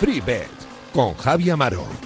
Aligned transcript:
Free 0.00 0.20
Bet 0.20 0.48
con 0.92 1.14
Javi 1.14 1.50
Amaro. 1.50 2.03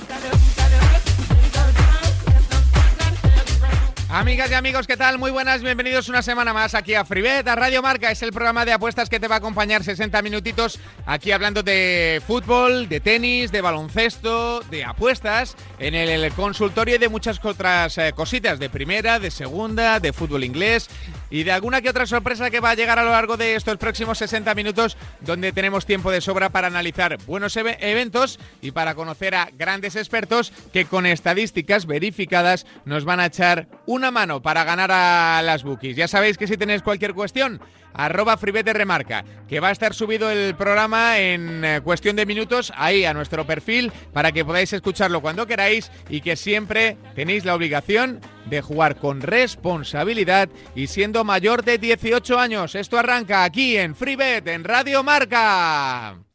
Amigas 4.19 4.51
y 4.51 4.55
amigos, 4.55 4.89
¿qué 4.89 4.97
tal? 4.97 5.17
Muy 5.17 5.31
buenas, 5.31 5.63
bienvenidos 5.63 6.09
una 6.09 6.23
semana 6.23 6.53
más 6.53 6.75
aquí 6.75 6.93
a 6.95 7.05
Freebet, 7.05 7.47
a 7.47 7.55
Radio 7.55 7.83
Marca. 7.83 8.11
Es 8.11 8.21
el 8.21 8.33
programa 8.33 8.65
de 8.65 8.73
apuestas 8.73 9.09
que 9.09 9.21
te 9.21 9.29
va 9.29 9.37
a 9.37 9.39
acompañar 9.39 9.85
60 9.85 10.21
minutitos 10.23 10.81
aquí 11.07 11.31
hablando 11.31 11.63
de 11.63 12.21
fútbol, 12.27 12.89
de 12.89 12.99
tenis, 12.99 13.53
de 13.53 13.61
baloncesto, 13.61 14.59
de 14.63 14.83
apuestas, 14.83 15.57
en 15.79 15.95
el 15.95 16.33
consultorio 16.33 16.97
y 16.97 16.99
de 16.99 17.09
muchas 17.09 17.39
otras 17.45 17.97
eh, 17.97 18.13
cositas, 18.13 18.59
de 18.59 18.69
primera, 18.69 19.21
de 19.21 19.31
segunda, 19.31 20.01
de 20.01 20.13
fútbol 20.13 20.43
inglés 20.43 20.89
y 21.31 21.45
de 21.45 21.53
alguna 21.53 21.81
que 21.81 21.91
otra 21.91 22.07
sorpresa 22.07 22.51
que 22.51 22.61
va 22.61 22.71
a 22.71 22.75
llegar 22.75 22.99
a 22.99 23.05
lo 23.05 23.11
largo 23.11 23.37
de 23.37 23.55
estos 23.55 23.77
próximos 23.77 24.19
60 24.19 24.55
minutos, 24.55 24.97
donde 25.21 25.53
tenemos 25.53 25.87
tiempo 25.87 26.11
de 26.11 26.21
sobra 26.21 26.51
para 26.51 26.69
analizar 26.69 27.19
buenos 27.27 27.57
eventos 27.57 28.39
y 28.61 28.71
para 28.71 28.95
conocer 28.95 29.35
a 29.35 29.51
grandes 29.57 29.97
expertos 29.97 30.53
que 30.73 30.87
con 30.87 31.07
estadísticas 31.07 31.87
verificadas 31.87 32.67
nos 32.85 33.05
van 33.05 33.21
a 33.21 33.27
echar 33.27 33.69
una 33.87 34.11
mano 34.11 34.43
para 34.43 34.65
ganar 34.65 34.91
a 34.93 35.43
las 35.43 35.65
bookies. 35.65 35.97
Ya 35.97 36.09
sabéis 36.09 36.39
que 36.39 36.47
si 36.47 36.57
tenéis 36.57 36.83
cualquier 36.83 37.15
cuestión, 37.15 37.61
arroba 37.99 38.39
fribete 38.39 38.73
remarca, 38.73 39.25
que 39.47 39.61
va 39.61 39.69
a 39.69 39.73
estar 39.73 39.93
subido 39.93 40.31
el 40.31 40.55
programa 40.55 41.19
en 41.19 41.65
eh, 41.65 41.81
cuestión 41.83 42.17
de 42.17 42.25
minutos 42.25 42.73
ahí 42.77 43.05
a 43.05 43.13
nuestro 43.13 43.47
perfil 43.47 43.93
para 44.15 44.33
que 44.33 44.45
podáis 44.45 44.73
escucharlo 44.73 45.21
cuando 45.21 45.47
queráis 45.47 45.91
y 46.09 46.23
que 46.23 46.37
siempre 46.37 46.97
tenéis 47.15 47.45
la 47.45 47.55
obligación 47.55 48.21
de 48.47 48.63
jugar 48.63 48.97
con 48.97 49.21
responsabilidad 49.21 50.49
y 50.75 50.87
siendo 50.87 51.25
mayor 51.25 51.65
de 51.65 51.79
18 51.79 52.39
años. 52.39 52.75
Esto 52.75 52.99
arranca 52.99 53.45
aquí 53.45 53.77
en 53.77 53.95
Freebet, 53.95 54.47
en 54.47 54.65
Radio 54.65 55.03
Marca. 55.03 56.28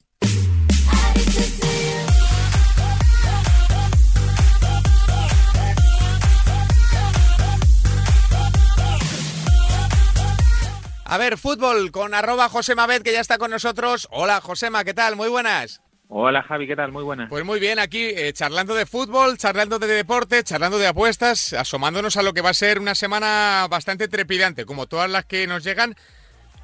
A 11.13 11.17
ver, 11.19 11.37
fútbol 11.37 11.91
con 11.91 12.15
arroba 12.15 12.49
Josema 12.49 12.87
Bet, 12.87 13.03
que 13.03 13.13
ya 13.13 13.19
está 13.19 13.37
con 13.37 13.51
nosotros. 13.51 14.07
Hola 14.09 14.41
Josema, 14.41 14.83
¿qué 14.83 14.95
tal? 14.95 15.15
Muy 15.15 15.29
buenas. 15.29 15.79
Hola 16.07 16.41
Javi, 16.41 16.65
¿qué 16.65 16.75
tal? 16.75 16.91
Muy 16.91 17.03
buenas. 17.03 17.29
Pues 17.29 17.45
muy 17.45 17.59
bien, 17.59 17.77
aquí 17.77 18.05
eh, 18.05 18.33
charlando 18.33 18.73
de 18.73 18.87
fútbol, 18.87 19.37
charlando 19.37 19.77
de 19.77 19.85
deporte, 19.85 20.43
charlando 20.43 20.79
de 20.79 20.87
apuestas, 20.87 21.53
asomándonos 21.53 22.17
a 22.17 22.23
lo 22.23 22.33
que 22.33 22.41
va 22.41 22.49
a 22.49 22.55
ser 22.55 22.79
una 22.79 22.95
semana 22.95 23.67
bastante 23.69 24.07
trepidante, 24.07 24.65
como 24.65 24.87
todas 24.87 25.07
las 25.07 25.25
que 25.25 25.45
nos 25.45 25.63
llegan. 25.63 25.93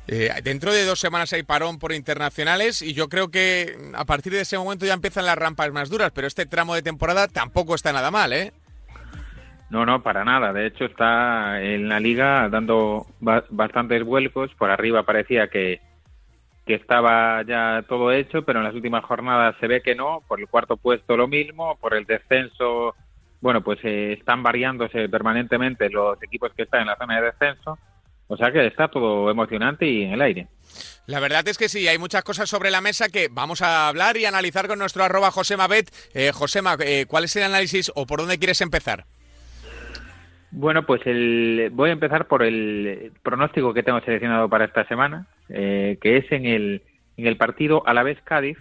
Eh, 0.08 0.34
dentro 0.44 0.74
de 0.74 0.84
dos 0.84 1.00
semanas 1.00 1.32
hay 1.34 1.44
parón 1.44 1.78
por 1.78 1.94
internacionales 1.94 2.82
y 2.82 2.94
yo 2.94 3.08
creo 3.08 3.30
que 3.30 3.78
a 3.94 4.06
partir 4.06 4.34
de 4.34 4.42
ese 4.42 4.58
momento 4.58 4.84
ya 4.84 4.94
empiezan 4.94 5.28
las 5.28 5.38
rampas 5.38 5.72
más 5.72 5.92
duras, 5.92 6.10
pero 6.12 6.26
este 6.26 6.48
tramo 6.48 6.74
de 6.74 6.82
temporada 6.82 7.28
tampoco 7.28 7.76
está 7.76 7.94
nada 7.94 8.10
mal, 8.10 8.34
¿eh? 8.34 8.52
No, 9.70 9.86
no, 9.86 10.02
para 10.02 10.26
nada. 10.26 10.52
De 10.52 10.66
hecho, 10.66 10.86
está 10.86 11.62
en 11.62 11.90
la 11.90 12.00
liga 12.00 12.50
dando 12.50 13.06
bastantes 13.20 14.04
vuelcos. 14.04 14.52
Por 14.56 14.72
arriba 14.72 15.04
parecía 15.04 15.48
que, 15.48 15.80
que 16.66 16.74
estaba 16.74 17.44
ya 17.44 17.84
todo 17.88 18.12
hecho, 18.12 18.44
pero 18.44 18.60
en 18.60 18.66
las 18.66 18.74
últimas 18.74 19.04
jornadas 19.06 19.56
se 19.60 19.68
ve 19.68 19.82
que 19.82 19.96
no. 19.96 20.24
Por 20.28 20.40
el 20.40 20.48
cuarto 20.48 20.78
puesto 20.78 21.16
lo 21.16 21.28
mismo. 21.28 21.78
Por 21.80 21.94
el 21.94 22.06
descenso, 22.06 22.96
bueno, 23.42 23.62
pues 23.62 23.80
eh, 23.84 24.14
están 24.14 24.42
variándose 24.42 25.08
permanentemente 25.08 25.90
los 25.90 26.22
equipos 26.24 26.52
que 26.56 26.64
están 26.64 26.82
en 26.82 26.88
la 26.88 26.98
zona 26.98 27.22
de 27.22 27.28
descenso. 27.28 27.78
O 28.28 28.38
sea 28.38 28.52
que 28.52 28.66
está 28.68 28.88
todo 28.88 29.30
emocionante 29.30 29.88
y 29.88 30.04
en 30.04 30.14
el 30.14 30.22
aire. 30.22 30.48
La 31.08 31.20
verdad 31.20 31.48
es 31.48 31.58
que 31.58 31.70
sí, 31.70 31.88
hay 31.88 31.98
muchas 31.98 32.24
cosas 32.24 32.48
sobre 32.48 32.70
la 32.70 32.82
mesa 32.82 33.10
que 33.10 33.28
vamos 33.32 33.64
a 33.64 33.88
hablar 33.88 34.18
y 34.18 34.26
analizar 34.26 34.68
con 34.68 34.78
nuestro 34.78 35.04
arroba 35.04 35.32
Josema 35.32 35.68
Bet. 35.68 35.90
Eh, 36.14 36.32
Josema, 36.32 36.78
eh, 36.80 37.06
¿cuál 37.08 37.24
es 37.24 37.36
el 37.36 37.44
análisis 37.44 37.92
o 37.96 38.06
por 38.06 38.20
dónde 38.20 38.38
quieres 38.38 38.62
empezar? 38.62 39.06
Bueno, 40.52 40.86
pues 40.86 41.02
el, 41.06 41.70
voy 41.74 41.90
a 41.90 41.94
empezar 41.94 42.28
por 42.28 42.44
el 42.44 43.12
pronóstico 43.22 43.74
que 43.74 43.84
tengo 43.84 44.02
seleccionado 44.02 44.50
para 44.50 44.66
esta 44.66 44.88
semana, 44.88 45.28
eh, 45.50 45.98
que 46.02 46.18
es 46.18 46.32
en 46.32 46.46
el, 46.46 46.82
en 47.18 47.28
el 47.28 47.38
partido 47.38 47.84
Alavés-Cádiz, 47.86 48.58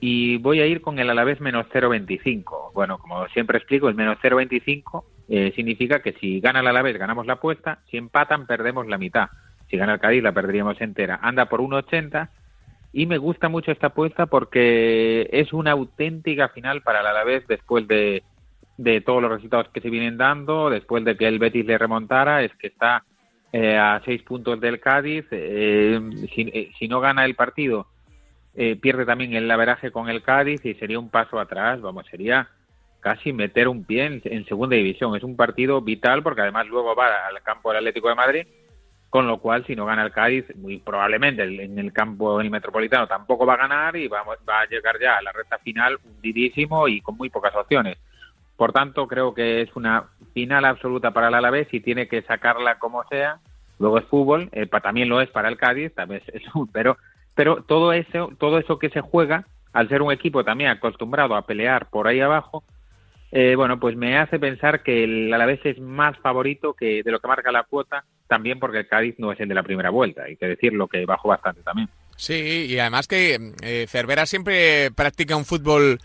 y 0.00 0.38
voy 0.38 0.60
a 0.60 0.66
ir 0.66 0.80
con 0.80 0.98
el 0.98 1.10
Alavés 1.10 1.40
menos 1.40 1.66
0.25. 1.72 2.72
Bueno, 2.72 2.98
como 2.98 3.28
siempre 3.28 3.58
explico, 3.58 3.88
el 3.88 3.94
menos 3.94 4.18
0.25 4.20 5.04
eh, 5.28 5.52
significa 5.54 6.02
que 6.02 6.14
si 6.14 6.40
gana 6.40 6.58
el 6.58 6.66
Alavés 6.66 6.98
ganamos 6.98 7.24
la 7.26 7.34
apuesta, 7.34 7.78
si 7.88 7.98
empatan 7.98 8.46
perdemos 8.46 8.88
la 8.88 8.98
mitad. 8.98 9.28
Si 9.70 9.76
gana 9.76 9.94
el 9.94 10.00
Cádiz 10.00 10.22
la 10.22 10.32
perderíamos 10.32 10.80
entera. 10.80 11.20
Anda 11.22 11.46
por 11.48 11.60
1.80 11.60 12.30
y 12.92 13.06
me 13.06 13.16
gusta 13.18 13.48
mucho 13.48 13.70
esta 13.70 13.88
apuesta 13.88 14.26
porque 14.26 15.28
es 15.30 15.52
una 15.52 15.70
auténtica 15.70 16.48
final 16.48 16.82
para 16.82 17.00
el 17.00 17.06
Alavés 17.06 17.46
después 17.46 17.86
de 17.86 18.24
de 18.76 19.00
todos 19.00 19.22
los 19.22 19.30
resultados 19.30 19.68
que 19.68 19.80
se 19.80 19.90
vienen 19.90 20.16
dando, 20.16 20.70
después 20.70 21.04
de 21.04 21.16
que 21.16 21.28
el 21.28 21.38
Betis 21.38 21.66
le 21.66 21.78
remontara, 21.78 22.42
es 22.42 22.54
que 22.56 22.68
está 22.68 23.04
eh, 23.52 23.76
a 23.76 24.00
seis 24.04 24.22
puntos 24.22 24.58
del 24.60 24.80
Cádiz. 24.80 25.26
Eh, 25.30 26.00
eh, 26.36 26.70
si, 26.78 26.88
no 26.88 27.00
gana 27.00 27.24
el 27.26 27.34
partido, 27.34 27.86
pierde 28.80 29.04
también 29.04 29.34
el 29.34 29.48
laveraje 29.48 29.90
con 29.90 30.08
el 30.08 30.22
Cádiz 30.22 30.64
y 30.64 30.74
sería 30.74 30.98
un 30.98 31.10
paso 31.10 31.38
atrás. 31.38 31.80
Vamos, 31.80 32.06
sería 32.10 32.48
casi 33.00 33.32
meter 33.32 33.68
un 33.68 33.84
pie 33.84 34.20
en, 34.24 34.46
segunda 34.46 34.76
división. 34.76 35.14
Es 35.16 35.22
un 35.22 35.36
partido 35.36 35.82
vital 35.82 36.22
porque 36.22 36.40
además 36.40 36.66
luego 36.66 36.94
va 36.94 37.26
al 37.26 37.42
campo 37.42 37.70
del 37.70 37.78
Atlético 37.78 38.08
de 38.08 38.14
Madrid. 38.14 38.46
Con 39.10 39.26
lo 39.26 39.40
cual, 39.40 39.66
si 39.66 39.76
no 39.76 39.84
gana 39.84 40.04
el 40.04 40.12
Cádiz, 40.12 40.46
muy 40.56 40.78
probablemente 40.78 41.42
en 41.42 41.78
el 41.78 41.92
campo 41.92 42.38
del 42.38 42.48
Metropolitano 42.48 43.06
tampoco 43.06 43.44
va 43.44 43.54
a 43.54 43.68
ganar 43.68 43.94
y 43.94 44.08
va, 44.08 44.22
va 44.24 44.60
a 44.60 44.66
llegar 44.66 44.98
ya 44.98 45.18
a 45.18 45.22
la 45.22 45.32
recta 45.32 45.58
final 45.58 45.98
hundidísimo 46.02 46.88
y 46.88 47.02
con 47.02 47.18
muy 47.18 47.28
pocas 47.28 47.54
opciones. 47.54 47.98
Por 48.62 48.72
tanto, 48.72 49.08
creo 49.08 49.34
que 49.34 49.60
es 49.60 49.74
una 49.74 50.04
final 50.34 50.64
absoluta 50.64 51.10
para 51.10 51.26
el 51.26 51.34
Alavés 51.34 51.66
y 51.72 51.80
tiene 51.80 52.06
que 52.06 52.22
sacarla 52.22 52.78
como 52.78 53.02
sea. 53.08 53.40
Luego 53.80 53.98
es 53.98 54.04
fútbol, 54.04 54.50
eh, 54.52 54.68
también 54.80 55.08
lo 55.08 55.20
es 55.20 55.28
para 55.30 55.48
el 55.48 55.56
Cádiz, 55.56 55.92
también 55.96 56.22
es, 56.32 56.44
pero 56.72 56.96
pero 57.34 57.64
todo 57.64 57.92
eso 57.92 58.30
todo 58.38 58.60
eso 58.60 58.78
que 58.78 58.88
se 58.90 59.00
juega, 59.00 59.48
al 59.72 59.88
ser 59.88 60.00
un 60.00 60.12
equipo 60.12 60.44
también 60.44 60.70
acostumbrado 60.70 61.34
a 61.34 61.44
pelear 61.44 61.90
por 61.90 62.06
ahí 62.06 62.20
abajo, 62.20 62.62
eh, 63.32 63.56
bueno, 63.56 63.80
pues 63.80 63.96
me 63.96 64.16
hace 64.16 64.38
pensar 64.38 64.84
que 64.84 65.02
el 65.02 65.34
Alavés 65.34 65.58
es 65.64 65.80
más 65.80 66.16
favorito 66.18 66.74
que 66.74 67.02
de 67.02 67.10
lo 67.10 67.18
que 67.18 67.26
marca 67.26 67.50
la 67.50 67.64
cuota, 67.64 68.04
también 68.28 68.60
porque 68.60 68.78
el 68.78 68.86
Cádiz 68.86 69.16
no 69.18 69.32
es 69.32 69.40
el 69.40 69.48
de 69.48 69.56
la 69.56 69.64
primera 69.64 69.90
vuelta, 69.90 70.22
hay 70.22 70.36
que 70.36 70.46
decirlo 70.46 70.86
que 70.86 71.04
bajó 71.04 71.30
bastante 71.30 71.62
también. 71.62 71.88
Sí, 72.14 72.66
y 72.68 72.78
además 72.78 73.08
que 73.08 73.54
eh, 73.60 73.86
Cervera 73.88 74.24
siempre 74.24 74.92
practica 74.92 75.34
un 75.34 75.46
fútbol 75.46 75.98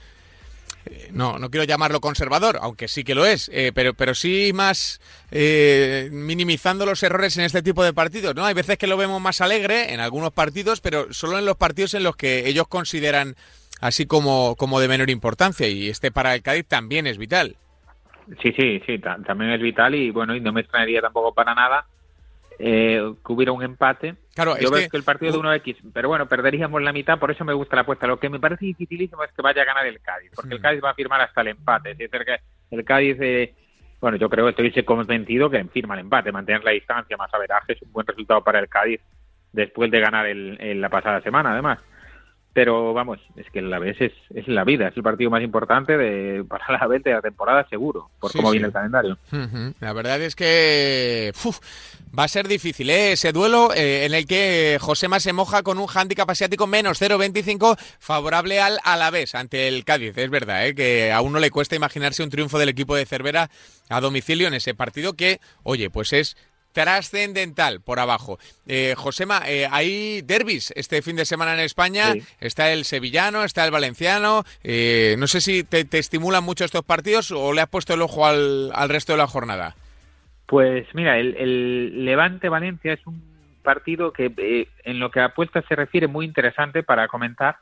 no, 1.11 1.39
no 1.39 1.49
quiero 1.49 1.63
llamarlo 1.63 2.01
conservador, 2.01 2.59
aunque 2.61 2.87
sí 2.87 3.03
que 3.03 3.15
lo 3.15 3.25
es, 3.25 3.49
eh, 3.53 3.71
pero, 3.73 3.93
pero 3.93 4.13
sí 4.13 4.51
más 4.53 5.01
eh, 5.31 6.09
minimizando 6.11 6.85
los 6.85 7.01
errores 7.03 7.37
en 7.37 7.45
este 7.45 7.61
tipo 7.61 7.83
de 7.83 7.93
partidos, 7.93 8.35
¿no? 8.35 8.45
Hay 8.45 8.53
veces 8.53 8.77
que 8.77 8.87
lo 8.87 8.97
vemos 8.97 9.21
más 9.21 9.41
alegre 9.41 9.93
en 9.93 9.99
algunos 9.99 10.31
partidos, 10.31 10.81
pero 10.81 11.11
solo 11.13 11.39
en 11.39 11.45
los 11.45 11.57
partidos 11.57 11.93
en 11.93 12.03
los 12.03 12.15
que 12.15 12.47
ellos 12.47 12.67
consideran 12.67 13.35
así 13.81 14.05
como, 14.05 14.55
como 14.55 14.79
de 14.79 14.87
menor 14.87 15.09
importancia, 15.09 15.67
y 15.67 15.89
este 15.89 16.11
para 16.11 16.33
el 16.35 16.41
Cádiz 16.41 16.65
también 16.67 17.07
es 17.07 17.17
vital. 17.17 17.55
Sí, 18.41 18.51
sí, 18.57 18.81
sí, 18.85 18.99
también 18.99 19.51
es 19.51 19.61
vital 19.61 19.95
y 19.95 20.11
bueno, 20.11 20.35
y 20.35 20.41
no 20.41 20.51
me 20.51 20.61
extrañaría 20.61 21.01
tampoco 21.01 21.33
para 21.33 21.55
nada 21.55 21.85
eh, 22.59 23.13
que 23.25 23.33
hubiera 23.33 23.51
un 23.51 23.63
empate. 23.63 24.15
Claro, 24.33 24.57
Yo 24.57 24.71
veo 24.71 24.89
que... 24.89 24.97
el 24.97 25.03
partido 25.03 25.31
de 25.31 25.39
1X, 25.39 25.77
pero 25.93 26.09
bueno, 26.09 26.27
perderíamos 26.27 26.81
la 26.81 26.93
mitad, 26.93 27.19
por 27.19 27.31
eso 27.31 27.45
me 27.45 27.53
gusta 27.53 27.75
la 27.75 27.83
apuesta. 27.83 28.07
Lo 28.07 28.19
que 28.19 28.29
me 28.29 28.39
parece 28.39 28.65
dificilísimo 28.65 29.23
es 29.23 29.31
que 29.31 29.41
vaya 29.41 29.61
a 29.61 29.65
ganar 29.65 29.85
el 29.85 29.99
Cádiz, 30.01 30.31
porque 30.35 30.55
el. 30.55 30.61
Cádiz 30.61 30.83
va 30.83 30.91
a 30.91 30.95
firmar 30.95 31.21
hasta 31.21 31.41
el 31.41 31.49
empate. 31.49 31.91
Es 31.91 31.97
decir, 31.97 32.25
que 32.25 32.37
el 32.71 32.83
Cádiz, 32.83 33.17
eh, 33.21 33.53
bueno, 33.99 34.17
yo 34.17 34.29
creo, 34.29 34.49
estoy 34.49 34.71
convencido 34.83 35.49
que 35.49 35.63
firma 35.65 35.95
el 35.95 36.01
empate, 36.01 36.31
mantener 36.31 36.63
la 36.63 36.71
distancia 36.71 37.17
más 37.17 37.33
averaje 37.33 37.73
es 37.73 37.81
un 37.81 37.91
buen 37.91 38.07
resultado 38.07 38.43
para 38.43 38.59
el 38.59 38.69
Cádiz 38.69 39.01
después 39.51 39.89
de 39.89 39.99
ganar 39.99 40.25
el, 40.27 40.81
la 40.81 40.89
pasada 40.89 41.21
semana, 41.21 41.53
además 41.53 41.79
pero 42.53 42.93
vamos, 42.93 43.19
es 43.35 43.45
que 43.51 43.61
la 43.61 43.77
vez 43.77 43.97
es, 43.99 44.13
es 44.33 44.47
la 44.47 44.63
vida, 44.63 44.87
es 44.87 44.97
el 44.97 45.03
partido 45.03 45.29
más 45.29 45.43
importante 45.43 45.97
de, 45.97 46.43
para 46.49 46.65
la 46.79 46.87
vez 46.87 47.03
de 47.03 47.13
la 47.13 47.21
temporada 47.21 47.67
seguro, 47.69 48.09
por 48.19 48.31
cómo 48.31 48.51
viene 48.51 48.67
el 48.67 48.73
calendario. 48.73 49.17
La 49.79 49.93
verdad 49.93 50.21
es 50.21 50.35
que 50.35 51.31
va 52.17 52.23
a 52.23 52.27
ser 52.27 52.47
difícil 52.47 52.89
¿eh? 52.89 53.11
ese 53.11 53.31
duelo 53.31 53.73
eh, 53.73 54.05
en 54.05 54.13
el 54.13 54.25
que 54.25 54.77
Josema 54.81 55.19
se 55.19 55.33
moja 55.33 55.63
con 55.63 55.77
un 55.77 55.87
hándicap 55.87 56.29
asiático 56.29 56.67
menos 56.67 57.01
0.25 57.01 57.77
favorable 57.99 58.59
al 58.59 58.79
Alavés 58.83 59.35
ante 59.35 59.67
el 59.67 59.85
Cádiz. 59.85 60.17
Es 60.17 60.29
verdad 60.29 60.67
¿eh? 60.67 60.75
que 60.75 61.11
a 61.11 61.21
uno 61.21 61.39
le 61.39 61.51
cuesta 61.51 61.75
imaginarse 61.75 62.23
un 62.23 62.29
triunfo 62.29 62.57
del 62.57 62.69
equipo 62.69 62.95
de 62.95 63.05
Cervera 63.05 63.49
a 63.89 64.01
domicilio 64.01 64.47
en 64.47 64.55
ese 64.55 64.73
partido 64.73 65.13
que, 65.13 65.39
oye, 65.63 65.89
pues 65.89 66.13
es 66.13 66.37
trascendental 66.77 67.81
por 67.81 67.99
abajo. 67.99 68.37
Eh, 68.67 68.93
Josema, 68.95 69.41
eh, 69.47 69.67
hay 69.71 70.21
derbis 70.21 70.71
este 70.75 71.01
fin 71.01 71.15
de 71.15 71.25
semana 71.25 71.55
en 71.55 71.61
España. 71.61 72.13
Está 72.39 72.71
el 72.71 72.85
sevillano, 72.85 73.43
está 73.43 73.65
el 73.65 73.71
valenciano. 73.71 74.43
Eh, 74.63 75.15
no 75.17 75.25
sé 75.25 75.41
si 75.41 75.63
te, 75.63 75.87
estimulan 75.97 76.43
mucho 76.43 76.65
estos 76.65 76.83
partidos 76.83 77.31
o 77.31 77.51
le 77.51 77.61
has 77.61 77.69
puesto 77.69 77.95
el 77.95 78.03
ojo 78.03 78.27
al, 78.27 78.71
resto 78.89 79.13
de 79.13 79.17
la 79.17 79.25
jornada. 79.25 79.75
Pues 80.45 80.85
mira, 80.93 81.17
el, 81.17 82.05
Levante-Valencia 82.05 82.93
es 82.93 83.07
un 83.07 83.23
partido 83.63 84.13
que 84.13 84.67
en 84.83 84.99
lo 84.99 85.09
que 85.09 85.19
a 85.19 85.25
apuestas 85.25 85.65
se 85.67 85.75
refiere 85.75 86.05
muy 86.05 86.27
interesante 86.27 86.83
para 86.83 87.07
comentar 87.07 87.57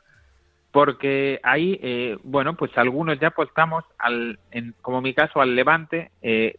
porque 0.72 1.40
ahí, 1.42 2.18
bueno, 2.22 2.54
pues 2.54 2.70
algunos 2.76 3.18
ya 3.18 3.28
apostamos, 3.28 3.82
al, 3.98 4.38
en, 4.50 4.74
como 4.82 5.00
mi 5.00 5.14
caso, 5.14 5.40
al 5.40 5.56
Levante 5.56 6.10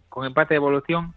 con 0.09 0.25
empate 0.25 0.56
de 0.56 0.57
evolución 0.57 1.13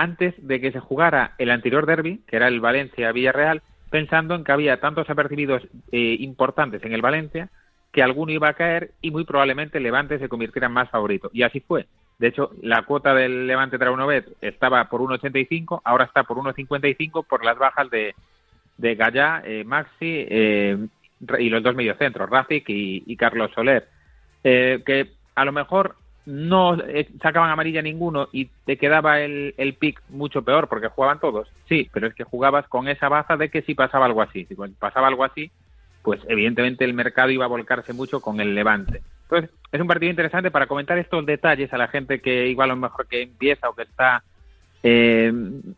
antes 0.00 0.34
de 0.38 0.62
que 0.62 0.72
se 0.72 0.80
jugara 0.80 1.34
el 1.36 1.50
anterior 1.50 1.84
derby, 1.84 2.22
que 2.26 2.36
era 2.36 2.48
el 2.48 2.60
Valencia-Villarreal, 2.60 3.60
pensando 3.90 4.34
en 4.34 4.44
que 4.44 4.52
había 4.52 4.80
tantos 4.80 5.10
apercibidos 5.10 5.62
eh, 5.92 6.16
importantes 6.20 6.82
en 6.84 6.94
el 6.94 7.02
Valencia 7.02 7.50
que 7.92 8.02
alguno 8.02 8.32
iba 8.32 8.48
a 8.48 8.54
caer 8.54 8.92
y 9.02 9.10
muy 9.10 9.24
probablemente 9.24 9.78
Levante 9.78 10.18
se 10.18 10.30
convirtiera 10.30 10.68
en 10.68 10.72
más 10.72 10.88
favorito. 10.88 11.28
Y 11.34 11.42
así 11.42 11.60
fue. 11.60 11.86
De 12.18 12.28
hecho, 12.28 12.52
la 12.62 12.82
cuota 12.82 13.14
del 13.14 13.46
Levante 13.46 13.78
Traunovet 13.78 14.26
estaba 14.40 14.88
por 14.88 15.02
1,85, 15.02 15.82
ahora 15.84 16.04
está 16.04 16.22
por 16.22 16.38
1,55 16.38 17.26
por 17.26 17.44
las 17.44 17.58
bajas 17.58 17.90
de, 17.90 18.14
de 18.78 18.94
Gallá, 18.94 19.42
eh, 19.44 19.64
Maxi 19.64 20.26
eh, 20.30 20.78
y 21.38 21.50
los 21.50 21.62
dos 21.62 21.74
mediocentros, 21.74 22.30
Rafik 22.30 22.70
y, 22.70 23.02
y 23.06 23.16
Carlos 23.16 23.50
Soler. 23.54 23.86
que 24.42 25.10
a 25.34 25.44
lo 25.44 25.52
mejor 25.52 25.96
no 26.30 26.74
eh, 26.74 27.08
sacaban 27.20 27.50
amarilla 27.50 27.82
ninguno 27.82 28.28
y 28.32 28.46
te 28.64 28.76
quedaba 28.76 29.20
el, 29.20 29.54
el 29.58 29.74
pick 29.74 30.00
mucho 30.08 30.42
peor 30.42 30.68
porque 30.68 30.88
jugaban 30.88 31.20
todos. 31.20 31.48
Sí, 31.68 31.90
pero 31.92 32.06
es 32.06 32.14
que 32.14 32.24
jugabas 32.24 32.68
con 32.68 32.88
esa 32.88 33.08
baza 33.08 33.36
de 33.36 33.50
que 33.50 33.62
si 33.62 33.74
pasaba 33.74 34.06
algo 34.06 34.22
así. 34.22 34.44
Si 34.46 34.54
pasaba 34.78 35.08
algo 35.08 35.24
así, 35.24 35.50
pues 36.02 36.20
evidentemente 36.28 36.84
el 36.84 36.94
mercado 36.94 37.30
iba 37.30 37.44
a 37.44 37.48
volcarse 37.48 37.92
mucho 37.92 38.20
con 38.20 38.40
el 38.40 38.54
levante. 38.54 39.02
Entonces, 39.24 39.50
es 39.70 39.80
un 39.80 39.86
partido 39.86 40.10
interesante 40.10 40.50
para 40.50 40.66
comentar 40.66 40.98
estos 40.98 41.24
detalles 41.26 41.72
a 41.72 41.78
la 41.78 41.88
gente 41.88 42.20
que 42.20 42.48
igual 42.48 42.70
a 42.70 42.74
lo 42.74 42.80
mejor 42.80 43.06
que 43.06 43.22
empieza 43.22 43.68
o 43.68 43.74
que 43.74 43.82
está 43.82 44.22
eh, 44.82 45.30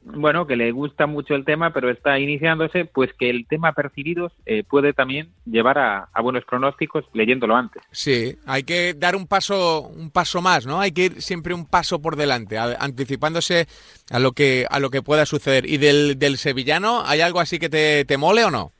bueno, 0.04 0.46
que 0.46 0.56
le 0.56 0.70
gusta 0.70 1.06
mucho 1.06 1.34
el 1.34 1.44
tema, 1.44 1.72
pero 1.72 1.90
está 1.90 2.18
iniciándose, 2.20 2.84
pues 2.84 3.12
que 3.14 3.30
el 3.30 3.46
tema 3.46 3.72
percibidos 3.72 4.32
eh, 4.46 4.62
puede 4.62 4.92
también 4.92 5.30
llevar 5.44 5.78
a, 5.78 6.08
buenos 6.22 6.44
pronósticos 6.44 7.04
leyéndolo 7.12 7.56
antes. 7.56 7.82
Sí, 7.90 8.36
hay 8.46 8.62
que 8.62 8.94
dar 8.94 9.16
un 9.16 9.26
paso, 9.26 9.82
un 9.82 10.10
paso 10.10 10.40
más, 10.40 10.66
¿no? 10.66 10.80
Hay 10.80 10.92
que 10.92 11.06
ir 11.06 11.22
siempre 11.22 11.52
un 11.52 11.66
paso 11.66 12.00
por 12.00 12.14
delante, 12.14 12.58
anticipándose 12.58 13.66
a 14.10 14.20
lo 14.20 14.32
que 14.32 14.66
a 14.70 14.78
lo 14.78 14.90
que 14.90 15.02
pueda 15.02 15.26
suceder. 15.26 15.68
¿Y 15.68 15.78
del, 15.78 16.18
del 16.18 16.36
sevillano 16.36 17.02
hay 17.04 17.20
algo 17.22 17.40
así 17.40 17.58
que 17.58 17.68
te, 17.68 18.04
te 18.04 18.16
mole 18.16 18.44
o 18.44 18.52
no? 18.52 18.70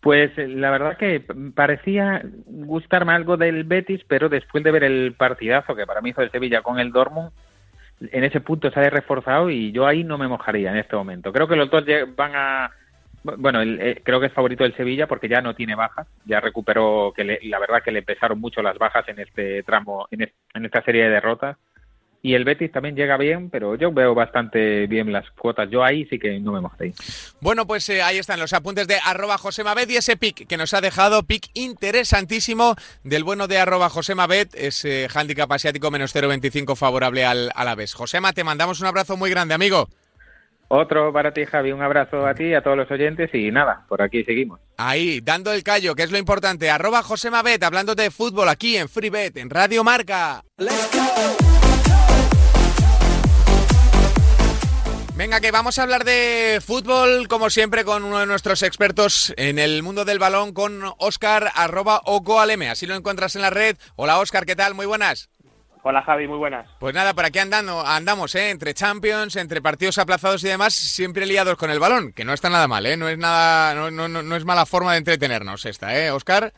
Pues 0.00 0.36
eh, 0.38 0.48
la 0.48 0.70
verdad 0.70 0.96
que 0.96 1.20
parecía 1.54 2.22
gustarme 2.46 3.12
algo 3.12 3.36
del 3.36 3.64
Betis, 3.64 4.02
pero 4.06 4.28
después 4.28 4.64
de 4.64 4.70
ver 4.70 4.84
el 4.84 5.14
partidazo 5.14 5.74
que 5.74 5.86
para 5.86 6.00
mí 6.00 6.10
hizo 6.10 6.22
el 6.22 6.30
Sevilla 6.30 6.62
con 6.62 6.78
el 6.78 6.92
Dortmund, 6.92 7.30
en 8.00 8.24
ese 8.24 8.40
punto 8.40 8.68
ha 8.74 8.90
reforzado 8.90 9.50
y 9.50 9.72
yo 9.72 9.86
ahí 9.86 10.04
no 10.04 10.18
me 10.18 10.28
mojaría 10.28 10.70
en 10.70 10.78
este 10.78 10.96
momento. 10.96 11.32
Creo 11.32 11.48
que 11.48 11.56
los 11.56 11.70
dos 11.70 11.84
van 12.16 12.32
a... 12.34 12.70
Bueno, 13.22 13.60
eh, 13.60 14.00
creo 14.02 14.18
que 14.18 14.26
es 14.26 14.32
favorito 14.32 14.64
del 14.64 14.74
Sevilla 14.74 15.06
porque 15.06 15.28
ya 15.28 15.42
no 15.42 15.54
tiene 15.54 15.74
bajas, 15.74 16.06
ya 16.24 16.40
recuperó 16.40 17.12
que 17.14 17.38
la 17.42 17.58
verdad 17.58 17.82
que 17.84 17.92
le 17.92 18.02
pesaron 18.02 18.40
mucho 18.40 18.62
las 18.62 18.78
bajas 18.78 19.06
en 19.08 19.18
este 19.18 19.62
tramo, 19.62 20.08
en 20.10 20.64
esta 20.64 20.82
serie 20.82 21.04
de 21.04 21.10
derrotas 21.10 21.58
y 22.22 22.34
el 22.34 22.44
Betis 22.44 22.70
también 22.70 22.96
llega 22.96 23.16
bien, 23.16 23.50
pero 23.50 23.76
yo 23.76 23.92
veo 23.92 24.14
bastante 24.14 24.86
bien 24.86 25.12
las 25.12 25.28
cuotas. 25.30 25.70
Yo 25.70 25.82
ahí 25.82 26.06
sí 26.06 26.18
que 26.18 26.38
no 26.40 26.52
me 26.52 26.60
mostré. 26.60 26.92
Bueno, 27.40 27.66
pues 27.66 27.88
eh, 27.88 28.02
ahí 28.02 28.18
están 28.18 28.40
los 28.40 28.52
apuntes 28.52 28.86
de 28.86 28.96
arroba 29.04 29.38
Josemabet 29.38 29.90
y 29.90 29.96
ese 29.96 30.16
pick 30.16 30.46
que 30.46 30.56
nos 30.56 30.74
ha 30.74 30.80
dejado, 30.80 31.22
pick 31.22 31.48
interesantísimo 31.54 32.76
del 33.04 33.24
bueno 33.24 33.48
de 33.48 33.58
arroba 33.58 33.88
Josemabet, 33.88 34.54
ese 34.54 35.08
handicap 35.14 35.50
asiático 35.50 35.90
menos 35.90 36.14
0.25 36.14 36.76
favorable 36.76 37.24
al 37.24 37.50
vez. 37.76 37.94
Josema, 37.94 38.32
te 38.32 38.44
mandamos 38.44 38.80
un 38.80 38.86
abrazo 38.86 39.16
muy 39.16 39.30
grande, 39.30 39.54
amigo. 39.54 39.88
Otro 40.72 41.12
para 41.12 41.32
ti, 41.32 41.44
Javi. 41.46 41.72
Un 41.72 41.82
abrazo 41.82 42.24
a 42.24 42.34
ti, 42.34 42.54
a 42.54 42.62
todos 42.62 42.76
los 42.76 42.88
oyentes 42.90 43.28
y 43.34 43.50
nada, 43.50 43.84
por 43.88 44.02
aquí 44.02 44.22
seguimos. 44.22 44.60
Ahí, 44.76 45.20
dando 45.20 45.52
el 45.52 45.64
callo, 45.64 45.96
que 45.96 46.04
es 46.04 46.12
lo 46.12 46.18
importante. 46.18 46.70
Arroba 46.70 47.02
Josemabet, 47.02 47.62
hablando 47.64 47.96
de 47.96 48.12
fútbol 48.12 48.48
aquí 48.48 48.76
en 48.76 48.88
FreeBet, 48.88 49.36
en 49.38 49.50
Radio 49.50 49.82
Marca. 49.82 50.44
¡Let's 50.58 50.88
go! 50.92 51.59
Venga, 55.20 55.42
que 55.42 55.50
vamos 55.50 55.78
a 55.78 55.82
hablar 55.82 56.04
de 56.04 56.62
fútbol, 56.64 57.28
como 57.28 57.50
siempre, 57.50 57.84
con 57.84 58.04
uno 58.04 58.20
de 58.20 58.24
nuestros 58.24 58.62
expertos 58.62 59.34
en 59.36 59.58
el 59.58 59.82
mundo 59.82 60.06
del 60.06 60.18
balón, 60.18 60.54
con 60.54 60.80
Oscar, 60.96 61.52
arroba 61.54 62.00
Ocoaleme. 62.06 62.70
Así 62.70 62.86
lo 62.86 62.94
encuentras 62.94 63.36
en 63.36 63.42
la 63.42 63.50
red. 63.50 63.76
Hola, 63.96 64.18
Oscar, 64.18 64.46
¿qué 64.46 64.56
tal? 64.56 64.72
Muy 64.72 64.86
buenas. 64.86 65.28
Hola 65.82 66.00
Javi, 66.00 66.26
muy 66.26 66.38
buenas. 66.38 66.66
Pues 66.78 66.94
nada, 66.94 67.12
por 67.12 67.26
aquí 67.26 67.38
andando, 67.38 67.86
andamos, 67.86 68.34
¿eh? 68.34 68.48
entre 68.48 68.72
Champions, 68.72 69.36
entre 69.36 69.60
partidos 69.60 69.98
aplazados 69.98 70.42
y 70.42 70.48
demás, 70.48 70.72
siempre 70.72 71.26
liados 71.26 71.58
con 71.58 71.70
el 71.70 71.80
balón, 71.80 72.14
que 72.14 72.24
no 72.24 72.32
está 72.32 72.48
nada 72.48 72.66
mal, 72.66 72.86
¿eh? 72.86 72.96
no 72.96 73.06
es 73.06 73.18
nada, 73.18 73.74
no, 73.74 73.90
no, 73.90 74.08
no 74.08 74.36
es 74.36 74.44
mala 74.46 74.64
forma 74.64 74.92
de 74.92 74.98
entretenernos 74.98 75.66
esta, 75.66 75.98
¿eh, 75.98 76.10
Oscar? 76.12 76.54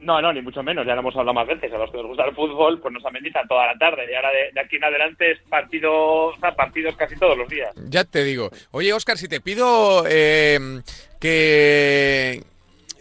No, 0.00 0.22
no, 0.22 0.32
ni 0.32 0.40
mucho 0.40 0.62
menos, 0.62 0.86
ya 0.86 0.94
lo 0.94 1.00
hemos 1.00 1.16
hablado 1.16 1.34
más 1.34 1.46
veces. 1.46 1.72
A 1.72 1.78
los 1.78 1.90
que 1.90 1.96
nos 1.96 2.06
gusta 2.06 2.24
el 2.24 2.34
fútbol, 2.34 2.80
pues 2.80 2.94
nos 2.94 3.04
amenizan 3.04 3.48
toda 3.48 3.66
la 3.66 3.78
tarde. 3.78 4.06
Y 4.10 4.14
ahora 4.14 4.30
de, 4.30 4.60
aquí 4.60 4.76
en 4.76 4.84
adelante 4.84 5.32
es 5.32 5.40
partido, 5.48 6.32
partidos 6.56 6.96
casi 6.96 7.16
todos 7.16 7.36
los 7.36 7.48
días. 7.48 7.74
Ya 7.88 8.04
te 8.04 8.22
digo. 8.22 8.50
Oye, 8.70 8.92
Oscar, 8.92 9.18
si 9.18 9.28
te 9.28 9.40
pido 9.40 10.04
eh, 10.08 10.80
que 11.20 12.42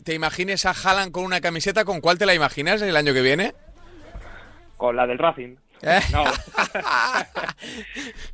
te 0.03 0.13
imagines 0.13 0.65
a 0.65 0.71
Haaland 0.71 1.11
con 1.11 1.23
una 1.23 1.39
camiseta, 1.39 1.85
¿con 1.85 2.01
cuál 2.01 2.17
te 2.17 2.25
la 2.25 2.33
imaginas 2.33 2.81
el 2.81 2.95
año 2.95 3.13
que 3.13 3.21
viene? 3.21 3.53
Con 4.75 4.95
la 4.95 5.05
del 5.05 5.19
Racing. 5.19 5.55
¿Eh? 5.83 5.99
No. 6.11 6.23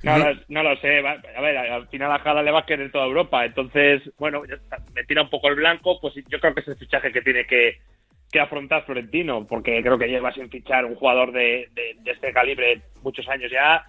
no, 0.47 0.63
lo 0.63 0.77
sé. 0.77 0.99
A 0.99 1.41
ver, 1.41 1.57
al 1.57 1.87
final 1.89 2.11
a 2.11 2.15
Haaland 2.15 2.45
le 2.45 2.51
va 2.51 2.59
a 2.59 2.65
querer 2.65 2.91
toda 2.91 3.05
Europa. 3.05 3.43
Entonces, 3.43 4.01
bueno, 4.17 4.43
me 4.93 5.03
tira 5.03 5.23
un 5.23 5.29
poco 5.29 5.49
el 5.49 5.55
blanco. 5.55 5.99
Pues 5.99 6.13
yo 6.29 6.39
creo 6.39 6.53
que 6.53 6.61
es 6.61 6.67
el 6.69 6.77
fichaje 6.77 7.11
que 7.11 7.21
tiene 7.21 7.45
que 7.45 7.79
que 8.33 8.41
afrontar 8.41 8.83
Florentino, 8.83 9.45
porque 9.47 9.81
creo 9.81 9.97
que 9.97 10.07
lleva 10.07 10.33
sin 10.33 10.49
fichar 10.49 10.85
un 10.85 10.95
jugador 10.95 11.31
de, 11.31 11.69
este 12.03 12.33
calibre 12.33 12.81
muchos 13.03 13.29
años 13.29 13.49
ya, 13.51 13.85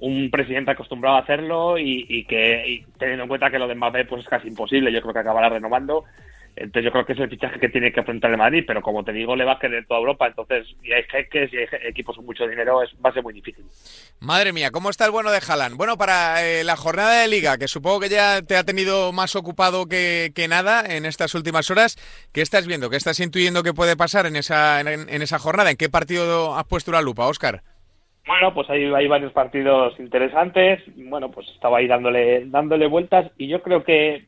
un 0.00 0.30
presidente 0.30 0.72
acostumbrado 0.72 1.16
a 1.16 1.20
hacerlo 1.20 1.78
y, 1.78 2.24
que 2.24 2.84
teniendo 2.98 3.22
en 3.22 3.28
cuenta 3.28 3.50
que 3.50 3.58
lo 3.60 3.68
de 3.68 3.76
Mbappé 3.76 4.04
pues 4.04 4.22
es 4.22 4.28
casi 4.28 4.48
imposible, 4.48 4.92
yo 4.92 5.00
creo 5.00 5.14
que 5.14 5.20
acabará 5.20 5.48
renovando 5.48 6.04
entonces 6.56 6.84
yo 6.84 6.92
creo 6.92 7.04
que 7.04 7.14
es 7.14 7.18
el 7.18 7.28
fichaje 7.28 7.58
que 7.58 7.68
tiene 7.68 7.92
que 7.92 8.00
afrontar 8.00 8.30
el 8.30 8.36
Madrid, 8.36 8.64
pero 8.66 8.80
como 8.80 9.02
te 9.02 9.12
digo, 9.12 9.34
le 9.34 9.44
va 9.44 9.52
a 9.52 9.58
querer 9.58 9.86
toda 9.86 10.00
Europa, 10.00 10.28
entonces 10.28 10.66
y 10.82 10.92
hay 10.92 11.02
jeques 11.04 11.52
y 11.52 11.56
hay 11.56 11.66
equipos 11.88 12.16
con 12.16 12.24
mucho 12.24 12.46
dinero, 12.46 12.82
es, 12.82 12.90
va 13.04 13.10
a 13.10 13.12
ser 13.12 13.22
muy 13.22 13.34
difícil. 13.34 13.64
Madre 14.20 14.52
mía, 14.52 14.70
¿cómo 14.70 14.90
está 14.90 15.04
el 15.04 15.10
bueno 15.10 15.30
de 15.32 15.40
Haaland? 15.46 15.76
Bueno, 15.76 15.96
para 15.96 16.46
eh, 16.46 16.62
la 16.62 16.76
jornada 16.76 17.22
de 17.22 17.28
liga, 17.28 17.58
que 17.58 17.66
supongo 17.66 18.00
que 18.00 18.08
ya 18.08 18.42
te 18.42 18.56
ha 18.56 18.64
tenido 18.64 19.12
más 19.12 19.34
ocupado 19.34 19.86
que, 19.86 20.32
nada 20.48 20.84
en 20.94 21.06
estas 21.06 21.34
últimas 21.34 21.70
horas, 21.70 21.96
¿qué 22.32 22.42
estás 22.42 22.66
viendo? 22.66 22.90
¿Qué 22.90 22.96
estás 22.96 23.18
intuyendo 23.18 23.62
que 23.62 23.72
puede 23.72 23.96
pasar 23.96 24.26
en 24.26 24.36
esa, 24.36 24.80
en, 24.80 25.22
esa 25.22 25.38
jornada? 25.38 25.70
¿En 25.70 25.76
qué 25.76 25.88
partido 25.88 26.54
has 26.54 26.64
puesto 26.64 26.92
la 26.92 27.00
lupa, 27.00 27.26
Óscar? 27.26 27.62
Bueno, 28.26 28.54
pues 28.54 28.68
hay, 28.70 28.84
hay 28.84 29.08
varios 29.08 29.32
partidos 29.32 29.98
interesantes. 29.98 30.82
Bueno, 30.96 31.30
pues 31.30 31.48
estaba 31.48 31.78
ahí 31.78 31.86
dándole, 31.86 32.44
dándole 32.46 32.86
vueltas 32.86 33.30
y 33.38 33.48
yo 33.48 33.62
creo 33.62 33.84
que 33.84 34.26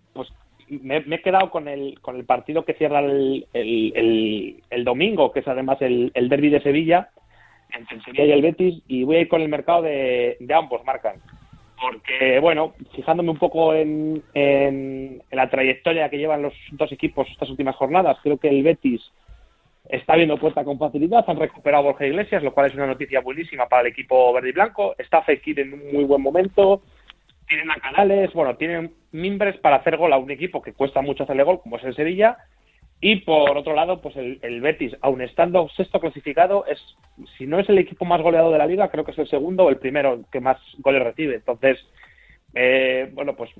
pues 0.68 0.82
me, 0.82 1.16
he 1.16 1.22
quedado 1.22 1.50
con 1.50 1.68
el, 1.68 2.00
con 2.00 2.16
el 2.16 2.24
partido 2.24 2.64
que 2.64 2.74
cierra 2.74 3.00
el, 3.00 3.46
el, 3.52 4.84
domingo, 4.84 5.32
que 5.32 5.40
es 5.40 5.48
además 5.48 5.80
el, 5.80 6.10
el 6.14 6.28
derby 6.28 6.50
de 6.50 6.60
Sevilla, 6.60 7.10
entre 7.72 7.96
el 7.96 8.04
Sevilla 8.04 8.24
y 8.24 8.32
el 8.32 8.42
Betis, 8.42 8.82
y 8.88 9.04
voy 9.04 9.16
a 9.16 9.20
ir 9.20 9.28
con 9.28 9.42
el 9.42 9.48
mercado 9.48 9.82
de, 9.82 10.36
de 10.40 10.54
ambos 10.54 10.84
marcan. 10.84 11.16
Porque, 11.80 12.40
bueno, 12.40 12.72
fijándome 12.94 13.30
un 13.30 13.38
poco 13.38 13.74
en, 13.74 14.22
en, 14.32 15.22
la 15.30 15.50
trayectoria 15.50 16.08
que 16.08 16.18
llevan 16.18 16.42
los 16.42 16.54
dos 16.72 16.90
equipos 16.90 17.28
estas 17.30 17.50
últimas 17.50 17.76
jornadas, 17.76 18.16
creo 18.22 18.38
que 18.38 18.48
el 18.48 18.62
Betis 18.62 19.02
está 19.88 20.16
viendo 20.16 20.38
puerta 20.38 20.64
con 20.64 20.78
facilidad, 20.78 21.24
han 21.28 21.38
recuperado 21.38 21.84
a 21.84 21.86
Borja 21.92 22.06
Iglesias, 22.06 22.42
lo 22.42 22.52
cual 22.52 22.66
es 22.66 22.74
una 22.74 22.86
noticia 22.86 23.20
buenísima 23.20 23.68
para 23.68 23.82
el 23.82 23.88
equipo 23.88 24.32
verde 24.32 24.48
y 24.48 24.52
blanco, 24.52 24.94
está 24.98 25.22
Fekir 25.22 25.60
en 25.60 25.74
un 25.74 25.92
muy 25.92 26.04
buen 26.04 26.22
momento, 26.22 26.82
tienen 27.48 27.70
a 27.70 27.76
Canales, 27.76 28.32
bueno, 28.32 28.56
tienen 28.56 28.94
mimbres 29.12 29.56
para 29.58 29.76
hacer 29.76 29.96
gol 29.96 30.12
a 30.12 30.18
un 30.18 30.30
equipo 30.30 30.62
que 30.62 30.72
cuesta 30.72 31.00
mucho 31.02 31.22
hacerle 31.22 31.44
gol, 31.44 31.60
como 31.60 31.76
es 31.76 31.84
el 31.84 31.94
Sevilla, 31.94 32.38
y 33.00 33.16
por 33.16 33.56
otro 33.56 33.74
lado, 33.74 34.00
pues 34.00 34.16
el, 34.16 34.60
Betis, 34.60 34.96
aun 35.02 35.20
estando 35.20 35.68
sexto 35.68 36.00
clasificado, 36.00 36.64
es 36.66 36.80
si 37.36 37.46
no 37.46 37.58
es 37.60 37.68
el 37.68 37.78
equipo 37.78 38.04
más 38.06 38.22
goleado 38.22 38.50
de 38.50 38.58
la 38.58 38.66
liga, 38.66 38.88
creo 38.88 39.04
que 39.04 39.10
es 39.10 39.18
el 39.18 39.28
segundo 39.28 39.64
o 39.64 39.68
el 39.68 39.76
primero 39.76 40.24
que 40.32 40.40
más 40.40 40.58
goles 40.78 41.02
recibe. 41.02 41.34
Entonces, 41.34 41.78
eh, 42.54 43.10
bueno, 43.12 43.36
pues 43.36 43.50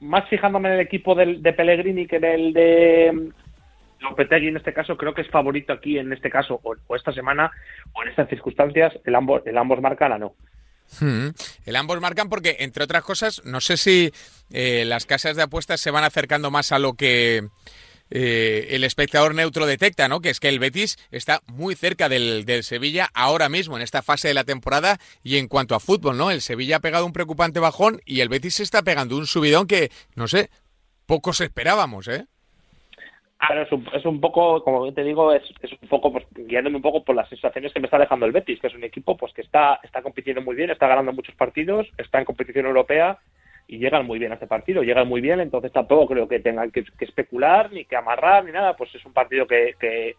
más 0.00 0.28
fijándome 0.28 0.68
en 0.68 0.74
el 0.76 0.80
equipo 0.80 1.14
del, 1.14 1.42
de 1.42 1.52
Pellegrini 1.52 2.06
que 2.06 2.16
en 2.16 2.24
el 2.24 2.52
de 2.52 3.32
Lopetegui 4.00 4.48
en 4.48 4.56
este 4.56 4.72
caso, 4.72 4.96
creo 4.96 5.12
que 5.12 5.22
es 5.22 5.28
favorito 5.28 5.72
aquí 5.72 5.98
en 5.98 6.12
este 6.12 6.30
caso, 6.30 6.60
o, 6.62 6.94
esta 6.94 7.12
semana, 7.12 7.50
o 7.94 8.02
en 8.02 8.10
estas 8.10 8.28
circunstancias, 8.28 8.92
el 9.04 9.14
ambos, 9.14 9.42
el 9.44 9.58
ambos 9.58 9.80
marcan 9.80 10.12
a 10.12 10.18
no. 10.18 10.34
Hmm. 11.00 11.28
el 11.64 11.76
ambos 11.76 12.00
marcan 12.00 12.28
porque, 12.28 12.58
entre 12.60 12.84
otras 12.84 13.02
cosas, 13.02 13.42
no 13.44 13.60
sé 13.60 13.76
si 13.76 14.12
eh, 14.50 14.84
las 14.86 15.06
casas 15.06 15.36
de 15.36 15.42
apuestas 15.42 15.80
se 15.80 15.90
van 15.90 16.04
acercando 16.04 16.50
más 16.50 16.70
a 16.70 16.78
lo 16.78 16.94
que 16.94 17.48
eh, 18.10 18.68
el 18.70 18.84
espectador 18.84 19.34
neutro 19.34 19.66
detecta, 19.66 20.08
¿no? 20.08 20.20
Que 20.20 20.30
es 20.30 20.38
que 20.38 20.48
el 20.48 20.58
Betis 20.58 20.98
está 21.10 21.42
muy 21.46 21.74
cerca 21.74 22.08
del, 22.08 22.44
del, 22.44 22.62
Sevilla 22.62 23.10
ahora 23.14 23.48
mismo, 23.48 23.76
en 23.76 23.82
esta 23.82 24.02
fase 24.02 24.28
de 24.28 24.34
la 24.34 24.44
temporada. 24.44 25.00
Y 25.22 25.38
en 25.38 25.48
cuanto 25.48 25.74
a 25.74 25.80
fútbol, 25.80 26.16
¿no? 26.16 26.30
El 26.30 26.42
Sevilla 26.42 26.76
ha 26.76 26.80
pegado 26.80 27.06
un 27.06 27.12
preocupante 27.12 27.60
bajón 27.60 28.00
y 28.04 28.20
el 28.20 28.28
Betis 28.28 28.56
se 28.56 28.62
está 28.62 28.82
pegando 28.82 29.16
un 29.16 29.26
subidón 29.26 29.66
que, 29.66 29.90
no 30.14 30.28
sé, 30.28 30.50
pocos 31.06 31.40
esperábamos, 31.40 32.08
¿eh? 32.08 32.26
Claro, 33.46 33.62
es 33.62 33.72
un, 33.72 33.86
es 33.92 34.04
un 34.04 34.20
poco, 34.20 34.62
como 34.62 34.92
te 34.92 35.02
digo, 35.02 35.32
es, 35.32 35.42
es 35.60 35.72
un 35.72 35.88
poco, 35.88 36.12
pues, 36.12 36.24
guiándome 36.34 36.76
un 36.76 36.82
poco 36.82 37.04
por 37.04 37.16
las 37.16 37.28
sensaciones 37.28 37.72
que 37.72 37.80
me 37.80 37.86
está 37.86 37.98
dejando 37.98 38.26
el 38.26 38.32
Betis, 38.32 38.60
que 38.60 38.68
es 38.68 38.74
un 38.74 38.84
equipo 38.84 39.16
pues 39.16 39.32
que 39.32 39.42
está, 39.42 39.80
está 39.82 40.02
compitiendo 40.02 40.42
muy 40.42 40.54
bien, 40.54 40.70
está 40.70 40.86
ganando 40.86 41.12
muchos 41.12 41.34
partidos, 41.34 41.88
está 41.98 42.18
en 42.18 42.24
competición 42.24 42.66
europea 42.66 43.18
y 43.66 43.78
llegan 43.78 44.06
muy 44.06 44.18
bien 44.18 44.32
a 44.32 44.34
este 44.34 44.46
partido, 44.46 44.82
llegan 44.82 45.08
muy 45.08 45.20
bien, 45.20 45.40
entonces 45.40 45.72
tampoco 45.72 46.06
creo 46.06 46.28
que 46.28 46.40
tengan 46.40 46.70
que, 46.70 46.84
que 46.84 47.04
especular, 47.04 47.72
ni 47.72 47.84
que 47.84 47.96
amarrar, 47.96 48.44
ni 48.44 48.52
nada, 48.52 48.76
pues 48.76 48.94
es 48.94 49.04
un 49.04 49.12
partido 49.12 49.46
que, 49.46 49.74
que, 49.80 50.16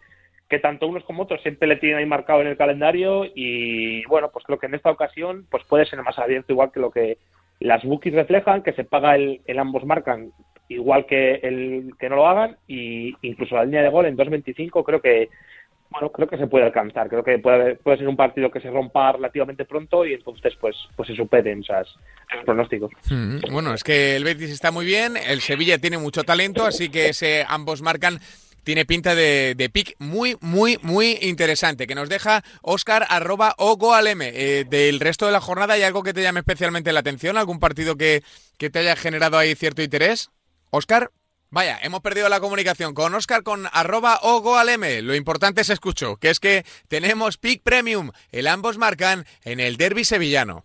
que, 0.48 0.58
tanto 0.58 0.86
unos 0.88 1.04
como 1.04 1.22
otros 1.22 1.40
siempre 1.42 1.68
le 1.68 1.76
tienen 1.76 1.98
ahí 1.98 2.06
marcado 2.06 2.40
en 2.40 2.48
el 2.48 2.56
calendario 2.56 3.24
y 3.34 4.04
bueno, 4.06 4.30
pues 4.32 4.44
creo 4.44 4.58
que 4.58 4.66
en 4.66 4.74
esta 4.74 4.90
ocasión 4.90 5.46
pues 5.50 5.64
puede 5.64 5.86
ser 5.86 6.02
más 6.02 6.18
abierto 6.18 6.52
igual 6.52 6.72
que 6.72 6.80
lo 6.80 6.90
que 6.90 7.18
las 7.60 7.84
bookies 7.84 8.14
reflejan, 8.14 8.62
que 8.62 8.72
se 8.72 8.84
paga 8.84 9.14
el, 9.14 9.40
el 9.46 9.58
ambos 9.58 9.84
marcan 9.84 10.32
igual 10.68 11.06
que 11.06 11.34
el 11.36 11.92
que 11.98 12.08
no 12.08 12.16
lo 12.16 12.26
hagan 12.26 12.56
y 12.66 13.14
incluso 13.22 13.54
la 13.54 13.64
línea 13.64 13.82
de 13.82 13.90
gol 13.90 14.06
en 14.06 14.16
2.25 14.16 14.84
creo 14.84 15.00
que 15.00 15.28
bueno 15.90 16.10
creo 16.10 16.28
que 16.28 16.38
se 16.38 16.48
puede 16.48 16.64
alcanzar 16.64 17.08
creo 17.08 17.22
que 17.22 17.38
puede, 17.38 17.76
puede 17.76 17.98
ser 17.98 18.08
un 18.08 18.16
partido 18.16 18.50
que 18.50 18.60
se 18.60 18.70
rompa 18.70 19.12
relativamente 19.12 19.64
pronto 19.64 20.04
y 20.04 20.14
entonces 20.14 20.54
pues 20.60 20.76
pues 20.96 21.08
se 21.08 21.14
superen 21.14 21.60
esas, 21.60 21.86
esos 22.32 22.44
pronósticos 22.44 22.90
mm, 23.10 23.52
bueno 23.52 23.74
es 23.74 23.84
que 23.84 24.16
el 24.16 24.24
Betis 24.24 24.50
está 24.50 24.72
muy 24.72 24.84
bien 24.84 25.16
el 25.16 25.40
Sevilla 25.40 25.78
tiene 25.78 25.98
mucho 25.98 26.24
talento 26.24 26.64
así 26.64 26.88
que 26.88 27.10
ese 27.10 27.44
ambos 27.48 27.82
marcan 27.82 28.18
tiene 28.66 28.84
pinta 28.84 29.14
de, 29.14 29.54
de 29.56 29.70
pick 29.70 29.94
muy, 30.00 30.36
muy, 30.40 30.76
muy 30.82 31.18
interesante, 31.22 31.86
que 31.86 31.94
nos 31.94 32.08
deja 32.08 32.42
Oscar 32.62 33.06
arroba 33.08 33.54
ogoalm. 33.58 34.22
Eh, 34.22 34.64
del 34.68 34.98
resto 34.98 35.24
de 35.24 35.30
la 35.30 35.40
jornada, 35.40 35.74
¿hay 35.74 35.84
algo 35.84 36.02
que 36.02 36.12
te 36.12 36.20
llame 36.20 36.40
especialmente 36.40 36.92
la 36.92 36.98
atención? 36.98 37.36
¿Algún 37.36 37.60
partido 37.60 37.94
que, 37.94 38.24
que 38.58 38.68
te 38.68 38.80
haya 38.80 38.96
generado 38.96 39.38
ahí 39.38 39.54
cierto 39.54 39.82
interés? 39.82 40.30
Oscar, 40.70 41.10
vaya, 41.50 41.78
hemos 41.82 42.00
perdido 42.00 42.28
la 42.28 42.40
comunicación 42.40 42.94
con 42.94 43.14
Oscar 43.14 43.42
con 43.42 43.68
arroba 43.72 44.18
ogoalm. 44.22 44.82
Lo 45.02 45.14
importante 45.14 45.64
se 45.64 45.72
escuchó, 45.72 46.16
que 46.16 46.30
es 46.30 46.40
que 46.40 46.64
tenemos 46.88 47.38
pick 47.38 47.62
premium. 47.62 48.10
El 48.30 48.46
ambos 48.46 48.78
marcan 48.78 49.26
en 49.44 49.60
el 49.60 49.76
derby 49.76 50.04
sevillano. 50.04 50.64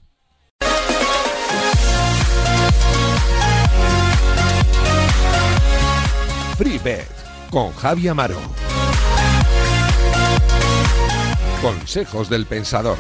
Free 6.58 6.78
Bet 6.78 7.08
con 7.50 7.74
Javi 7.74 8.08
Amaro. 8.08 8.40
Consejos 11.62 12.30
del 12.30 12.46
Pensador. 12.46 12.98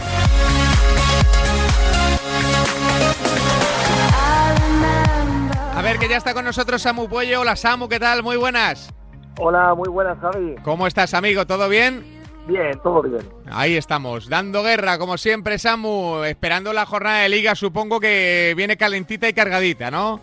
Que 6.01 6.09
ya 6.09 6.17
está 6.17 6.33
con 6.33 6.45
nosotros 6.45 6.81
Samu 6.81 7.07
Puello. 7.07 7.41
Hola 7.41 7.55
Samu, 7.55 7.87
¿qué 7.87 7.99
tal? 7.99 8.23
Muy 8.23 8.35
buenas. 8.35 8.91
Hola, 9.37 9.75
muy 9.75 9.87
buenas, 9.87 10.17
Javi. 10.17 10.55
¿Cómo 10.63 10.87
estás, 10.87 11.13
amigo? 11.13 11.45
¿Todo 11.45 11.69
bien? 11.69 12.03
Bien, 12.47 12.79
todo 12.81 13.03
bien. 13.03 13.21
Ahí 13.51 13.77
estamos, 13.77 14.27
dando 14.27 14.63
guerra, 14.63 14.97
como 14.97 15.19
siempre, 15.19 15.59
Samu, 15.59 16.23
esperando 16.23 16.73
la 16.73 16.87
jornada 16.87 17.19
de 17.19 17.29
liga, 17.29 17.53
supongo 17.53 17.99
que 17.99 18.55
viene 18.57 18.77
calentita 18.77 19.29
y 19.29 19.33
cargadita, 19.33 19.91
¿no? 19.91 20.19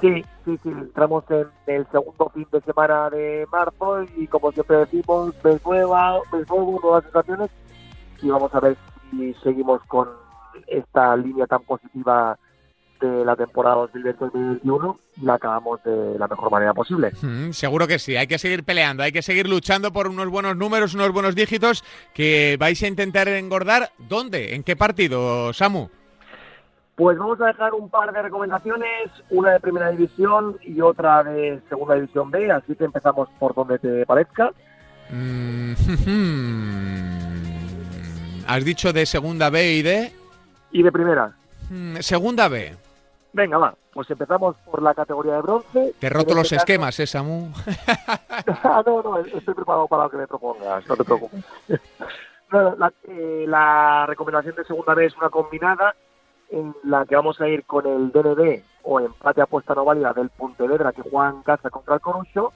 Sí, 0.00 0.24
sí, 0.46 0.58
sí, 0.62 0.70
entramos 0.70 1.22
en 1.28 1.48
el 1.66 1.86
segundo 1.92 2.30
fin 2.30 2.46
de 2.50 2.62
semana 2.62 3.10
de 3.10 3.46
marzo 3.52 4.04
y 4.16 4.26
como 4.26 4.52
siempre 4.52 4.78
decimos, 4.78 5.34
mes 5.44 5.60
nueva, 5.66 6.18
mes 6.32 6.48
nuevo, 6.48 6.80
nuevas 6.82 7.04
sensaciones 7.04 7.50
y 8.22 8.30
vamos 8.30 8.54
a 8.54 8.60
ver 8.60 8.76
si 9.10 9.34
seguimos 9.42 9.82
con 9.84 10.08
esta 10.66 11.14
línea 11.14 11.46
tan 11.46 11.60
positiva 11.64 12.38
de 13.00 13.24
la 13.24 13.36
temporada 13.36 13.76
2020-2021 13.92 14.96
y 15.16 15.24
la 15.24 15.34
acabamos 15.34 15.82
de 15.82 16.18
la 16.18 16.28
mejor 16.28 16.50
manera 16.50 16.74
posible. 16.74 17.12
Mm, 17.22 17.50
seguro 17.50 17.86
que 17.86 17.98
sí, 17.98 18.16
hay 18.16 18.26
que 18.26 18.38
seguir 18.38 18.64
peleando, 18.64 19.02
hay 19.02 19.12
que 19.12 19.22
seguir 19.22 19.48
luchando 19.48 19.92
por 19.92 20.08
unos 20.08 20.28
buenos 20.28 20.56
números, 20.56 20.94
unos 20.94 21.12
buenos 21.12 21.34
dígitos 21.34 21.84
que 22.14 22.56
vais 22.58 22.82
a 22.82 22.86
intentar 22.86 23.28
engordar. 23.28 23.90
¿Dónde? 23.98 24.54
¿En 24.54 24.62
qué 24.62 24.76
partido, 24.76 25.52
Samu? 25.52 25.88
Pues 26.96 27.16
vamos 27.16 27.40
a 27.40 27.46
dejar 27.46 27.74
un 27.74 27.88
par 27.88 28.12
de 28.12 28.22
recomendaciones, 28.22 29.10
una 29.30 29.52
de 29.52 29.60
primera 29.60 29.90
división 29.90 30.58
y 30.64 30.80
otra 30.80 31.22
de 31.22 31.60
segunda 31.68 31.94
división 31.94 32.30
B, 32.30 32.50
así 32.50 32.74
que 32.74 32.84
empezamos 32.84 33.28
por 33.38 33.54
donde 33.54 33.78
te 33.78 34.04
parezca. 34.04 34.50
Mm, 35.10 35.72
¿Has 38.48 38.64
dicho 38.64 38.92
de 38.92 39.06
segunda 39.06 39.48
B 39.48 39.74
y 39.74 39.82
de...? 39.82 40.12
Y 40.72 40.82
de 40.82 40.90
primera. 40.90 41.36
Mm, 41.70 41.98
segunda 42.00 42.48
B. 42.48 42.74
Venga, 43.32 43.58
va, 43.58 43.74
pues 43.92 44.10
empezamos 44.10 44.56
por 44.64 44.82
la 44.82 44.94
categoría 44.94 45.34
de 45.34 45.42
bronce. 45.42 45.94
Te 45.98 46.08
roto 46.08 46.34
los 46.34 46.50
esquemas, 46.50 46.98
¿eh, 46.98 47.06
Samu? 47.06 47.52
ah, 48.64 48.82
no, 48.86 49.02
no, 49.02 49.18
estoy 49.18 49.54
preparado 49.54 49.86
para 49.86 50.04
lo 50.04 50.10
que 50.10 50.16
me 50.16 50.26
propongas, 50.26 50.86
no 50.86 50.96
te 50.96 51.04
preocupes. 51.04 51.44
no, 52.52 52.76
la, 52.76 52.92
eh, 53.04 53.44
la 53.46 54.06
recomendación 54.06 54.54
de 54.56 54.64
segunda 54.64 54.94
B 54.94 55.06
es 55.06 55.16
una 55.16 55.28
combinada 55.28 55.94
en 56.50 56.74
la 56.84 57.04
que 57.04 57.16
vamos 57.16 57.40
a 57.40 57.48
ir 57.48 57.64
con 57.64 57.86
el 57.86 58.10
DND 58.10 58.62
o 58.82 59.00
empate 59.00 59.42
apuesta 59.42 59.74
no 59.74 59.84
válida 59.84 60.12
del 60.14 60.30
Pontevedra 60.30 60.92
que 60.92 61.02
juega 61.02 61.28
en 61.28 61.42
casa 61.42 61.68
contra 61.68 61.96
el 61.96 62.00
Corucho, 62.00 62.52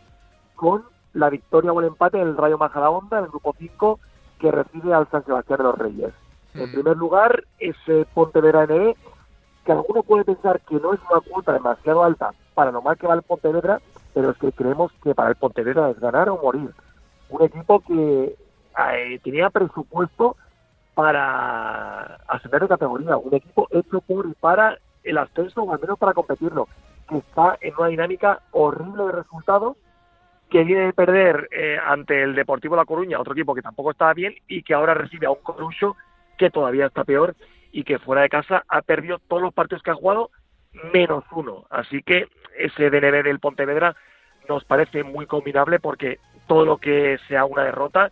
con 0.55 0.85
la 1.13 1.29
victoria 1.29 1.73
o 1.73 1.81
el 1.81 1.89
empate 1.89 2.19
del 2.19 2.37
Rayo 2.37 2.57
Majadahonda 2.57 3.19
en 3.19 3.25
el 3.25 3.31
grupo 3.31 3.55
5 3.59 4.01
que 4.39 4.51
recibe 4.51 4.95
al 4.95 5.09
San 5.11 5.25
Sebastián 5.25 5.59
de 5.59 5.65
los 5.65 5.79
Reyes. 5.79 6.13
En 6.55 6.71
primer 6.71 6.97
lugar, 6.97 7.45
ese 7.59 8.07
Pontevedra 8.13 8.67
NE, 8.67 8.97
que 9.65 9.73
alguno 9.73 10.03
puede 10.03 10.25
pensar 10.25 10.61
que 10.61 10.77
no 10.77 10.93
es 10.93 11.01
una 11.11 11.21
cuota 11.21 11.53
demasiado 11.53 12.03
alta 12.03 12.33
para 12.55 12.73
lo 12.73 12.83
mal 12.83 12.97
que 12.97 13.07
va 13.07 13.15
el 13.15 13.23
Pontevedra, 13.23 13.81
pero 14.15 14.31
es 14.31 14.39
que 14.39 14.53
creemos 14.53 14.93
que 15.03 15.15
para 15.15 15.31
el 15.31 15.37
Pontevedra 15.37 15.91
es 15.91 16.01
ganar 16.01 16.29
o 16.29 16.39
morir. 16.39 16.71
Un 17.31 17.43
equipo 17.43 17.81
que 17.81 18.37
eh, 18.95 19.21
tenía 19.23 19.51
presupuesto 19.51 20.37
para 20.95 22.17
ascender 22.29 22.63
de 22.63 22.69
categoría, 22.69 23.17
un 23.17 23.35
equipo 23.35 23.69
hecho 23.71 24.01
por 24.01 24.27
y 24.27 24.35
para 24.35 24.79
el 25.05 25.19
ascenso, 25.19 25.63
o 25.63 25.73
al 25.73 25.81
menos 25.81 25.99
para 25.99 26.13
competirlo, 26.13 26.69
que 27.09 27.19
está 27.19 27.57
en 27.61 27.75
una 27.79 27.89
dinámica 27.89 28.41
horrible 28.51 29.05
de 29.05 29.13
resultados, 29.13 29.77
que 30.51 30.65
viene 30.65 30.87
de 30.87 30.93
perder 30.93 31.49
eh, 31.51 31.79
ante 31.83 32.23
el 32.23 32.35
Deportivo 32.35 32.77
La 32.77 32.85
Coruña, 32.85 33.19
otro 33.19 33.33
equipo 33.33 33.55
que 33.55 33.63
tampoco 33.63 33.93
estaba 33.93 34.13
bien, 34.13 34.35
y 34.49 34.63
que 34.63 34.75
ahora 34.75 34.93
recibe 34.93 35.27
a 35.27 35.31
un 35.31 35.43
Corucho 35.43 35.97
que 36.37 36.51
todavía 36.51 36.87
está 36.87 37.05
peor 37.05 37.35
y 37.73 37.85
que 37.85 37.99
fuera 37.99 38.23
de 38.23 38.29
casa 38.29 38.65
ha 38.69 38.83
perdido 38.83 39.19
todos 39.19 39.43
los 39.43 39.55
partidos 39.55 39.83
que 39.83 39.91
ha 39.91 39.95
jugado 39.95 40.31
menos 40.93 41.25
uno. 41.33 41.65
Así 41.71 42.03
que 42.03 42.29
ese 42.59 42.91
DNB 42.91 43.25
del 43.25 43.41
Pontevedra 43.41 43.97
nos 44.49 44.65
parece 44.65 45.03
muy 45.03 45.27
combinable 45.27 45.81
porque 45.81 46.19
todo 46.47 46.65
lo 46.65 46.79
que 46.79 47.19
sea 47.29 47.45
una 47.45 47.65
derrota 47.65 48.11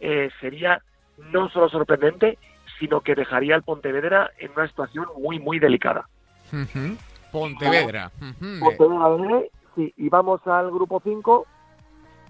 eh, 0.00 0.30
sería 0.40 0.82
no 1.30 1.48
solo 1.50 1.68
sorprendente, 1.68 2.38
sino 2.78 3.02
que 3.02 3.14
dejaría 3.14 3.54
al 3.54 3.62
Pontevedra 3.62 4.30
en 4.38 4.50
una 4.56 4.66
situación 4.66 5.06
muy, 5.18 5.38
muy 5.38 5.58
delicada. 5.58 6.08
Uh 6.52 6.56
-huh. 6.56 6.98
Pontevedra. 7.30 8.10
Uh 8.20 8.24
-huh. 8.24 8.60
Pontevedra 8.60 9.08
DNB, 9.08 9.50
sí, 9.74 9.94
y 9.96 10.08
vamos 10.08 10.46
al 10.46 10.70
grupo 10.70 11.00
5 11.04 11.46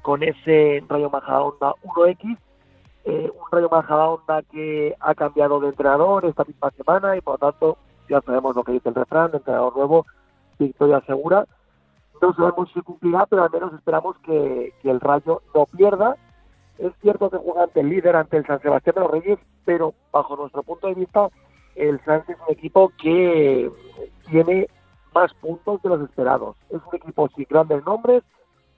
con 0.02 0.22
ese 0.22 0.82
Rayo 0.88 1.10
Majadahonda 1.10 1.74
1X 1.82 2.36
eh, 3.04 3.30
un 3.34 3.44
Rayo 3.50 3.68
Majadahonda 3.68 4.42
que 4.42 4.94
ha 5.00 5.14
cambiado 5.14 5.60
de 5.60 5.68
entrenador 5.68 6.24
esta 6.24 6.44
misma 6.44 6.70
semana 6.70 7.16
y 7.16 7.20
por 7.20 7.34
lo 7.34 7.50
tanto 7.50 7.78
ya 8.08 8.20
sabemos 8.20 8.54
lo 8.54 8.62
que 8.62 8.72
dice 8.72 8.88
el 8.88 8.94
refrán, 8.94 9.30
entrenador 9.32 9.76
nuevo, 9.76 10.06
victoria 10.58 11.00
segura. 11.06 11.46
No 12.20 12.32
sabemos 12.34 12.70
si 12.72 12.80
cumplirá, 12.82 13.26
pero 13.26 13.42
al 13.42 13.50
menos 13.50 13.72
esperamos 13.74 14.16
que, 14.18 14.72
que 14.80 14.90
el 14.90 15.00
Rayo 15.00 15.42
no 15.54 15.66
pierda. 15.66 16.16
Es 16.78 16.92
cierto 17.00 17.30
que 17.30 17.38
juega 17.38 17.64
ante 17.64 17.80
el 17.80 17.88
líder, 17.88 18.16
ante 18.16 18.36
el 18.36 18.46
San 18.46 18.60
Sebastián 18.60 18.94
de 18.94 19.00
los 19.00 19.10
Reyes, 19.10 19.38
pero 19.64 19.94
bajo 20.12 20.36
nuestro 20.36 20.62
punto 20.62 20.86
de 20.86 20.94
vista, 20.94 21.28
el 21.74 22.00
Sanz 22.04 22.28
es 22.28 22.36
un 22.46 22.52
equipo 22.52 22.92
que 23.00 23.70
tiene 24.28 24.68
más 25.14 25.32
puntos 25.34 25.82
de 25.82 25.88
los 25.88 26.00
esperados. 26.02 26.56
Es 26.70 26.80
un 26.90 26.96
equipo 26.96 27.28
sin 27.34 27.46
grandes 27.48 27.84
nombres, 27.84 28.22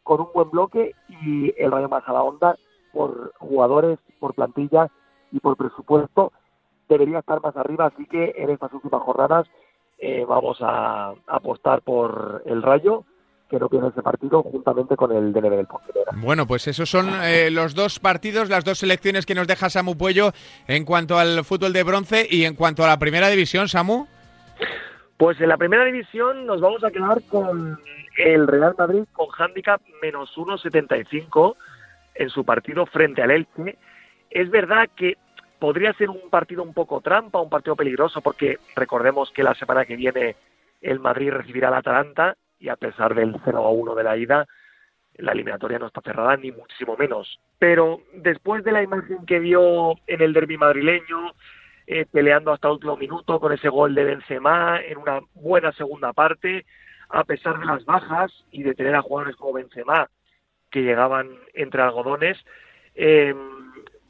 con 0.03 0.21
un 0.21 0.29
buen 0.35 0.51
bloque 0.51 0.95
y 1.23 1.55
el 1.61 1.71
Rayo 1.71 1.89
Majadahonda 1.89 2.57
por 2.95 3.35
jugadores, 3.39 3.99
por 4.19 4.35
plantilla 4.35 4.89
y 5.33 5.41
por 5.41 5.57
presupuesto 5.57 6.33
debería 6.89 7.19
estar 7.19 7.41
más 7.43 7.57
arriba, 7.57 7.87
así 7.87 8.07
que 8.07 8.35
en 8.37 8.51
estas 8.51 8.73
últimas 8.73 9.03
jornadas 9.03 9.47
eh, 9.99 10.25
vamos 10.27 10.59
a, 10.61 11.09
a, 11.09 11.15
apostar 11.27 11.83
por 11.83 12.43
el 12.47 12.63
Rayo 12.63 13.05
que 13.49 13.59
no 13.59 13.69
pierde 13.69 13.89
ese 13.89 14.03
partido 14.03 14.43
juntamente 14.43 14.97
con 14.97 15.13
el 15.13 15.33
DNB 15.33 15.51
del 15.51 15.67
Pontevedra. 15.67 16.13
Bueno, 16.17 16.47
pues 16.47 16.67
esos 16.67 16.89
son 16.89 17.09
eh, 17.23 17.51
los 17.51 17.75
dos 17.75 18.01
partidos, 18.01 18.49
las 18.49 18.65
dos 18.65 18.79
selecciones 18.79 19.27
que 19.27 19.35
nos 19.35 19.47
deja 19.47 19.71
Samu 19.71 19.97
Puello 19.97 20.33
en 20.67 20.85
cuanto 20.85 21.19
al 21.19 21.45
fútbol 21.45 21.73
de 21.73 21.83
bronce 21.83 22.27
y 22.29 22.45
en 22.45 22.55
cuanto 22.55 22.85
a 22.85 22.89
la 22.89 22.99
primera 22.99 23.29
división, 23.29 23.69
Samu. 23.69 24.07
Pues 25.17 25.41
en 25.41 25.49
la 25.49 25.57
primera 25.57 25.85
división 25.85 26.47
nos 26.47 26.61
vamos 26.61 26.83
a 26.85 26.91
quedar 26.91 27.23
con 27.31 27.79
el 28.17 28.47
Real 28.47 28.75
Madrid 28.79 29.05
con 29.13 29.29
handicap 29.37 29.81
menos 30.03 30.31
1,75 30.37 31.57
en 32.15 32.31
su 32.31 32.45
partido 32.45 32.87
frente 32.87 33.23
al 33.23 33.31
Elche. 33.31 33.77
Es 34.31 34.51
verdad 34.51 34.89
que 34.95 35.17
podría 35.59 35.93
ser 35.95 36.11
un 36.11 36.31
partido 36.31 36.63
un 36.63 36.75
poco 36.75 37.01
trampa, 37.01 37.41
un 37.41 37.51
partido 37.51 37.77
peligroso, 37.77 38.21
porque 38.21 38.59
recordemos 38.77 39.31
que 39.33 39.43
la 39.43 39.55
semana 39.55 39.85
que 39.85 39.97
viene 39.97 40.37
el 40.81 41.01
Madrid 41.01 41.31
recibirá 41.31 41.69
al 41.69 41.75
Atalanta 41.75 42.37
y 42.59 42.69
a 42.69 42.77
pesar 42.77 43.15
del 43.15 43.37
0 43.45 43.59
a 43.59 43.71
1 43.71 43.95
de 43.95 44.05
la 44.05 44.17
ida, 44.17 44.47
la 45.17 45.33
eliminatoria 45.33 45.79
no 45.79 45.87
está 45.87 46.01
cerrada 46.01 46.37
ni 46.37 46.51
muchísimo 46.51 46.97
menos. 46.97 47.39
Pero 47.59 48.01
después 48.15 48.65
de 48.65 48.73
la 48.73 48.83
imagen 48.83 49.25
que 49.27 49.41
dio 49.41 49.95
en 50.07 50.23
el 50.23 50.33
derby 50.33 50.57
madrileño, 50.57 51.33
eh, 51.87 52.07
peleando 52.11 52.53
hasta 52.53 52.69
el 52.69 52.75
último 52.75 52.97
minuto 52.97 53.39
con 53.41 53.53
ese 53.53 53.69
gol 53.69 53.95
de 53.95 54.05
Benzema 54.05 54.81
en 54.81 54.99
una 54.99 55.21
buena 55.35 55.73
segunda 55.73 56.13
parte, 56.13 56.65
a 57.11 57.25
pesar 57.25 57.59
de 57.59 57.67
las 57.67 57.85
bajas 57.85 58.33
y 58.51 58.63
de 58.63 58.75
tener 58.75 58.95
a 58.95 59.03
jugadores 59.03 59.37
como 59.37 59.53
Benzema 59.53 60.09
que 60.75 60.83
llegaban 60.83 61.31
entre 61.55 61.83
algodones, 61.83 62.37
eh, 62.97 63.33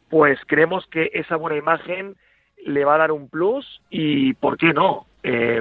pues 0.08 0.40
creemos 0.46 0.86
que 0.86 1.10
esa 1.12 1.36
buena 1.36 1.58
imagen 1.58 2.16
le 2.64 2.86
va 2.86 2.94
a 2.94 2.98
dar 2.98 3.12
un 3.12 3.28
plus 3.28 3.82
y, 3.90 4.32
¿por 4.32 4.56
qué 4.56 4.72
no? 4.72 5.04
Eh, 5.22 5.60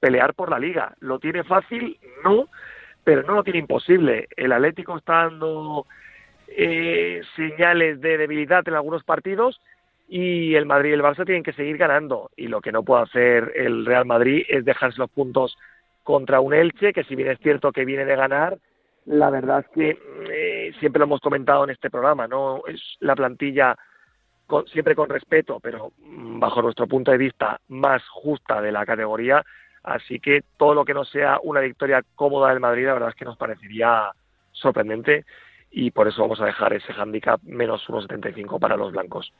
pelear 0.00 0.34
por 0.34 0.50
la 0.50 0.58
liga. 0.58 0.96
¿Lo 0.98 1.20
tiene 1.20 1.44
fácil? 1.44 1.96
No, 2.24 2.48
pero 3.04 3.22
no 3.22 3.34
lo 3.34 3.44
tiene 3.44 3.60
imposible. 3.60 4.26
El 4.36 4.50
Atlético 4.50 4.96
está 4.96 5.28
dando 5.28 5.86
eh, 6.48 7.22
señales 7.36 8.00
de 8.00 8.18
debilidad 8.18 8.66
en 8.66 8.74
algunos 8.74 9.04
partidos 9.04 9.60
y 10.08 10.56
el 10.56 10.66
Madrid 10.66 10.90
y 10.90 10.94
el 10.94 11.02
Barça 11.02 11.24
tienen 11.24 11.44
que 11.44 11.52
seguir 11.52 11.76
ganando. 11.76 12.32
Y 12.36 12.48
lo 12.48 12.60
que 12.60 12.72
no 12.72 12.82
puede 12.82 13.04
hacer 13.04 13.52
el 13.54 13.86
Real 13.86 14.06
Madrid 14.06 14.44
es 14.48 14.64
dejarse 14.64 14.98
los 14.98 15.10
puntos 15.10 15.56
contra 16.02 16.40
un 16.40 16.52
Elche, 16.52 16.92
que 16.92 17.04
si 17.04 17.14
bien 17.14 17.30
es 17.30 17.38
cierto 17.38 17.70
que 17.70 17.84
viene 17.84 18.04
de 18.04 18.16
ganar, 18.16 18.58
la 19.06 19.30
verdad 19.30 19.60
es 19.60 19.68
que 19.74 19.98
eh, 20.30 20.72
siempre 20.78 21.00
lo 21.00 21.04
hemos 21.04 21.20
comentado 21.20 21.64
en 21.64 21.70
este 21.70 21.90
programa, 21.90 22.26
¿no? 22.28 22.62
Es 22.66 22.80
la 23.00 23.16
plantilla 23.16 23.76
siempre 24.66 24.94
con 24.94 25.08
respeto, 25.08 25.60
pero 25.60 25.92
mm, 25.98 26.38
bajo 26.38 26.62
nuestro 26.62 26.86
punto 26.86 27.10
de 27.10 27.18
vista 27.18 27.60
más 27.68 28.06
justa 28.08 28.60
de 28.60 28.72
la 28.72 28.84
categoría. 28.84 29.44
Así 29.82 30.20
que 30.20 30.42
todo 30.56 30.74
lo 30.74 30.84
que 30.84 30.94
no 30.94 31.04
sea 31.04 31.40
una 31.42 31.60
victoria 31.60 32.02
cómoda 32.14 32.50
del 32.50 32.60
Madrid, 32.60 32.86
la 32.86 32.94
verdad 32.94 33.08
es 33.08 33.14
que 33.16 33.24
nos 33.24 33.36
parecería 33.36 34.12
sorprendente 34.52 35.24
y 35.74 35.90
por 35.90 36.06
eso 36.06 36.20
vamos 36.20 36.38
a 36.42 36.44
dejar 36.44 36.74
ese 36.74 36.92
handicap 36.92 37.40
menos 37.44 37.82
1,75 37.88 38.60
para 38.60 38.76
los 38.76 38.92
blancos. 38.92 39.32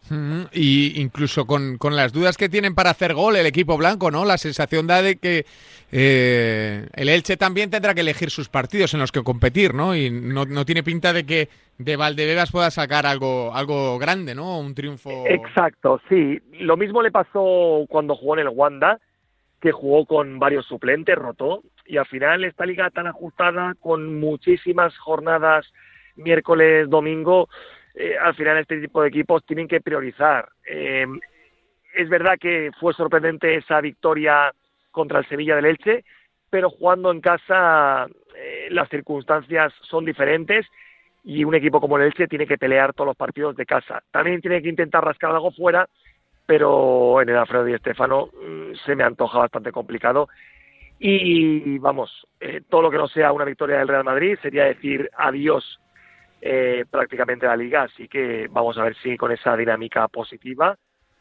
y 0.52 0.98
incluso 1.00 1.46
con, 1.46 1.78
las 1.94 2.12
dudas 2.14 2.38
que 2.38 2.48
tienen 2.48 2.74
para 2.74 2.90
hacer 2.90 3.12
gol 3.12 3.36
el 3.36 3.44
equipo 3.44 3.76
blanco, 3.76 4.10
¿no? 4.10 4.24
La 4.24 4.38
sensación 4.38 4.86
da 4.86 5.02
de 5.02 5.16
que 5.16 5.44
eh, 5.92 6.88
el 6.94 7.10
Elche 7.10 7.36
también 7.36 7.68
tendrá 7.68 7.92
que 7.92 8.00
elegir 8.00 8.30
sus 8.30 8.48
partidos 8.48 8.94
en 8.94 9.00
los 9.00 9.12
que 9.12 9.22
competir, 9.22 9.74
¿no? 9.74 9.94
Y 9.94 10.08
no, 10.10 10.46
no 10.46 10.64
tiene 10.64 10.82
pinta 10.82 11.12
de 11.12 11.26
que 11.26 11.50
de 11.76 11.96
Valdebebas 11.96 12.50
pueda 12.50 12.70
sacar 12.70 13.04
algo, 13.04 13.54
algo 13.54 13.98
grande, 13.98 14.34
¿no? 14.34 14.58
Un 14.58 14.74
triunfo. 14.74 15.24
Exacto, 15.26 16.00
sí. 16.08 16.40
Lo 16.52 16.78
mismo 16.78 17.02
le 17.02 17.10
pasó 17.10 17.84
cuando 17.90 18.16
jugó 18.16 18.38
en 18.38 18.46
el 18.46 18.48
Wanda, 18.48 18.98
que 19.60 19.70
jugó 19.70 20.06
con 20.06 20.38
varios 20.38 20.64
suplentes, 20.64 21.14
rotó, 21.14 21.62
y 21.84 21.98
al 21.98 22.06
final 22.06 22.44
esta 22.44 22.64
liga 22.64 22.88
tan 22.88 23.06
ajustada, 23.06 23.74
con 23.80 24.18
muchísimas 24.18 24.96
jornadas 24.96 25.70
miércoles, 26.16 26.88
domingo, 26.88 27.48
eh, 27.94 28.16
al 28.18 28.34
final 28.34 28.58
este 28.58 28.80
tipo 28.80 29.02
de 29.02 29.08
equipos 29.08 29.44
tienen 29.44 29.68
que 29.68 29.80
priorizar. 29.80 30.48
Eh, 30.66 31.06
es 31.94 32.08
verdad 32.08 32.38
que 32.40 32.70
fue 32.80 32.94
sorprendente 32.94 33.54
esa 33.54 33.80
victoria 33.80 34.52
contra 34.90 35.18
el 35.18 35.28
Sevilla 35.28 35.56
del 35.56 35.66
Elche, 35.66 36.04
pero 36.48 36.70
jugando 36.70 37.10
en 37.10 37.20
casa 37.20 38.06
eh, 38.34 38.68
las 38.70 38.88
circunstancias 38.88 39.72
son 39.82 40.04
diferentes 40.04 40.66
y 41.24 41.44
un 41.44 41.54
equipo 41.54 41.80
como 41.80 41.98
el 41.98 42.04
Elche 42.04 42.28
tiene 42.28 42.46
que 42.46 42.58
pelear 42.58 42.94
todos 42.94 43.08
los 43.08 43.16
partidos 43.16 43.56
de 43.56 43.66
casa. 43.66 44.02
También 44.10 44.40
tiene 44.40 44.62
que 44.62 44.68
intentar 44.68 45.04
rascar 45.04 45.30
algo 45.30 45.52
fuera, 45.52 45.86
pero 46.46 47.20
en 47.20 47.28
el 47.28 47.36
Alfredo 47.36 47.64
Di 47.64 47.74
Estefano 47.74 48.28
mm, 48.28 48.74
se 48.84 48.96
me 48.96 49.04
antoja 49.04 49.38
bastante 49.38 49.70
complicado. 49.70 50.28
Y 51.04 51.78
vamos, 51.78 52.28
todo 52.68 52.82
lo 52.82 52.88
que 52.88 52.96
no 52.96 53.08
sea 53.08 53.32
una 53.32 53.44
victoria 53.44 53.78
del 53.78 53.88
Real 53.88 54.04
Madrid 54.04 54.38
sería 54.40 54.66
decir 54.66 55.10
adiós 55.16 55.80
eh, 56.44 56.84
prácticamente 56.90 57.46
la 57.46 57.56
liga, 57.56 57.84
así 57.84 58.08
que 58.08 58.48
vamos 58.50 58.76
a 58.76 58.82
ver 58.82 58.96
si 59.00 59.16
con 59.16 59.30
esa 59.30 59.56
dinámica 59.56 60.08
positiva 60.08 60.76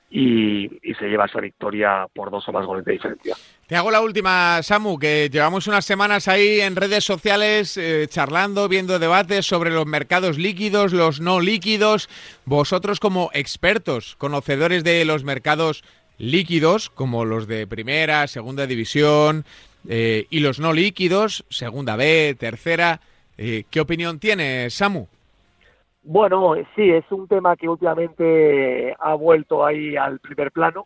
y, 0.09 0.67
se 0.97 1.07
lleva 1.07 1.25
esa 1.25 1.39
victoria 1.39 2.07
por 2.13 2.31
dos 2.31 2.47
o 2.49 2.51
más 2.51 2.65
goles 2.65 2.83
de 2.83 2.93
diferencia. 2.93 3.35
Te 3.67 3.75
hago 3.75 3.91
la 3.91 4.01
última, 4.01 4.61
Samu, 4.63 4.97
que 4.97 5.29
llevamos 5.31 5.67
unas 5.67 5.85
semanas 5.85 6.27
ahí 6.27 6.59
en 6.59 6.75
redes 6.75 7.05
sociales 7.05 7.77
eh, 7.77 8.07
charlando, 8.09 8.67
viendo 8.67 8.97
debates 8.97 9.45
sobre 9.45 9.69
los 9.69 9.85
mercados 9.85 10.39
líquidos, 10.39 10.91
los 10.91 11.21
no 11.21 11.39
líquidos. 11.39 12.09
Vosotros 12.45 12.99
como 12.99 13.29
expertos, 13.33 14.15
conocedores 14.17 14.83
de 14.83 15.05
los 15.05 15.23
mercados 15.23 15.83
líquidos, 16.17 16.89
como 16.89 17.25
los 17.25 17.47
de 17.47 17.67
primera, 17.67 18.27
segunda 18.27 18.65
división, 18.65 19.45
eh, 19.87 20.25
y 20.31 20.39
los 20.39 20.59
no 20.59 20.73
líquidos, 20.73 21.45
segunda 21.49 21.95
B, 21.95 22.35
tercera, 22.37 23.01
eh, 23.43 23.63
¿Qué 23.71 23.81
opinión 23.81 24.19
tiene 24.19 24.69
Samu? 24.69 25.07
Bueno, 26.03 26.53
sí, 26.75 26.91
es 26.91 27.03
un 27.11 27.27
tema 27.27 27.55
que 27.55 27.67
últimamente 27.67 28.95
ha 28.99 29.15
vuelto 29.15 29.65
ahí 29.65 29.97
al 29.97 30.19
primer 30.19 30.51
plano 30.51 30.85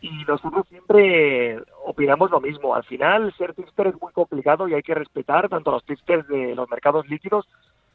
y 0.00 0.10
nosotros 0.26 0.66
siempre 0.68 1.56
opinamos 1.86 2.32
lo 2.32 2.40
mismo. 2.40 2.74
Al 2.74 2.82
final, 2.82 3.32
ser 3.38 3.54
tipster 3.54 3.86
es 3.86 4.00
muy 4.00 4.12
complicado 4.12 4.66
y 4.66 4.74
hay 4.74 4.82
que 4.82 4.94
respetar 4.94 5.48
tanto 5.48 5.70
los 5.70 5.84
tipsters 5.84 6.26
de 6.26 6.56
los 6.56 6.68
mercados 6.68 7.08
líquidos 7.08 7.46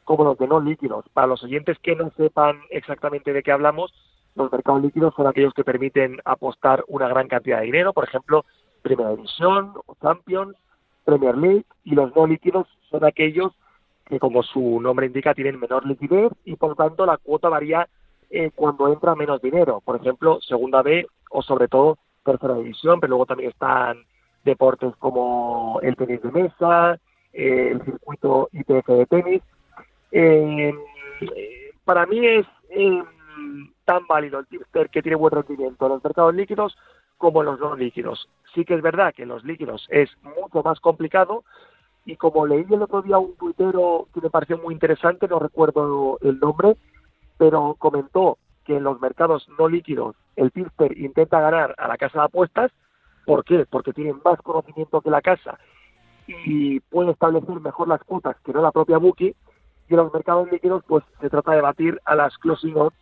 como 0.04 0.24
los 0.24 0.38
de 0.38 0.48
no 0.48 0.60
líquidos. 0.60 1.04
Para 1.12 1.26
los 1.26 1.44
oyentes 1.44 1.78
que 1.80 1.94
no 1.94 2.10
sepan 2.16 2.58
exactamente 2.70 3.34
de 3.34 3.42
qué 3.42 3.52
hablamos, 3.52 3.92
los 4.34 4.50
mercados 4.50 4.80
líquidos 4.80 5.14
son 5.14 5.26
aquellos 5.26 5.52
que 5.52 5.62
permiten 5.62 6.20
apostar 6.24 6.84
una 6.88 7.06
gran 7.06 7.28
cantidad 7.28 7.58
de 7.58 7.66
dinero, 7.66 7.92
por 7.92 8.04
ejemplo, 8.04 8.46
Primera 8.80 9.14
División 9.14 9.74
Champions, 10.00 10.56
Premier 11.04 11.36
League, 11.36 11.66
y 11.84 11.94
los 11.94 12.16
no 12.16 12.26
líquidos 12.26 12.66
son 12.90 13.04
aquellos 13.04 13.52
que 14.10 14.18
como 14.18 14.42
su 14.42 14.80
nombre 14.80 15.06
indica 15.06 15.34
tienen 15.34 15.60
menor 15.60 15.86
liquidez 15.86 16.32
y 16.44 16.56
por 16.56 16.70
lo 16.70 16.74
tanto 16.74 17.06
la 17.06 17.16
cuota 17.16 17.48
varía 17.48 17.88
eh, 18.28 18.50
cuando 18.54 18.92
entra 18.92 19.14
menos 19.14 19.40
dinero. 19.40 19.80
Por 19.80 19.96
ejemplo, 19.96 20.40
segunda 20.40 20.82
B 20.82 21.06
o 21.30 21.42
sobre 21.42 21.68
todo 21.68 21.96
tercera 22.24 22.54
división, 22.54 23.00
pero 23.00 23.10
luego 23.10 23.26
también 23.26 23.50
están 23.50 24.04
deportes 24.44 24.94
como 24.96 25.78
el 25.82 25.96
tenis 25.96 26.20
de 26.22 26.32
mesa, 26.32 26.98
eh, 27.32 27.70
el 27.72 27.84
circuito 27.84 28.48
ITF 28.52 28.86
de 28.88 29.06
tenis. 29.06 29.42
Eh, 30.10 30.74
para 31.84 32.04
mí 32.06 32.26
es 32.26 32.46
tan 33.84 34.06
válido 34.08 34.40
el 34.40 34.46
tipster 34.46 34.90
que 34.90 35.02
tiene 35.02 35.16
buen 35.16 35.32
rendimiento 35.32 35.86
en 35.86 35.92
los 35.92 36.04
mercados 36.04 36.34
líquidos 36.34 36.76
como 37.16 37.42
en 37.42 37.46
los 37.46 37.60
no 37.60 37.76
líquidos. 37.76 38.28
Sí 38.54 38.64
que 38.64 38.74
es 38.74 38.82
verdad 38.82 39.14
que 39.14 39.22
en 39.22 39.28
los 39.28 39.44
líquidos 39.44 39.86
es 39.88 40.10
mucho 40.22 40.62
más 40.64 40.80
complicado 40.80 41.44
y 42.04 42.16
como 42.16 42.46
leí 42.46 42.66
el 42.70 42.82
otro 42.82 43.02
día 43.02 43.18
un 43.18 43.36
tuitero 43.36 44.08
que 44.14 44.20
me 44.20 44.30
pareció 44.30 44.58
muy 44.58 44.74
interesante, 44.74 45.28
no 45.28 45.38
recuerdo 45.38 46.18
el 46.22 46.38
nombre, 46.38 46.76
pero 47.38 47.74
comentó 47.78 48.38
que 48.64 48.76
en 48.76 48.84
los 48.84 49.00
mercados 49.00 49.48
no 49.58 49.68
líquidos 49.68 50.16
el 50.36 50.52
tipster 50.52 50.96
intenta 50.98 51.40
ganar 51.40 51.74
a 51.78 51.88
la 51.88 51.96
casa 51.96 52.20
de 52.20 52.24
apuestas. 52.26 52.70
¿Por 53.26 53.44
qué? 53.44 53.66
Porque 53.68 53.92
tienen 53.92 54.20
más 54.24 54.40
conocimiento 54.42 55.00
que 55.00 55.10
la 55.10 55.20
casa 55.20 55.58
y 56.26 56.80
puede 56.80 57.12
establecer 57.12 57.60
mejor 57.60 57.88
las 57.88 58.02
cuotas 58.04 58.36
que 58.44 58.52
no 58.52 58.62
la 58.62 58.72
propia 58.72 58.98
bookie. 58.98 59.34
Y 59.88 59.94
en 59.94 59.96
los 59.96 60.12
mercados 60.12 60.50
líquidos 60.50 60.84
pues 60.86 61.04
se 61.20 61.28
trata 61.28 61.52
de 61.52 61.60
batir 61.60 62.00
a 62.04 62.14
las 62.14 62.36
closing 62.38 62.76
odds 62.76 62.96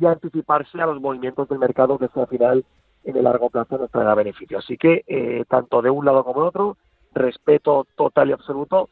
y 0.00 0.06
anticiparse 0.06 0.80
a 0.80 0.86
los 0.86 1.00
movimientos 1.00 1.48
del 1.48 1.58
mercado 1.58 1.98
que 1.98 2.08
al 2.14 2.26
final 2.26 2.64
en 3.04 3.16
el 3.16 3.24
largo 3.24 3.50
plazo 3.50 3.78
nos 3.78 3.90
traerá 3.90 4.14
beneficio. 4.14 4.58
Así 4.58 4.76
que 4.76 5.04
eh, 5.06 5.44
tanto 5.48 5.82
de 5.82 5.90
un 5.90 6.04
lado 6.04 6.24
como 6.24 6.42
de 6.42 6.48
otro 6.48 6.76
respeto 7.12 7.86
total 7.96 8.30
y 8.30 8.32
absoluto 8.32 8.88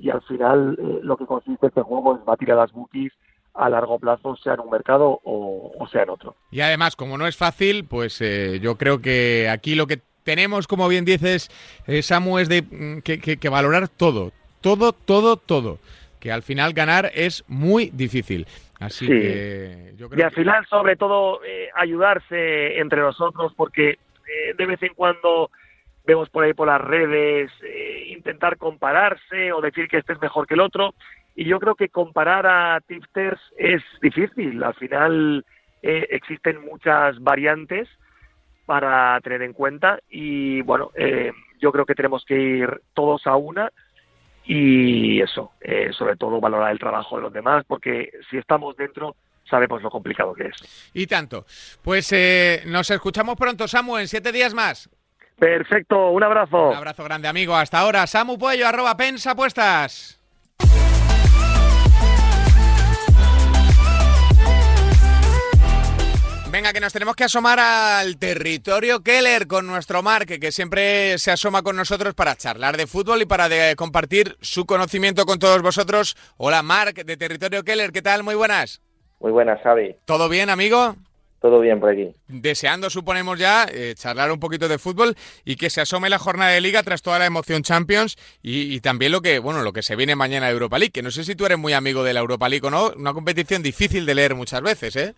y 0.00 0.10
al 0.10 0.22
final 0.22 0.76
eh, 0.78 1.00
lo 1.02 1.16
que 1.16 1.26
consiste 1.26 1.66
este 1.66 1.82
juego 1.82 2.16
es 2.16 2.24
batir 2.24 2.50
a 2.52 2.56
las 2.56 2.72
bookies 2.72 3.12
a 3.52 3.68
largo 3.68 3.98
plazo, 3.98 4.36
sea 4.36 4.54
en 4.54 4.60
un 4.60 4.70
mercado 4.70 5.20
o, 5.24 5.86
sea 5.90 6.04
en 6.04 6.10
otro. 6.10 6.36
Y 6.50 6.60
además, 6.60 6.94
como 6.96 7.18
no 7.18 7.26
es 7.26 7.36
fácil, 7.36 7.84
pues 7.84 8.20
eh, 8.20 8.60
yo 8.60 8.78
creo 8.78 9.00
que 9.02 9.48
aquí 9.50 9.74
lo 9.74 9.86
que 9.86 10.00
tenemos, 10.22 10.68
como 10.68 10.88
bien 10.88 11.04
dices, 11.04 11.50
eh, 11.86 12.00
Samu, 12.02 12.38
es 12.38 12.48
de 12.48 12.62
mm, 12.62 13.00
que, 13.02 13.48
valorar 13.48 13.88
todo, 13.88 14.32
todo, 14.60 14.92
todo, 14.92 15.36
todo. 15.36 15.78
Que 16.20 16.30
al 16.30 16.42
final 16.42 16.74
ganar 16.74 17.10
es 17.12 17.44
muy 17.48 17.90
difícil. 17.90 18.46
Así 18.78 19.06
que 19.06 19.94
yo 19.96 20.08
creo 20.08 20.20
Y 20.20 20.22
al 20.22 20.32
final, 20.32 20.64
sobre 20.66 20.96
todo, 20.96 21.40
ayudarse 21.74 22.78
entre 22.78 23.00
nosotros, 23.00 23.52
porque 23.56 23.98
de 24.56 24.66
vez 24.66 24.82
en 24.82 24.94
cuando 24.94 25.50
vemos 26.04 26.28
por 26.30 26.44
ahí 26.44 26.54
por 26.54 26.68
las 26.68 26.80
redes 26.80 27.50
eh, 27.62 28.06
intentar 28.08 28.56
compararse 28.56 29.52
o 29.52 29.60
decir 29.60 29.88
que 29.88 29.98
este 29.98 30.12
es 30.14 30.20
mejor 30.20 30.46
que 30.46 30.54
el 30.54 30.60
otro. 30.60 30.94
Y 31.34 31.44
yo 31.44 31.60
creo 31.60 31.74
que 31.74 31.88
comparar 31.88 32.46
a 32.46 32.80
tipsters 32.80 33.40
es 33.56 33.82
difícil. 34.02 34.62
Al 34.62 34.74
final 34.74 35.44
eh, 35.82 36.08
existen 36.10 36.64
muchas 36.64 37.20
variantes 37.20 37.88
para 38.66 39.20
tener 39.20 39.42
en 39.42 39.52
cuenta 39.52 39.98
y 40.08 40.62
bueno, 40.62 40.90
eh, 40.94 41.32
yo 41.60 41.72
creo 41.72 41.84
que 41.84 41.94
tenemos 41.94 42.24
que 42.24 42.40
ir 42.40 42.80
todos 42.94 43.26
a 43.26 43.36
una 43.36 43.70
y 44.44 45.20
eso, 45.20 45.52
sobre 45.92 46.16
todo 46.16 46.40
valorar 46.40 46.72
el 46.72 46.78
trabajo 46.78 47.16
de 47.16 47.22
los 47.22 47.32
demás, 47.32 47.64
porque 47.68 48.10
si 48.30 48.38
estamos 48.38 48.76
dentro 48.76 49.14
sabemos 49.48 49.82
lo 49.82 49.90
complicado 49.90 50.34
que 50.34 50.44
es. 50.44 50.90
Y 50.94 51.06
tanto. 51.06 51.44
Pues 51.82 52.12
nos 52.66 52.90
escuchamos 52.90 53.36
pronto, 53.36 53.68
Samu, 53.68 53.98
en 53.98 54.08
siete 54.08 54.32
días 54.32 54.54
más. 54.54 54.88
Perfecto, 55.40 56.10
un 56.10 56.22
abrazo. 56.22 56.68
Un 56.68 56.76
abrazo 56.76 57.02
grande, 57.02 57.26
amigo. 57.26 57.56
Hasta 57.56 57.78
ahora, 57.78 58.06
Samu 58.06 58.36
Puello, 58.38 58.68
arroba 58.68 58.94
pensapuestas. 58.98 60.20
Venga, 66.52 66.74
que 66.74 66.80
nos 66.80 66.92
tenemos 66.92 67.16
que 67.16 67.24
asomar 67.24 67.58
al 67.58 68.18
territorio 68.18 69.02
Keller 69.02 69.46
con 69.46 69.66
nuestro 69.66 70.02
Mark, 70.02 70.26
que 70.26 70.52
siempre 70.52 71.16
se 71.16 71.30
asoma 71.30 71.62
con 71.62 71.74
nosotros 71.74 72.12
para 72.12 72.36
charlar 72.36 72.76
de 72.76 72.86
fútbol 72.86 73.22
y 73.22 73.26
para 73.26 73.48
compartir 73.76 74.36
su 74.42 74.66
conocimiento 74.66 75.24
con 75.24 75.38
todos 75.38 75.62
vosotros. 75.62 76.16
Hola, 76.36 76.62
Mark, 76.62 76.92
de 76.92 77.16
Territorio 77.16 77.62
Keller, 77.62 77.92
¿qué 77.92 78.02
tal? 78.02 78.24
Muy 78.24 78.34
buenas. 78.34 78.82
Muy 79.20 79.32
buenas, 79.32 79.62
Xavi. 79.62 79.96
¿Todo 80.04 80.28
bien, 80.28 80.50
amigo? 80.50 80.96
Todo 81.40 81.60
bien 81.60 81.80
por 81.80 81.90
aquí. 81.90 82.14
Deseando, 82.28 82.90
suponemos 82.90 83.38
ya, 83.38 83.64
eh, 83.72 83.94
charlar 83.96 84.30
un 84.30 84.38
poquito 84.38 84.68
de 84.68 84.78
fútbol 84.78 85.14
y 85.44 85.56
que 85.56 85.70
se 85.70 85.80
asome 85.80 86.10
la 86.10 86.18
jornada 86.18 86.50
de 86.50 86.60
liga 86.60 86.82
tras 86.82 87.00
toda 87.00 87.18
la 87.18 87.26
emoción 87.26 87.62
Champions 87.62 88.16
y, 88.42 88.74
y, 88.74 88.80
también 88.80 89.12
lo 89.12 89.22
que, 89.22 89.38
bueno, 89.38 89.62
lo 89.62 89.72
que 89.72 89.82
se 89.82 89.96
viene 89.96 90.14
mañana 90.16 90.46
de 90.46 90.52
Europa 90.52 90.78
League, 90.78 90.92
que 90.92 91.02
no 91.02 91.10
sé 91.10 91.24
si 91.24 91.34
tú 91.34 91.46
eres 91.46 91.58
muy 91.58 91.72
amigo 91.72 92.04
de 92.04 92.12
la 92.12 92.20
Europa 92.20 92.48
League 92.48 92.66
o 92.66 92.70
no, 92.70 92.90
una 92.94 93.14
competición 93.14 93.62
difícil 93.62 94.04
de 94.04 94.14
leer 94.14 94.34
muchas 94.34 94.60
veces, 94.60 94.96
¿eh? 94.96 95.14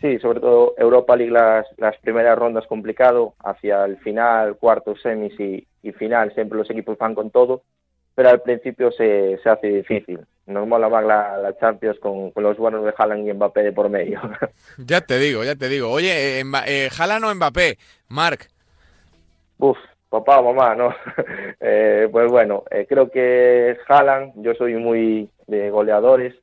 Sí, 0.00 0.18
sobre 0.18 0.40
todo 0.40 0.74
Europa 0.76 1.16
League 1.16 1.32
las, 1.32 1.66
las 1.78 1.96
primeras 1.98 2.38
rondas 2.38 2.66
complicado, 2.66 3.34
hacia 3.42 3.84
el 3.86 3.96
final, 3.98 4.56
cuartos, 4.56 5.00
semis 5.00 5.38
y, 5.40 5.66
final 5.92 6.34
siempre 6.34 6.58
los 6.58 6.68
equipos 6.68 6.98
van 6.98 7.14
con 7.14 7.30
todo, 7.30 7.62
pero 8.16 8.30
al 8.30 8.40
principio 8.40 8.90
se, 8.90 9.38
se 9.42 9.48
hace 9.48 9.68
difícil. 9.68 10.18
Normal 10.46 10.80
la, 10.80 11.36
la 11.36 11.58
Champions 11.58 11.98
con, 12.00 12.30
con, 12.30 12.42
los 12.42 12.56
buenos 12.56 12.84
de 12.84 12.94
Haaland 12.96 13.28
y 13.28 13.32
Mbappé 13.32 13.62
de 13.62 13.72
por 13.72 13.88
medio. 13.90 14.20
Ya 14.78 15.02
te 15.02 15.18
digo, 15.18 15.44
ya 15.44 15.54
te 15.54 15.68
digo. 15.68 15.90
Oye, 15.90 16.40
eh, 16.40 16.44
eh 16.66 16.88
Haaland 16.98 17.24
o 17.24 17.34
Mbappé, 17.34 17.78
Marc. 18.08 18.48
Uf, 19.58 19.76
papá 20.08 20.40
o 20.40 20.52
mamá, 20.52 20.74
¿no? 20.74 20.94
eh, 21.60 22.08
pues 22.10 22.30
bueno, 22.30 22.64
eh, 22.70 22.86
creo 22.88 23.10
que 23.10 23.76
Haaland, 23.86 24.32
yo 24.36 24.54
soy 24.54 24.74
muy 24.76 25.28
de 25.46 25.70
goleadores, 25.70 26.34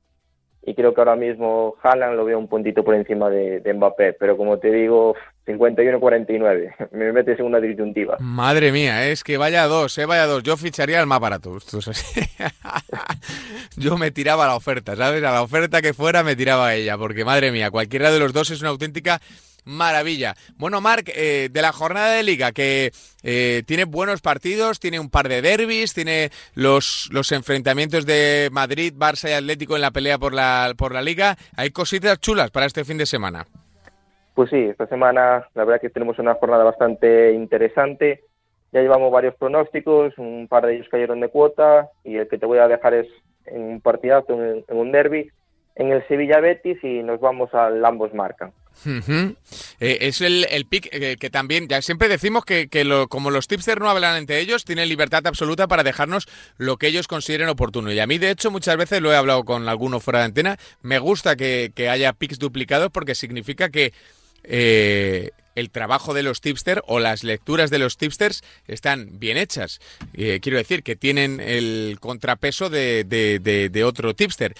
y 0.66 0.76
creo 0.76 0.94
que 0.94 1.02
ahora 1.02 1.16
mismo 1.16 1.76
Haaland 1.82 2.16
lo 2.16 2.26
veo 2.26 2.40
un 2.40 2.48
puntito 2.48 2.84
por 2.84 2.96
encima 2.96 3.30
de, 3.30 3.62
Mbappé, 3.74 4.14
pero 4.14 4.38
como 4.38 4.60
te 4.60 4.72
digo, 4.72 5.16
51-49, 5.46 6.76
me 6.92 7.12
metes 7.12 7.40
en 7.40 7.46
una 7.46 7.60
disyuntiva. 7.60 8.18
Madre 8.20 8.72
mía, 8.72 9.10
es 9.10 9.24
que 9.24 9.38
vaya 9.38 9.68
dos, 9.68 9.98
eh, 9.98 10.06
vaya 10.06 10.26
dos, 10.26 10.44
yo 10.44 10.56
ficharía 10.56 11.02
el 11.02 11.08
más 11.08 11.20
barato. 11.20 11.52
yo 13.78 13.98
me 13.98 14.12
tiraba 14.12 14.46
a 14.46 14.48
la 14.48 14.56
oferta, 14.56 14.96
¿sabes? 14.96 15.24
A 15.24 15.32
la 15.32 15.42
oferta 15.42 15.82
que 15.82 15.94
fuera 15.94 16.24
me 16.24 16.36
tiraba 16.36 16.68
a 16.68 16.76
ella, 16.76 16.98
porque 16.98 17.26
madre 17.26 17.52
mía, 17.52 17.70
cualquiera 17.70 18.12
de 18.12 18.20
los 18.20 18.32
dos 18.32 18.50
es 18.52 18.62
una 18.62 18.70
auténtica 18.70 19.20
maravilla. 19.66 20.36
Bueno, 20.58 20.82
Marc, 20.82 21.10
eh, 21.16 21.50
de 21.52 21.62
la 21.62 21.72
jornada 21.72 22.14
de 22.14 22.24
liga, 22.24 22.52
que 22.52 22.92
eh, 23.24 23.64
tiene 23.66 23.86
buenos 23.86 24.22
partidos, 24.22 24.80
tiene 24.80 25.00
un 25.00 25.10
par 25.10 25.30
de 25.30 25.42
derbis, 25.42 25.94
tiene 25.94 26.30
los, 26.56 27.10
los 27.12 27.32
enfrentamientos 27.32 28.06
de 28.06 28.50
Madrid, 28.52 28.94
Barça 28.96 29.30
y 29.30 29.34
Atlético 29.34 29.76
en 29.76 29.82
la 29.82 29.92
pelea 29.92 30.18
por 30.18 30.34
la, 30.34 30.74
por 30.78 30.94
la 30.94 31.02
liga. 31.02 31.36
Hay 31.56 31.72
cositas 31.72 32.20
chulas 32.20 32.52
para 32.52 32.66
este 32.66 32.86
fin 32.86 32.98
de 32.98 33.06
semana. 33.06 33.46
Pues 34.34 34.50
sí, 34.50 34.58
esta 34.58 34.88
semana 34.88 35.48
la 35.54 35.64
verdad 35.64 35.82
que 35.82 35.90
tenemos 35.90 36.18
una 36.18 36.34
jornada 36.36 36.64
bastante 36.64 37.34
interesante. 37.34 38.22
Ya 38.72 38.82
llevamos 38.82 39.12
varios 39.12 39.36
pronósticos, 39.36 40.18
un 40.18 40.48
par 40.48 40.66
de 40.66 40.76
ellos 40.76 40.88
cayeron 40.90 41.20
de 41.20 41.30
cuota 41.30 41.90
y 42.04 42.18
el 42.18 42.28
que 42.28 42.40
te 42.40 42.48
voy 42.48 42.58
a 42.58 42.68
dejar 42.68 42.96
es 42.96 43.08
en 43.46 43.62
un 43.62 43.82
partidazo, 43.82 44.34
en, 44.34 44.64
un 44.68 44.92
derby, 44.92 45.30
en 45.76 45.92
el 45.92 46.08
Sevilla 46.08 46.40
Betis 46.40 46.84
y 46.84 47.04
nos 47.04 47.20
vamos 47.20 47.54
al 47.54 47.86
ambos 47.86 48.14
marcan. 48.16 48.52
Eh, 48.86 49.98
es 50.02 50.22
el, 50.22 50.46
el 50.50 50.66
pick 50.66 50.90
eh, 50.92 51.18
que 51.20 51.30
también, 51.30 51.68
ya 51.68 51.82
siempre 51.82 52.08
decimos 52.10 52.44
que, 52.46 52.68
como 53.10 53.32
los 53.32 53.48
tipsters 53.48 53.80
no 53.80 53.90
hablan 53.90 54.18
entre 54.18 54.40
ellos, 54.40 54.66
tienen 54.66 54.90
libertad 54.90 55.26
absoluta 55.26 55.68
para 55.68 55.84
dejarnos 55.84 56.28
lo 56.58 56.78
que 56.78 56.88
ellos 56.88 57.08
consideren 57.08 57.50
oportuno. 57.50 57.92
Y 57.92 58.00
a 58.00 58.08
mí, 58.08 58.18
de 58.18 58.32
hecho, 58.32 58.52
muchas 58.52 58.78
veces 58.78 59.02
lo 59.02 59.12
he 59.12 59.16
hablado 59.16 59.44
con 59.44 59.68
alguno 59.70 60.00
fuera 60.00 60.20
de 60.20 60.26
antena, 60.26 60.58
me 60.82 61.00
gusta 61.00 61.36
que, 61.36 61.72
que 61.74 61.90
haya 61.90 62.14
picks 62.14 62.40
duplicados 62.40 62.90
porque 62.92 63.16
significa 63.16 63.70
que 63.70 63.94
eh, 64.44 65.32
el 65.56 65.70
trabajo 65.70 66.14
de 66.14 66.24
los 66.24 66.42
tipsters 66.42 66.82
o 66.88 67.00
las 67.00 67.24
lecturas 67.24 67.70
de 67.70 67.80
los 67.80 67.98
tipsters 67.98 68.44
están 68.68 69.20
bien 69.20 69.38
hechas. 69.38 69.80
Eh, 70.14 70.40
quiero 70.42 70.58
decir 70.58 70.84
que 70.84 70.96
tienen 70.96 71.40
el 71.40 71.98
contrapeso 72.00 72.70
de, 72.70 73.84
otro 73.86 74.14
tipster. 74.14 74.54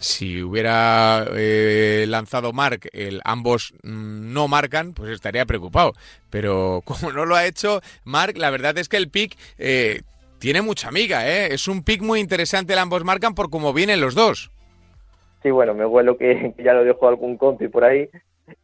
Si 0.00 0.42
hubiera 0.42 1.26
eh, 1.34 2.04
lanzado 2.08 2.52
Mark, 2.52 2.88
el 2.92 3.20
ambos 3.24 3.72
mm, 3.82 4.32
no 4.32 4.48
marcan, 4.48 4.92
pues 4.92 5.10
estaría 5.10 5.46
preocupado. 5.46 5.92
Pero 6.30 6.82
como 6.84 7.12
no 7.12 7.24
lo 7.24 7.36
ha 7.36 7.46
hecho 7.46 7.80
Mark, 8.04 8.36
la 8.36 8.50
verdad 8.50 8.76
es 8.78 8.88
que 8.88 8.96
el 8.96 9.08
pick 9.08 9.36
eh, 9.58 10.02
tiene 10.38 10.62
mucha 10.62 10.88
amiga. 10.88 11.26
Es 11.26 11.68
un 11.68 11.82
pick 11.82 12.02
muy 12.02 12.20
interesante 12.20 12.72
el 12.72 12.78
ambos 12.78 13.04
marcan 13.04 13.34
por 13.34 13.50
cómo 13.50 13.72
vienen 13.72 14.00
los 14.00 14.14
dos. 14.14 14.50
Sí, 15.42 15.50
bueno, 15.50 15.74
me 15.74 15.84
huelo 15.84 16.16
que, 16.16 16.54
ya 16.58 16.72
lo 16.72 16.84
dejó 16.84 17.08
algún 17.08 17.36
compi 17.36 17.68
por 17.68 17.84
ahí 17.84 18.08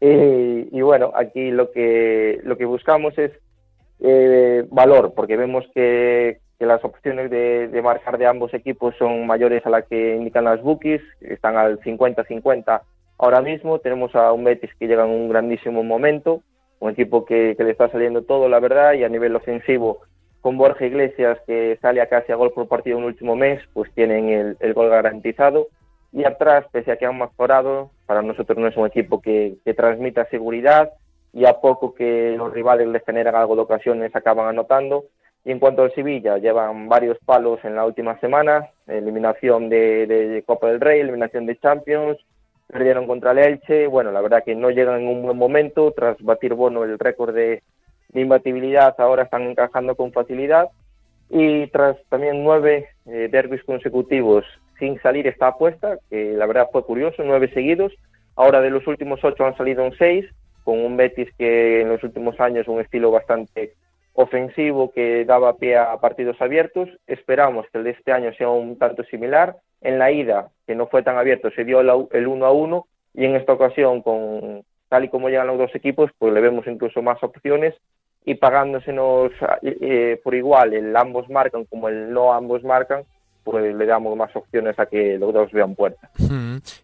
y, 0.01 0.81
bueno, 0.81 1.13
aquí 1.15 1.51
lo 1.51 1.71
que, 1.71 2.41
lo 2.45 2.57
que 2.57 2.65
buscamos 2.65 3.17
es 3.19 3.33
eh, 4.01 4.65
valor, 4.71 5.13
porque 5.15 5.37
vemos 5.37 5.65
que, 5.75 6.39
las 6.59 6.85
opciones 6.85 7.31
de, 7.31 7.81
marcar 7.83 8.19
de 8.19 8.27
ambos 8.27 8.53
equipos 8.53 8.95
son 8.99 9.27
mayores 9.27 9.65
a 9.65 9.71
las 9.71 9.85
que 9.87 10.17
indican 10.17 10.45
las 10.45 10.61
bookies, 10.61 11.01
están 11.21 11.57
al 11.57 11.79
50-50 11.81 12.83
ahora 13.17 13.41
mismo. 13.43 13.79
Tenemos 13.79 14.13
a 14.17 14.33
un 14.33 14.43
Betis 14.43 14.71
que 14.79 14.89
llega 14.89 15.05
en 15.05 15.11
un 15.11 15.29
grandísimo 15.29 15.85
momento, 15.85 16.43
un 16.81 16.91
equipo 16.91 17.25
que, 17.25 17.55
le 17.57 17.71
está 17.71 17.89
saliendo 17.91 18.23
todo, 18.23 18.49
la 18.49 18.59
verdad, 18.59 18.95
y 18.95 19.05
a 19.05 19.09
nivel 19.09 19.37
ofensivo, 19.37 20.01
con 20.41 20.59
Borja 20.59 20.85
Iglesias, 20.85 21.39
que 21.47 21.79
sale 21.81 22.01
a 22.01 22.09
casi 22.09 22.33
a 22.33 22.37
gol 22.37 22.53
por 22.53 22.67
partido 22.67 22.99
en 22.99 23.05
el 23.05 23.11
último 23.11 23.37
mes, 23.37 23.63
pues 23.73 23.93
tienen 23.95 24.57
el 24.59 24.75
gol 24.75 24.89
garantizado 24.89 25.69
y 26.13 26.25
atrás, 26.25 26.65
pese 26.73 26.93
a 26.93 26.97
que 26.97 27.07
han 27.07 27.19
mejorado, 27.19 27.91
para 28.07 28.23
nosotros 28.23 28.59
no 28.59 28.67
es 28.67 28.77
un 28.77 28.87
equipo 28.87 29.21
que, 29.21 29.57
transmita 29.77 30.25
seguridad 30.27 30.93
y 31.33 31.45
a 31.45 31.61
poco 31.61 31.95
que 31.95 32.35
los 32.37 32.53
rivales 32.53 32.89
les 32.89 33.05
generan 33.05 33.35
algo 33.35 33.55
de 33.55 33.63
ocasiones 33.63 34.15
acaban 34.17 34.49
anotando. 34.49 35.05
Y 35.45 35.53
en 35.53 35.61
cuanto 35.61 35.83
al 35.83 35.95
Sevilla, 35.95 36.39
llevan 36.39 36.89
varios 36.89 37.19
palos 37.25 37.61
en 37.65 37.77
la 37.77 37.85
última 37.85 38.19
semana, 38.21 38.69
eliminación 38.87 39.69
de, 39.69 40.43
Copa 40.47 40.69
del 40.69 40.81
Rey, 40.81 41.01
eliminación 41.01 41.47
de 41.47 41.59
Champions, 41.59 42.19
perdieron 42.67 43.07
contra 43.07 43.31
el 43.33 43.39
Elche, 43.39 43.87
bueno, 43.87 44.11
la 44.11 44.21
verdad 44.21 44.43
que 44.45 44.55
no 44.55 44.71
llegan 44.71 45.03
en 45.03 45.09
un 45.09 45.23
buen 45.23 45.39
momento, 45.39 45.93
tras 45.93 46.21
batir 46.23 46.55
Bono 46.55 46.85
el 46.85 46.99
récord 46.99 47.35
de, 47.35 47.63
imbatibilidad, 48.15 48.95
ahora 48.99 49.25
están 49.25 49.43
encajando 49.43 49.95
con 49.95 50.13
facilidad. 50.13 50.71
Y 51.31 51.67
tras 51.69 51.97
también 52.09 52.43
nueve 52.43 52.89
eh, 53.05 53.29
derbis 53.31 53.63
consecutivos 53.65 54.47
sin 54.79 55.01
salir 55.01 55.27
esta 55.27 55.49
apuesta, 55.49 55.99
que 56.11 56.33
la 56.33 56.47
verdad 56.47 56.69
fue 56.73 56.85
curioso, 56.85 57.23
nueve 57.25 57.51
seguidos. 57.53 57.93
Ahora 58.37 58.61
de 58.61 58.71
los 58.71 58.87
últimos 58.87 59.23
ocho 59.25 59.45
han 59.45 59.57
salido 59.57 59.85
en 59.85 59.93
seis, 59.97 60.25
con 60.65 60.79
un 60.79 60.97
Betis 60.97 61.29
que 61.37 61.81
en 61.81 61.89
los 61.89 62.03
últimos 62.05 62.39
años 62.41 62.69
un 62.69 62.81
estilo 62.81 63.11
bastante 63.11 63.75
ofensivo 64.13 64.93
que 64.93 65.25
daba 65.25 65.57
pie 65.57 65.77
a 65.77 65.97
partidos 65.99 66.41
abiertos. 66.41 66.89
Esperamos 67.07 67.67
que 67.71 67.79
el 67.79 67.85
de 67.85 67.91
este 67.91 68.13
año 68.13 68.33
sea 68.35 68.49
un 68.49 68.79
tanto 68.79 69.05
similar. 69.05 69.57
En 69.81 69.99
la 69.99 70.11
ida, 70.11 70.49
que 70.67 70.75
no 70.75 70.89
fue 70.89 71.03
tan 71.03 71.17
abierto, 71.17 71.51
se 71.53 71.65
dio 71.65 71.81
el 71.81 72.27
uno 72.27 72.47
a 72.47 72.53
uno 72.53 72.87
y 73.15 73.25
en 73.25 73.37
esta 73.37 73.53
ocasión, 73.53 74.03
con 74.03 74.65
tal 74.89 75.05
y 75.05 75.09
como 75.09 75.29
llegan 75.29 75.47
los 75.47 75.59
dos 75.59 75.75
equipos, 75.75 76.11
pues 76.19 76.33
le 76.33 76.41
vemos 76.41 76.67
incluso 76.67 77.01
más 77.01 77.23
opciones 77.23 77.75
y 78.25 78.35
pagándosenos 78.35 79.31
eh, 79.63 80.21
por 80.23 80.35
igual 80.35 80.75
el 80.75 80.95
ambos 80.97 81.31
marcan 81.31 81.65
como 81.65 81.89
el 81.89 82.13
no 82.13 82.33
ambos 82.33 82.63
marcan, 82.65 83.05
pues 83.51 83.75
le 83.75 83.87
damos 83.87 84.17
más 84.17 84.35
opciones 84.37 84.79
a 84.79 84.87
que 84.87 85.19
los 85.19 85.33
dos 85.33 85.51
vean 85.53 85.75
puerta. 85.75 86.11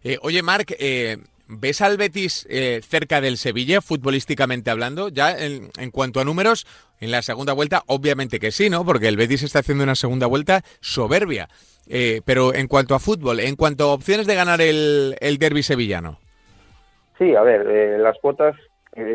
Eh, 0.03 0.17
oye, 0.21 0.41
Marc, 0.41 0.73
eh, 0.79 1.17
¿ves 1.47 1.81
al 1.81 1.97
Betis 1.97 2.47
eh, 2.49 2.81
cerca 2.81 3.21
del 3.21 3.37
Sevilla, 3.37 3.81
futbolísticamente 3.81 4.71
hablando? 4.71 5.09
Ya 5.09 5.35
en, 5.37 5.91
cuanto 5.91 6.19
a 6.19 6.25
números, 6.25 6.65
en 6.99 7.11
la 7.11 7.21
segunda 7.21 7.53
vuelta, 7.53 7.83
obviamente 7.85 8.39
que 8.39 8.51
sí, 8.51 8.69
¿no? 8.69 8.83
Porque 8.83 9.07
el 9.07 9.17
Betis 9.17 9.43
está 9.43 9.59
haciendo 9.59 9.83
una 9.83 9.95
segunda 9.95 10.25
vuelta 10.25 10.61
soberbia. 10.79 11.47
pero 12.25 12.53
en 12.55 12.67
cuanto 12.67 12.95
a 12.95 12.99
fútbol, 12.99 13.39
en 13.39 13.55
cuanto 13.55 13.83
a 13.85 13.93
opciones 13.93 14.25
de 14.25 14.35
ganar 14.35 14.61
el, 14.61 15.15
el 15.19 15.37
derby 15.37 15.61
sevillano. 15.61 16.19
Sí, 17.19 17.35
a 17.35 17.43
ver, 17.43 17.99
las 17.99 18.17
cuotas 18.19 18.55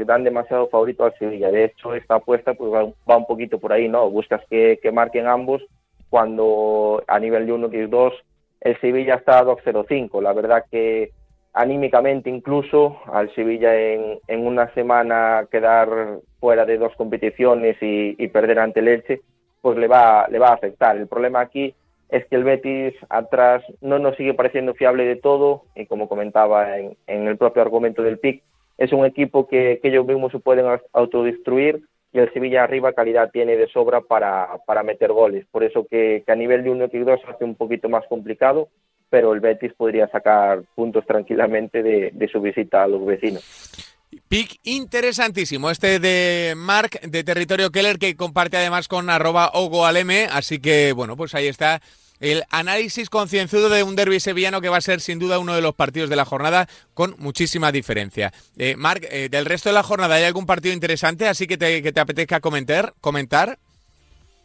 dan 0.06 0.22
demasiado 0.22 0.68
favorito 0.68 1.04
al 1.04 1.18
Sevilla. 1.18 1.50
De 1.50 1.64
hecho, 1.64 1.94
esta 1.94 2.16
apuesta 2.16 2.54
pues 2.54 2.70
va, 2.72 3.16
un 3.16 3.26
poquito 3.26 3.58
por 3.58 3.72
ahí, 3.72 3.88
¿no? 3.88 4.08
Buscas 4.08 4.42
que, 4.48 4.78
que 4.80 4.92
marquen 4.92 5.26
ambos 5.26 5.62
cuando 6.11 7.03
a 7.07 7.18
nivel 7.18 7.46
de 7.46 7.53
1 7.53 7.68
2 7.88 8.12
el 8.61 8.81
Sevilla 8.81 9.14
está 9.14 9.38
a 9.38 9.44
2-0-5. 9.44 10.20
La 10.20 10.33
verdad 10.35 10.64
que 10.70 11.12
anímicamente 11.53 12.31
incluso 12.31 12.99
al 13.12 13.35
Sevilla 13.35 13.75
en, 13.75 14.46
una 14.46 14.73
semana 14.75 15.46
quedar 15.51 16.18
fuera 16.38 16.64
de 16.64 16.79
dos 16.79 16.94
competiciones 16.96 17.77
y, 17.81 18.29
perder 18.29 18.59
ante 18.59 18.81
el 18.81 18.88
Elche, 18.88 19.20
pues 19.62 19.77
le 19.79 19.88
va, 19.88 20.27
le 20.29 20.38
va 20.38 20.49
a 20.49 20.55
afectar. 20.55 20.96
El 20.96 21.07
problema 21.07 21.40
aquí 21.40 21.75
es 22.09 22.27
que 22.27 22.37
el 22.37 22.44
Betis 22.44 22.94
atrás 23.09 23.62
no 23.81 23.99
nos 23.99 24.16
sigue 24.16 24.35
pareciendo 24.35 24.75
fiable 24.75 25.05
de 25.05 25.16
todo 25.16 25.64
y 25.75 25.87
como 25.87 26.09
comentaba 26.09 26.79
en, 26.79 26.96
el 27.07 27.37
propio 27.37 27.62
argumento 27.62 28.03
del 28.03 28.18
PIC, 28.18 28.42
es 28.79 28.92
un 28.92 29.05
equipo 29.05 29.46
que, 29.46 29.81
ellos 29.83 30.07
mismos 30.07 30.33
se 30.33 30.38
pueden 30.38 30.66
autodestruir 30.92 31.83
y 32.12 32.18
el 32.18 32.33
Sevilla 32.33 32.64
arriba 32.64 32.92
calidad 32.92 33.31
tiene 33.31 33.57
de 33.57 33.68
sobra 33.68 34.01
para, 34.01 34.59
para 34.66 34.83
meter 34.83 35.12
goles. 35.12 35.46
Por 35.51 35.64
eso 35.64 35.87
que, 35.88 36.25
a 36.27 36.35
nivel 36.35 36.64
de 36.64 36.70
1 36.70 36.88
y 36.92 36.99
2 36.99 37.20
hace 37.29 37.44
un 37.44 37.55
poquito 37.55 37.88
más 37.88 38.05
complicado, 38.09 38.68
pero 39.09 39.33
el 39.33 39.40
Betis 39.40 39.73
podría 39.75 40.09
sacar 40.09 40.62
puntos 40.75 41.07
tranquilamente 41.07 41.83
de, 41.83 42.11
de 42.12 42.29
su 42.29 42.40
visita 42.40 42.83
a 42.83 42.88
los 42.88 43.05
vecinos. 43.05 43.90
Pick 44.29 44.59
interesantísimo, 44.64 45.70
este 45.70 46.01
de 46.01 46.55
Mark 46.57 47.01
de 47.03 47.23
Territorio 47.23 47.70
Keller 47.70 47.99
que 47.99 48.16
comparte 48.16 48.57
además 48.57 48.88
con 48.88 49.09
arroba 49.09 49.51
Ogoaleme, 49.55 50.27
así 50.33 50.61
que 50.61 50.92
bueno, 50.92 51.16
pues 51.16 51.35
ahí 51.35 51.46
está 51.46 51.81
el 52.20 52.44
análisis 52.50 53.11
concienzudo 53.11 53.68
de 53.68 53.83
un 53.83 53.96
derby 53.96 54.20
sevillano 54.20 54.61
que 54.61 54.68
va 54.68 54.76
a 54.76 54.83
ser 54.83 55.00
sin 55.00 55.18
duda 55.18 55.38
uno 55.38 55.54
de 55.54 55.62
los 55.62 55.74
partidos 55.74 56.11
de 56.11 56.16
la 56.16 56.24
jornada 56.24 56.66
con 56.94 57.14
muchísima 57.18 57.72
diferencia. 57.72 58.30
Eh, 58.59 58.76
Marc, 58.76 59.06
eh, 59.11 59.28
del 59.30 59.46
resto 59.46 59.70
de 59.70 59.74
la 59.74 59.83
jornada, 59.83 60.14
¿hay 60.14 60.24
algún 60.24 60.46
partido 60.46 60.74
interesante 60.74 61.26
así 61.26 61.46
que 61.46 61.56
te, 61.56 61.83
que 61.83 61.92
te 61.92 62.00
apetezca 62.00 62.40
comentar? 62.40 62.92
comentar? 63.00 63.59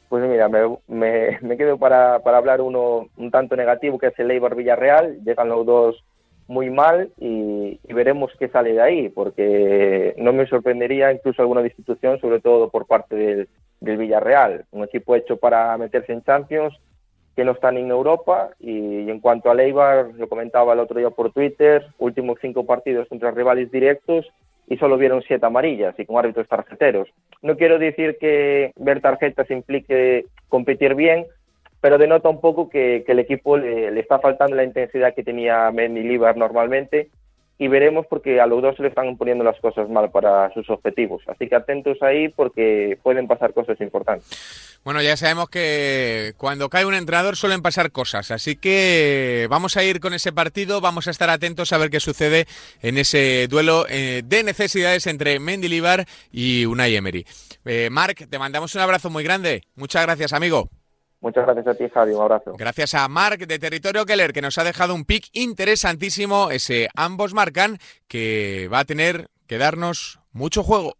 Pues 0.09 0.23
mira, 0.29 0.47
me, 0.47 1.39
me, 1.41 1.57
quedo 1.57 1.77
para, 1.77 2.15
hablar 2.15 2.61
uno 2.61 3.07
un 3.17 3.31
tanto 3.31 3.55
negativo, 3.55 3.97
que 3.97 4.07
es 4.07 4.19
el 4.19 4.31
Eibar 4.31 4.55
Villarreal. 4.55 5.19
Llegan 5.25 5.49
los 5.49 5.65
dos 5.65 6.03
muy 6.47 6.69
mal 6.69 7.11
y, 7.17 7.79
veremos 7.91 8.31
qué 8.39 8.47
sale 8.49 8.73
de 8.73 8.81
ahí, 8.81 9.09
porque 9.09 10.13
no 10.17 10.31
me 10.31 10.45
sorprendería 10.45 11.11
incluso 11.11 11.41
alguna 11.41 11.63
destitución, 11.63 12.19
sobre 12.19 12.39
todo 12.39 12.69
por 12.69 12.85
parte 12.85 13.47
del 13.79 13.97
Villarreal, 13.97 14.65
un 14.71 14.83
equipo 14.83 15.15
hecho 15.15 15.37
para 15.37 15.75
meterse 15.77 16.13
en 16.13 16.23
Champions 16.23 16.73
que 17.35 17.43
no 17.43 17.51
están 17.51 17.77
en 17.77 17.89
Europa 17.89 18.51
y, 18.59 19.09
en 19.09 19.19
cuanto 19.19 19.49
a 19.49 19.55
Leibar, 19.55 20.11
lo 20.15 20.29
comentaba 20.29 20.73
el 20.73 20.79
otro 20.79 20.99
día 20.99 21.09
por 21.09 21.31
Twitter, 21.31 21.85
últimos 21.97 22.37
cinco 22.41 22.65
partidos 22.65 23.07
contra 23.09 23.31
rivales 23.31 23.71
directos 23.71 24.25
y 24.67 24.77
solo 24.77 24.97
vieron 24.97 25.21
siete 25.21 25.45
amarillas 25.45 25.93
y 25.99 26.05
con 26.05 26.17
árbitros 26.17 26.47
tarjeteros. 26.47 27.09
No 27.41 27.57
quiero 27.57 27.77
decir 27.77 28.17
que 28.19 28.71
ver 28.77 29.01
tarjetas 29.01 29.51
implique 29.51 30.25
competir 30.47 30.95
bien, 30.95 31.25
pero 31.81 31.97
denota 31.97 32.29
un 32.29 32.39
poco 32.41 32.69
que, 32.69 33.03
el 33.05 33.19
equipo 33.19 33.57
le, 33.57 33.99
está 33.99 34.19
faltando 34.19 34.55
la 34.55 34.63
intensidad 34.63 35.13
que 35.13 35.23
tenía 35.23 35.69
Mendy 35.71 36.03
Libar 36.03 36.37
normalmente 36.37 37.09
y 37.57 37.67
veremos 37.67 38.05
porque 38.07 38.41
a 38.41 38.47
los 38.47 38.61
dos 38.61 38.75
se 38.75 38.83
le 38.83 38.89
están 38.89 39.15
poniendo 39.17 39.43
las 39.43 39.59
cosas 39.59 39.89
mal 39.89 40.11
para 40.11 40.53
sus 40.53 40.69
objetivos. 40.69 41.23
Así 41.27 41.47
que 41.47 41.55
atentos 41.55 42.01
ahí 42.01 42.29
porque 42.29 42.97
pueden 43.01 43.27
pasar 43.27 43.53
cosas 43.53 43.79
importantes. 43.79 44.79
Bueno, 44.83 45.01
ya 45.01 45.17
sabemos 45.17 45.49
que 45.49 46.33
cuando 46.37 46.69
cae 46.69 46.85
un 46.85 46.93
entrenador 46.93 47.35
suelen 47.37 47.61
pasar 47.61 47.91
cosas, 47.91 48.29
así 48.31 48.55
que 48.55 49.47
vamos 49.49 49.77
a 49.77 49.83
ir 49.83 49.99
con 49.99 50.13
ese 50.13 50.31
partido, 50.31 50.81
vamos 50.81 51.07
a 51.07 51.11
estar 51.11 51.29
atentos 51.29 51.73
a 51.73 51.77
ver 51.77 51.89
qué 51.89 51.99
sucede 51.99 52.45
en 52.81 52.97
ese 52.97 53.47
duelo 53.47 53.85
eh, 53.89 54.21
de 54.23 54.43
necesidades 54.43 55.07
entre 55.07 55.39
Mendy 55.39 55.69
Libar 55.69 56.05
y 56.31 56.65
Unai 56.65 56.95
Emery. 56.95 57.25
Eh, 57.65 57.89
Marc, 57.89 58.29
te 58.29 58.37
mandamos 58.37 58.75
un 58.75 58.81
abrazo 58.81 59.09
muy 59.09 59.23
grande. 59.23 59.63
Muchas 59.75 60.03
gracias, 60.03 60.33
amigo. 60.33 60.69
Muchas 61.25 61.43
gracias 61.43 61.65
a 61.65 61.73
ti, 61.73 61.89
Javi. 61.91 62.11
Un 62.13 62.21
abrazo. 62.21 62.53
Gracias 62.55 62.93
a 62.93 63.07
Mark 63.07 63.47
de 63.47 63.57
Territorio 63.57 64.05
Keller, 64.05 64.31
que 64.31 64.43
nos 64.43 64.59
ha 64.59 64.63
dejado 64.63 64.93
un 64.93 65.05
pick 65.05 65.29
interesantísimo. 65.33 66.51
Ese 66.51 66.87
ambos 66.95 67.33
marcan 67.33 67.79
que 68.07 68.69
va 68.71 68.77
a 68.77 68.85
tener 68.85 69.27
que 69.47 69.57
darnos 69.57 70.19
mucho 70.33 70.61
juego. 70.61 70.97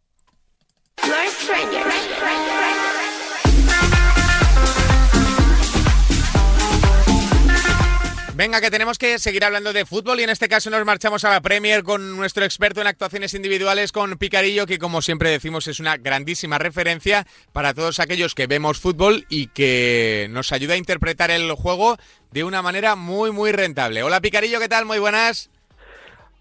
Venga, 8.38 8.60
que 8.60 8.70
tenemos 8.70 8.98
que 8.98 9.18
seguir 9.18 9.46
hablando 9.46 9.72
de 9.72 9.86
fútbol 9.86 10.20
y 10.20 10.24
en 10.24 10.30
este 10.30 10.50
caso 10.50 10.70
nos 10.70 10.84
marchamos 10.84 11.24
a 11.24 11.30
la 11.30 11.40
Premier 11.40 11.84
con 11.84 12.18
nuestro 12.18 12.44
experto 12.44 12.82
en 12.82 12.88
actuaciones 12.88 13.34
individuales, 13.34 13.94
con 13.94 14.18
Picarillo, 14.18 14.66
que 14.66 14.78
como 14.78 15.02
siempre 15.02 15.30
decimos 15.30 15.68
es 15.68 15.80
una 15.80 15.96
grandísima 15.96 16.58
referencia 16.58 17.24
para 17.54 17.74
todos 17.74 18.02
aquellos 18.02 18.36
que 18.36 18.48
vemos 18.48 18.82
fútbol 18.82 19.24
y 19.30 19.48
que 19.48 20.28
nos 20.32 20.52
ayuda 20.52 20.74
a 20.74 20.78
interpretar 20.78 21.32
el 21.32 21.50
juego 21.54 21.96
de 22.32 22.44
una 22.44 22.62
manera 22.62 22.98
muy, 22.98 23.32
muy 23.32 23.54
rentable. 23.54 24.04
Hola 24.04 24.20
Picarillo, 24.20 24.60
¿qué 24.60 24.68
tal? 24.68 24.84
Muy 24.84 25.00
buenas. 25.00 25.50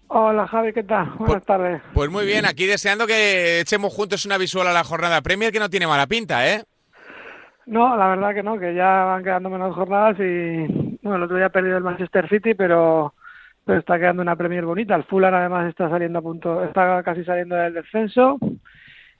Hola 0.09 0.47
Javi, 0.47 0.73
¿qué 0.73 0.83
tal? 0.83 1.05
Buenas 1.11 1.27
pues, 1.27 1.45
tardes. 1.45 1.81
Pues 1.93 2.09
muy 2.09 2.25
bien, 2.25 2.45
aquí 2.45 2.65
deseando 2.65 3.07
que 3.07 3.61
echemos 3.61 3.93
juntos 3.93 4.25
una 4.25 4.37
visual 4.37 4.67
a 4.67 4.73
la 4.73 4.83
jornada 4.83 5.21
Premier 5.21 5.53
que 5.53 5.59
no 5.59 5.69
tiene 5.69 5.87
mala 5.87 6.07
pinta, 6.07 6.45
¿eh? 6.45 6.65
No, 7.67 7.95
la 7.95 8.09
verdad 8.09 8.33
que 8.33 8.43
no, 8.43 8.59
que 8.59 8.75
ya 8.75 9.05
van 9.05 9.23
quedando 9.23 9.49
menos 9.49 9.73
jornadas 9.73 10.17
y 10.19 10.84
bueno, 11.09 11.17
el 11.17 11.23
otro 11.23 11.37
día 11.37 11.45
ha 11.47 11.51
perdido 11.51 11.77
el 11.77 11.83
Manchester 11.83 12.27
City, 12.27 12.55
pero, 12.55 13.13
está 13.67 13.97
quedando 13.97 14.21
una 14.21 14.35
Premier 14.35 14.65
bonita. 14.65 14.95
El 14.95 15.03
Fulham 15.03 15.33
además 15.33 15.69
está 15.69 15.89
saliendo 15.89 16.19
a 16.19 16.21
punto, 16.21 16.63
está 16.63 17.03
casi 17.03 17.23
saliendo 17.23 17.55
del 17.55 17.75
descenso 17.75 18.39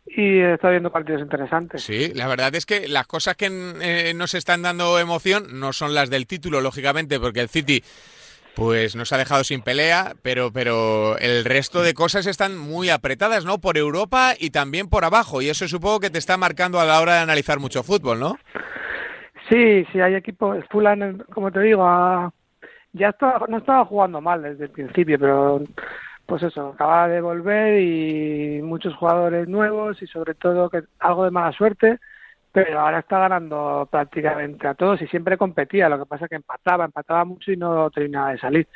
y 0.06 0.40
está 0.40 0.70
viendo 0.70 0.92
partidos 0.92 1.22
interesantes. 1.22 1.84
Sí, 1.84 2.12
la 2.14 2.28
verdad 2.28 2.54
es 2.56 2.66
que 2.66 2.88
las 2.88 3.06
cosas 3.06 3.36
que 3.36 3.48
eh, 3.82 4.14
nos 4.16 4.34
están 4.34 4.64
dando 4.64 5.00
emoción 5.00 5.60
no 5.60 5.74
son 5.74 5.94
las 5.94 6.10
del 6.10 6.28
título, 6.28 6.60
lógicamente, 6.62 7.20
porque 7.20 7.42
el 7.42 7.50
City 7.50 7.84
pues 8.56 8.96
nos 8.96 9.12
ha 9.12 9.18
dejado 9.18 9.44
sin 9.44 9.62
pelea, 9.62 10.14
pero, 10.22 10.52
pero 10.52 11.18
el 11.20 11.44
resto 11.44 11.84
de 11.84 11.94
cosas 11.94 12.26
están 12.26 12.58
muy 12.58 12.90
apretadas, 12.90 13.46
¿no? 13.46 13.60
Por 13.60 13.78
Europa 13.78 14.34
y 14.40 14.50
también 14.52 14.88
por 14.88 15.06
abajo, 15.06 15.42
y 15.42 15.50
eso 15.50 15.68
supongo 15.68 16.00
que 16.00 16.10
te 16.10 16.18
está 16.18 16.38
marcando 16.38 16.80
a 16.80 16.86
la 16.86 17.02
hora 17.02 17.16
de 17.16 17.20
analizar 17.20 17.60
mucho 17.60 17.84
fútbol, 17.84 18.20
¿no? 18.20 18.40
Sí, 19.50 19.86
sí, 19.92 20.02
hay 20.02 20.16
equipos. 20.16 20.64
Fulham, 20.70 21.20
como 21.34 21.52
te 21.52 21.60
digo, 21.60 21.84
ya 22.94 23.10
estaba, 23.10 23.46
no 23.48 23.58
estaba 23.58 23.86
jugando 23.86 24.22
mal 24.22 24.42
desde 24.42 24.66
el 24.66 24.72
principio, 24.72 25.20
pero 25.20 25.62
pues 26.26 26.42
eso, 26.44 26.70
acaba 26.70 27.08
de 27.08 27.22
volver 27.22 27.80
y 27.82 28.62
muchos 28.64 28.96
jugadores 28.96 29.48
nuevos 29.48 30.02
y 30.02 30.08
sobre 30.08 30.34
todo 30.34 30.70
que 30.70 30.84
algo 31.00 31.26
de 31.26 31.32
mala 31.32 31.52
suerte, 31.52 32.00
pero 32.52 32.80
ahora 32.80 33.00
está 33.00 33.20
ganando 33.20 33.88
prácticamente 33.92 34.68
a 34.68 34.74
todos 34.74 35.02
y 35.02 35.08
siempre 35.08 35.38
competía, 35.38 35.90
lo 35.90 36.00
que 36.00 36.06
pasa 36.08 36.26
es 36.26 36.30
que 36.30 36.36
empataba, 36.38 36.86
empataba 36.86 37.26
mucho 37.26 37.52
y 37.52 37.58
no 37.58 37.90
terminaba 37.92 38.32
de 38.32 38.40
salir 38.40 38.68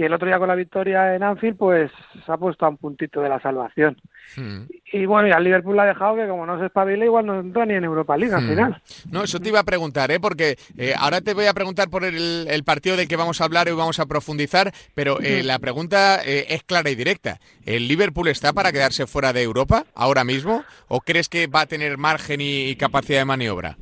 y 0.00 0.04
el 0.04 0.14
otro 0.14 0.26
día 0.26 0.38
con 0.38 0.48
la 0.48 0.54
victoria 0.54 1.14
en 1.14 1.22
Anfield 1.22 1.58
pues 1.58 1.90
se 2.24 2.32
ha 2.32 2.38
puesto 2.38 2.64
a 2.64 2.70
un 2.70 2.78
puntito 2.78 3.20
de 3.20 3.28
la 3.28 3.38
salvación 3.40 4.00
hmm. 4.36 4.62
y 4.92 5.04
bueno 5.04 5.28
y 5.28 5.32
al 5.32 5.44
Liverpool 5.44 5.78
ha 5.78 5.84
dejado 5.84 6.16
que 6.16 6.26
como 6.26 6.46
no 6.46 6.58
se 6.58 6.66
espabila 6.66 7.04
igual 7.04 7.26
no 7.26 7.38
entra 7.38 7.66
ni 7.66 7.74
en 7.74 7.84
Europa 7.84 8.16
League 8.16 8.34
al 8.34 8.44
hmm. 8.44 8.48
final 8.48 8.82
no 9.10 9.24
eso 9.24 9.38
te 9.40 9.50
iba 9.50 9.60
a 9.60 9.64
preguntar 9.64 10.10
¿eh? 10.10 10.18
porque 10.18 10.56
eh, 10.78 10.94
ahora 10.98 11.20
te 11.20 11.34
voy 11.34 11.46
a 11.46 11.52
preguntar 11.52 11.90
por 11.90 12.04
el, 12.04 12.62
partido 12.64 12.96
del 12.96 13.08
que 13.08 13.16
vamos 13.16 13.40
a 13.40 13.44
hablar 13.44 13.68
y 13.68 13.72
vamos 13.72 14.00
a 14.00 14.06
profundizar 14.06 14.72
pero 14.94 15.20
eh, 15.20 15.42
hmm. 15.42 15.46
la 15.46 15.58
pregunta 15.58 16.20
eh, 16.24 16.46
es 16.48 16.62
clara 16.62 16.88
y 16.88 16.94
directa 16.94 17.38
¿el 17.66 17.86
Liverpool 17.86 18.28
está 18.28 18.54
para 18.54 18.72
quedarse 18.72 19.06
fuera 19.06 19.34
de 19.34 19.42
Europa 19.42 19.84
ahora 19.94 20.24
mismo 20.24 20.64
o 20.88 21.00
crees 21.00 21.28
que 21.28 21.46
va 21.46 21.62
a 21.62 21.66
tener 21.66 21.98
margen 21.98 22.40
y 22.40 22.74
capacidad 22.76 23.18
de 23.18 23.24
maniobra? 23.26 23.76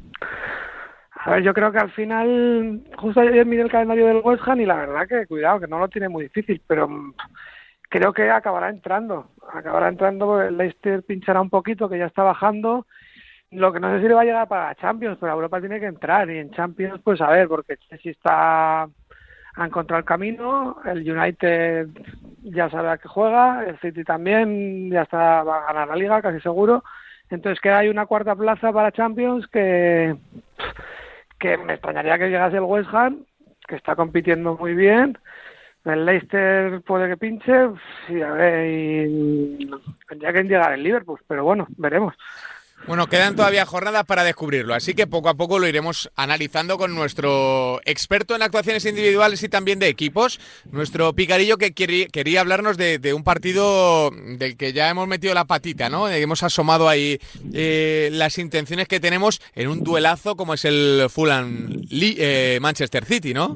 A 1.24 1.30
ver, 1.32 1.42
yo 1.42 1.52
creo 1.52 1.72
que 1.72 1.78
al 1.78 1.90
final, 1.90 2.82
justo 2.96 3.20
ayer 3.20 3.44
miré 3.44 3.62
el 3.62 3.70
calendario 3.70 4.06
del 4.06 4.22
West 4.24 4.42
Ham 4.46 4.60
y 4.60 4.66
la 4.66 4.76
verdad 4.76 5.08
que, 5.08 5.26
cuidado, 5.26 5.60
que 5.60 5.66
no 5.66 5.78
lo 5.78 5.88
tiene 5.88 6.08
muy 6.08 6.24
difícil, 6.24 6.62
pero 6.66 6.88
mm, 6.88 7.14
creo 7.88 8.12
que 8.12 8.30
acabará 8.30 8.68
entrando. 8.68 9.30
Acabará 9.52 9.88
entrando, 9.88 10.40
el 10.40 10.56
Leicester 10.56 11.02
pinchará 11.02 11.40
un 11.40 11.50
poquito, 11.50 11.88
que 11.88 11.98
ya 11.98 12.06
está 12.06 12.22
bajando. 12.22 12.86
Lo 13.50 13.72
que 13.72 13.80
no 13.80 13.90
sé 13.90 14.00
si 14.00 14.08
le 14.08 14.14
va 14.14 14.20
a 14.20 14.24
llegar 14.24 14.46
para 14.48 14.74
Champions, 14.76 15.18
pero 15.20 15.32
Europa 15.32 15.60
tiene 15.60 15.80
que 15.80 15.86
entrar. 15.86 16.30
Y 16.30 16.38
en 16.38 16.50
Champions, 16.52 17.00
pues 17.02 17.20
a 17.20 17.30
ver, 17.30 17.48
porque 17.48 17.78
Chelsea 17.78 18.12
está 18.12 18.82
a 18.82 19.66
encontrar 19.66 20.00
el 20.00 20.04
camino, 20.04 20.76
el 20.84 20.98
United 21.10 21.88
ya 22.42 22.70
sabe 22.70 22.90
a 22.90 22.98
qué 22.98 23.08
juega, 23.08 23.64
el 23.66 23.76
City 23.80 24.04
también 24.04 24.88
ya 24.88 25.02
está 25.02 25.42
va 25.42 25.64
a 25.64 25.72
ganar 25.72 25.88
la 25.88 25.96
liga, 25.96 26.22
casi 26.22 26.40
seguro. 26.40 26.84
Entonces 27.28 27.60
queda 27.60 27.78
hay 27.78 27.88
una 27.88 28.06
cuarta 28.06 28.36
plaza 28.36 28.72
para 28.72 28.92
Champions 28.92 29.46
que 29.48 30.16
que 31.38 31.56
me 31.58 31.74
extrañaría 31.74 32.18
que 32.18 32.28
llegase 32.28 32.56
el 32.56 32.62
West 32.62 32.92
Ham, 32.92 33.24
que 33.66 33.76
está 33.76 33.96
compitiendo 33.96 34.56
muy 34.56 34.74
bien. 34.74 35.18
El 35.84 36.04
Leicester 36.04 36.82
puede 36.82 37.08
que 37.08 37.16
pinche, 37.16 37.52
y 38.08 38.20
a 38.20 38.32
ver, 38.32 39.08
tendría 40.08 40.32
que 40.32 40.42
llegar 40.42 40.72
el 40.72 40.82
Liverpool, 40.82 41.20
pero 41.26 41.44
bueno, 41.44 41.66
veremos. 41.76 42.14
Bueno, 42.86 43.06
quedan 43.06 43.36
todavía 43.36 43.66
jornadas 43.66 44.04
para 44.04 44.24
descubrirlo, 44.24 44.74
así 44.74 44.94
que 44.94 45.06
poco 45.06 45.28
a 45.28 45.34
poco 45.34 45.58
lo 45.58 45.66
iremos 45.66 46.10
analizando 46.16 46.78
con 46.78 46.94
nuestro 46.94 47.80
experto 47.84 48.34
en 48.34 48.42
actuaciones 48.42 48.86
individuales 48.86 49.42
y 49.42 49.48
también 49.48 49.78
de 49.78 49.88
equipos, 49.88 50.40
nuestro 50.72 51.12
picarillo 51.12 51.58
que 51.58 51.72
quería, 51.72 52.40
hablarnos 52.40 52.78
de, 52.78 53.12
un 53.12 53.24
partido 53.24 54.10
del 54.10 54.56
que 54.56 54.72
ya 54.72 54.88
hemos 54.88 55.06
metido 55.06 55.34
la 55.34 55.44
patita, 55.44 55.90
¿no? 55.90 56.08
Hemos 56.08 56.42
asomado 56.42 56.88
ahí 56.88 57.18
eh, 57.52 58.08
las 58.12 58.38
intenciones 58.38 58.88
que 58.88 59.00
tenemos 59.00 59.40
en 59.54 59.68
un 59.68 59.82
duelazo 59.84 60.36
como 60.36 60.54
es 60.54 60.64
el 60.64 61.06
Fulham 61.10 61.82
eh, 61.90 62.58
Manchester 62.62 63.04
City, 63.04 63.34
¿no? 63.34 63.54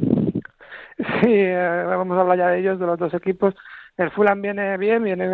Sí, 1.23 1.31
eh, 1.31 1.85
vamos 1.87 2.19
a 2.19 2.21
hablar 2.21 2.39
ya 2.39 2.49
de 2.49 2.61
ellos, 2.61 2.79
de 2.79 2.87
los 2.87 2.99
dos 2.99 3.15
equipos. 3.15 3.55
El 3.97 4.11
Fulham 4.11 4.43
viene 4.43 4.77
bien, 4.77 5.05
viene 5.05 5.29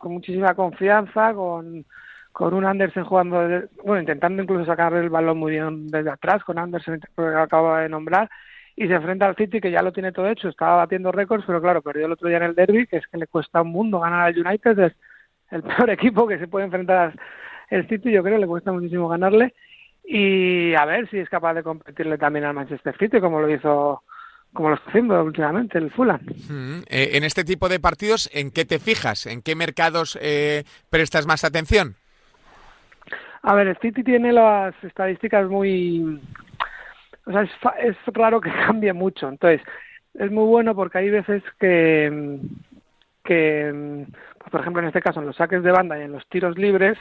con 0.00 0.12
muchísima 0.12 0.54
confianza, 0.54 1.32
con 1.34 1.84
con 2.38 2.54
un 2.54 2.64
Andersen 2.64 3.02
jugando, 3.02 3.36
bueno, 3.84 4.00
intentando 4.00 4.40
incluso 4.40 4.64
sacar 4.64 4.94
el 4.94 5.10
balón 5.10 5.38
muy 5.38 5.50
bien 5.50 5.88
desde 5.88 6.10
atrás, 6.10 6.44
con 6.44 6.56
Andersen 6.56 7.00
que 7.00 7.22
acaba 7.36 7.80
de 7.80 7.88
nombrar, 7.88 8.30
y 8.76 8.86
se 8.86 8.94
enfrenta 8.94 9.26
al 9.26 9.34
City 9.34 9.60
que 9.60 9.72
ya 9.72 9.82
lo 9.82 9.92
tiene 9.92 10.12
todo 10.12 10.28
hecho, 10.28 10.48
estaba 10.48 10.76
batiendo 10.76 11.10
récords, 11.10 11.42
pero 11.44 11.60
claro, 11.60 11.82
perdió 11.82 12.06
el 12.06 12.12
otro 12.12 12.28
día 12.28 12.36
en 12.36 12.44
el 12.44 12.54
derby, 12.54 12.86
que 12.86 12.98
es 12.98 13.08
que 13.08 13.18
le 13.18 13.26
cuesta 13.26 13.62
un 13.62 13.72
mundo 13.72 13.98
ganar 13.98 14.28
al 14.28 14.38
United, 14.38 14.78
es 14.78 14.92
el 15.50 15.62
peor 15.64 15.90
equipo 15.90 16.28
que 16.28 16.38
se 16.38 16.46
puede 16.46 16.66
enfrentar 16.66 17.12
el 17.70 17.88
City, 17.88 18.12
yo 18.12 18.22
creo, 18.22 18.38
le 18.38 18.46
cuesta 18.46 18.70
muchísimo 18.70 19.08
ganarle, 19.08 19.52
y 20.04 20.74
a 20.76 20.84
ver 20.84 21.10
si 21.10 21.18
es 21.18 21.28
capaz 21.28 21.54
de 21.54 21.64
competirle 21.64 22.18
también 22.18 22.44
al 22.44 22.54
Manchester 22.54 22.96
City, 22.98 23.18
como 23.18 23.40
lo 23.40 23.50
hizo 23.52 24.04
como 24.52 24.68
lo 24.68 24.76
está 24.76 24.90
haciendo 24.90 25.24
últimamente 25.24 25.76
el 25.76 25.90
Fulham. 25.90 26.20
Mm, 26.48 26.82
eh, 26.88 27.10
en 27.14 27.24
este 27.24 27.42
tipo 27.42 27.68
de 27.68 27.80
partidos, 27.80 28.30
¿en 28.32 28.52
qué 28.52 28.64
te 28.64 28.78
fijas? 28.78 29.26
¿En 29.26 29.42
qué 29.42 29.56
mercados 29.56 30.16
eh, 30.22 30.62
prestas 30.88 31.26
más 31.26 31.42
atención? 31.42 31.96
A 33.42 33.54
ver, 33.54 33.68
el 33.68 33.78
City 33.78 34.02
tiene 34.02 34.32
las 34.32 34.74
estadísticas 34.82 35.48
muy... 35.48 36.20
O 37.26 37.32
sea, 37.32 37.42
es, 37.80 37.96
raro 38.06 38.40
que 38.40 38.50
cambie 38.66 38.92
mucho. 38.92 39.28
Entonces, 39.28 39.60
es 40.14 40.30
muy 40.30 40.44
bueno 40.44 40.74
porque 40.74 40.98
hay 40.98 41.10
veces 41.10 41.42
que, 41.58 42.40
que 43.24 44.06
pues, 44.38 44.50
por 44.50 44.60
ejemplo, 44.60 44.82
en 44.82 44.88
este 44.88 45.02
caso, 45.02 45.20
en 45.20 45.26
los 45.26 45.36
saques 45.36 45.62
de 45.62 45.70
banda 45.70 45.98
y 45.98 46.02
en 46.02 46.12
los 46.12 46.26
tiros 46.28 46.56
libres, 46.56 46.98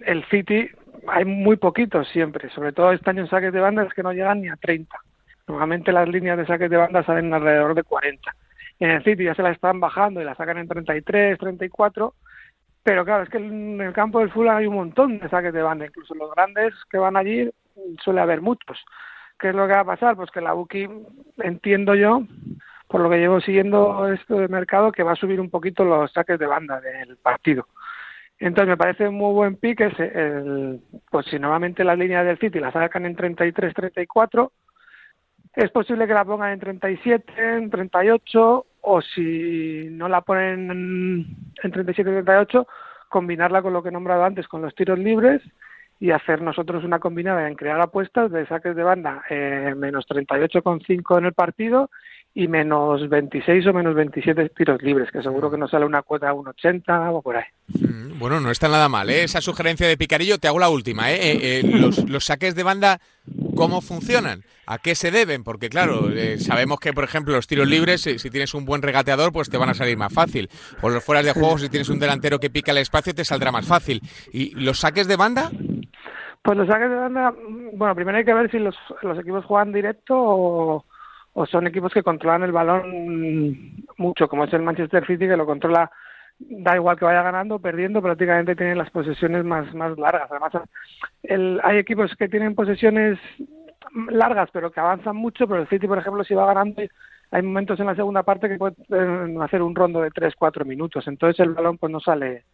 el 0.00 0.24
City 0.26 0.70
hay 1.08 1.24
muy 1.24 1.56
poquitos 1.56 2.08
siempre. 2.08 2.50
Sobre 2.50 2.72
todo 2.72 2.92
este 2.92 3.10
año 3.10 3.22
en 3.22 3.28
saques 3.28 3.52
de 3.52 3.60
banda 3.60 3.84
es 3.84 3.92
que 3.92 4.02
no 4.02 4.12
llegan 4.12 4.40
ni 4.40 4.48
a 4.48 4.56
30. 4.56 4.96
Normalmente 5.48 5.92
las 5.92 6.08
líneas 6.08 6.38
de 6.38 6.46
saques 6.46 6.70
de 6.70 6.76
banda 6.76 7.04
salen 7.04 7.32
alrededor 7.32 7.74
de 7.74 7.82
40. 7.82 8.34
En 8.78 8.90
el 8.90 9.04
City 9.04 9.24
ya 9.24 9.34
se 9.34 9.42
las 9.42 9.54
están 9.54 9.80
bajando 9.80 10.20
y 10.20 10.24
las 10.24 10.36
sacan 10.36 10.58
en 10.58 10.68
33, 10.68 11.38
34 11.38 12.14
pero 12.86 13.04
claro, 13.04 13.24
es 13.24 13.28
que 13.28 13.38
en 13.38 13.80
el 13.80 13.92
campo 13.92 14.20
del 14.20 14.30
fútbol 14.30 14.50
hay 14.50 14.66
un 14.68 14.76
montón 14.76 15.18
de 15.18 15.28
saques 15.28 15.52
de 15.52 15.60
banda, 15.60 15.86
incluso 15.86 16.14
los 16.14 16.30
grandes 16.30 16.72
que 16.88 16.98
van 16.98 17.16
allí 17.16 17.50
suele 18.00 18.20
haber 18.20 18.40
muchos. 18.40 18.78
¿Qué 19.40 19.48
es 19.48 19.56
lo 19.56 19.66
que 19.66 19.72
va 19.72 19.80
a 19.80 19.84
pasar? 19.84 20.14
Pues 20.14 20.30
que 20.30 20.40
la 20.40 20.54
UKI, 20.54 20.88
entiendo 21.38 21.96
yo, 21.96 22.22
por 22.86 23.00
lo 23.00 23.10
que 23.10 23.18
llevo 23.18 23.40
siguiendo 23.40 24.06
esto 24.12 24.36
de 24.36 24.46
mercado, 24.46 24.92
que 24.92 25.02
va 25.02 25.14
a 25.14 25.16
subir 25.16 25.40
un 25.40 25.50
poquito 25.50 25.84
los 25.84 26.12
saques 26.12 26.38
de 26.38 26.46
banda 26.46 26.80
del 26.80 27.16
partido. 27.16 27.66
Entonces 28.38 28.68
me 28.68 28.76
parece 28.76 29.08
un 29.08 29.16
muy 29.16 29.34
buen 29.34 29.56
pick 29.56 29.80
ese, 29.80 30.04
el, 30.04 30.80
pues 31.10 31.26
si 31.26 31.40
normalmente 31.40 31.82
las 31.82 31.98
líneas 31.98 32.24
del 32.24 32.38
City 32.38 32.60
las 32.60 32.72
sacan 32.72 33.04
en 33.04 33.16
33, 33.16 33.74
34, 33.74 34.52
es 35.56 35.70
posible 35.72 36.06
que 36.06 36.14
la 36.14 36.24
pongan 36.24 36.52
en 36.52 36.60
37, 36.60 37.32
en 37.36 37.68
38 37.68 38.64
o 38.88 39.02
si 39.02 39.88
no 39.90 40.08
la 40.08 40.20
ponen 40.20 40.70
en 40.70 41.72
37-38, 41.72 42.66
combinarla 43.08 43.60
con 43.60 43.72
lo 43.72 43.82
que 43.82 43.88
he 43.88 43.92
nombrado 43.92 44.24
antes, 44.24 44.46
con 44.46 44.62
los 44.62 44.76
tiros 44.76 44.96
libres 44.96 45.42
y 45.98 46.10
hacer 46.10 46.42
nosotros 46.42 46.84
una 46.84 46.98
combinada 46.98 47.48
en 47.48 47.54
crear 47.54 47.80
apuestas 47.80 48.30
de 48.30 48.46
saques 48.46 48.76
de 48.76 48.82
banda 48.82 49.22
eh, 49.30 49.74
menos 49.76 50.06
38,5 50.06 51.18
en 51.18 51.24
el 51.24 51.32
partido 51.32 51.90
y 52.36 52.48
menos 52.48 53.08
26 53.08 53.66
o 53.66 53.72
menos 53.72 53.94
27 53.94 54.50
tiros 54.50 54.82
libres, 54.82 55.10
que 55.10 55.22
seguro 55.22 55.50
que 55.50 55.56
nos 55.56 55.70
sale 55.70 55.86
una 55.86 56.02
cuota 56.02 56.34
1,80 56.34 57.14
o 57.14 57.22
por 57.22 57.38
ahí. 57.38 57.44
Mm, 57.68 58.18
bueno, 58.18 58.40
no 58.40 58.50
está 58.50 58.68
nada 58.68 58.90
mal, 58.90 59.08
¿eh? 59.08 59.24
Esa 59.24 59.40
sugerencia 59.40 59.88
de 59.88 59.96
Picarillo, 59.96 60.36
te 60.36 60.46
hago 60.46 60.58
la 60.58 60.68
última, 60.68 61.10
¿eh? 61.10 61.16
eh, 61.16 61.60
eh 61.60 61.62
los, 61.64 62.06
los, 62.10 62.26
saques 62.26 62.54
de 62.54 62.62
banda, 62.62 63.00
¿cómo 63.54 63.80
funcionan? 63.80 64.44
¿A 64.66 64.76
qué 64.76 64.94
se 64.94 65.10
deben? 65.10 65.44
Porque 65.44 65.70
claro, 65.70 66.10
sabemos 66.38 66.78
que, 66.78 66.92
por 66.92 67.04
ejemplo, 67.04 67.34
los 67.34 67.46
tiros 67.46 67.68
libres, 67.68 68.02
si 68.02 68.30
tienes 68.30 68.52
un 68.52 68.66
buen 68.66 68.82
regateador, 68.82 69.32
pues 69.32 69.48
te 69.48 69.56
van 69.56 69.70
a 69.70 69.74
salir 69.74 69.96
más 69.96 70.12
fácil. 70.12 70.50
O 70.82 70.90
los 70.90 71.04
fueras 71.04 71.24
de 71.24 71.32
juego, 71.32 71.56
si 71.56 71.68
tienes 71.68 71.88
un 71.88 72.00
delantero 72.00 72.38
que 72.38 72.50
pica 72.50 72.72
el 72.72 72.78
espacio, 72.78 73.14
te 73.14 73.24
saldrá 73.24 73.52
más 73.52 73.64
fácil. 73.64 74.02
¿Y 74.32 74.50
los 74.56 74.80
saques 74.80 75.06
de 75.06 75.16
banda? 75.16 75.52
Pues 76.46 76.56
los 76.56 76.68
saques 76.68 76.88
de 76.88 76.96
banda, 76.96 77.34
bueno, 77.74 77.94
primero 77.94 78.16
hay 78.16 78.24
que 78.24 78.32
ver 78.32 78.50
si 78.50 78.58
los, 78.58 78.74
los 79.02 79.18
equipos 79.18 79.44
juegan 79.44 79.72
directo 79.72 80.14
o 80.16 80.84
o 81.38 81.44
son 81.44 81.66
equipos 81.66 81.92
que 81.92 82.02
controlan 82.02 82.44
el 82.44 82.52
balón 82.52 83.84
mucho, 83.98 84.26
como 84.26 84.44
es 84.44 84.52
el 84.54 84.62
Manchester 84.62 85.06
City, 85.06 85.28
que 85.28 85.36
lo 85.36 85.44
controla, 85.44 85.90
da 86.38 86.76
igual 86.76 86.98
que 86.98 87.04
vaya 87.04 87.22
ganando 87.22 87.56
o 87.56 87.58
perdiendo, 87.58 88.00
prácticamente 88.00 88.56
tienen 88.56 88.78
las 88.78 88.88
posesiones 88.88 89.44
más, 89.44 89.72
más 89.74 89.98
largas. 89.98 90.30
Además, 90.30 90.52
el, 91.22 91.60
hay 91.62 91.76
equipos 91.76 92.16
que 92.16 92.30
tienen 92.30 92.54
posesiones 92.54 93.18
largas, 94.08 94.48
pero 94.50 94.70
que 94.70 94.80
avanzan 94.80 95.14
mucho, 95.14 95.46
pero 95.46 95.60
el 95.60 95.68
City, 95.68 95.86
por 95.86 95.98
ejemplo, 95.98 96.24
si 96.24 96.32
va 96.32 96.46
ganando, 96.46 96.80
hay 97.30 97.42
momentos 97.42 97.78
en 97.80 97.86
la 97.86 97.94
segunda 97.94 98.22
parte 98.22 98.48
que 98.48 98.56
pueden 98.56 99.42
hacer 99.42 99.60
un 99.60 99.74
rondo 99.74 100.00
de 100.00 100.10
3-4 100.12 100.64
minutos, 100.64 101.06
entonces 101.06 101.38
el 101.40 101.52
balón 101.52 101.76
pues 101.76 101.92
no 101.92 102.00
sale 102.00 102.44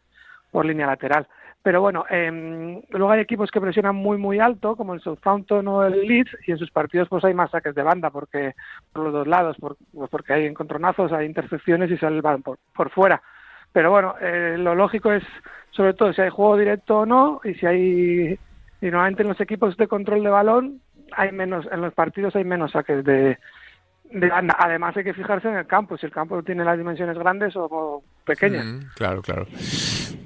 por 0.51 0.67
línea 0.67 0.89
lateral. 0.89 1.29
Pero 1.63 1.81
bueno, 1.81 2.05
eh, 2.11 2.83
luego 2.91 3.11
hay 3.11 3.21
equipos 3.21 3.51
que 3.51 3.61
presionan 3.61 3.95
muy, 3.95 4.19
muy 4.19 4.41
alto, 4.41 4.75
como 4.75 4.95
el 4.95 5.01
Southampton 5.01 5.67
o 5.69 5.85
el 5.85 6.07
Leeds, 6.07 6.37
y 6.47 6.51
en 6.51 6.59
sus 6.59 6.71
partidos 6.71 7.09
pues 7.09 7.25
hay 7.25 7.35
más 7.35 7.51
saques 7.53 7.75
de 7.75 7.83
banda 7.83 8.11
porque 8.11 8.55
por 8.93 9.05
los 9.05 9.13
dos 9.13 9.27
lados, 9.29 9.57
por, 9.61 9.77
pues 9.95 10.11
porque 10.11 10.33
hay 10.33 10.47
encontronazos, 10.47 11.13
hay 11.13 11.27
intercepciones 11.27 11.91
y 11.91 11.99
sale 11.99 12.17
el 12.17 12.23
balón 12.23 12.43
por, 12.43 12.59
por 12.75 12.91
fuera. 12.91 13.23
Pero 13.73 13.91
bueno, 13.91 14.17
eh, 14.21 14.57
lo 14.59 14.75
lógico 14.75 15.13
es, 15.13 15.23
sobre 15.71 15.95
todo, 15.95 16.13
si 16.13 16.21
hay 16.21 16.31
juego 16.31 16.57
directo 16.57 16.99
o 16.99 17.07
no, 17.07 17.41
y 17.45 17.55
si 17.55 17.65
hay, 17.65 18.39
y 18.81 18.87
normalmente 18.87 19.23
en 19.23 19.29
los 19.29 19.41
equipos 19.41 19.77
de 19.77 19.87
control 19.87 20.25
de 20.25 20.31
balón, 20.31 20.81
hay 21.13 21.31
menos, 21.31 21.67
en 21.71 21.81
los 21.81 21.95
partidos 21.95 22.35
hay 22.35 22.45
menos 22.45 22.73
saques 22.73 23.05
de, 23.05 23.39
Además 24.59 24.97
hay 24.97 25.05
que 25.05 25.15
fijarse 25.15 25.49
en 25.49 25.57
el 25.57 25.67
campo, 25.67 25.97
si 25.97 26.07
el 26.07 26.13
campo 26.13 26.43
tiene 26.43 26.65
las 26.65 26.77
dimensiones 26.77 27.17
grandes 27.17 27.55
o 27.57 28.03
pequeñas. 28.27 28.67
Mm, 28.67 28.81
claro, 28.95 29.23
claro. 29.23 29.47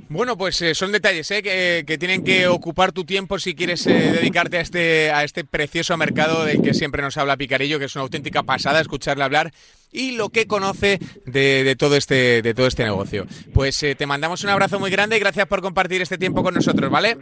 Bueno, 0.08 0.38
pues 0.38 0.62
eh, 0.62 0.74
son 0.74 0.92
detalles 0.92 1.30
¿eh? 1.32 1.42
que, 1.42 1.98
tienen 1.98 2.22
que 2.22 2.46
ocupar 2.46 2.92
tu 2.92 3.04
tiempo 3.04 3.38
si 3.38 3.54
quieres 3.54 3.86
eh, 3.86 4.12
dedicarte 4.12 4.58
a 4.58 4.60
este, 4.60 5.10
a 5.10 5.24
este 5.24 5.44
precioso 5.44 5.96
mercado 5.96 6.44
del 6.44 6.62
que 6.62 6.74
siempre 6.74 7.02
nos 7.02 7.16
habla 7.16 7.36
Picarillo, 7.36 7.78
que 7.78 7.86
es 7.86 7.96
una 7.96 8.02
auténtica 8.02 8.44
pasada 8.44 8.80
escucharle 8.80 9.24
hablar 9.24 9.52
y 9.92 10.12
lo 10.12 10.28
que 10.28 10.46
conoce 10.46 11.00
de, 11.24 11.64
de 11.64 11.76
todo, 11.76 11.96
este, 11.96 12.42
de 12.42 12.54
todo 12.54 12.66
este 12.66 12.84
negocio. 12.84 13.26
Pues 13.52 13.82
eh, 13.82 13.94
te 13.94 14.06
mandamos 14.06 14.44
un 14.44 14.50
abrazo 14.50 14.78
muy 14.78 14.90
grande 14.90 15.16
y 15.16 15.20
gracias 15.20 15.46
por 15.46 15.60
compartir 15.62 16.02
este 16.02 16.18
tiempo 16.18 16.42
con 16.42 16.54
nosotros, 16.54 16.90
¿vale? 16.90 17.16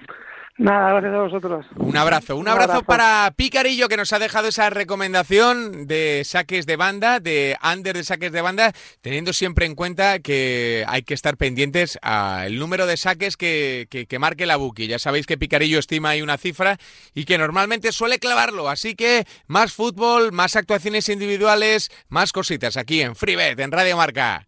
Nada, 0.57 0.93
gracias 0.93 1.14
a 1.14 1.19
vosotros. 1.19 1.67
Un 1.75 1.97
abrazo, 1.97 2.37
un, 2.37 2.47
abrazo, 2.47 2.85
para 2.85 3.33
Picarillo 3.37 3.88
que 3.88 3.97
nos 3.97 4.12
ha 4.12 4.21
dejado 4.21 4.47
esa 4.47 4.71
recomendación 4.71 5.88
de 5.88 6.23
saques 6.25 6.64
de 6.67 6.77
banda, 6.77 7.19
de 7.19 7.57
under 7.61 7.97
de 7.97 8.05
saques 8.05 8.31
de 8.31 8.40
banda, 8.40 8.73
teniendo 9.01 9.33
siempre 9.33 9.67
en 9.67 9.75
cuenta 9.75 10.21
que 10.21 10.85
hay 10.87 11.03
que 11.03 11.14
estar 11.14 11.37
pendientes 11.37 11.99
al 12.03 12.57
número 12.57 12.87
de 12.87 12.97
saques 12.97 13.37
que, 13.37 13.88
que, 13.90 14.19
marque 14.21 14.47
la 14.47 14.55
Buki. 14.55 14.87
Ya 14.87 15.01
sabéis 15.01 15.27
que 15.27 15.37
Picarillo 15.37 15.81
estima 15.81 16.11
ahí 16.11 16.23
una 16.23 16.38
cifra 16.38 16.79
y 17.14 17.25
que 17.25 17.37
normalmente 17.37 17.90
suele 17.90 18.21
clavarlo, 18.21 18.69
así 18.69 18.95
que 18.95 19.27
más 19.49 19.73
fútbol, 19.73 20.31
más 20.31 20.55
actuaciones 20.55 21.09
individuales, 21.09 21.90
más 22.09 22.33
cositas 22.33 22.77
aquí 22.77 23.01
en 23.01 23.17
FreeBet, 23.17 23.59
en 23.59 23.73
Radio 23.73 23.97
Marca. 23.97 24.47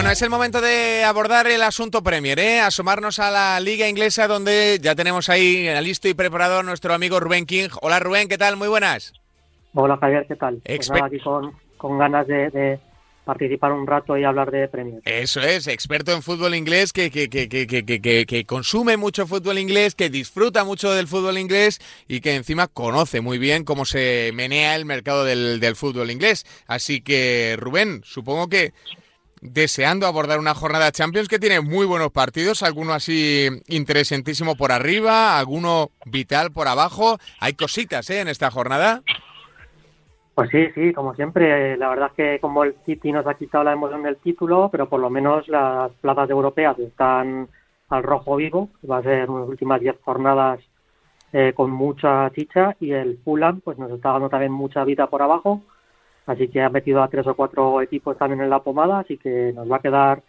Bueno, 0.00 0.12
es 0.12 0.22
el 0.22 0.30
momento 0.30 0.62
de 0.62 1.04
abordar 1.04 1.46
el 1.46 1.60
asunto 1.60 2.02
Premier, 2.02 2.38
¿eh? 2.38 2.58
asomarnos 2.58 3.18
a 3.18 3.30
la 3.30 3.60
liga 3.60 3.86
inglesa 3.86 4.26
donde 4.28 4.78
ya 4.80 4.94
tenemos 4.94 5.28
ahí 5.28 5.68
listo 5.82 6.08
y 6.08 6.14
preparado 6.14 6.60
a 6.60 6.62
nuestro 6.62 6.94
amigo 6.94 7.20
Rubén 7.20 7.44
King. 7.44 7.68
Hola 7.82 8.00
Rubén, 8.00 8.26
¿qué 8.26 8.38
tal? 8.38 8.56
Muy 8.56 8.68
buenas. 8.68 9.12
Hola 9.74 9.98
Javier, 9.98 10.24
¿qué 10.26 10.36
tal? 10.36 10.62
Pues 10.64 10.90
aquí 10.90 11.18
con, 11.76 11.98
ganas 11.98 12.26
de, 12.26 12.80
participar 13.26 13.72
un 13.72 13.86
rato 13.86 14.16
y 14.16 14.24
hablar 14.24 14.50
de 14.50 14.68
Premier. 14.68 15.02
Eso 15.04 15.42
es, 15.42 15.66
experto 15.66 16.12
en 16.12 16.22
fútbol 16.22 16.54
inglés 16.54 16.94
que, 16.94 17.10
que, 17.10 17.28
que, 17.28 18.26
que, 18.26 18.44
consume 18.46 18.96
mucho 18.96 19.26
fútbol 19.26 19.58
inglés, 19.58 19.94
que 19.94 20.08
disfruta 20.08 20.64
mucho 20.64 20.92
del 20.92 21.08
fútbol 21.08 21.36
inglés 21.36 21.78
y 22.08 22.22
que 22.22 22.36
encima 22.36 22.68
conoce 22.68 23.20
muy 23.20 23.36
bien 23.36 23.64
cómo 23.64 23.84
se 23.84 24.30
menea 24.32 24.76
el 24.76 24.86
mercado 24.86 25.26
del, 25.26 25.60
del 25.60 25.76
fútbol 25.76 26.10
inglés. 26.10 26.46
Así 26.66 27.02
que 27.02 27.54
Rubén, 27.58 28.00
supongo 28.02 28.48
que 28.48 28.72
deseando 29.40 30.06
abordar 30.06 30.38
una 30.38 30.54
jornada 30.54 30.92
Champions 30.92 31.28
que 31.28 31.38
tiene 31.38 31.60
muy 31.60 31.86
buenos 31.86 32.10
partidos, 32.10 32.62
alguno 32.62 32.92
así 32.92 33.48
interesantísimo 33.68 34.56
por 34.56 34.72
arriba, 34.72 35.38
alguno 35.38 35.90
vital 36.04 36.52
por 36.52 36.68
abajo. 36.68 37.18
Hay 37.40 37.54
cositas 37.54 38.08
¿eh? 38.10 38.20
en 38.20 38.28
esta 38.28 38.50
jornada. 38.50 39.02
Pues 40.34 40.50
sí, 40.50 40.68
sí, 40.74 40.92
como 40.92 41.14
siempre. 41.14 41.76
La 41.76 41.88
verdad 41.88 42.08
es 42.10 42.14
que 42.14 42.40
como 42.40 42.64
el 42.64 42.74
City 42.86 43.12
nos 43.12 43.26
ha 43.26 43.34
quitado 43.34 43.64
la 43.64 43.72
emoción 43.72 44.02
del 44.02 44.16
título, 44.16 44.68
pero 44.70 44.88
por 44.88 45.00
lo 45.00 45.10
menos 45.10 45.48
las 45.48 45.90
plazas 46.00 46.30
europeas 46.30 46.78
están 46.78 47.48
al 47.88 48.02
rojo 48.02 48.36
vivo. 48.36 48.70
Va 48.88 48.98
a 48.98 49.02
ser 49.02 49.28
unas 49.28 49.48
últimas 49.48 49.80
10 49.80 49.96
jornadas 50.02 50.60
eh, 51.32 51.52
con 51.54 51.70
mucha 51.70 52.30
chicha 52.30 52.76
y 52.80 52.92
el 52.92 53.18
Fulham 53.24 53.60
pues 53.60 53.78
nos 53.78 53.90
está 53.92 54.10
dando 54.10 54.28
también 54.28 54.50
mucha 54.50 54.82
vida 54.84 55.06
por 55.06 55.22
abajo 55.22 55.62
Así 56.26 56.48
que 56.48 56.62
ha 56.62 56.68
metido 56.68 57.02
a 57.02 57.08
tres 57.08 57.26
o 57.26 57.34
cuatro 57.34 57.80
equipos 57.80 58.16
también 58.16 58.42
en 58.42 58.50
la 58.50 58.62
pomada, 58.62 59.00
así 59.00 59.16
que 59.16 59.52
nos 59.54 59.70
va 59.70 59.76
a 59.76 59.80
quedar 59.80 60.22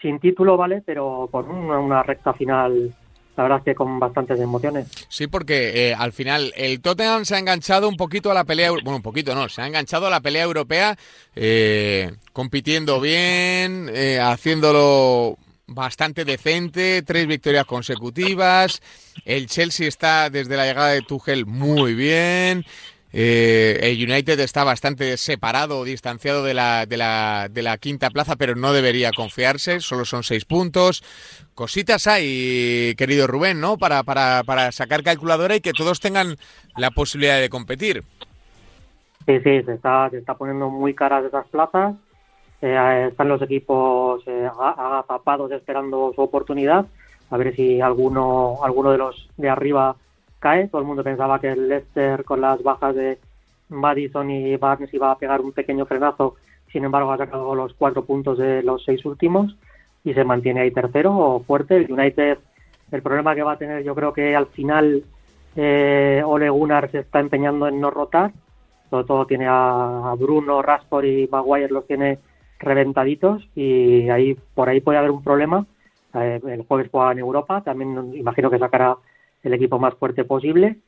sin 0.00 0.18
título, 0.20 0.56
¿vale? 0.56 0.82
Pero 0.84 1.28
con 1.30 1.50
una, 1.50 2.02
recta 2.02 2.32
final 2.32 2.94
la 3.36 3.44
verdad 3.44 3.58
es 3.60 3.64
que 3.64 3.74
con 3.74 3.98
bastantes 3.98 4.38
emociones. 4.38 4.88
Sí, 5.08 5.26
porque 5.26 5.88
eh, 5.88 5.94
al 5.94 6.12
final 6.12 6.52
el 6.54 6.82
Tottenham 6.82 7.24
se 7.24 7.34
ha 7.34 7.38
enganchado 7.38 7.88
un 7.88 7.96
poquito 7.96 8.30
a 8.30 8.34
la 8.34 8.44
pelea, 8.44 8.70
bueno, 8.70 8.96
un 8.96 9.02
poquito 9.02 9.34
no, 9.34 9.48
se 9.48 9.62
ha 9.62 9.66
enganchado 9.66 10.06
a 10.06 10.10
la 10.10 10.20
pelea 10.20 10.44
europea, 10.44 10.96
eh, 11.34 12.12
compitiendo 12.34 13.00
bien, 13.00 13.90
eh, 13.92 14.20
haciéndolo 14.20 15.38
bastante 15.66 16.24
decente, 16.26 17.02
tres 17.02 17.26
victorias 17.26 17.64
consecutivas. 17.64 18.82
El 19.24 19.46
Chelsea 19.46 19.88
está 19.88 20.28
desde 20.28 20.56
la 20.56 20.66
llegada 20.66 20.88
de 20.88 21.02
Tuchel 21.02 21.46
muy 21.46 21.94
bien. 21.94 22.64
Eh, 23.12 23.78
el 23.82 24.10
United 24.10 24.40
está 24.40 24.64
bastante 24.64 25.16
separado 25.18 25.80
o 25.80 25.84
distanciado 25.84 26.42
de 26.42 26.54
la, 26.54 26.86
de, 26.86 26.96
la, 26.96 27.48
de 27.50 27.62
la 27.62 27.76
quinta 27.76 28.10
plaza, 28.10 28.36
pero 28.36 28.54
no 28.54 28.72
debería 28.72 29.10
confiarse, 29.14 29.80
solo 29.80 30.04
son 30.04 30.22
seis 30.22 30.44
puntos. 30.44 31.04
Cositas 31.54 32.06
hay, 32.06 32.94
querido 32.96 33.26
Rubén, 33.26 33.60
¿no? 33.60 33.76
Para, 33.76 34.02
para, 34.02 34.42
para 34.44 34.72
sacar 34.72 35.02
calculadora 35.02 35.56
y 35.56 35.60
que 35.60 35.72
todos 35.72 36.00
tengan 36.00 36.36
la 36.76 36.90
posibilidad 36.90 37.38
de 37.38 37.50
competir. 37.50 38.02
Sí, 39.26 39.38
sí, 39.44 39.62
se 39.62 39.74
está, 39.74 40.08
se 40.10 40.18
está 40.18 40.34
poniendo 40.34 40.70
muy 40.70 40.94
caras 40.94 41.24
esas 41.24 41.46
plazas. 41.48 41.94
Eh, 42.60 43.08
están 43.10 43.28
los 43.28 43.42
equipos 43.42 44.22
eh, 44.26 44.48
agazapados 44.58 45.50
esperando 45.52 46.12
su 46.14 46.22
oportunidad. 46.22 46.86
A 47.30 47.36
ver 47.36 47.54
si 47.54 47.80
alguno, 47.80 48.58
alguno 48.62 48.90
de 48.90 48.98
los 48.98 49.28
de 49.36 49.48
arriba 49.48 49.96
cae. 50.42 50.68
Todo 50.68 50.82
el 50.82 50.86
mundo 50.86 51.04
pensaba 51.04 51.40
que 51.40 51.52
el 51.52 51.68
Leicester 51.68 52.24
con 52.24 52.40
las 52.40 52.62
bajas 52.62 52.94
de 52.94 53.18
Madison 53.70 54.28
y 54.30 54.56
Barnes 54.56 54.92
iba 54.92 55.10
a 55.10 55.18
pegar 55.18 55.40
un 55.40 55.52
pequeño 55.52 55.86
frenazo. 55.86 56.34
Sin 56.70 56.84
embargo, 56.84 57.12
ha 57.12 57.18
sacado 57.18 57.54
los 57.54 57.72
cuatro 57.74 58.04
puntos 58.04 58.38
de 58.38 58.62
los 58.62 58.84
seis 58.84 59.04
últimos 59.04 59.56
y 60.04 60.14
se 60.14 60.24
mantiene 60.24 60.60
ahí 60.60 60.70
tercero 60.70 61.42
fuerte. 61.46 61.76
El 61.76 61.92
United, 61.92 62.38
el 62.90 63.02
problema 63.02 63.34
que 63.34 63.42
va 63.42 63.52
a 63.52 63.58
tener, 63.58 63.84
yo 63.84 63.94
creo 63.94 64.12
que 64.12 64.34
al 64.34 64.46
final 64.46 65.04
eh, 65.56 66.22
Ole 66.24 66.50
Gunnar 66.50 66.90
se 66.90 67.00
está 67.00 67.20
empeñando 67.20 67.68
en 67.68 67.80
no 67.80 67.90
rotar. 67.90 68.32
Sobre 68.90 69.06
todo 69.06 69.26
tiene 69.26 69.46
a 69.48 70.14
Bruno, 70.18 70.60
Rashford 70.60 71.04
y 71.04 71.28
Maguire 71.30 71.68
los 71.68 71.86
tiene 71.86 72.18
reventaditos 72.58 73.48
y 73.54 74.08
ahí 74.08 74.36
por 74.54 74.68
ahí 74.68 74.80
puede 74.80 74.98
haber 74.98 75.10
un 75.10 75.22
problema. 75.22 75.64
Eh, 76.14 76.40
el 76.46 76.66
jueves 76.66 76.90
juega 76.90 77.12
en 77.12 77.20
Europa, 77.20 77.62
también 77.62 78.12
imagino 78.14 78.50
que 78.50 78.58
sacará 78.58 78.96
el 79.42 79.54
equipo 79.54 79.78
más 79.78 79.94
fuerte 79.94 80.24
posible 80.24 80.78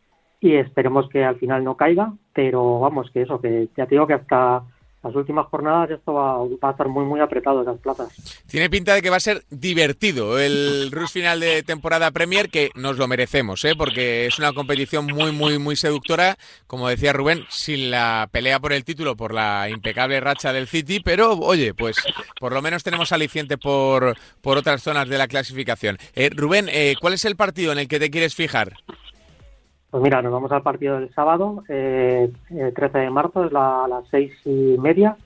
y 0.41 0.55
esperemos 0.55 1.09
que 1.09 1.25
al 1.25 1.37
final 1.37 1.65
no 1.65 1.77
caiga, 1.77 2.13
pero 2.33 2.81
vamos, 2.81 3.11
que 3.11 3.23
eso, 3.23 3.41
que 3.41 3.69
ya 3.77 3.87
te 3.87 3.95
digo 3.95 4.07
que 4.07 4.15
hasta 4.15 4.63
las 5.05 5.15
últimas 5.15 5.47
jornadas 5.49 5.91
esto 5.91 6.15
va, 6.15 6.39
a 6.41 6.71
estar 6.71 6.89
muy 6.89 7.05
muy 7.05 7.21
apretado 7.21 7.63
esas 7.63 7.79
plazas. 7.79 8.09
Tiene 8.47 8.71
pinta 8.71 8.95
de 8.95 9.03
que 9.03 9.11
va 9.11 9.17
a 9.17 9.21
ser 9.21 9.45
divertido 9.51 10.39
el 10.39 10.91
Rush 10.91 11.11
final 11.11 11.41
de 11.41 11.63
temporada 11.63 12.11
Premier, 12.11 12.49
que 12.49 12.71
nos 12.75 12.97
lo 12.97 13.07
merecemos, 13.07 13.65
¿eh? 13.65 13.75
porque 13.77 14.27
es 14.27 14.39
una 14.39 14.53
competición 14.53 15.07
muy 15.07 15.33
muy 15.33 15.59
muy 15.59 15.77
seductora, 15.77 16.37
como 16.67 16.89
decía 16.89 17.13
Rubén, 17.13 17.45
sin 17.51 17.91
la 17.91 18.29
pelea 18.33 18.61
por 18.61 18.73
el 18.73 18.85
título, 18.85 19.17
por 19.17 19.35
la 19.35 19.69
impecable 19.69 20.21
racha 20.21 20.53
del 20.53 20.67
City, 20.67 21.01
pero 21.01 21.33
oye, 21.35 21.75
pues 21.75 21.97
por 22.41 22.53
lo 22.53 22.63
menos 22.63 22.83
tenemos 22.83 23.13
aliciente 23.13 23.59
por, 23.59 24.17
por 24.41 24.57
otras 24.57 24.83
zonas 24.83 25.09
de 25.09 25.19
la 25.19 25.29
clasificación. 25.29 25.99
Eh, 26.15 26.31
Rubén, 26.35 26.69
eh, 26.71 26.95
¿cuál 27.01 27.15
es 27.15 27.25
el 27.25 27.37
partido 27.37 27.73
en 27.73 27.79
el 27.79 27.89
que 27.89 28.01
te 28.01 28.11
quieres 28.11 28.35
fijar? 28.35 28.75
Pues 29.95 30.03
mira, 30.03 30.20
nos 30.22 30.32
vamos 30.32 30.51
al 30.51 30.64
partido 30.64 30.99
del 30.99 31.14
sábado, 31.14 31.62
eh, 31.68 32.28
el 32.51 32.74
13 32.74 32.99
de 32.99 33.11
marzo, 33.11 33.45
es 33.45 33.53
la, 33.53 33.84
a 33.84 33.86
las 33.86 34.05
seis 34.09 34.32
y 34.45 34.76
media. 34.76 35.16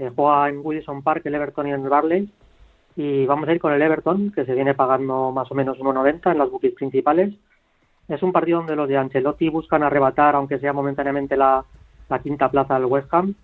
Eh, 0.00 0.10
juega 0.16 0.48
en 0.48 0.62
Wilson 0.64 1.04
Park 1.04 1.22
el 1.26 1.36
Everton 1.36 1.68
y 1.68 1.70
el 1.70 1.88
Barley. 1.88 2.28
Y 2.96 3.24
vamos 3.26 3.48
a 3.48 3.52
ir 3.52 3.60
con 3.60 3.72
el 3.72 3.80
Everton, 3.80 4.32
que 4.32 4.44
se 4.44 4.54
viene 4.54 4.74
pagando 4.74 5.30
más 5.30 5.48
o 5.52 5.54
menos 5.54 5.78
1,90 5.78 6.32
en 6.32 6.38
las 6.38 6.50
bookies 6.50 6.74
principales. 6.74 7.32
Es 8.08 8.20
un 8.24 8.32
partido 8.32 8.58
donde 8.58 8.74
los 8.74 8.88
de 8.88 8.96
Ancelotti 8.96 9.48
buscan 9.48 9.84
arrebatar, 9.84 10.34
aunque 10.34 10.58
sea 10.58 10.72
momentáneamente, 10.72 11.36
la, 11.36 11.64
la 12.08 12.18
quinta 12.18 12.50
plaza 12.50 12.74
del 12.74 12.86
West 12.86 13.14
Ham. 13.14 13.36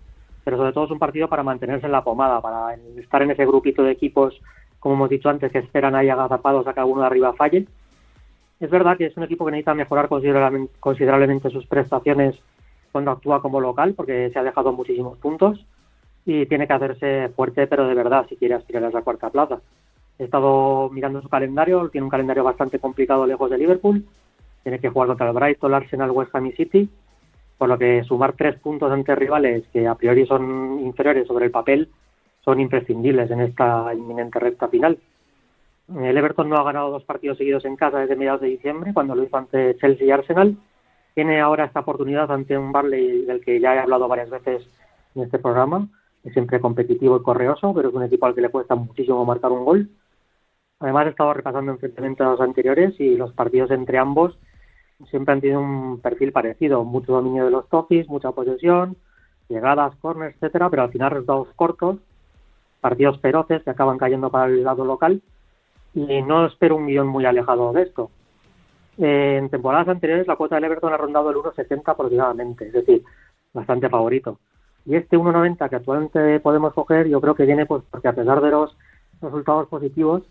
Pero 0.43 0.57
sobre 0.57 0.73
todo 0.73 0.83
es 0.83 0.91
un 0.91 0.99
partido 0.99 1.29
para 1.29 1.43
mantenerse 1.43 1.85
en 1.85 1.93
la 1.93 2.03
pomada, 2.03 2.41
para 2.41 2.73
estar 2.97 3.21
en 3.21 3.31
ese 3.31 3.45
grupito 3.45 3.83
de 3.83 3.91
equipos, 3.93 4.37
como 4.81 4.95
hemos 4.95 5.09
dicho 5.09 5.29
antes, 5.29 5.49
que 5.49 5.59
esperan 5.59 5.95
ahí 5.95 6.09
agazapados 6.09 6.67
a 6.67 6.73
que 6.73 6.81
alguno 6.81 6.99
de 6.99 7.07
arriba 7.07 7.31
falle 7.35 7.67
es 8.59 8.69
verdad 8.69 8.97
que 8.97 9.05
es 9.05 9.17
un 9.17 9.23
equipo 9.23 9.45
que 9.45 9.51
necesita 9.51 9.73
mejorar 9.73 10.07
considerablemente, 10.07 11.49
sus 11.49 11.65
prestaciones 11.67 12.35
cuando 12.91 13.11
actúa 13.11 13.41
como 13.41 13.61
local, 13.61 13.93
porque 13.95 14.29
se 14.31 14.39
ha 14.39 14.43
dejado 14.43 14.73
muchísimos 14.73 15.17
puntos 15.19 15.65
y 16.25 16.45
tiene 16.47 16.67
que 16.67 16.73
hacerse 16.73 17.29
fuerte, 17.29 17.67
pero 17.67 17.87
de 17.87 17.93
verdad, 17.93 18.25
si 18.27 18.35
quiere 18.35 18.55
aspirar 18.55 18.83
a 18.83 18.89
esa 18.89 19.01
cuarta 19.01 19.29
plaza. 19.29 19.59
He 20.19 20.23
estado 20.23 20.89
mirando 20.89 21.21
su 21.21 21.29
calendario, 21.29 21.89
tiene 21.89 22.05
un 22.05 22.11
calendario 22.11 22.43
bastante 22.43 22.79
complicado 22.79 23.27
lejos 23.27 23.49
de 23.49 23.57
Liverpool, 23.57 24.03
tiene 24.63 24.79
que 24.79 24.89
jugar 24.89 25.07
contra 25.09 25.27
el 25.27 25.33
Brighton, 25.33 25.73
Arsenal, 25.73 26.11
West 26.11 26.35
Ham 26.35 26.47
y 26.47 26.51
City, 26.53 26.89
por 27.57 27.69
lo 27.69 27.77
que 27.77 28.03
sumar 28.03 28.33
tres 28.33 28.59
puntos 28.59 28.91
ante 28.91 29.15
rivales 29.15 29.65
que 29.71 29.87
a 29.87 29.95
priori 29.95 30.25
son 30.25 30.79
inferiores 30.81 31.27
sobre 31.27 31.45
el 31.45 31.51
papel 31.51 31.89
son 32.43 32.61
imprescindibles 32.61 33.29
en 33.29 33.41
esta 33.41 33.93
inminente 33.93 34.39
recta 34.39 34.69
final. 34.69 34.97
El 35.87 36.17
Everton 36.17 36.49
no 36.49 36.57
ha 36.57 36.63
ganado 36.63 36.91
dos 36.91 37.05
partidos 37.05 37.37
seguidos 37.37 37.63
en 37.63 37.77
casa 37.77 37.99
desde 37.99 38.17
mediados 38.17 38.41
de 38.41 38.47
diciembre, 38.47 38.93
cuando 38.93 39.15
lo 39.15 39.23
hizo 39.23 39.37
ante 39.37 39.77
Chelsea 39.77 40.07
y 40.07 40.11
Arsenal. 40.11 40.57
Tiene 41.13 41.39
ahora 41.39 41.65
esta 41.65 41.79
oportunidad 41.79 42.29
ante 42.29 42.57
un 42.57 42.73
Barley 42.73 43.25
del 43.25 43.43
que 43.43 43.59
ya 43.59 43.73
he 43.73 43.79
hablado 43.79 44.07
varias 44.07 44.29
veces 44.29 44.67
en 45.15 45.23
este 45.23 45.39
programa. 45.39 45.87
Es 46.25 46.33
siempre 46.33 46.59
competitivo 46.59 47.17
y 47.17 47.23
correoso, 47.23 47.73
pero 47.73 47.87
es 47.89 47.95
un 47.95 48.03
equipo 48.03 48.25
al 48.25 48.35
que 48.35 48.41
le 48.41 48.49
cuesta 48.49 48.75
muchísimo 48.75 49.23
marcar 49.23 49.51
un 49.51 49.63
gol. 49.63 49.89
Además, 50.79 51.07
he 51.07 51.09
estado 51.11 51.33
repasando 51.33 51.71
enfrentamientos 51.71 52.41
anteriores 52.41 52.99
y 52.99 53.15
los 53.15 53.33
partidos 53.33 53.71
entre 53.71 53.97
ambos 53.97 54.37
siempre 55.09 55.33
han 55.33 55.41
tenido 55.41 55.61
un 55.61 56.01
perfil 56.01 56.33
parecido. 56.33 56.83
Mucho 56.83 57.13
dominio 57.13 57.45
de 57.45 57.51
los 57.51 57.69
tofis, 57.69 58.09
mucha 58.09 58.31
posesión, 58.31 58.97
llegadas, 59.47 59.95
corners, 59.97 60.35
etcétera, 60.35 60.69
pero 60.69 60.83
al 60.83 60.91
final 60.91 61.11
resultados 61.11 61.47
cortos, 61.55 61.97
partidos 62.81 63.21
feroces 63.21 63.63
que 63.63 63.69
acaban 63.69 63.97
cayendo 63.97 64.29
para 64.29 64.47
el 64.47 64.63
lado 64.63 64.83
local 64.83 65.21
y 65.97 66.21
no 66.21 66.45
espero 66.45 66.75
un 66.75 66.85
guion 66.85 67.07
muy 67.07 67.25
alejado 67.25 67.73
de 67.73 67.81
esto. 67.81 68.11
en 68.99 69.49
temporadas 69.49 69.87
anteriores 69.87 70.27
la 70.27 70.35
cuota 70.35 70.55
del 70.55 70.65
Everton 70.65 70.93
ha 70.93 70.97
rondado 70.97 71.29
el 71.31 71.37
1,70 71.37 71.83
aproximadamente, 71.85 72.67
es 72.67 72.73
decir, 72.73 73.03
bastante 73.53 73.89
favorito. 73.89 74.39
Y 74.85 74.95
este 74.95 75.17
1,90 75.17 75.69
que 75.69 75.75
actualmente 75.75 76.39
podemos 76.39 76.73
coger, 76.73 77.07
yo 77.07 77.19
creo 77.19 77.35
que 77.35 77.45
viene 77.45 77.65
pues 77.65 77.83
porque 77.89 78.07
a 78.07 78.13
pesar 78.13 78.41
de 78.41 78.51
los 78.51 78.77
resultados 79.21 79.67
positivos, 79.69 80.23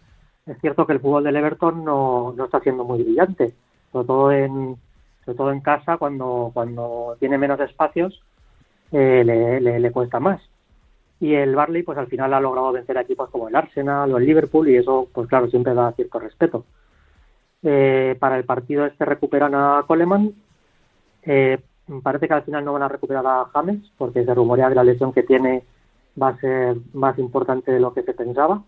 es 0.46 0.58
cierto 0.60 0.86
que 0.86 0.92
el 0.92 1.00
fútbol 1.00 1.24
del 1.24 1.36
Everton 1.36 1.84
no, 1.84 2.32
no 2.36 2.44
está 2.44 2.60
siendo 2.60 2.84
muy 2.84 3.02
brillante, 3.02 3.54
sobre 3.92 4.06
todo 4.06 4.32
en, 4.32 4.76
sobre 5.24 5.36
todo 5.36 5.50
en 5.50 5.60
casa 5.60 5.96
cuando, 5.96 6.50
cuando 6.54 7.16
tiene 7.18 7.38
menos 7.38 7.58
espacios 7.58 8.22
eh, 8.92 9.24
le, 9.24 9.80
le 9.80 9.90
cuesta 9.90 10.20
más 10.20 10.40
y 11.18 11.34
el 11.34 11.54
Barley 11.54 11.82
pues 11.82 11.98
al 11.98 12.08
final 12.08 12.34
ha 12.34 12.40
logrado 12.40 12.72
vencer 12.72 12.98
a 12.98 13.02
equipos 13.02 13.30
como 13.30 13.48
el 13.48 13.56
Arsenal 13.56 14.12
o 14.12 14.18
el 14.18 14.26
Liverpool 14.26 14.68
y 14.68 14.76
eso 14.76 15.08
pues 15.12 15.28
claro 15.28 15.48
siempre 15.48 15.74
da 15.74 15.92
cierto 15.92 16.18
respeto. 16.18 16.64
Eh, 17.62 18.16
para 18.20 18.36
el 18.36 18.44
partido 18.44 18.84
este 18.84 19.04
recuperan 19.04 19.54
a 19.54 19.84
Coleman. 19.86 20.34
Eh, 21.22 21.58
parece 22.02 22.28
que 22.28 22.34
al 22.34 22.42
final 22.42 22.64
no 22.64 22.74
van 22.74 22.82
a 22.82 22.88
recuperar 22.88 23.26
a 23.26 23.46
James 23.52 23.90
porque 23.96 24.24
se 24.24 24.34
rumorea 24.34 24.68
que 24.68 24.74
la 24.74 24.84
lesión 24.84 25.12
que 25.12 25.22
tiene 25.22 25.64
va 26.20 26.28
a 26.28 26.38
ser 26.38 26.76
más 26.92 27.18
importante 27.18 27.72
de 27.72 27.80
lo 27.80 27.94
que 27.94 28.02
se 28.02 28.14
pensaba. 28.14 28.62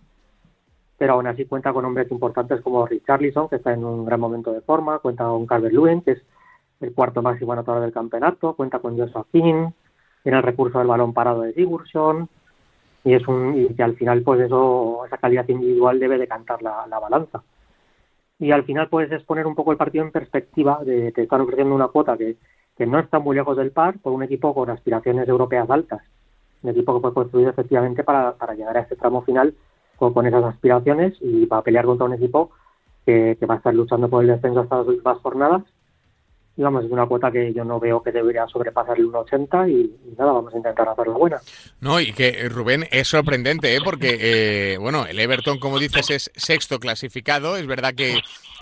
Pero 0.97 1.13
aún 1.13 1.27
así 1.27 1.45
cuenta 1.45 1.73
con 1.73 1.85
hombres 1.85 2.11
importantes 2.11 2.61
como 2.63 2.87
Richarlison 2.87 3.49
que 3.49 3.57
está 3.57 3.73
en 3.73 3.85
un 3.85 4.05
gran 4.07 4.21
momento 4.21 4.53
de 4.53 4.63
forma. 4.63 4.99
Cuenta 5.01 5.25
con 5.25 5.47
Calvert 5.47 5.75
Lewin 5.75 6.01
que 6.01 6.13
es 6.13 6.23
el 6.81 6.95
cuarto 6.95 7.21
máximo 7.23 7.53
anotador 7.53 7.83
del 7.83 7.93
campeonato. 7.93 8.55
Cuenta 8.55 8.79
con 8.79 8.99
Joshua 8.99 9.27
King 9.31 9.71
tiene 10.23 10.39
el 10.39 10.45
recurso 10.45 10.79
del 10.79 10.89
balón 10.89 11.13
parado 11.13 11.43
de 11.43 11.53
Sigurdsson 11.53 12.29
y 13.09 13.15
es 13.15 13.27
un 13.27 13.57
y 13.57 13.75
que 13.75 13.83
al 13.83 13.97
final 13.97 14.23
pues 14.23 14.41
eso 14.41 15.07
esa 15.07 15.17
calidad 15.17 15.49
individual 15.49 15.99
debe 15.99 16.19
decantar 16.19 16.63
la, 16.63 16.87
la 16.87 16.99
balanza. 16.99 17.43
Y 18.39 18.53
al 18.53 18.65
final 18.65 18.89
puedes 18.89 19.11
es 19.11 19.23
poner 19.23 19.47
un 19.47 19.55
poco 19.55 19.73
el 19.73 19.79
partido 19.79 20.05
en 20.05 20.13
perspectiva 20.13 20.81
de 20.85 21.11
te 21.13 21.23
están 21.23 21.41
ofreciendo 21.41 21.75
una 21.75 21.89
cuota 21.89 22.19
que, 22.19 22.37
que 22.77 22.87
no 22.87 22.99
está 22.99 23.19
muy 23.19 23.35
lejos 23.35 23.57
del 23.57 23.71
par 23.71 23.99
por 23.99 24.13
un 24.13 24.23
equipo 24.23 24.53
con 24.53 24.69
aspiraciones 24.69 25.27
europeas 25.27 25.71
altas. 25.71 26.03
Un 26.63 26.71
equipo 26.71 26.95
que 26.95 27.01
fue 27.01 27.15
construido 27.15 27.49
efectivamente 27.49 28.05
para, 28.05 28.35
para 28.35 28.55
llegar 28.55 28.77
a 28.77 28.81
este 28.81 28.97
tramo 28.97 29.23
final 29.23 29.55
con, 29.97 30.13
con 30.13 30.27
esas 30.27 30.45
aspiraciones 30.45 31.17
y 31.23 31.47
para 31.47 31.63
pelear 31.63 31.87
contra 31.87 32.05
un 32.05 32.13
equipo 32.13 32.51
que, 33.07 33.39
que 33.41 33.47
va 33.47 33.55
a 33.55 33.57
estar 33.57 33.75
luchando 33.75 34.11
por 34.11 34.23
el 34.23 34.29
descenso 34.29 34.61
hasta 34.61 34.79
las 34.79 34.87
últimas 34.87 35.19
jornadas 35.19 35.63
digamos, 36.59 36.85
una 36.91 37.07
cuota 37.07 37.31
que 37.31 37.55
yo 37.55 37.65
no 37.65 37.79
veo 37.79 38.03
que 38.03 38.11
debería 38.11 38.45
sobrepasar 38.49 38.99
el 38.99 39.07
1,80 39.07 39.71
y, 39.71 40.17
nada, 40.19 40.33
vamos 40.33 40.53
a 40.53 40.57
intentar 40.57 40.89
hacerla 40.89 41.15
buena. 41.15 41.41
No, 41.81 42.01
y 42.01 42.13
que 42.13 42.31
eh, 42.31 42.49
Rubén 42.49 42.89
es 42.91 43.07
sorprendente, 43.07 43.77
¿eh? 43.77 43.79
porque, 43.83 44.19
eh, 44.21 44.77
bueno, 44.79 45.07
el 45.07 45.21
Everton, 45.21 45.61
como 45.61 45.79
dices, 45.79 46.11
es 46.11 46.31
sexto 46.35 46.81
clasificado, 46.81 47.57
es 47.57 47.65
verdad 47.69 47.95
que, 47.95 48.19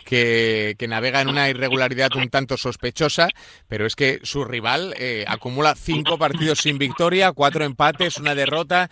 que, 0.07 0.87
navega 0.87 1.23
en 1.23 1.29
una 1.29 1.49
irregularidad 1.49 2.15
un 2.17 2.29
tanto 2.29 2.57
sospechosa, 2.57 3.29
pero 3.67 3.87
es 3.87 3.97
que 3.97 4.21
su 4.23 4.45
rival 4.45 4.95
eh, 4.99 5.25
acumula 5.27 5.75
cinco 5.75 6.19
partidos 6.19 6.59
sin 6.59 6.77
victoria, 6.77 7.33
cuatro 7.33 7.65
empates, 7.65 8.19
una 8.19 8.35
derrota. 8.35 8.91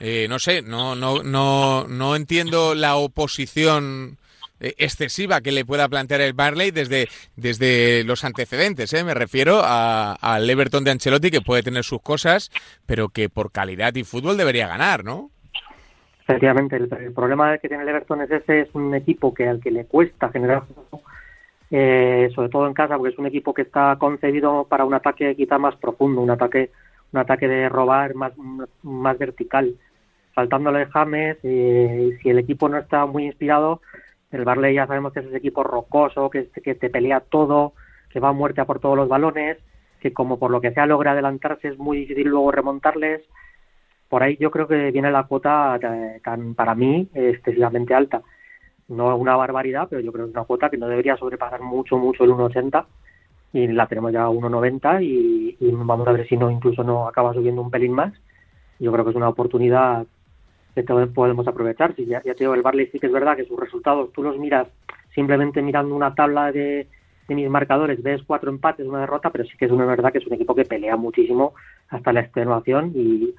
Eh, 0.00 0.26
no 0.28 0.38
sé, 0.38 0.62
no, 0.62 0.96
no, 0.96 1.22
no, 1.22 1.86
no 1.88 2.16
entiendo 2.16 2.74
la 2.74 2.96
oposición 2.96 4.18
excesiva 4.60 5.40
que 5.40 5.52
le 5.52 5.64
pueda 5.64 5.88
plantear 5.88 6.20
el 6.20 6.34
Barley 6.34 6.70
desde, 6.70 7.08
desde 7.36 8.04
los 8.04 8.24
antecedentes. 8.24 8.92
¿eh? 8.92 9.04
Me 9.04 9.14
refiero 9.14 9.62
al 9.64 10.48
Everton 10.48 10.84
de 10.84 10.92
Ancelotti, 10.92 11.30
que 11.30 11.40
puede 11.40 11.62
tener 11.62 11.84
sus 11.84 12.02
cosas, 12.02 12.50
pero 12.86 13.08
que 13.08 13.28
por 13.28 13.50
calidad 13.52 13.94
y 13.94 14.04
fútbol 14.04 14.36
debería 14.36 14.68
ganar, 14.68 15.04
¿no? 15.04 15.30
Efectivamente, 16.22 16.76
el, 16.76 17.12
problema 17.12 17.58
que 17.58 17.68
tiene 17.68 17.82
el 17.82 17.88
Everton 17.88 18.22
es 18.22 18.30
ese, 18.30 18.60
es 18.60 18.68
un 18.74 18.94
equipo 18.94 19.34
que 19.34 19.48
al 19.48 19.60
que 19.60 19.72
le 19.72 19.86
cuesta 19.86 20.28
generar 20.28 20.62
eh, 21.72 22.30
sobre 22.34 22.48
todo 22.48 22.66
en 22.66 22.74
casa, 22.74 22.96
porque 22.96 23.12
es 23.12 23.18
un 23.18 23.26
equipo 23.26 23.54
que 23.54 23.62
está 23.62 23.96
concebido 23.98 24.64
para 24.68 24.84
un 24.84 24.94
ataque 24.94 25.34
quizá 25.36 25.58
más 25.58 25.76
profundo, 25.76 26.20
un 26.20 26.30
ataque, 26.30 26.70
un 27.12 27.20
ataque 27.20 27.48
de 27.48 27.68
robar 27.68 28.14
más, 28.14 28.32
más 28.82 29.18
vertical. 29.18 29.74
Faltándole 30.34 30.86
James, 30.86 31.38
eh, 31.42 32.18
si 32.22 32.28
el 32.30 32.38
equipo 32.38 32.68
no 32.68 32.78
está 32.78 33.06
muy 33.06 33.26
inspirado, 33.26 33.80
el 34.32 34.44
Barley 34.44 34.74
ya 34.74 34.86
sabemos 34.86 35.12
que 35.12 35.20
es 35.20 35.26
ese 35.26 35.36
equipo 35.36 35.62
rocoso, 35.64 36.30
que, 36.30 36.44
te 36.44 36.90
pelea 36.90 37.20
todo, 37.20 37.72
que 38.10 38.20
va 38.20 38.28
a 38.28 38.32
muerte 38.32 38.60
a 38.60 38.64
por 38.64 38.78
todos 38.78 38.96
los 38.96 39.08
balones, 39.08 39.58
que 40.00 40.12
como 40.12 40.38
por 40.38 40.50
lo 40.50 40.60
que 40.60 40.72
sea 40.72 40.86
logra 40.86 41.12
adelantarse 41.12 41.68
es 41.68 41.78
muy 41.78 41.98
difícil 41.98 42.28
luego 42.28 42.52
remontarles. 42.52 43.22
Por 44.08 44.22
ahí 44.22 44.36
yo 44.40 44.50
creo 44.50 44.66
que 44.66 44.90
viene 44.90 45.10
la 45.10 45.24
cuota 45.24 45.78
eh, 45.82 46.20
tan, 46.22 46.54
para 46.54 46.74
mí 46.74 47.08
excesivamente 47.14 47.94
alta. 47.94 48.22
No 48.88 49.16
una 49.16 49.36
barbaridad, 49.36 49.86
pero 49.88 50.00
yo 50.00 50.12
creo 50.12 50.24
que 50.26 50.30
es 50.30 50.36
una 50.36 50.44
cuota 50.44 50.70
que 50.70 50.78
no 50.78 50.88
debería 50.88 51.16
sobrepasar 51.16 51.60
mucho, 51.60 51.96
mucho 51.96 52.24
el 52.24 52.30
1,80 52.30 52.86
y 53.52 53.66
la 53.68 53.86
tenemos 53.86 54.12
ya 54.12 54.24
a 54.24 54.30
1,90 54.30 55.02
y, 55.02 55.56
y 55.58 55.70
vamos 55.72 56.06
a 56.06 56.12
ver 56.12 56.26
si 56.28 56.36
no 56.36 56.50
incluso 56.50 56.82
no 56.84 57.08
acaba 57.08 57.34
subiendo 57.34 57.62
un 57.62 57.70
pelín 57.70 57.92
más. 57.92 58.12
Yo 58.78 58.92
creo 58.92 59.04
que 59.04 59.10
es 59.10 59.16
una 59.16 59.28
oportunidad 59.28 60.06
que 60.84 61.06
podemos 61.06 61.46
aprovechar. 61.46 61.94
Si 61.94 62.06
ya, 62.06 62.22
ya 62.22 62.34
te 62.34 62.44
digo, 62.44 62.54
el 62.54 62.62
Barley 62.62 62.88
sí 62.88 62.98
que 62.98 63.06
es 63.06 63.12
verdad 63.12 63.36
que 63.36 63.44
sus 63.44 63.58
resultados 63.58 64.12
tú 64.12 64.22
los 64.22 64.38
miras 64.38 64.68
simplemente 65.14 65.62
mirando 65.62 65.94
una 65.94 66.14
tabla 66.14 66.52
de, 66.52 66.86
de 67.30 67.34
mis 67.36 67.48
marcadores, 67.48 68.02
ves 68.02 68.22
cuatro 68.26 68.50
empates, 68.50 68.86
una 68.86 69.00
derrota, 69.00 69.30
pero 69.30 69.44
sí 69.44 69.56
que 69.56 69.66
es 69.66 69.70
una 69.70 69.86
verdad 69.86 70.10
que 70.10 70.18
es 70.18 70.26
un 70.26 70.34
equipo 70.34 70.54
que 70.54 70.64
pelea 70.64 70.96
muchísimo 70.96 71.54
hasta 71.88 72.12
la 72.12 72.20
extenuación 72.20 72.92
y, 72.94 73.34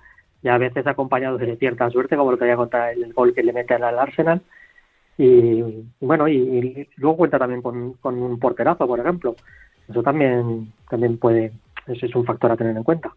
a 0.48 0.58
veces 0.58 0.88
acompañado 0.88 1.38
de 1.38 1.56
cierta 1.58 1.88
suerte, 1.92 2.16
como 2.16 2.32
lo 2.32 2.38
que 2.38 2.46
había 2.46 2.56
contado 2.56 2.90
el 2.90 3.14
gol 3.14 3.32
que 3.32 3.44
le 3.44 3.54
meten 3.54 3.84
al 3.84 4.00
Arsenal. 4.00 4.42
Y, 5.16 5.62
bueno, 6.00 6.28
y, 6.28 6.90
luego 6.96 7.18
cuenta 7.18 7.38
también 7.38 7.62
con, 7.62 7.94
con 7.94 8.20
un 8.20 8.40
porterazo, 8.40 8.88
por 8.88 9.00
ejemplo. 9.00 9.36
Eso 9.88 10.02
también, 10.02 10.74
también 10.90 11.18
puede, 11.20 11.52
ese 11.86 12.08
es 12.08 12.16
un 12.16 12.26
factor 12.26 12.52
a 12.52 12.58
tener 12.58 12.76
en 12.76 12.84
cuenta. 12.84 13.12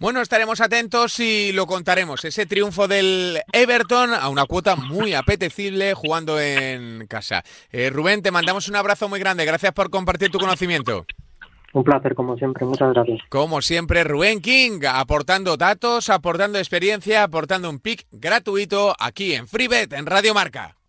Bueno, 0.00 0.22
estaremos 0.22 0.62
atentos 0.62 1.20
y 1.20 1.52
lo 1.52 1.66
contaremos. 1.66 2.24
Ese 2.24 2.46
triunfo 2.46 2.88
del 2.88 3.38
Everton 3.52 4.14
a 4.14 4.30
una 4.30 4.46
cuota 4.46 4.74
muy 4.74 5.12
apetecible 5.12 5.92
jugando 5.92 6.40
en 6.40 7.06
casa. 7.06 7.44
Eh, 7.70 7.90
Rubén, 7.90 8.22
te 8.22 8.30
mandamos 8.30 8.66
un 8.68 8.76
abrazo 8.76 9.10
muy 9.10 9.20
grande. 9.20 9.44
Gracias 9.44 9.74
por 9.74 9.90
compartir 9.90 10.30
tu 10.30 10.38
conocimiento. 10.38 11.04
Un 11.74 11.84
placer, 11.84 12.14
como 12.14 12.34
siempre. 12.38 12.64
Muchas 12.64 12.94
gracias. 12.94 13.20
Como 13.28 13.60
siempre, 13.60 14.02
Rubén 14.02 14.40
King, 14.40 14.80
aportando 14.90 15.58
datos, 15.58 16.08
aportando 16.08 16.58
experiencia, 16.58 17.22
aportando 17.22 17.68
un 17.68 17.78
pick 17.78 18.06
gratuito 18.10 18.96
aquí 18.98 19.34
en 19.34 19.46
FreeBet, 19.46 19.92
en 19.92 20.06
Radio 20.06 20.32
Marca. 20.32 20.79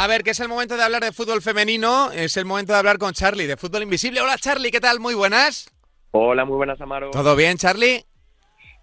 A 0.00 0.06
ver, 0.06 0.22
que 0.22 0.30
es 0.30 0.38
el 0.38 0.46
momento 0.48 0.76
de 0.76 0.84
hablar 0.84 1.02
de 1.02 1.10
fútbol 1.10 1.42
femenino, 1.42 2.12
es 2.12 2.36
el 2.36 2.44
momento 2.44 2.72
de 2.72 2.78
hablar 2.78 2.98
con 2.98 3.12
Charlie 3.14 3.48
de 3.48 3.56
Fútbol 3.56 3.82
Invisible. 3.82 4.20
Hola 4.20 4.38
Charlie, 4.38 4.70
¿qué 4.70 4.78
tal? 4.78 5.00
Muy 5.00 5.12
buenas. 5.14 5.68
Hola, 6.12 6.44
muy 6.44 6.56
buenas 6.56 6.80
Amaro. 6.80 7.10
¿Todo 7.10 7.34
bien, 7.34 7.58
Charlie? 7.58 8.04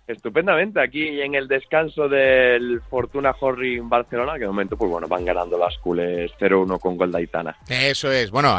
Estupendamente, 0.07 0.79
aquí 0.79 1.19
en 1.19 1.33
el 1.33 1.47
descanso 1.47 2.07
del 2.07 2.79
Fortuna 2.91 3.33
en 3.41 3.89
Barcelona, 3.89 4.33
que 4.33 4.41
de 4.41 4.47
momento 4.47 4.77
pues 4.77 4.91
bueno, 4.91 5.07
van 5.07 5.25
ganando 5.25 5.57
las 5.57 5.79
culés 5.79 6.31
0-1 6.39 6.79
con 6.79 6.95
gol 6.95 7.11
de 7.11 7.27
Eso 7.69 8.11
es, 8.11 8.29
bueno, 8.29 8.55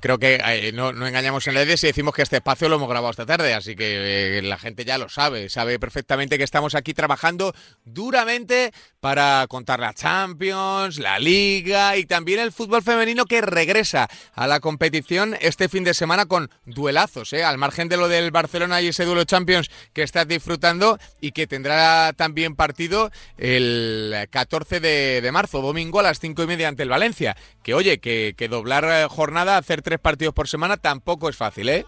creo 0.00 0.18
que 0.18 0.70
no, 0.72 0.90
engañamos 0.90 1.48
en 1.48 1.54
redes 1.54 1.82
y 1.82 1.88
decimos 1.88 2.14
que 2.14 2.22
este 2.22 2.36
espacio 2.36 2.68
lo 2.68 2.76
hemos 2.76 2.88
grabado 2.88 3.10
esta 3.10 3.26
tarde, 3.26 3.54
así 3.54 3.74
que 3.74 4.38
eh, 4.38 4.42
la 4.42 4.56
gente 4.56 4.84
ya 4.84 4.96
lo 4.96 5.08
sabe, 5.08 5.48
sabe 5.48 5.80
perfectamente 5.80 6.38
que 6.38 6.44
estamos 6.44 6.76
aquí 6.76 6.94
trabajando 6.94 7.52
duramente 7.84 8.70
para 9.00 9.46
contar 9.48 9.80
la 9.80 9.94
Champions, 9.94 11.00
la 11.00 11.18
Liga 11.18 11.96
y 11.96 12.04
también 12.06 12.38
el 12.38 12.52
fútbol 12.52 12.82
femenino 12.82 13.24
que 13.24 13.40
regresa 13.40 14.08
a 14.32 14.46
la 14.46 14.60
competición 14.60 15.34
este 15.40 15.68
fin 15.68 15.82
de 15.82 15.92
semana 15.92 16.26
con 16.26 16.50
duelazos, 16.66 17.32
¿eh? 17.32 17.42
al 17.42 17.58
margen 17.58 17.88
de 17.88 17.96
lo 17.96 18.06
del 18.06 18.30
Barcelona 18.30 18.80
y 18.80 18.88
ese 18.88 19.04
duelo 19.04 19.24
Champions 19.24 19.70
que 19.92 20.04
estás 20.04 20.28
disfrutando 20.28 20.83
y 21.20 21.32
que 21.32 21.46
tendrá 21.46 22.12
también 22.12 22.56
partido 22.56 23.10
el 23.38 24.14
14 24.30 24.80
de, 24.80 25.30
marzo, 25.32 25.62
domingo 25.62 26.00
a 26.00 26.02
las 26.02 26.20
5 26.20 26.42
y 26.42 26.46
media 26.46 26.68
ante 26.68 26.82
el 26.82 26.88
Valencia. 26.88 27.36
Que 27.62 27.74
oye, 27.74 27.98
que, 27.98 28.34
doblar 28.48 28.84
eh, 28.84 29.06
jornada, 29.08 29.56
hacer 29.56 29.82
tres 29.82 29.98
partidos 29.98 30.34
por 30.34 30.48
semana 30.48 30.76
tampoco 30.76 31.28
es 31.28 31.36
fácil, 31.36 31.68
¿eh? 31.68 31.84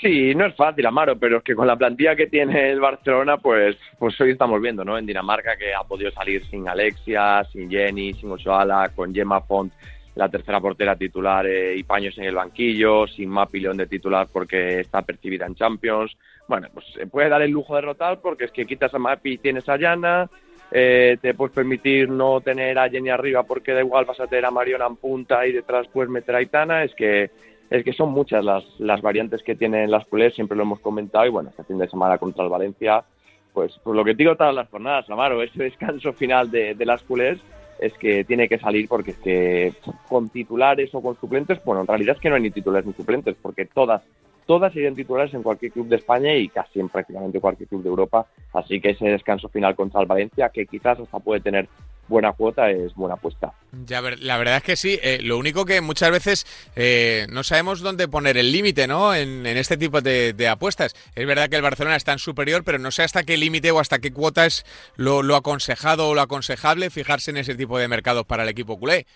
Sí, 0.00 0.32
no 0.34 0.46
es 0.46 0.54
fácil, 0.54 0.86
Amaro, 0.86 1.18
pero 1.18 1.38
es 1.38 1.42
que 1.42 1.56
con 1.56 1.66
la 1.66 1.76
plantilla 1.76 2.14
que 2.14 2.28
tiene 2.28 2.70
el 2.70 2.78
Barcelona, 2.78 3.38
pues, 3.38 3.76
pues 3.98 4.20
hoy 4.20 4.30
estamos 4.30 4.60
viendo, 4.62 4.84
¿no? 4.84 4.96
En 4.96 5.06
Dinamarca 5.06 5.56
que 5.56 5.74
ha 5.74 5.82
podido 5.82 6.12
salir 6.12 6.44
sin 6.46 6.68
Alexia, 6.68 7.44
sin 7.52 7.68
Jenny, 7.68 8.14
sin 8.14 8.30
Ochoala, 8.30 8.92
con 8.94 9.12
Gemma 9.12 9.40
Font, 9.40 9.72
la 10.18 10.28
tercera 10.28 10.60
portera 10.60 10.96
titular 10.96 11.46
eh, 11.46 11.76
y 11.76 11.84
Paños 11.84 12.18
en 12.18 12.24
el 12.24 12.34
banquillo, 12.34 13.06
sin 13.06 13.28
Mapi 13.28 13.60
León 13.60 13.76
de 13.76 13.86
titular 13.86 14.26
porque 14.32 14.80
está 14.80 15.02
percibida 15.02 15.46
en 15.46 15.54
Champions, 15.54 16.16
bueno, 16.48 16.68
pues 16.72 16.86
se 16.94 17.06
puede 17.06 17.28
dar 17.28 17.42
el 17.42 17.50
lujo 17.50 17.76
de 17.76 17.82
rotar 17.82 18.20
porque 18.20 18.46
es 18.46 18.50
que 18.50 18.66
quitas 18.66 18.92
a 18.94 18.98
Mapi 18.98 19.34
y 19.34 19.38
tienes 19.38 19.68
a 19.68 19.76
Llana, 19.76 20.28
eh, 20.70 21.16
te 21.20 21.34
puedes 21.34 21.54
permitir 21.54 22.08
no 22.08 22.40
tener 22.40 22.78
a 22.78 22.88
Jenny 22.88 23.10
arriba 23.10 23.42
porque 23.42 23.72
da 23.72 23.80
igual 23.80 24.06
vas 24.06 24.20
a 24.20 24.26
tener 24.26 24.46
a 24.46 24.50
Mariona 24.50 24.86
en 24.86 24.96
punta 24.96 25.46
y 25.46 25.52
detrás 25.52 25.86
puedes 25.88 26.10
meter 26.10 26.34
a 26.34 26.42
Itana, 26.42 26.84
es 26.84 26.94
que 26.94 27.30
es 27.70 27.84
que 27.84 27.92
son 27.92 28.12
muchas 28.12 28.42
las, 28.42 28.64
las 28.78 29.02
variantes 29.02 29.42
que 29.42 29.54
tienen 29.54 29.90
las 29.90 30.06
culés, 30.06 30.34
siempre 30.34 30.56
lo 30.56 30.62
hemos 30.62 30.80
comentado. 30.80 31.26
Y 31.26 31.28
bueno, 31.28 31.50
este 31.50 31.64
fin 31.64 31.76
de 31.76 31.86
semana 31.86 32.16
contra 32.16 32.42
el 32.42 32.48
Valencia, 32.48 33.04
pues 33.52 33.78
por 33.82 33.94
lo 33.94 34.02
que 34.04 34.14
digo 34.14 34.36
todas 34.36 34.54
las 34.54 34.70
jornadas, 34.70 35.08
Amaro, 35.10 35.42
ese 35.42 35.64
descanso 35.64 36.14
final 36.14 36.50
de, 36.50 36.74
de 36.74 36.86
las 36.86 37.02
culés 37.02 37.38
es 37.78 37.92
que 37.94 38.24
tiene 38.24 38.48
que 38.48 38.58
salir 38.58 38.88
porque 38.88 39.12
es 39.12 39.18
que 39.18 39.74
con 40.08 40.30
titulares 40.30 40.94
o 40.94 41.02
con 41.02 41.16
suplentes, 41.16 41.62
bueno, 41.62 41.82
en 41.82 41.86
realidad 41.86 42.16
es 42.16 42.22
que 42.22 42.28
no 42.28 42.36
hay 42.36 42.42
ni 42.42 42.50
titulares 42.50 42.86
ni 42.86 42.92
suplentes 42.94 43.36
porque 43.40 43.66
todas 43.66 44.02
todas 44.48 44.72
serían 44.72 44.94
titulares 44.94 45.34
en 45.34 45.42
cualquier 45.42 45.72
club 45.72 45.88
de 45.88 45.96
España 45.96 46.34
y 46.34 46.48
casi 46.48 46.80
en 46.80 46.88
prácticamente 46.88 47.38
cualquier 47.38 47.68
club 47.68 47.82
de 47.82 47.90
Europa. 47.90 48.26
Así 48.54 48.80
que 48.80 48.90
ese 48.90 49.04
descanso 49.04 49.50
final 49.50 49.76
contra 49.76 50.00
el 50.00 50.06
Valencia, 50.06 50.48
que 50.48 50.64
quizás 50.64 50.98
hasta 50.98 51.18
puede 51.18 51.42
tener 51.42 51.68
buena 52.08 52.32
cuota, 52.32 52.70
es 52.70 52.94
buena 52.94 53.16
apuesta. 53.16 53.52
Ya, 53.84 54.00
la 54.00 54.38
verdad 54.38 54.56
es 54.56 54.62
que 54.62 54.76
sí. 54.76 54.98
Eh, 55.02 55.20
lo 55.22 55.36
único 55.36 55.66
que 55.66 55.82
muchas 55.82 56.10
veces 56.10 56.46
eh, 56.76 57.26
no 57.30 57.44
sabemos 57.44 57.80
dónde 57.80 58.08
poner 58.08 58.38
el 58.38 58.50
límite, 58.50 58.86
¿no? 58.86 59.14
En, 59.14 59.46
este 59.46 59.76
tipo 59.76 60.00
de, 60.00 60.48
apuestas. 60.48 60.94
Es 61.14 61.26
verdad 61.26 61.50
que 61.50 61.56
el 61.56 61.62
Barcelona 61.62 61.96
está 61.96 62.12
en 62.12 62.18
superior, 62.18 62.64
pero 62.64 62.78
no 62.78 62.90
sé 62.90 63.02
hasta 63.02 63.24
qué 63.24 63.36
límite 63.36 63.70
o 63.70 63.80
hasta 63.80 63.98
qué 63.98 64.14
cuota 64.14 64.46
es 64.46 64.64
lo, 64.96 65.22
lo 65.22 65.36
aconsejado 65.36 66.08
o 66.08 66.14
lo 66.14 66.22
aconsejable 66.22 66.88
fijarse 66.88 67.32
en 67.32 67.36
ese 67.36 67.54
tipo 67.54 67.78
de 67.78 67.86
mercados 67.86 68.24
para 68.24 68.44
el 68.44 68.48
equipo 68.48 68.78
culé. 68.78 69.06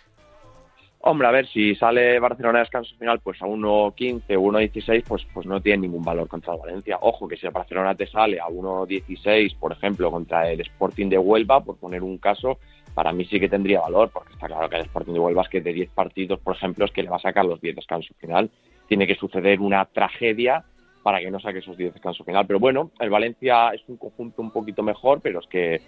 Hombre, 1.04 1.26
a 1.26 1.32
ver, 1.32 1.48
si 1.48 1.74
sale 1.74 2.20
Barcelona 2.20 2.60
a 2.60 2.62
descanso 2.62 2.94
final 2.96 3.18
pues 3.18 3.42
a 3.42 3.46
1.15 3.46 4.36
o 4.36 4.40
1.16, 4.40 5.02
pues, 5.04 5.26
pues 5.34 5.46
no 5.46 5.60
tiene 5.60 5.82
ningún 5.82 6.04
valor 6.04 6.28
contra 6.28 6.54
el 6.54 6.60
Valencia. 6.60 6.96
Ojo, 7.00 7.26
que 7.26 7.36
si 7.36 7.44
el 7.44 7.52
Barcelona 7.52 7.96
te 7.96 8.06
sale 8.06 8.38
a 8.38 8.46
1.16, 8.46 9.58
por 9.58 9.72
ejemplo, 9.72 10.12
contra 10.12 10.48
el 10.48 10.60
Sporting 10.60 11.08
de 11.08 11.18
Huelva, 11.18 11.60
por 11.60 11.76
poner 11.76 12.04
un 12.04 12.18
caso, 12.18 12.58
para 12.94 13.12
mí 13.12 13.24
sí 13.24 13.40
que 13.40 13.48
tendría 13.48 13.80
valor, 13.80 14.10
porque 14.12 14.34
está 14.34 14.46
claro 14.46 14.68
que 14.68 14.76
el 14.76 14.82
Sporting 14.82 15.14
de 15.14 15.18
Huelva 15.18 15.42
es 15.42 15.48
que 15.48 15.60
de 15.60 15.72
10 15.72 15.90
partidos, 15.90 16.38
por 16.38 16.54
ejemplo, 16.54 16.84
es 16.84 16.92
que 16.92 17.02
le 17.02 17.10
va 17.10 17.16
a 17.16 17.20
sacar 17.20 17.46
los 17.46 17.60
10 17.60 17.74
descanso 17.74 18.14
final. 18.20 18.48
Tiene 18.86 19.04
que 19.04 19.16
suceder 19.16 19.60
una 19.60 19.84
tragedia 19.86 20.64
para 21.02 21.18
que 21.18 21.32
no 21.32 21.40
saque 21.40 21.58
esos 21.58 21.76
10 21.76 21.94
descanso 21.94 22.22
final. 22.22 22.46
Pero 22.46 22.60
bueno, 22.60 22.92
el 23.00 23.10
Valencia 23.10 23.70
es 23.70 23.82
un 23.88 23.96
conjunto 23.96 24.40
un 24.40 24.52
poquito 24.52 24.84
mejor, 24.84 25.20
pero 25.20 25.40
es 25.40 25.48
que, 25.48 25.80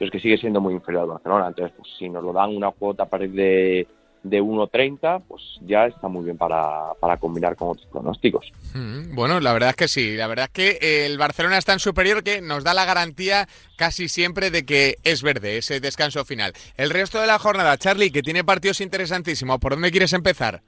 es 0.00 0.10
que 0.10 0.18
sigue 0.18 0.38
siendo 0.38 0.62
muy 0.62 0.72
inferior 0.72 1.02
al 1.02 1.10
Barcelona. 1.10 1.48
Entonces, 1.48 1.74
pues, 1.76 1.90
si 1.98 2.08
nos 2.08 2.24
lo 2.24 2.32
dan 2.32 2.56
una 2.56 2.70
cuota 2.70 3.02
a 3.02 3.08
partir 3.10 3.32
de 3.32 3.86
de 4.22 4.42
1.30, 4.42 5.22
pues 5.26 5.42
ya 5.62 5.86
está 5.86 6.08
muy 6.08 6.24
bien 6.24 6.38
para, 6.38 6.92
para 7.00 7.16
combinar 7.16 7.56
con 7.56 7.70
otros 7.70 7.86
pronósticos. 7.86 8.52
Mm, 8.74 9.14
bueno, 9.14 9.40
la 9.40 9.52
verdad 9.52 9.70
es 9.70 9.76
que 9.76 9.88
sí, 9.88 10.16
la 10.16 10.26
verdad 10.26 10.46
es 10.46 10.52
que 10.52 11.06
el 11.06 11.18
Barcelona 11.18 11.58
es 11.58 11.64
tan 11.64 11.78
superior 11.78 12.22
que 12.22 12.40
nos 12.40 12.64
da 12.64 12.74
la 12.74 12.84
garantía 12.84 13.48
casi 13.76 14.08
siempre 14.08 14.50
de 14.50 14.64
que 14.64 14.96
es 15.02 15.22
verde 15.22 15.58
ese 15.58 15.80
descanso 15.80 16.24
final. 16.24 16.52
El 16.76 16.90
resto 16.90 17.20
de 17.20 17.26
la 17.26 17.38
jornada, 17.38 17.76
Charlie, 17.78 18.12
que 18.12 18.22
tiene 18.22 18.44
partidos 18.44 18.80
interesantísimos, 18.80 19.58
¿por 19.58 19.72
dónde 19.72 19.90
quieres 19.90 20.12
empezar? 20.12 20.62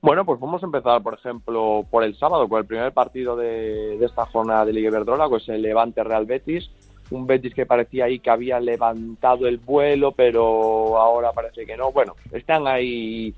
Bueno, 0.00 0.26
pues 0.26 0.38
vamos 0.38 0.62
a 0.62 0.66
empezar, 0.66 1.02
por 1.02 1.14
ejemplo, 1.14 1.86
por 1.90 2.04
el 2.04 2.14
sábado, 2.18 2.46
con 2.46 2.58
el 2.58 2.66
primer 2.66 2.92
partido 2.92 3.36
de, 3.36 3.96
de 3.96 4.04
esta 4.04 4.26
jornada 4.26 4.66
de 4.66 4.74
Liga 4.74 4.88
Iberdrola, 4.88 5.28
pues 5.28 5.48
el 5.48 5.62
Levante 5.62 6.04
Real 6.04 6.26
Betis 6.26 6.70
un 7.10 7.26
Betis 7.26 7.54
que 7.54 7.66
parecía 7.66 8.06
ahí 8.06 8.18
que 8.18 8.30
había 8.30 8.60
levantado 8.60 9.46
el 9.46 9.58
vuelo, 9.58 10.12
pero 10.12 10.98
ahora 10.98 11.32
parece 11.32 11.66
que 11.66 11.76
no. 11.76 11.92
Bueno, 11.92 12.16
están 12.32 12.66
ahí 12.66 13.34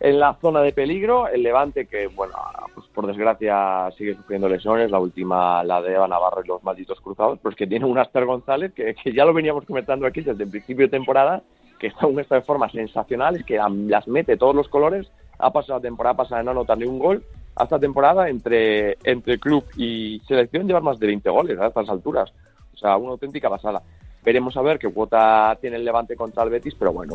en 0.00 0.20
la 0.20 0.34
zona 0.34 0.60
de 0.60 0.72
peligro. 0.72 1.28
El 1.28 1.42
Levante 1.42 1.86
que, 1.86 2.08
bueno, 2.08 2.34
pues 2.74 2.86
por 2.88 3.06
desgracia 3.06 3.90
sigue 3.96 4.14
sufriendo 4.14 4.48
lesiones, 4.48 4.90
la 4.90 4.98
última 4.98 5.64
la 5.64 5.80
de 5.80 5.94
Eva 5.94 6.08
Navarro 6.08 6.42
y 6.44 6.48
los 6.48 6.62
malditos 6.62 7.00
cruzados, 7.00 7.38
pues 7.40 7.56
que 7.56 7.66
tiene 7.66 7.86
un 7.86 7.98
Aster 7.98 8.24
González 8.24 8.72
que, 8.72 8.94
ya 9.14 9.24
lo 9.24 9.32
veníamos 9.32 9.64
comentando 9.64 10.06
aquí 10.06 10.20
desde 10.20 10.44
el 10.44 10.50
principio 10.50 10.86
de 10.86 10.90
temporada, 10.90 11.42
que 11.78 11.88
está 11.88 12.06
en 12.06 12.12
un 12.12 12.20
estado 12.20 12.42
forma 12.42 12.68
sensacional, 12.70 13.36
es 13.36 13.44
que 13.44 13.58
las 13.86 14.06
mete 14.06 14.36
todos 14.36 14.54
los 14.54 14.68
colores, 14.68 15.10
ha 15.38 15.50
pasado 15.52 15.78
la 15.78 15.82
temporada 15.82 16.16
pasada 16.16 16.42
no 16.42 16.50
anotar 16.52 16.78
ni 16.78 16.84
un 16.84 16.98
gol, 16.98 17.24
hasta 17.56 17.78
temporada 17.78 18.28
entre, 18.28 18.98
entre 19.04 19.38
club 19.38 19.64
y 19.76 20.20
selección 20.26 20.66
lleva 20.66 20.80
más 20.80 20.98
de 20.98 21.06
20 21.06 21.30
goles 21.30 21.58
a 21.58 21.68
estas 21.68 21.88
alturas, 21.88 22.32
o 22.74 22.78
sea, 22.78 22.96
una 22.96 23.12
auténtica 23.12 23.48
pasada. 23.48 23.82
Veremos 24.24 24.56
a 24.56 24.62
ver 24.62 24.78
qué 24.78 24.88
cuota 24.88 25.56
tiene 25.60 25.76
el 25.76 25.84
Levante 25.84 26.16
contra 26.16 26.44
el 26.44 26.50
Betis, 26.50 26.74
pero 26.78 26.92
bueno, 26.92 27.14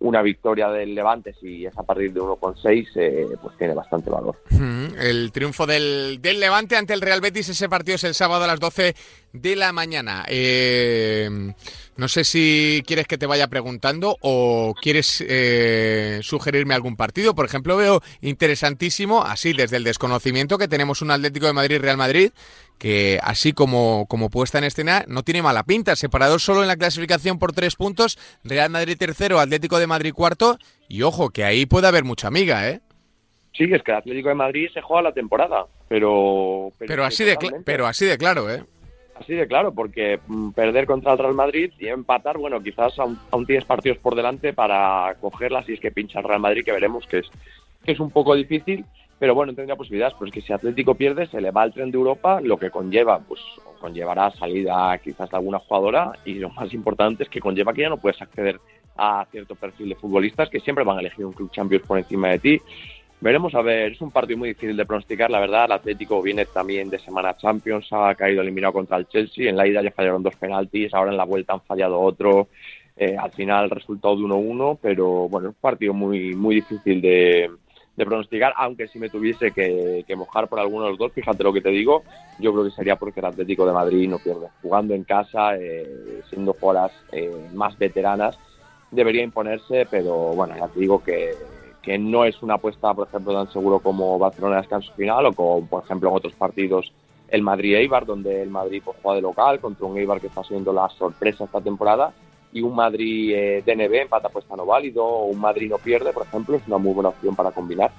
una 0.00 0.22
victoria 0.22 0.70
del 0.70 0.94
Levante, 0.94 1.34
si 1.38 1.66
es 1.66 1.76
a 1.76 1.82
partir 1.82 2.12
de 2.12 2.20
1,6, 2.20 2.88
eh, 2.96 3.26
pues 3.42 3.56
tiene 3.58 3.74
bastante 3.74 4.08
valor. 4.08 4.36
El 4.98 5.32
triunfo 5.32 5.66
del, 5.66 6.18
del, 6.22 6.40
Levante 6.40 6.76
ante 6.76 6.94
el 6.94 7.02
Real 7.02 7.20
Betis, 7.20 7.50
ese 7.50 7.68
partido 7.68 7.96
es 7.96 8.04
el 8.04 8.14
sábado 8.14 8.44
a 8.44 8.46
las 8.46 8.58
12 8.58 8.94
de 9.34 9.56
la 9.56 9.72
mañana. 9.72 10.24
Eh, 10.28 11.28
no 11.96 12.08
sé 12.08 12.24
si 12.24 12.82
quieres 12.86 13.06
que 13.06 13.18
te 13.18 13.26
vaya 13.26 13.48
preguntando 13.48 14.16
o 14.20 14.74
quieres 14.80 15.22
eh, 15.28 16.20
sugerirme 16.22 16.74
algún 16.74 16.96
partido. 16.96 17.34
Por 17.34 17.44
ejemplo, 17.44 17.76
veo 17.76 18.00
interesantísimo, 18.22 19.22
así 19.22 19.52
desde 19.52 19.76
el 19.76 19.84
desconocimiento, 19.84 20.56
que 20.56 20.68
tenemos 20.68 21.02
un 21.02 21.10
Atlético 21.10 21.46
de 21.46 21.52
Madrid-Real 21.52 21.96
Madrid 21.96 22.30
que 22.78 23.20
así 23.22 23.52
como, 23.52 24.06
como 24.08 24.30
puesta 24.30 24.58
en 24.58 24.64
escena 24.64 25.04
no 25.06 25.22
tiene 25.22 25.42
mala 25.42 25.62
pinta, 25.62 25.94
separado 25.94 26.38
solo 26.40 26.62
en 26.62 26.68
la 26.68 26.76
clasificación 26.76 27.38
por 27.38 27.52
tres 27.52 27.76
puntos, 27.76 28.18
Real 28.42 28.68
Madrid 28.70 28.96
tercero, 28.98 29.38
Atlético 29.38 29.78
de 29.78 29.86
Madrid 29.86 30.12
cuarto, 30.12 30.58
y 30.88 31.02
ojo, 31.02 31.30
que 31.30 31.44
ahí 31.44 31.66
puede 31.66 31.86
haber 31.86 32.02
mucha 32.02 32.26
amiga, 32.26 32.68
¿eh? 32.68 32.80
Sí, 33.56 33.64
es 33.72 33.82
que 33.84 33.92
el 33.92 33.98
Atlético 33.98 34.30
de 34.30 34.34
Madrid 34.34 34.68
se 34.74 34.82
juega 34.82 35.02
la 35.02 35.12
temporada, 35.12 35.66
pero... 35.88 36.72
Pero, 36.78 37.04
así, 37.04 37.22
de 37.24 37.38
pero 37.64 37.86
así 37.86 38.04
de 38.04 38.18
claro, 38.18 38.50
¿eh? 38.50 38.64
Así 39.14 39.34
de 39.34 39.46
claro, 39.46 39.72
porque 39.72 40.18
mm, 40.26 40.50
perder 40.50 40.86
contra 40.86 41.12
el 41.12 41.18
Real 41.18 41.34
Madrid 41.34 41.72
y 41.78 41.86
empatar, 41.86 42.36
bueno, 42.36 42.60
quizás 42.62 42.98
aún, 42.98 43.18
aún, 43.30 43.46
tienes 43.46 43.64
partidos 43.64 43.98
por 43.98 44.14
delante 44.16 44.52
para 44.52 45.14
cogerlas 45.20 45.66
si 45.66 45.74
es 45.74 45.80
que 45.80 45.92
pincha 45.92 46.18
el 46.18 46.24
Real 46.24 46.40
Madrid, 46.40 46.64
que 46.64 46.72
veremos 46.72 47.06
que 47.06 47.18
es, 47.18 47.30
que 47.84 47.92
es 47.92 48.00
un 48.00 48.10
poco 48.10 48.34
difícil, 48.34 48.84
pero 49.18 49.34
bueno, 49.34 49.54
tendría 49.54 49.76
posibilidades, 49.76 50.14
pero 50.18 50.26
es 50.26 50.32
que 50.32 50.40
si 50.40 50.52
Atlético 50.52 50.96
pierde, 50.96 51.26
se 51.26 51.40
le 51.40 51.52
va 51.52 51.64
el 51.64 51.72
tren 51.72 51.90
de 51.90 51.98
Europa, 51.98 52.40
lo 52.40 52.58
que 52.58 52.70
conlleva, 52.70 53.20
pues 53.20 53.40
conllevará 53.80 54.30
salida 54.32 54.98
quizás 54.98 55.30
de 55.30 55.36
alguna 55.36 55.58
jugadora 55.58 56.12
y 56.24 56.34
lo 56.34 56.50
más 56.50 56.72
importante 56.74 57.22
es 57.22 57.28
que 57.28 57.40
conlleva 57.40 57.72
que 57.72 57.82
ya 57.82 57.90
no 57.90 57.98
puedes 57.98 58.20
acceder 58.20 58.58
a 58.96 59.26
cierto 59.30 59.54
perfil 59.54 59.90
de 59.90 59.94
futbolistas 59.96 60.48
que 60.48 60.60
siempre 60.60 60.84
van 60.84 60.98
a 60.98 61.00
elegir 61.00 61.26
un 61.26 61.32
club 61.32 61.50
Champions 61.50 61.86
por 61.86 61.98
encima 61.98 62.28
de 62.28 62.38
ti. 62.38 62.60
Veremos 63.20 63.54
a 63.54 63.62
ver, 63.62 63.92
es 63.92 64.00
un 64.00 64.10
partido 64.10 64.38
muy 64.38 64.50
difícil 64.50 64.76
de 64.76 64.84
pronosticar, 64.84 65.30
la 65.30 65.40
verdad. 65.40 65.64
El 65.64 65.72
Atlético 65.72 66.20
viene 66.20 66.44
también 66.46 66.90
de 66.90 66.98
semana 66.98 67.36
Champions, 67.36 67.88
ha 67.90 68.14
caído 68.14 68.42
eliminado 68.42 68.74
contra 68.74 68.98
el 68.98 69.08
Chelsea. 69.08 69.48
En 69.48 69.56
la 69.56 69.66
ida 69.66 69.82
ya 69.82 69.90
fallaron 69.90 70.22
dos 70.22 70.36
penaltis, 70.36 70.92
ahora 70.92 71.10
en 71.10 71.16
la 71.16 71.24
vuelta 71.24 71.54
han 71.54 71.62
fallado 71.62 72.00
otro. 72.00 72.48
Eh, 72.96 73.16
al 73.18 73.32
final, 73.32 73.70
resultado 73.70 74.16
de 74.16 74.22
1-1, 74.22 74.78
pero 74.80 75.28
bueno, 75.28 75.48
es 75.48 75.54
un 75.54 75.60
partido 75.60 75.94
muy, 75.94 76.34
muy 76.34 76.56
difícil 76.56 77.00
de, 77.00 77.50
de 77.96 78.04
pronosticar, 78.04 78.52
aunque 78.56 78.88
si 78.88 78.98
me 78.98 79.08
tuviese 79.08 79.52
que, 79.52 80.04
mojar 80.16 80.48
por 80.48 80.58
alguno 80.58 80.84
de 80.84 80.90
los 80.90 80.98
dos, 80.98 81.12
fíjate 81.12 81.44
lo 81.44 81.52
que 81.52 81.60
te 81.60 81.70
digo, 81.70 82.02
yo 82.38 82.52
creo 82.52 82.64
que 82.64 82.70
sería 82.70 82.96
porque 82.96 83.20
el 83.20 83.26
Atlético 83.26 83.66
de 83.66 83.72
Madrid 83.72 84.08
no 84.08 84.18
pierde. 84.18 84.48
Jugando 84.62 84.94
en 84.94 85.04
casa, 85.04 85.56
eh, 85.56 86.20
siendo 86.28 86.54
jugadoras 86.54 86.92
eh, 87.12 87.48
más 87.52 87.78
veteranas, 87.78 88.38
debería 88.90 89.22
imponerse, 89.22 89.86
pero 89.90 90.14
bueno, 90.34 90.56
ya 90.56 90.68
te 90.68 90.80
digo 90.80 91.02
que, 91.02 91.32
que 91.84 91.98
no 91.98 92.24
es 92.24 92.42
una 92.42 92.54
apuesta, 92.54 92.94
por 92.94 93.06
ejemplo, 93.06 93.34
tan 93.34 93.52
seguro 93.52 93.78
como 93.78 94.18
Barcelona 94.18 94.56
descanso 94.56 94.92
final 94.94 95.26
o 95.26 95.32
como, 95.32 95.66
por 95.66 95.84
ejemplo, 95.84 96.08
en 96.08 96.16
otros 96.16 96.32
partidos 96.32 96.92
el 97.28 97.42
Madrid-Eibar, 97.42 98.06
donde 98.06 98.42
el 98.42 98.50
Madrid 98.50 98.82
pues, 98.84 98.96
juega 99.02 99.16
de 99.16 99.22
local 99.22 99.60
contra 99.60 99.86
un 99.86 99.98
Eibar 99.98 100.20
que 100.20 100.28
está 100.28 100.42
siendo 100.44 100.72
la 100.72 100.88
sorpresa 100.88 101.44
esta 101.44 101.60
temporada 101.60 102.12
y 102.52 102.62
un 102.62 102.74
Madrid 102.74 103.32
eh, 103.34 103.62
DNB 103.66 103.94
empata 104.02 104.28
puesta 104.28 104.54
no 104.56 104.64
válido 104.64 105.04
o 105.04 105.26
un 105.26 105.40
Madrid 105.40 105.68
no 105.68 105.78
pierde, 105.78 106.12
por 106.12 106.24
ejemplo, 106.24 106.56
es 106.56 106.66
una 106.66 106.78
muy 106.78 106.94
buena 106.94 107.08
opción 107.10 107.34
para 107.34 107.50
combinar. 107.50 107.90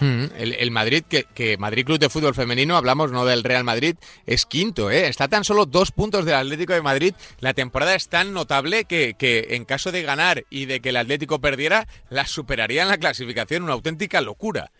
Hmm, 0.00 0.24
el, 0.36 0.70
Madrid, 0.70 1.04
que, 1.04 1.56
Madrid 1.58 1.84
Club 1.84 1.98
de 1.98 2.08
Fútbol 2.08 2.34
Femenino, 2.34 2.76
hablamos 2.76 3.12
no 3.12 3.26
del 3.26 3.44
Real 3.44 3.64
Madrid, 3.64 3.96
es 4.26 4.46
quinto, 4.46 4.90
¿eh? 4.90 5.08
está 5.08 5.28
tan 5.28 5.44
solo 5.44 5.66
dos 5.66 5.92
puntos 5.92 6.24
del 6.24 6.34
Atlético 6.34 6.72
de 6.72 6.82
Madrid. 6.82 7.14
La 7.40 7.52
temporada 7.52 7.94
es 7.94 8.08
tan 8.08 8.32
notable 8.32 8.86
que, 8.86 9.14
que 9.18 9.48
en 9.50 9.64
caso 9.66 9.92
de 9.92 10.02
ganar 10.02 10.44
y 10.48 10.64
de 10.64 10.80
que 10.80 10.88
el 10.88 10.96
Atlético 10.96 11.40
perdiera, 11.40 11.86
la 12.08 12.26
superaría 12.26 12.82
en 12.82 12.88
la 12.88 12.98
clasificación, 12.98 13.62
una 13.62 13.74
auténtica 13.74 14.20
locura. 14.22 14.70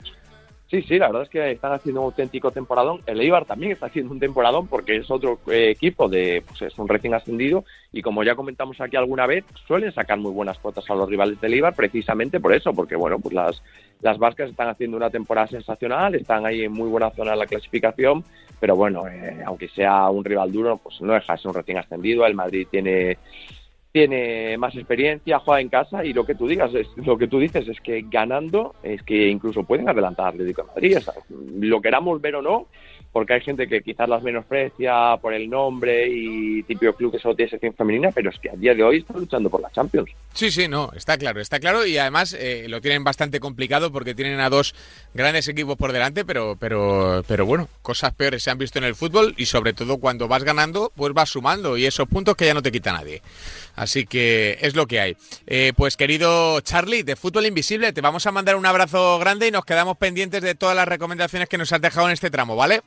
Sí, 0.70 0.82
sí, 0.82 0.98
la 0.98 1.08
verdad 1.08 1.24
es 1.24 1.28
que 1.30 1.50
están 1.50 1.72
haciendo 1.72 2.00
un 2.00 2.06
auténtico 2.06 2.52
temporadón. 2.52 3.00
El 3.04 3.20
Eibar 3.20 3.44
también 3.44 3.72
está 3.72 3.86
haciendo 3.86 4.12
un 4.12 4.20
temporadón 4.20 4.68
porque 4.68 4.98
es 4.98 5.10
otro 5.10 5.40
eh, 5.50 5.70
equipo 5.70 6.08
de, 6.08 6.44
pues 6.46 6.62
es 6.62 6.78
un 6.78 6.86
recién 6.86 7.12
ascendido 7.12 7.64
y 7.92 8.02
como 8.02 8.22
ya 8.22 8.36
comentamos 8.36 8.80
aquí 8.80 8.94
alguna 8.94 9.26
vez, 9.26 9.44
suelen 9.66 9.92
sacar 9.92 10.18
muy 10.18 10.30
buenas 10.30 10.60
cuotas 10.60 10.88
a 10.88 10.94
los 10.94 11.08
rivales 11.08 11.40
del 11.40 11.54
Eibar 11.54 11.74
precisamente 11.74 12.38
por 12.38 12.54
eso, 12.54 12.72
porque 12.72 12.94
bueno, 12.94 13.18
pues 13.18 13.34
las, 13.34 13.60
las 14.00 14.16
vascas 14.18 14.48
están 14.48 14.68
haciendo 14.68 14.96
una 14.96 15.10
temporada 15.10 15.48
sensacional, 15.48 16.14
están 16.14 16.46
ahí 16.46 16.62
en 16.62 16.72
muy 16.72 16.88
buena 16.88 17.10
zona 17.10 17.32
de 17.32 17.38
la 17.38 17.46
clasificación, 17.46 18.22
pero 18.60 18.76
bueno, 18.76 19.08
eh, 19.08 19.42
aunque 19.44 19.66
sea 19.66 20.08
un 20.08 20.24
rival 20.24 20.52
duro, 20.52 20.76
pues 20.76 21.00
no 21.00 21.14
deja 21.14 21.32
de 21.32 21.38
ser 21.40 21.48
un 21.48 21.54
recién 21.54 21.78
ascendido. 21.78 22.24
El 22.24 22.34
Madrid 22.34 22.68
tiene 22.70 23.18
tiene 23.92 24.56
más 24.56 24.74
experiencia, 24.76 25.40
juega 25.40 25.60
en 25.60 25.68
casa 25.68 26.04
y 26.04 26.12
lo 26.12 26.24
que 26.24 26.34
tú 26.34 26.46
digas, 26.46 26.72
es, 26.74 26.86
lo 26.96 27.18
que 27.18 27.26
tú 27.26 27.38
dices 27.38 27.66
es 27.66 27.80
que 27.80 28.04
ganando 28.08 28.74
es 28.82 29.02
que 29.02 29.28
incluso 29.28 29.64
pueden 29.64 29.88
adelantar 29.88 30.26
al 30.26 30.34
Atlético 30.34 30.62
de 30.62 30.68
Madrid. 30.68 30.98
lo 31.60 31.80
queramos 31.80 32.20
ver 32.20 32.36
o 32.36 32.42
no, 32.42 32.66
porque 33.12 33.34
hay 33.34 33.40
gente 33.40 33.66
que 33.66 33.82
quizás 33.82 34.08
las 34.08 34.22
menosprecia 34.22 35.16
por 35.20 35.34
el 35.34 35.50
nombre 35.50 36.06
y 36.08 36.62
típico 36.62 36.92
club 36.94 37.12
que 37.12 37.18
solo 37.18 37.34
tiene 37.34 37.50
sección 37.50 37.74
femenina, 37.74 38.10
pero 38.12 38.30
es 38.30 38.38
que 38.38 38.50
a 38.50 38.54
día 38.54 38.74
de 38.74 38.84
hoy 38.84 38.98
están 38.98 39.18
luchando 39.18 39.50
por 39.50 39.60
la 39.60 39.70
Champions. 39.70 40.10
Sí, 40.32 40.50
sí, 40.50 40.68
no, 40.68 40.92
está 40.94 41.18
claro, 41.18 41.40
está 41.40 41.58
claro 41.58 41.84
y 41.84 41.98
además 41.98 42.36
eh, 42.38 42.66
lo 42.68 42.80
tienen 42.80 43.02
bastante 43.02 43.40
complicado 43.40 43.90
porque 43.90 44.14
tienen 44.14 44.38
a 44.38 44.48
dos 44.48 44.74
grandes 45.12 45.48
equipos 45.48 45.76
por 45.76 45.92
delante, 45.92 46.24
pero, 46.24 46.56
pero, 46.58 47.24
pero 47.26 47.46
bueno, 47.46 47.68
cosas 47.82 48.14
peores 48.14 48.44
se 48.44 48.50
han 48.50 48.58
visto 48.58 48.78
en 48.78 48.84
el 48.84 48.94
fútbol 48.94 49.34
y 49.36 49.46
sobre 49.46 49.72
todo 49.72 49.98
cuando 49.98 50.28
vas 50.28 50.44
ganando, 50.44 50.92
pues 50.94 51.12
vas 51.12 51.30
sumando 51.30 51.76
y 51.76 51.86
esos 51.86 52.08
puntos 52.08 52.36
que 52.36 52.46
ya 52.46 52.54
no 52.54 52.62
te 52.62 52.70
quita 52.70 52.92
nadie. 52.92 53.22
Así 53.74 54.06
que 54.06 54.58
es 54.60 54.76
lo 54.76 54.86
que 54.86 55.00
hay. 55.00 55.16
Eh, 55.46 55.72
pues 55.76 55.96
querido 55.96 56.60
Charlie, 56.60 57.02
de 57.02 57.16
Fútbol 57.16 57.46
Invisible, 57.46 57.92
te 57.92 58.00
vamos 58.00 58.26
a 58.26 58.32
mandar 58.32 58.54
un 58.54 58.66
abrazo 58.66 59.18
grande 59.18 59.48
y 59.48 59.50
nos 59.50 59.64
quedamos 59.64 59.96
pendientes 59.96 60.42
de 60.42 60.54
todas 60.54 60.76
las 60.76 60.86
recomendaciones 60.86 61.48
que 61.48 61.58
nos 61.58 61.72
has 61.72 61.80
dejado 61.80 62.06
en 62.06 62.12
este 62.12 62.30
tramo, 62.30 62.54
¿vale? 62.54 62.82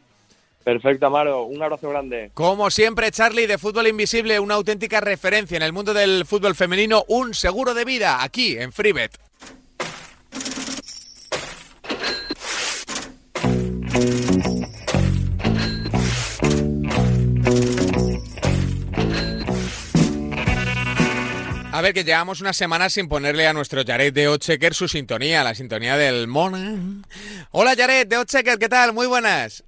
Perfecto, 0.63 1.07
Amaro. 1.07 1.43
Un 1.43 1.61
abrazo 1.61 1.89
grande. 1.89 2.31
Como 2.33 2.71
siempre, 2.71 3.11
Charlie, 3.11 3.47
de 3.47 3.57
Fútbol 3.57 3.87
Invisible, 3.87 4.39
una 4.39 4.55
auténtica 4.55 5.01
referencia 5.01 5.57
en 5.57 5.63
el 5.63 5.73
mundo 5.73 5.93
del 5.93 6.25
fútbol 6.25 6.55
femenino, 6.55 7.03
un 7.07 7.33
seguro 7.33 7.73
de 7.73 7.85
vida 7.85 8.23
aquí 8.23 8.57
en 8.57 8.71
Freebet. 8.71 9.17
A 21.73 21.81
ver, 21.81 21.93
que 21.93 22.03
llevamos 22.03 22.39
una 22.39 22.53
semana 22.53 22.87
sin 22.89 23.09
ponerle 23.09 23.47
a 23.47 23.53
nuestro 23.53 23.83
Jared 23.83 24.13
de 24.13 24.27
Ochecker 24.27 24.75
su 24.75 24.87
sintonía, 24.87 25.43
la 25.43 25.55
sintonía 25.55 25.97
del 25.97 26.27
Mona. 26.27 26.75
Hola 27.51 27.73
Jared 27.75 28.07
de 28.07 28.17
Ochecker, 28.17 28.59
¿qué 28.59 28.69
tal? 28.69 28.93
Muy 28.93 29.07
buenas. 29.07 29.63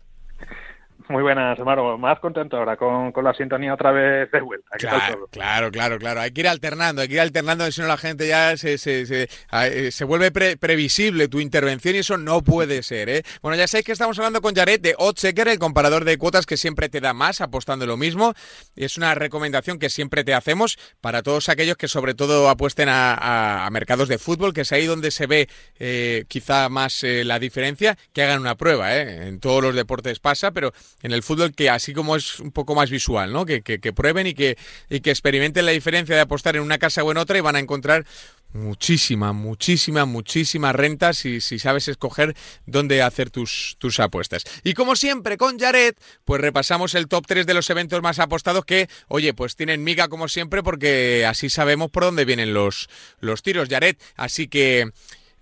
Muy 1.07 1.21
buenas, 1.21 1.59
Amaro. 1.59 1.97
Más 1.99 2.19
contento 2.19 2.57
ahora 2.57 2.77
con, 2.77 3.11
con 3.11 3.23
la 3.23 3.33
sintonía 3.33 3.73
otra 3.73 3.91
vez 3.91 4.31
de 4.31 4.41
vuelta. 4.41 4.75
Claro, 4.77 5.27
claro, 5.29 5.71
claro, 5.71 5.99
claro. 5.99 6.21
Hay 6.21 6.31
que 6.31 6.41
ir 6.41 6.47
alternando, 6.47 7.01
hay 7.01 7.07
que 7.07 7.13
ir 7.15 7.19
alternando, 7.19 7.71
si 7.71 7.81
no 7.81 7.87
la 7.87 7.97
gente 7.97 8.27
ya 8.27 8.57
se, 8.57 8.79
se, 8.79 9.05
se, 9.05 9.29
eh, 9.51 9.91
vuelve 10.05 10.31
previsible 10.31 11.27
tu 11.27 11.39
intervención 11.39 11.95
y 11.95 11.99
eso 11.99 12.17
no 12.17 12.41
puede 12.41 12.81
ser. 12.81 13.09
¿eh? 13.09 13.23
Bueno, 13.43 13.55
ya 13.55 13.67
sabéis 13.67 13.85
que 13.85 13.91
estamos 13.91 14.17
hablando 14.17 14.41
con 14.41 14.55
Jared 14.55 14.79
de 14.79 14.95
Oddchecker, 14.97 15.47
el 15.47 15.59
comparador 15.59 16.05
de 16.05 16.17
cuotas 16.17 16.47
que 16.47 16.57
siempre 16.57 16.89
te 16.89 17.01
da 17.01 17.13
más 17.13 17.39
apostando 17.39 17.85
lo 17.85 17.97
mismo. 17.97 18.33
Y 18.75 18.85
es 18.85 18.97
una 18.97 19.13
recomendación 19.13 19.77
que 19.77 19.89
siempre 19.89 20.23
te 20.23 20.33
hacemos 20.33 20.79
para 21.01 21.21
todos 21.21 21.49
aquellos 21.49 21.77
que 21.77 21.87
sobre 21.87 22.15
todo 22.15 22.49
apuesten 22.49 22.89
a, 22.89 23.69
mercados 23.71 24.07
de 24.07 24.17
fútbol, 24.17 24.53
que 24.53 24.61
es 24.61 24.71
ahí 24.71 24.85
donde 24.85 25.11
se 25.11 25.27
ve 25.27 25.49
eh, 25.79 26.25
quizá 26.27 26.69
más 26.69 27.03
eh, 27.03 27.23
la 27.25 27.39
diferencia, 27.39 27.97
que 28.13 28.23
hagan 28.23 28.41
una 28.41 28.55
prueba. 28.55 28.95
En 28.95 29.39
todos 29.39 29.61
los 29.61 29.75
deportes 29.75 30.19
pasa, 30.19 30.51
pero 30.51 30.71
en 31.05 31.11
el 31.11 31.21
fútbol 31.21 31.53
que 31.53 31.69
así 31.69 31.93
como 31.93 32.15
es 32.15 32.39
un 32.39 32.51
poco 32.51 32.73
más 32.73 32.89
visual, 32.89 33.31
¿no? 33.31 33.45
Que, 33.45 33.61
prueben 33.93 34.25
y 34.25 34.33
que, 34.33 34.57
y 34.89 35.01
que 35.01 35.11
experimenten 35.11 35.63
la 35.67 35.71
diferencia 35.71 36.15
de 36.15 36.21
apostar 36.21 36.55
en 36.55 36.63
una 36.63 36.79
casa 36.79 37.03
o 37.03 37.11
en 37.11 37.17
otra 37.17 37.37
y 37.37 37.41
van 37.41 37.55
a 37.55 37.59
encontrar 37.59 38.07
muchísima, 38.53 39.31
muchísima, 39.31 40.05
muchísima 40.05 40.73
renta 40.73 41.13
si, 41.13 41.41
si, 41.41 41.59
sabes 41.59 41.87
escoger 41.89 42.35
dónde 42.65 43.03
hacer 43.03 43.29
tus, 43.29 43.75
tus 43.77 43.99
apuestas. 43.99 44.45
Y 44.63 44.73
como 44.73 44.95
siempre 44.95 45.37
con 45.37 45.59
Jared, 45.59 45.93
pues 46.23 46.41
repasamos 46.41 46.95
el 46.95 47.07
top 47.07 47.27
3 47.27 47.45
de 47.45 47.53
los 47.53 47.69
eventos 47.69 48.01
más 48.01 48.17
apostados 48.17 48.65
que, 48.65 48.89
oye, 49.07 49.35
pues 49.35 49.55
tienen 49.55 49.83
miga 49.83 50.07
como 50.07 50.27
siempre 50.27 50.63
porque 50.63 51.23
así 51.27 51.51
sabemos 51.51 51.91
por 51.91 52.03
dónde 52.03 52.25
vienen 52.25 52.51
los, 52.51 52.89
los 53.19 53.43
tiros, 53.43 53.69
Jared. 53.69 53.95
Así 54.15 54.47
que... 54.47 54.89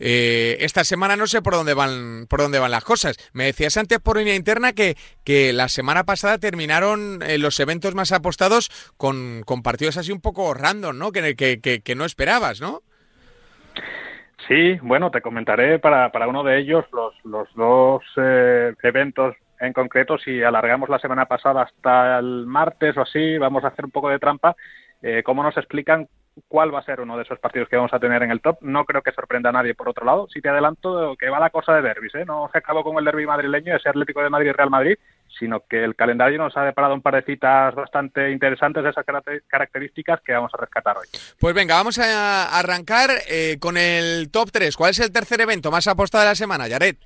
eh, 0.06 0.58
esta 0.60 0.84
semana 0.84 1.16
no 1.16 1.28
sé 1.28 1.41
por 1.41 1.54
dónde 1.54 1.74
van 1.74 2.28
por 2.30 2.41
dónde 2.41 2.60
van 2.60 2.72
las 2.72 2.84
cosas. 2.84 3.16
Me 3.32 3.45
decías 3.45 3.78
antes 3.78 3.99
por 3.99 4.18
línea 4.18 4.36
interna 4.36 4.74
que, 4.74 4.95
que 5.24 5.54
la 5.54 5.70
semana 5.70 6.04
pasada 6.04 6.39
terminaron 6.39 7.22
eh, 7.22 7.38
los 7.38 7.58
eventos 7.62 7.95
más 7.95 8.12
apostados 8.12 8.70
con, 8.97 9.43
con, 9.45 9.64
partidos 9.64 9.95
así 9.95 10.12
un 10.12 10.20
poco 10.20 10.54
random, 10.54 10.97
¿no? 10.97 11.14
Que, 11.14 11.36
que, 11.36 11.60
que 11.60 11.95
no 11.95 12.04
esperabas, 12.04 12.60
¿no? 12.60 12.82
Sí, 14.47 14.78
bueno, 14.82 15.10
te 15.10 15.22
comentaré 15.22 15.80
para, 15.80 16.12
para 16.12 16.28
uno 16.28 16.43
de 16.43 16.60
ellos 16.60 16.84
los, 16.91 17.14
los 17.24 17.47
dos 17.56 18.04
eh, 18.18 18.74
eventos 18.84 19.36
en 19.62 19.72
concreto. 19.72 20.18
Si 20.18 20.43
alargamos 20.43 20.89
la 20.89 20.99
semana 20.99 21.28
pasada 21.28 21.62
hasta 21.62 22.20
el 22.20 22.45
martes 22.45 22.97
o 22.97 23.01
así, 23.04 23.38
vamos 23.38 23.64
a 23.64 23.68
hacer 23.68 23.86
un 23.86 23.91
poco 23.91 24.10
de 24.10 24.20
trampa. 24.20 24.56
Eh, 25.01 25.24
¿Cómo 25.24 25.43
nos 25.43 25.56
explican 25.56 26.10
cuál 26.47 26.73
va 26.73 26.79
a 26.79 26.86
ser 26.86 27.01
uno 27.01 27.17
de 27.17 27.23
esos 27.23 27.39
partidos 27.39 27.69
que 27.69 27.75
vamos 27.75 27.93
a 27.93 27.99
tener 27.99 28.23
en 28.23 28.31
el 28.31 28.41
top. 28.41 28.57
No 28.61 28.86
creo 28.86 29.01
que 29.01 29.11
sorprenda 29.11 29.49
a 29.49 29.53
nadie 29.53 29.75
por 29.75 29.89
otro 29.89 30.05
lado. 30.05 30.27
Si 30.34 30.41
te 30.41 30.49
adelanto 30.49 31.15
que 31.17 31.29
va 31.29 31.39
la 31.39 31.49
cosa 31.49 31.73
de 31.73 31.81
derbis, 31.81 32.15
¿eh? 32.15 32.25
no 32.25 32.49
se 32.51 32.57
acabó 32.57 32.84
con 32.84 32.97
el 32.97 33.05
derby 33.05 33.25
madrileño, 33.25 33.75
ese 33.75 33.89
Atlético 33.89 34.21
de 34.21 34.29
Madrid 34.29 34.49
y 34.49 34.53
Real 34.53 34.69
Madrid, 34.69 34.97
sino 35.38 35.61
que 35.67 35.84
el 35.84 35.95
calendario 35.95 36.38
nos 36.38 36.55
ha 36.57 36.63
deparado 36.63 36.93
un 36.93 37.01
par 37.01 37.15
de 37.15 37.23
citas 37.23 37.73
bastante 37.75 38.31
interesantes 38.31 38.84
de 38.84 38.89
esas 38.89 39.05
características 39.47 40.21
que 40.21 40.34
vamos 40.34 40.51
a 40.53 40.57
rescatar 40.57 40.97
hoy. 40.97 41.07
Pues 41.39 41.55
venga, 41.55 41.75
vamos 41.75 41.99
a 41.99 42.57
arrancar 42.57 43.09
eh, 43.29 43.57
con 43.59 43.77
el 43.77 44.29
top 44.31 44.51
3. 44.51 44.75
¿Cuál 44.75 44.91
es 44.91 44.99
el 44.99 45.11
tercer 45.11 45.41
evento 45.41 45.71
más 45.71 45.88
apostado 45.88 46.23
de 46.23 46.31
la 46.31 46.36
semana, 46.36 46.67
Yaret? 46.67 46.97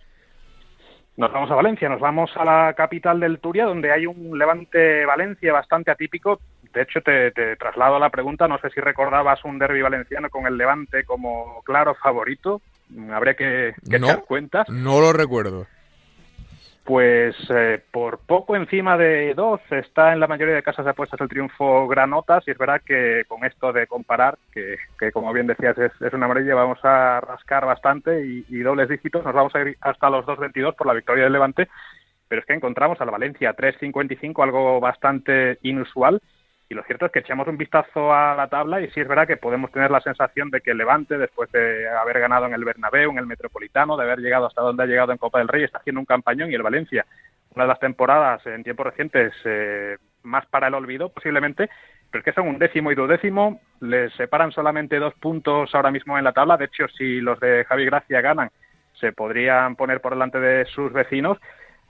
Nos 1.18 1.32
vamos 1.34 1.50
a 1.50 1.56
Valencia, 1.56 1.90
nos 1.90 2.00
vamos 2.00 2.32
a 2.36 2.46
la 2.46 2.74
capital 2.74 3.20
del 3.20 3.40
Turia, 3.40 3.66
donde 3.66 3.92
hay 3.92 4.06
un 4.06 4.38
Levante 4.38 5.04
Valencia 5.06 5.52
bastante 5.52 5.90
atípico, 5.90 6.40
de 6.74 6.84
hecho, 6.84 7.02
te, 7.02 7.32
traslado 7.56 7.96
a 7.96 8.00
la 8.00 8.12
pregunta, 8.12 8.48
no 8.48 8.60
sé 8.60 8.70
si 8.70 8.80
recordabas 8.80 9.44
un 9.46 9.58
derby 9.58 9.82
valenciano 9.82 10.30
con 10.30 10.46
el 10.46 10.58
Levante 10.58 11.04
como 11.06 11.64
claro 11.64 11.96
favorito, 11.96 12.62
habría 13.12 13.34
que, 13.34 13.74
que 13.90 13.98
no, 13.98 14.22
cuentas. 14.22 14.70
No 14.70 15.02
lo 15.02 15.12
recuerdo. 15.12 15.66
Pues 16.88 17.36
eh, 17.50 17.84
por 17.92 18.20
poco 18.20 18.56
encima 18.56 18.98
de 18.98 19.34
dos 19.34 19.60
está 19.72 20.14
en 20.14 20.22
la 20.22 20.28
mayoría 20.28 20.56
de 20.56 20.64
casas 20.64 20.86
de 20.86 20.92
apuestas 20.92 21.20
el 21.20 21.28
triunfo 21.28 21.86
Granotas 21.86 22.48
y 22.48 22.52
es 22.52 22.58
verdad 22.58 22.82
que 22.82 23.26
con 23.28 23.44
esto 23.44 23.74
de 23.74 23.88
comparar, 23.88 24.38
que, 24.54 24.78
como 25.12 25.34
bien 25.34 25.48
decías 25.48 25.78
es, 25.78 26.14
una 26.14 26.28
amarilla, 26.28 26.56
vamos 26.56 26.80
a 26.84 27.20
rascar 27.20 27.66
bastante 27.66 28.26
y, 28.26 28.60
dobles 28.60 28.88
dígitos, 28.88 29.26
nos 29.26 29.34
vamos 29.34 29.54
a 29.54 29.64
ir 29.64 29.78
hasta 29.82 30.10
los 30.10 30.26
2.22 30.26 30.78
por 30.78 30.88
la 30.88 30.94
victoria 30.94 31.26
del 31.26 31.34
Levante, 31.34 31.68
pero 32.30 32.40
es 32.40 32.48
que 32.48 32.54
encontramos 32.54 33.02
a 33.02 33.06
la 33.06 33.12
Valencia 33.12 33.54
3.55, 33.54 34.42
algo 34.42 34.80
bastante 34.80 35.60
inusual 35.64 36.22
y 36.70 36.76
lo 36.76 36.84
cierto 36.84 37.06
es 37.06 37.12
que 37.12 37.20
echamos 37.20 37.48
un 37.48 37.58
vistazo 37.58 38.14
a 38.14 38.36
la 38.36 38.48
tabla 38.48 38.82
y 38.82 38.90
sí 38.92 39.00
es 39.00 39.08
verdad 39.08 39.26
que 39.26 39.38
podemos 39.38 39.72
tener 39.72 39.90
la 39.90 40.02
sensación 40.02 40.50
de 40.50 40.60
que 40.60 40.72
el 40.72 40.78
Levante, 40.78 41.18
después 41.18 41.50
de 41.52 41.88
haber 41.88 42.20
ganado 42.20 42.46
en 42.46 42.54
el 42.54 42.66
Bernabéu, 42.66 43.12
en 43.12 43.20
el 43.20 43.26
Metropolitano, 43.26 43.96
de 43.96 44.04
haber 44.04 44.20
llegado 44.20 44.48
hasta 44.48 44.62
donde 44.62 44.84
ha 44.84 44.88
llegado 44.88 45.14
en 45.14 45.18
Copa 45.18 45.40
del 45.40 45.48
Rey, 45.48 45.64
está 45.64 45.78
haciendo 45.78 46.02
un 46.02 46.06
campañón 46.06 46.52
y 46.52 46.56
el 46.56 46.64
Valencia, 46.64 47.06
una 47.56 47.64
de 47.64 47.70
las 47.70 47.80
temporadas 47.80 48.46
en 48.46 48.64
tiempos 48.64 48.86
recientes 48.86 49.34
eh, 49.46 49.98
más 50.24 50.46
para 50.48 50.68
el 50.68 50.74
olvido 50.74 51.10
posiblemente, 51.10 51.70
pero 52.12 52.20
es 52.20 52.26
que 52.26 52.34
son 52.34 52.50
un 52.50 52.60
décimo 52.60 52.92
y 52.92 52.96
duodécimo, 52.96 53.62
les 53.80 54.14
separan 54.14 54.52
solamente 54.52 55.00
dos 55.00 55.14
puntos 55.16 55.74
ahora 55.74 55.92
mismo 55.92 56.18
en 56.18 56.26
la 56.26 56.34
tabla, 56.34 56.58
de 56.58 56.66
hecho 56.66 56.90
si 56.90 57.22
los 57.22 57.40
de 57.40 57.64
Javi 57.64 57.86
Gracia 57.86 58.20
ganan, 58.20 58.52
se 59.00 59.14
podrían 59.14 59.76
poner 59.78 60.02
por 60.02 60.14
delante 60.14 60.40
de 60.40 60.66
sus 60.66 60.92
vecinos 60.92 61.38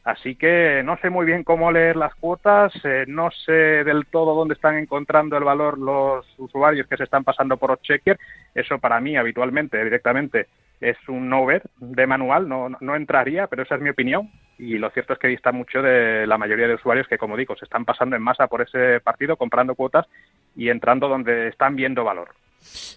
Así 0.08 0.36
que 0.36 0.84
no 0.86 0.95
sé 0.99 1.10
muy 1.10 1.26
bien 1.26 1.43
cómo 1.43 1.70
leer 1.70 1.97
las 1.97 2.16
cuotas, 2.16 2.72
eh, 2.86 3.03
no 3.10 3.30
sé 3.30 3.51
del 3.51 4.05
todo 4.05 4.36
dónde 4.36 4.53
están 4.53 4.78
encontrando 4.78 5.36
el 5.36 5.43
valor 5.43 5.78
los 5.78 6.26
usuarios 6.38 6.88
que 6.88 6.95
se 6.95 7.03
están 7.03 7.26
pasando 7.26 7.58
por 7.58 7.78
checker. 7.82 8.18
Eso 8.55 8.80
para 8.80 9.01
mí 9.01 9.18
habitualmente, 9.18 9.84
directamente, 9.84 10.47
es 10.80 10.95
un 11.10 11.28
no 11.28 11.45
ver 11.45 11.64
de 11.76 12.08
manual, 12.08 12.47
no, 12.47 12.70
no 12.80 12.95
entraría, 12.95 13.47
pero 13.47 13.64
esa 13.64 13.76
es 13.76 13.82
mi 13.82 13.89
opinión. 13.89 14.32
Y 14.58 14.78
lo 14.78 14.89
cierto 14.91 15.12
es 15.12 15.20
que 15.20 15.28
dista 15.28 15.51
mucho 15.51 15.82
de 15.82 16.26
la 16.26 16.38
mayoría 16.38 16.70
de 16.70 16.76
usuarios 16.76 17.10
que, 17.10 17.18
como 17.18 17.36
digo, 17.36 17.58
se 17.58 17.66
están 17.66 17.84
pasando 17.84 18.16
en 18.16 18.22
masa 18.22 18.47
por 18.47 18.62
ese 18.62 19.01
partido, 19.01 19.36
comprando 19.36 19.76
cuotas 19.76 20.08
y 20.55 20.70
entrando 20.70 21.10
donde 21.10 21.49
están 21.49 21.76
viendo 21.76 22.05
valor. 22.05 22.30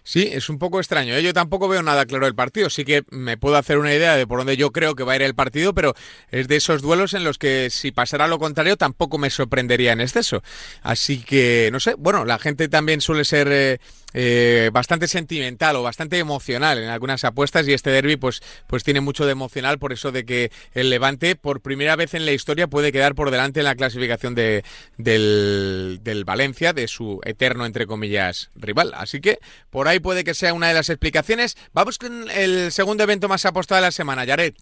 Sí, 0.03 0.29
es 0.33 0.49
un 0.49 0.59
poco 0.59 0.79
extraño. 0.79 1.15
¿eh? 1.15 1.23
Yo 1.23 1.33
tampoco 1.33 1.69
veo 1.69 1.83
nada 1.83 2.07
claro 2.07 2.27
del 2.27 2.35
partido. 2.35 2.71
Sí 2.71 2.85
que 2.85 3.05
me 3.11 3.37
puedo 3.37 3.57
hacer 3.57 3.79
una 3.79 3.95
idea 3.95 4.17
de 4.17 4.27
por 4.27 4.39
dónde 4.39 4.57
yo 4.57 4.71
creo 4.73 4.95
que 4.95 5.05
va 5.05 5.13
a 5.13 5.17
ir 5.17 5.23
el 5.23 5.35
partido, 5.35 5.75
pero 5.75 5.95
es 6.31 6.49
de 6.49 6.57
esos 6.57 6.83
duelos 6.83 7.15
en 7.15 7.25
los 7.25 7.39
que 7.39 7.69
si 7.71 7.93
pasara 7.93 8.29
lo 8.29 8.39
contrario 8.39 8.77
tampoco 8.77 9.19
me 9.19 9.31
sorprendería 9.31 9.93
en 9.93 10.01
exceso. 10.01 10.43
Así 10.83 11.19
que, 11.19 11.71
no 11.73 11.81
sé, 11.81 11.95
bueno, 11.99 12.25
la 12.25 12.39
gente 12.39 12.69
también 12.69 13.01
suele 13.01 13.25
ser... 13.25 13.49
Eh, 13.51 13.79
eh, 14.13 14.71
bastante 14.73 15.07
sentimental 15.07 15.77
o 15.77 15.85
bastante 15.85 16.19
emocional 16.19 16.79
en 16.79 16.89
algunas 16.89 17.23
apuestas 17.23 17.69
y 17.69 17.73
este 17.73 17.91
derby 17.91 18.17
pues, 18.17 18.43
pues 18.67 18.83
tiene 18.83 19.01
mucho 19.01 19.25
de 19.25 19.33
emocional 19.33 19.79
por 19.79 19.93
eso 19.93 20.11
de 20.11 20.25
que 20.25 20.51
el 20.75 20.91
Levante 20.91 21.37
por 21.37 21.61
primera 21.61 21.95
vez 21.95 22.15
en 22.15 22.27
la 22.27 22.33
historia 22.33 22.67
puede 22.67 22.91
quedar 22.91 23.15
por 23.15 23.31
delante 23.31 23.61
en 23.61 23.65
la 23.65 23.77
clasificación 23.77 24.35
de, 24.35 24.65
del, 24.97 26.01
del 26.03 26.25
Valencia, 26.25 26.73
de 26.73 26.89
su 26.89 27.21
eterno 27.25 27.67
entre 27.67 27.87
comillas 27.87 28.51
rival. 28.57 28.93
Así 28.97 29.21
que 29.21 29.39
por 29.69 29.89
ahí 29.89 30.01
puede 30.01 30.25
que 30.25 30.35
sea 30.35 30.55
una 30.55 30.69
de 30.69 30.75
las 30.75 30.89
explicaciones. 30.89 31.57
Vamos 31.73 31.99
con 31.99 32.31
el 32.31 32.73
segundo 32.73 33.05
evento 33.05 33.29
más 33.29 33.45
apostado 33.45 33.81
de 33.81 33.89
la 33.89 33.93
semana, 33.93 34.25
Jared. 34.25 34.55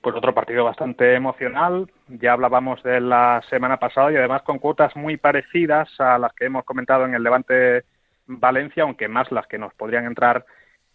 Pues 0.00 0.14
otro 0.14 0.34
partido 0.34 0.64
bastante 0.64 1.14
emocional. 1.14 1.90
Ya 2.08 2.32
hablábamos 2.32 2.82
de 2.82 3.00
la 3.00 3.42
semana 3.50 3.78
pasada 3.78 4.12
y 4.12 4.16
además 4.16 4.42
con 4.42 4.58
cuotas 4.58 4.94
muy 4.94 5.16
parecidas 5.16 5.88
a 5.98 6.18
las 6.18 6.32
que 6.32 6.44
hemos 6.44 6.64
comentado 6.64 7.04
en 7.06 7.14
el 7.14 7.22
Levante 7.22 7.84
Valencia, 8.26 8.84
aunque 8.84 9.08
más 9.08 9.32
las 9.32 9.46
que 9.46 9.58
nos 9.58 9.74
podrían 9.74 10.04
entrar 10.04 10.46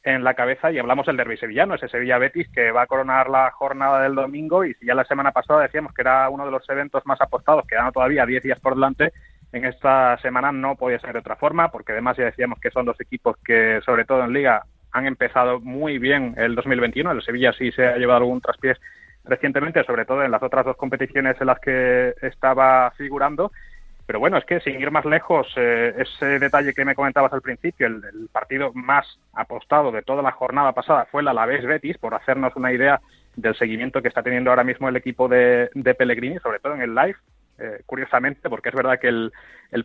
en 0.03 0.24
la 0.24 0.34
cabeza 0.34 0.72
y 0.72 0.80
hablamos 0.80 1.05
del 1.05 1.18
derby 1.18 1.38
sevillano, 1.38 1.76
ese 1.76 1.88
Sevilla 1.88 2.18
Betis 2.18 2.47
que 2.49 2.72
va 2.72 2.84
a 2.84 2.88
coronar 2.88 3.30
la 3.30 3.51
jornada 3.51 4.01
del 4.01 4.16
domingo 4.16 4.66
y 4.66 4.74
si 4.76 4.86
ya 4.86 4.95
la 4.95 5.05
semana 5.05 5.32
pasada 5.32 5.62
decíamos 5.62 5.93
que 5.93 6.01
era 6.01 6.30
uno 6.30 6.45
de 6.45 6.51
los 6.51 6.68
eventos 6.70 7.05
más 7.05 7.22
apostados, 7.22 7.66
quedando 7.68 7.91
todavía 7.91 8.26
10 8.26 8.43
días 8.43 8.59
por 8.59 8.76
delante, 8.76 9.14
en 9.51 9.65
esta 9.65 10.17
semana 10.19 10.51
no 10.51 10.75
podía 10.75 10.99
ser 10.99 11.13
de 11.13 11.19
otra 11.19 11.35
forma, 11.35 11.69
porque 11.71 11.91
además 11.91 12.17
ya 12.17 12.25
decíamos 12.25 12.59
que 12.59 12.71
son 12.71 12.85
dos 12.85 12.99
equipos 12.99 13.35
que 13.43 13.81
sobre 13.85 14.05
todo 14.05 14.23
en 14.23 14.33
liga 14.33 14.63
han 14.91 15.05
empezado 15.05 15.59
muy 15.59 15.97
bien 15.97 16.35
el 16.37 16.55
2021, 16.55 17.11
el 17.11 17.21
Sevilla 17.21 17.53
sí 17.53 17.71
se 17.71 17.85
ha 17.85 17.97
llevado 17.97 18.19
algún 18.19 18.41
traspiés 18.41 18.77
recientemente, 19.23 19.83
sobre 19.83 20.05
todo 20.05 20.23
en 20.23 20.31
las 20.31 20.43
otras 20.43 20.65
dos 20.65 20.77
competiciones 20.77 21.39
en 21.39 21.47
las 21.47 21.59
que 21.59 22.13
estaba 22.21 22.91
figurando. 22.91 23.51
Pero 24.05 24.19
bueno, 24.19 24.37
es 24.37 24.45
que 24.45 24.59
sin 24.59 24.81
ir 24.81 24.91
más 24.91 25.05
lejos, 25.05 25.47
eh, 25.55 25.93
ese 25.97 26.39
detalle 26.39 26.73
que 26.73 26.83
me 26.83 26.95
comentabas 26.95 27.31
al 27.31 27.41
principio, 27.41 27.87
el, 27.87 28.29
partido 28.31 28.73
más 28.73 29.05
apostado 29.33 29.91
de 29.91 30.01
toda 30.01 30.21
la 30.21 30.31
jornada 30.31 30.73
pasada 30.73 31.07
fue 31.09 31.21
el 31.21 31.27
Alavés 31.27 31.65
Betis, 31.65 31.97
por 31.97 32.13
hacernos 32.13 32.53
una 32.55 32.73
idea 32.73 32.99
del 33.35 33.55
seguimiento 33.55 34.01
que 34.01 34.09
está 34.09 34.23
teniendo 34.23 34.49
ahora 34.49 34.63
mismo 34.63 34.89
el 34.89 34.97
equipo 34.97 35.29
de, 35.29 35.69
Pellegrini, 35.97 36.39
sobre 36.39 36.59
todo 36.59 36.73
en 36.73 36.81
el 36.81 36.95
live, 36.95 37.15
eh, 37.62 37.82
curiosamente, 37.86 38.49
porque 38.49 38.70
es 38.70 38.76
verdad 38.76 38.99
que 38.99 39.07
el, 39.07 39.32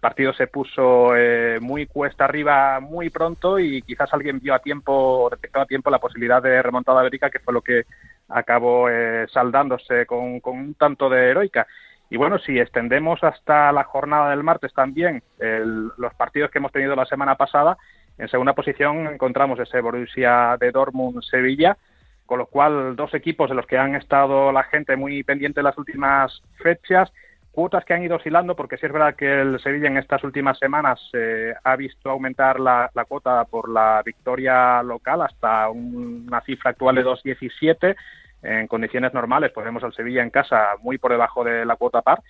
partido 0.00 0.32
se 0.32 0.46
puso 0.46 1.14
eh, 1.14 1.58
muy 1.60 1.86
cuesta 1.86 2.24
arriba 2.24 2.80
muy 2.80 3.10
pronto 3.10 3.58
y 3.58 3.82
quizás 3.82 4.12
alguien 4.14 4.40
vio 4.40 4.54
a 4.54 4.60
tiempo, 4.60 5.28
detectó 5.30 5.60
a 5.60 5.66
tiempo 5.66 5.90
la 5.90 5.98
posibilidad 5.98 6.42
de 6.42 6.62
remontada 6.62 7.02
bética, 7.02 7.28
que 7.28 7.38
fue 7.38 7.52
lo 7.52 7.60
que 7.60 7.84
acabó 8.28 8.88
saldándose 9.28 10.06
con, 10.06 10.40
un 10.42 10.74
tanto 10.74 11.10
de 11.10 11.30
heroica. 11.30 11.66
Y 12.08 12.16
bueno, 12.16 12.38
si 12.38 12.58
extendemos 12.58 13.22
hasta 13.22 13.70
la 13.72 13.84
jornada 13.84 14.30
del 14.30 14.42
martes 14.42 14.72
también 14.72 15.22
los 15.38 16.14
partidos 16.14 16.50
que 16.50 16.58
hemos 16.58 16.72
tenido 16.72 16.96
la 16.96 17.04
semana 17.04 17.34
pasada, 17.34 17.76
en 18.18 18.28
segunda 18.28 18.54
posición 18.54 19.06
encontramos 19.06 19.58
ese 19.60 19.80
Borussia 19.80 20.56
de 20.58 20.72
Dortmund-Sevilla, 20.72 21.76
con 22.24 22.38
lo 22.38 22.46
cual 22.46 22.96
dos 22.96 23.14
equipos 23.14 23.48
de 23.48 23.54
los 23.54 23.66
que 23.66 23.78
han 23.78 23.94
estado 23.94 24.50
la 24.52 24.64
gente 24.64 24.96
muy 24.96 25.22
pendiente 25.22 25.60
en 25.60 25.64
las 25.64 25.78
últimas 25.78 26.42
fechas, 26.56 27.12
cuotas 27.56 27.86
que 27.86 27.94
han 27.94 28.04
ido 28.04 28.16
oscilando, 28.16 28.54
porque 28.54 28.76
sí 28.76 28.84
es 28.84 28.92
verdad 28.92 29.14
que 29.14 29.40
el 29.40 29.58
Sevilla 29.60 29.86
en 29.86 29.96
estas 29.96 30.22
últimas 30.24 30.58
semanas 30.58 31.00
eh, 31.14 31.54
ha 31.64 31.74
visto 31.74 32.10
aumentar 32.10 32.60
la, 32.60 32.90
cuota 33.08 33.46
por 33.46 33.70
la 33.70 34.02
victoria 34.04 34.82
local 34.82 35.22
hasta 35.22 35.70
una 35.70 36.42
cifra 36.42 36.72
actual 36.72 36.96
de 36.96 37.04
2.17 37.06 37.96
en 38.42 38.66
condiciones 38.66 39.14
normales 39.14 39.52
ponemos 39.52 39.82
al 39.82 39.94
Sevilla 39.94 40.22
en 40.22 40.28
casa 40.28 40.74
muy 40.82 40.98
por 40.98 41.12
debajo 41.12 41.44
de 41.44 41.64
la 41.64 41.76
cuota 41.76 42.02
par, 42.02 42.20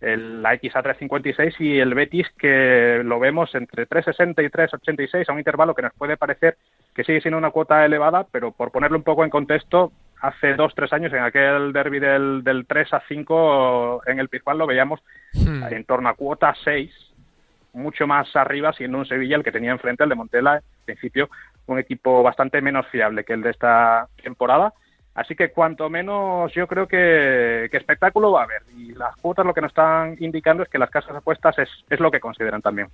el, 0.00 0.40
la 0.42 0.56
XA 0.56 0.82
356 0.82 1.60
y 1.60 1.78
el 1.78 1.92
Betis 1.92 2.30
que 2.38 3.02
lo 3.04 3.20
vemos 3.20 3.54
entre 3.54 3.84
360 3.84 4.42
y 4.42 4.48
386 4.48 5.28
a 5.28 5.32
un 5.34 5.40
intervalo 5.40 5.74
que 5.74 5.82
nos 5.82 5.92
puede 5.92 6.16
parecer 6.16 6.56
que 6.94 7.04
sigue 7.04 7.20
siendo 7.20 7.36
una 7.36 7.50
cuota 7.50 7.84
elevada, 7.84 8.26
pero 8.32 8.50
por 8.50 8.70
ponerlo 8.70 8.96
un 8.96 9.04
poco 9.04 9.24
en 9.24 9.30
contexto, 9.30 9.92
hace 10.20 10.54
dos, 10.54 10.74
tres 10.74 10.92
años 10.92 11.12
en 11.12 11.22
aquel 11.22 11.72
derby 11.72 11.98
del, 11.98 12.44
del 12.44 12.66
3 12.66 12.94
a 12.94 13.02
5 13.06 14.02
en 14.06 14.20
el 14.20 14.28
Pizjuán 14.28 14.58
lo 14.58 14.66
veíamos 14.66 15.00
hmm. 15.32 15.64
en 15.70 15.84
torno 15.84 16.08
a 16.08 16.14
cuota 16.14 16.54
6, 16.64 16.92
mucho 17.72 18.06
más 18.06 18.34
arriba, 18.36 18.72
siendo 18.72 18.98
un 18.98 19.06
Sevilla 19.06 19.36
el 19.36 19.44
que 19.44 19.52
tenía 19.52 19.72
enfrente 19.72 20.04
el 20.04 20.10
de 20.10 20.14
Montela, 20.16 20.56
en 20.56 20.84
principio 20.84 21.30
un 21.66 21.78
equipo 21.78 22.22
bastante 22.22 22.60
menos 22.60 22.86
fiable 22.88 23.24
que 23.24 23.32
el 23.32 23.42
de 23.42 23.50
esta 23.50 24.08
temporada 24.22 24.72
Así 25.14 25.34
que 25.34 25.50
cuanto 25.50 25.90
menos 25.90 26.52
yo 26.54 26.66
creo 26.66 26.86
que, 26.86 27.64
espectáculo 27.64 28.32
va 28.32 28.42
a 28.42 28.44
haber. 28.44 28.62
Y 28.76 28.92
las 28.94 29.16
cuotas 29.16 29.44
lo 29.44 29.52
que 29.52 29.60
nos 29.60 29.70
están 29.70 30.16
indicando 30.20 30.62
es 30.62 30.68
que 30.68 30.78
las 30.78 30.90
casas 30.90 31.16
apuestas 31.16 31.58
es, 31.58 31.68
es 31.88 32.00
lo 32.00 32.10
que 32.10 32.20
consideran 32.20 32.62
también. 32.62 32.88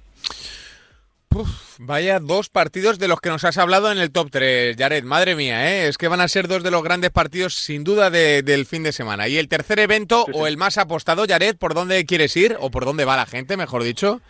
Vaya 1.78 2.20
dos 2.20 2.48
partidos 2.48 2.98
de 2.98 3.08
los 3.08 3.20
que 3.20 3.28
nos 3.28 3.44
has 3.44 3.58
hablado 3.58 3.90
en 3.90 3.98
el 3.98 4.12
top 4.12 4.28
3, 4.30 4.76
Jared. 4.76 5.04
Madre 5.04 5.34
mía, 5.34 5.70
¿eh? 5.70 5.88
es 5.88 5.98
que 5.98 6.08
van 6.08 6.20
a 6.20 6.28
ser 6.28 6.48
dos 6.48 6.62
de 6.62 6.70
los 6.70 6.82
grandes 6.82 7.10
partidos 7.10 7.54
sin 7.54 7.84
duda 7.84 8.10
del 8.10 8.66
fin 8.66 8.82
de 8.82 8.92
semana. 8.92 9.28
¿Y 9.28 9.38
el 9.38 9.48
tercer 9.48 9.78
evento 9.78 10.26
o 10.32 10.46
el 10.46 10.56
más 10.56 10.78
apostado, 10.78 11.24
Jared, 11.28 11.56
por 11.56 11.74
dónde 11.74 12.04
quieres 12.06 12.36
ir 12.36 12.56
o 12.60 12.70
por 12.70 12.84
dónde 12.84 13.04
va 13.04 13.16
la 13.16 13.26
gente, 13.26 13.56
mejor 13.56 13.82
dicho? 13.82 14.20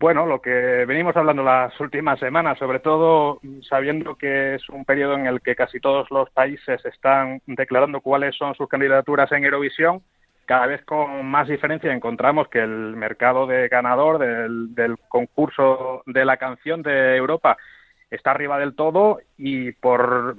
Bueno, 0.00 0.26
lo 0.26 0.40
que 0.40 0.50
venimos 0.86 1.16
hablando 1.16 1.42
las 1.42 1.78
últimas 1.80 2.20
semanas, 2.20 2.56
sobre 2.58 2.78
todo 2.78 3.40
sabiendo 3.68 4.14
que 4.14 4.54
es 4.54 4.68
un 4.68 4.84
periodo 4.84 5.14
en 5.14 5.26
el 5.26 5.40
que 5.40 5.56
casi 5.56 5.80
todos 5.80 6.08
los 6.10 6.30
países 6.30 6.84
están 6.84 7.42
declarando 7.46 8.00
cuáles 8.00 8.36
son 8.36 8.54
sus 8.54 8.68
candidaturas 8.68 9.32
en 9.32 9.44
Eurovisión, 9.44 10.02
cada 10.48 10.66
vez 10.66 10.82
con 10.86 11.26
más 11.26 11.46
diferencia 11.46 11.92
encontramos 11.92 12.48
que 12.48 12.60
el 12.60 12.96
mercado 12.96 13.46
de 13.46 13.68
ganador 13.68 14.18
del, 14.18 14.96
concurso 15.06 16.02
de 16.06 16.24
la 16.24 16.38
canción 16.38 16.82
de 16.82 17.16
Europa 17.16 17.58
está 18.10 18.30
arriba 18.30 18.58
del 18.58 18.74
todo 18.74 19.20
y 19.36 19.72
por 19.72 20.36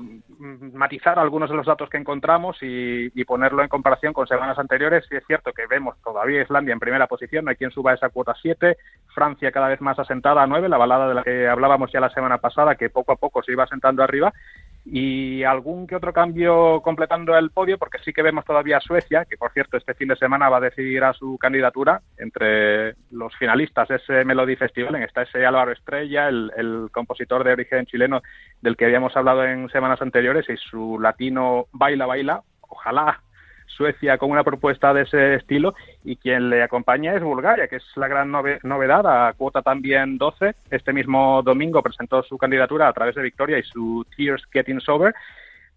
matizar 0.74 1.20
algunos 1.20 1.52
de 1.52 1.56
los 1.56 1.68
datos 1.68 1.92
que 1.92 1.98
encontramos 1.98 2.58
y, 2.62 3.24
ponerlo 3.26 3.62
en 3.62 3.70
comparación 3.70 4.12
con 4.12 4.26
semanas 4.26 4.58
anteriores, 4.58 5.06
sí 5.08 5.16
es 5.16 5.24
cierto 5.28 5.54
que 5.54 5.68
vemos 5.68 5.96
todavía 6.04 6.42
Islandia 6.42 6.74
en 6.74 6.80
primera 6.80 7.06
posición, 7.06 7.46
no 7.46 7.52
hay 7.52 7.58
quien 7.58 7.70
suba 7.70 7.94
esa 7.94 8.10
cuota 8.10 8.34
7, 8.42 8.78
Francia 9.14 9.52
cada 9.52 9.68
vez 9.68 9.80
más 9.80 10.00
asentada 10.00 10.42
a 10.42 10.48
9, 10.48 10.70
la 10.70 10.78
balada 10.78 11.08
de 11.08 11.14
la 11.14 11.24
que 11.24 11.48
hablábamos 11.48 11.92
ya 11.92 12.00
la 12.00 12.10
semana 12.10 12.40
pasada, 12.40 12.74
que 12.74 12.90
poco 12.90 13.12
a 13.12 13.18
poco 13.18 13.44
se 13.44 13.52
iba 13.52 13.66
asentando 13.66 14.02
arriba, 14.02 14.34
y 14.92 15.44
algún 15.44 15.86
que 15.86 15.96
otro 15.96 16.12
cambio 16.12 16.82
completando 16.82 17.38
el 17.38 17.52
podio, 17.52 17.78
porque 17.78 18.00
sí 18.04 18.12
que 18.12 18.24
vemos 18.24 18.44
todavía 18.44 18.78
a 18.78 18.82
Suecia, 18.82 19.26
que 19.26 19.38
por 19.38 19.52
cierto 19.52 19.78
este 19.78 19.94
fin 19.94 20.08
de 20.08 20.16
semana 20.16 20.50
va 20.50 20.58
a 20.58 20.62
decidir 20.62 21.04
a 21.04 21.14
su 21.14 21.38
candidatura 21.38 22.02
entre 22.18 22.96
los 23.12 23.36
finalistas 23.38 23.90
ese 23.92 24.26
Melody 24.26 24.56
Festival, 24.56 24.96
en 24.96 25.04
está 25.04 25.22
ese 25.22 25.46
Álvaro 25.46 25.72
Estrella, 25.72 26.28
el, 26.28 26.52
el 26.58 26.90
compositor 26.92 27.44
de 27.44 27.54
origen 27.54 27.86
chileno 27.86 28.22
del 28.62 28.76
que 28.76 28.86
habíamos 28.86 29.16
hablado 29.16 29.44
en 29.44 29.70
semanas 29.70 30.02
anteriores, 30.02 30.50
y 30.50 30.58
su 30.58 31.00
latino 31.00 31.68
Baila 31.72 32.08
Baila, 32.08 32.42
ojalá 32.62 33.22
Suecia 33.70 34.18
con 34.18 34.32
una 34.32 34.44
propuesta 34.44 34.94
de 34.94 35.04
ese 35.04 35.36
estilo 35.36 35.74
y 36.04 36.18
quien 36.18 36.50
le 36.50 36.62
acompaña 36.64 37.14
es 37.14 37.24
Bulgaria, 37.24 37.68
que 37.68 37.78
es 37.78 37.86
la 37.96 38.08
gran 38.08 38.32
novedad, 38.32 39.06
a 39.08 39.34
cuota 39.34 39.62
también 39.62 40.18
12. 40.18 40.56
Este 40.70 40.94
mismo 40.94 41.42
domingo 41.44 41.82
presentó 41.82 42.22
su 42.24 42.38
candidatura 42.38 42.88
a 42.88 42.94
través 42.94 43.16
de 43.16 43.24
Victoria 43.24 43.58
y 43.58 43.64
su 43.64 44.06
Tears 44.16 44.44
Getting 44.52 44.82
Sober. 44.82 45.14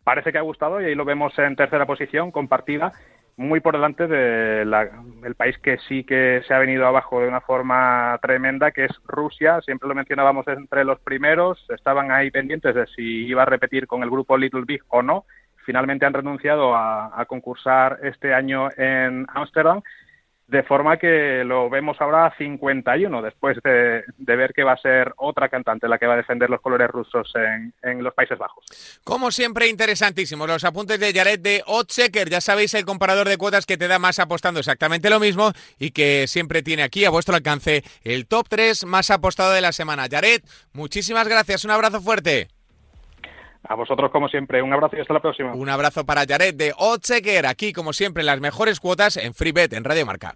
Parece 0.04 0.32
que 0.32 0.38
ha 0.38 0.42
gustado 0.42 0.80
y 0.80 0.86
ahí 0.86 0.94
lo 0.94 1.04
vemos 1.04 1.38
en 1.38 1.54
tercera 1.54 1.86
posición, 1.86 2.32
compartida 2.32 2.92
muy 3.36 3.60
por 3.60 3.74
delante 3.74 4.06
del 4.06 5.34
país 5.36 5.56
que 5.58 5.78
sí 5.88 6.04
que 6.04 6.42
se 6.46 6.54
ha 6.54 6.58
venido 6.58 6.86
abajo 6.86 7.20
de 7.20 7.28
una 7.28 7.40
forma 7.40 8.18
tremenda, 8.20 8.70
que 8.70 8.84
es 8.84 8.92
Rusia. 9.06 9.60
Siempre 9.62 9.88
lo 9.88 9.94
mencionábamos 9.94 10.46
entre 10.48 10.84
los 10.84 11.00
primeros, 11.00 11.64
estaban 11.70 12.10
ahí 12.10 12.30
pendientes 12.30 12.74
de 12.74 12.86
si 12.88 13.26
iba 13.26 13.42
a 13.42 13.46
repetir 13.46 13.86
con 13.86 14.02
el 14.02 14.10
grupo 14.10 14.36
Little 14.36 14.64
Big 14.66 14.82
o 14.88 15.02
no 15.02 15.24
finalmente 15.64 16.06
han 16.06 16.12
renunciado 16.12 16.74
a, 16.74 17.24
concursar 17.26 17.98
este 18.02 18.34
año 18.34 18.68
en 18.76 19.26
Ámsterdam, 19.32 19.82
de 20.48 20.62
forma 20.64 20.98
que 20.98 21.44
lo 21.44 21.70
vemos 21.70 21.96
ahora 22.00 22.26
a 22.26 22.36
51, 22.36 23.22
después 23.22 23.56
de, 23.64 24.04
ver 24.18 24.52
que 24.52 24.64
va 24.64 24.72
a 24.72 24.76
ser 24.76 25.14
otra 25.16 25.48
cantante 25.48 25.88
la 25.88 25.98
que 25.98 26.06
va 26.06 26.14
a 26.14 26.18
defender 26.18 26.50
los 26.50 26.60
colores 26.60 26.88
rusos 26.88 27.32
en, 27.82 28.04
los 28.04 28.12
Países 28.12 28.38
Bajos. 28.38 28.64
Como 29.02 29.30
siempre, 29.30 29.68
interesantísimos 29.68 30.46
los 30.46 30.64
apuntes 30.64 31.00
de 31.00 31.12
Jared 31.14 31.40
de 31.40 31.62
Otseker. 31.66 32.28
Ya 32.28 32.42
sabéis, 32.42 32.74
el 32.74 32.84
comparador 32.84 33.28
de 33.28 33.38
cuotas 33.38 33.64
que 33.64 33.78
te 33.78 33.88
da 33.88 33.98
más 33.98 34.18
apostando 34.18 34.60
exactamente 34.60 35.08
lo 35.08 35.20
mismo 35.20 35.52
y 35.78 35.92
que 35.92 36.26
siempre 36.26 36.62
tiene 36.62 36.82
aquí 36.82 37.06
a 37.06 37.10
vuestro 37.10 37.34
alcance 37.34 37.82
el 38.02 38.26
top 38.26 38.46
3 38.48 38.84
más 38.84 39.10
apostado 39.10 39.52
de 39.52 39.62
la 39.62 39.72
semana. 39.72 40.06
Jared, 40.10 40.42
muchísimas 40.72 41.26
gracias. 41.28 41.64
Un 41.64 41.70
abrazo 41.70 42.00
fuerte. 42.00 42.48
A 43.68 43.74
vosotros, 43.74 44.10
como 44.10 44.28
siempre, 44.28 44.62
un 44.62 44.72
abrazo 44.72 44.96
y 44.96 45.00
hasta 45.00 45.14
la 45.14 45.20
próxima. 45.20 45.54
Un 45.54 45.68
abrazo 45.68 46.04
para 46.04 46.26
Jared 46.26 46.54
de 46.54 46.74
Otseker, 46.76 47.46
aquí, 47.46 47.72
como 47.72 47.92
siempre, 47.92 48.22
las 48.22 48.40
mejores 48.40 48.80
cuotas 48.80 49.16
en 49.16 49.34
FreeBet, 49.34 49.72
en 49.72 49.84
Radio 49.84 50.04
Marca. 50.04 50.34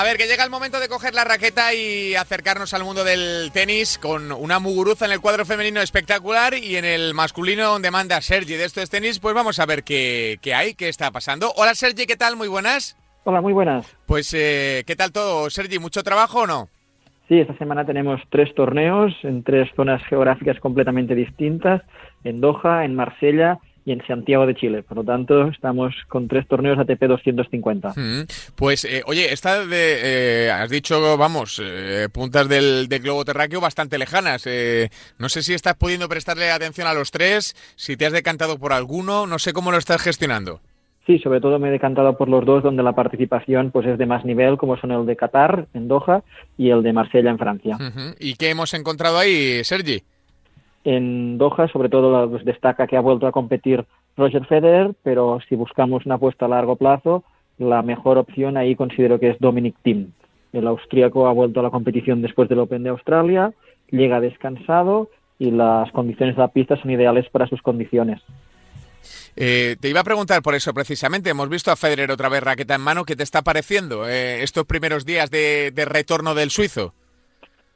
A 0.00 0.02
ver, 0.02 0.16
que 0.16 0.26
llega 0.26 0.44
el 0.44 0.50
momento 0.50 0.80
de 0.80 0.88
coger 0.88 1.12
la 1.12 1.24
raqueta 1.24 1.74
y 1.74 2.14
acercarnos 2.14 2.72
al 2.72 2.84
mundo 2.84 3.04
del 3.04 3.50
tenis 3.52 3.98
con 3.98 4.32
una 4.32 4.58
muguruza 4.58 5.04
en 5.04 5.12
el 5.12 5.20
cuadro 5.20 5.44
femenino 5.44 5.82
espectacular 5.82 6.54
y 6.54 6.76
en 6.76 6.86
el 6.86 7.12
masculino 7.12 7.64
donde 7.64 7.90
manda 7.90 8.18
Sergi 8.22 8.54
de 8.54 8.64
esto 8.64 8.80
es 8.80 8.88
tenis, 8.88 9.20
pues 9.20 9.34
vamos 9.34 9.60
a 9.60 9.66
ver 9.66 9.84
qué, 9.84 10.38
hay, 10.56 10.72
qué 10.72 10.88
está 10.88 11.10
pasando. 11.10 11.52
Hola 11.54 11.74
Sergi, 11.74 12.06
¿qué 12.06 12.16
tal? 12.16 12.36
Muy 12.36 12.48
buenas. 12.48 12.96
Hola, 13.24 13.42
muy 13.42 13.52
buenas. 13.52 13.94
Pues, 14.06 14.32
eh, 14.32 14.84
¿qué 14.86 14.96
tal 14.96 15.12
todo, 15.12 15.50
Sergi? 15.50 15.78
¿Mucho 15.78 16.02
trabajo 16.02 16.40
o 16.40 16.46
no? 16.46 16.70
Sí, 17.28 17.38
esta 17.38 17.58
semana 17.58 17.84
tenemos 17.84 18.22
tres 18.30 18.54
torneos 18.54 19.12
en 19.22 19.42
tres 19.42 19.68
zonas 19.76 20.02
geográficas 20.06 20.58
completamente 20.60 21.14
distintas, 21.14 21.82
en 22.24 22.40
Doha, 22.40 22.86
en 22.86 22.94
Marsella 22.94 23.58
y 23.90 23.92
en 23.92 24.06
Santiago 24.06 24.46
de 24.46 24.54
Chile. 24.54 24.82
Por 24.82 24.98
lo 24.98 25.04
tanto, 25.04 25.48
estamos 25.48 25.94
con 26.08 26.28
tres 26.28 26.46
torneos 26.46 26.78
ATP 26.78 27.02
250. 27.06 27.94
Mm, 27.96 28.22
pues, 28.54 28.84
eh, 28.84 29.02
oye, 29.06 29.32
esta 29.32 29.66
de, 29.66 30.46
eh, 30.46 30.50
has 30.50 30.70
dicho, 30.70 31.16
vamos, 31.18 31.60
eh, 31.62 32.08
puntas 32.12 32.48
del, 32.48 32.86
globo 32.88 33.24
terráqueo 33.24 33.60
bastante 33.60 33.98
lejanas. 33.98 34.46
no 35.18 35.28
sé 35.28 35.42
si 35.42 35.54
estás 35.54 35.74
pudiendo 35.74 36.08
prestarle 36.08 36.50
atención 36.50 36.86
a 36.86 36.94
los 36.94 37.10
tres, 37.10 37.56
si 37.76 37.96
te 37.96 38.06
has 38.06 38.12
decantado 38.12 38.58
por 38.58 38.72
alguno, 38.72 39.26
no 39.26 39.38
sé 39.38 39.52
cómo 39.52 39.70
lo 39.70 39.78
estás 39.78 40.02
gestionando. 40.02 40.60
Sí, 41.06 41.18
sobre 41.18 41.40
todo 41.40 41.58
me 41.58 41.68
he 41.68 41.72
decantado 41.72 42.16
por 42.16 42.28
los 42.28 42.44
dos 42.44 42.62
donde 42.62 42.82
la 42.82 42.92
participación 42.92 43.70
pues 43.70 43.86
es 43.86 43.98
de 43.98 44.06
más 44.06 44.24
nivel, 44.24 44.58
como 44.58 44.76
son 44.76 44.92
el 44.92 45.06
de 45.06 45.16
Qatar 45.16 45.66
en 45.72 45.88
Doha 45.88 46.22
y 46.58 46.70
el 46.70 46.82
de 46.82 46.92
Marsella 46.92 47.30
en 47.30 47.38
Francia. 47.38 47.78
¿Y 48.18 48.34
qué 48.34 48.50
hemos 48.50 48.74
encontrado 48.74 49.18
ahí, 49.18 49.64
Sergi? 49.64 50.02
En 50.84 51.36
Doha, 51.36 51.68
sobre 51.68 51.88
todo, 51.88 52.26
destaca 52.38 52.86
que 52.86 52.96
ha 52.96 53.00
vuelto 53.00 53.26
a 53.26 53.32
competir 53.32 53.84
Roger 54.16 54.46
Federer, 54.46 54.94
pero 55.02 55.38
si 55.48 55.54
buscamos 55.54 56.06
una 56.06 56.14
apuesta 56.14 56.46
a 56.46 56.48
largo 56.48 56.76
plazo, 56.76 57.24
la 57.58 57.82
mejor 57.82 58.18
opción 58.18 58.56
ahí 58.56 58.74
considero 58.74 59.20
que 59.20 59.30
es 59.30 59.38
Dominic 59.38 59.76
Thiem. 59.82 60.12
El 60.52 60.66
austríaco 60.66 61.28
ha 61.28 61.32
vuelto 61.32 61.60
a 61.60 61.62
la 61.62 61.70
competición 61.70 62.22
después 62.22 62.48
del 62.48 62.60
Open 62.60 62.82
de 62.82 62.90
Australia, 62.90 63.52
llega 63.90 64.20
descansado 64.20 65.10
y 65.38 65.50
las 65.50 65.90
condiciones 65.92 66.36
de 66.36 66.42
la 66.42 66.48
pista 66.48 66.76
son 66.76 66.90
ideales 66.90 67.28
para 67.30 67.46
sus 67.46 67.62
condiciones. 67.62 68.20
Eh, 69.36 69.76
te 69.80 69.88
iba 69.88 70.00
a 70.00 70.04
preguntar 70.04 70.42
por 70.42 70.54
eso 70.54 70.74
precisamente. 70.74 71.30
Hemos 71.30 71.48
visto 71.48 71.70
a 71.70 71.76
Federer 71.76 72.10
otra 72.10 72.28
vez 72.28 72.42
raqueta 72.42 72.74
en 72.74 72.80
mano. 72.80 73.04
¿Qué 73.04 73.16
te 73.16 73.22
está 73.22 73.42
pareciendo 73.42 74.08
eh, 74.08 74.42
estos 74.42 74.64
primeros 74.66 75.06
días 75.06 75.30
de, 75.30 75.70
de, 75.70 75.84
retorno 75.84 76.34
del 76.34 76.50
suizo? 76.50 76.92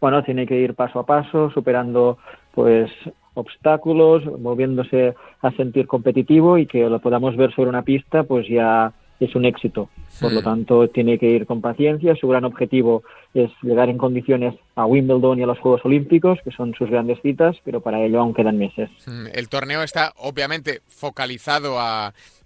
Bueno, 0.00 0.22
tiene 0.22 0.46
que 0.46 0.56
ir 0.56 0.74
paso 0.74 0.98
a 0.98 1.06
paso, 1.06 1.50
superando 1.50 2.18
pues 2.54 2.90
obstáculos, 3.34 4.24
moviéndose 4.38 5.14
a 5.42 5.50
sentir 5.52 5.86
competitivo 5.86 6.56
y 6.56 6.66
que 6.66 6.88
lo 6.88 7.00
podamos 7.00 7.36
ver 7.36 7.54
sobre 7.54 7.68
una 7.68 7.82
pista, 7.82 8.22
pues 8.22 8.48
ya 8.48 8.92
es 9.20 9.34
un 9.34 9.44
éxito. 9.44 9.88
Por 10.20 10.32
lo 10.32 10.42
tanto, 10.42 10.88
tiene 10.88 11.18
que 11.18 11.30
ir 11.30 11.46
con 11.46 11.60
paciencia. 11.60 12.14
Su 12.14 12.28
gran 12.28 12.44
objetivo 12.44 13.02
es 13.32 13.50
llegar 13.62 13.88
en 13.88 13.98
condiciones 13.98 14.54
a 14.76 14.86
Wimbledon 14.86 15.40
y 15.40 15.42
a 15.42 15.46
los 15.46 15.58
Juegos 15.58 15.84
Olímpicos, 15.84 16.38
que 16.44 16.52
son 16.52 16.74
sus 16.74 16.88
grandes 16.88 17.20
citas, 17.20 17.56
pero 17.64 17.80
para 17.80 18.00
ello 18.00 18.20
aún 18.20 18.34
quedan 18.34 18.58
meses. 18.58 18.90
El 19.32 19.48
torneo 19.48 19.82
está 19.82 20.12
obviamente 20.16 20.82
focalizado 20.88 21.80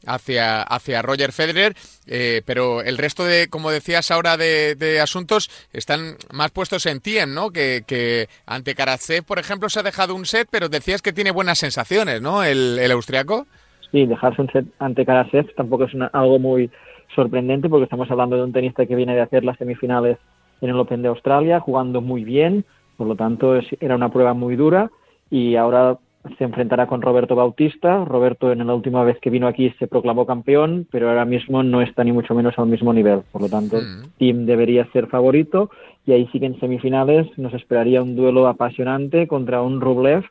hacia, 0.06 0.62
hacia 0.62 1.02
Roger 1.02 1.32
Federer, 1.32 1.74
eh, 2.06 2.42
pero 2.46 2.82
el 2.82 2.98
resto 2.98 3.24
de, 3.24 3.48
como 3.48 3.70
decías 3.70 4.10
ahora, 4.10 4.36
de, 4.36 5.00
asuntos 5.02 5.50
están 5.72 6.16
más 6.32 6.50
puestos 6.50 6.86
en 6.86 7.00
Tiem, 7.00 7.34
¿no? 7.34 7.50
Que, 7.50 7.82
que 7.86 8.28
ante 8.46 8.74
Karatsev, 8.74 9.24
por 9.24 9.38
ejemplo, 9.38 9.68
se 9.68 9.80
ha 9.80 9.82
dejado 9.82 10.14
un 10.14 10.26
set, 10.26 10.48
pero 10.50 10.68
decías 10.68 11.02
que 11.02 11.12
tiene 11.12 11.30
buenas 11.30 11.58
sensaciones, 11.58 12.20
¿no? 12.20 12.42
El, 12.42 12.78
el 12.78 12.90
austriaco. 12.92 13.46
Sí, 13.90 14.06
dejarse 14.06 14.42
un 14.42 14.50
set 14.50 14.66
ante 14.78 15.06
Karatsev 15.06 15.54
tampoco 15.54 15.84
es 15.84 15.92
algo 16.12 16.38
muy 16.38 16.70
sorprendente 17.14 17.68
porque 17.68 17.84
estamos 17.84 18.10
hablando 18.10 18.36
de 18.36 18.44
un 18.44 18.52
tenista 18.52 18.86
que 18.86 18.94
viene 18.94 19.14
de 19.14 19.22
hacer 19.22 19.44
las 19.44 19.56
semifinales 19.58 20.18
en 20.60 20.70
el 20.70 20.78
Open 20.78 21.02
de 21.02 21.08
Australia, 21.08 21.60
jugando 21.60 22.00
muy 22.00 22.24
bien, 22.24 22.64
por 22.96 23.06
lo 23.06 23.16
tanto 23.16 23.58
era 23.80 23.94
una 23.94 24.10
prueba 24.10 24.34
muy 24.34 24.56
dura 24.56 24.90
y 25.30 25.56
ahora 25.56 25.98
se 26.36 26.44
enfrentará 26.44 26.86
con 26.86 27.02
Roberto 27.02 27.34
Bautista. 27.34 28.04
Roberto 28.04 28.52
en 28.52 28.66
la 28.66 28.74
última 28.74 29.04
vez 29.04 29.18
que 29.20 29.30
vino 29.30 29.46
aquí 29.46 29.70
se 29.78 29.86
proclamó 29.86 30.26
campeón, 30.26 30.86
pero 30.90 31.08
ahora 31.08 31.24
mismo 31.24 31.62
no 31.62 31.80
está 31.80 32.04
ni 32.04 32.12
mucho 32.12 32.34
menos 32.34 32.58
al 32.58 32.66
mismo 32.66 32.92
nivel. 32.92 33.22
Por 33.32 33.42
lo 33.42 33.48
tanto, 33.48 33.78
mm. 33.78 34.18
Tim 34.18 34.46
debería 34.46 34.90
ser 34.92 35.06
favorito 35.06 35.70
y 36.04 36.12
ahí 36.12 36.28
sí 36.32 36.40
que 36.40 36.46
en 36.46 36.58
semifinales 36.60 37.26
nos 37.38 37.54
esperaría 37.54 38.02
un 38.02 38.16
duelo 38.16 38.46
apasionante 38.48 39.26
contra 39.26 39.62
un 39.62 39.80
Rublev 39.80 40.24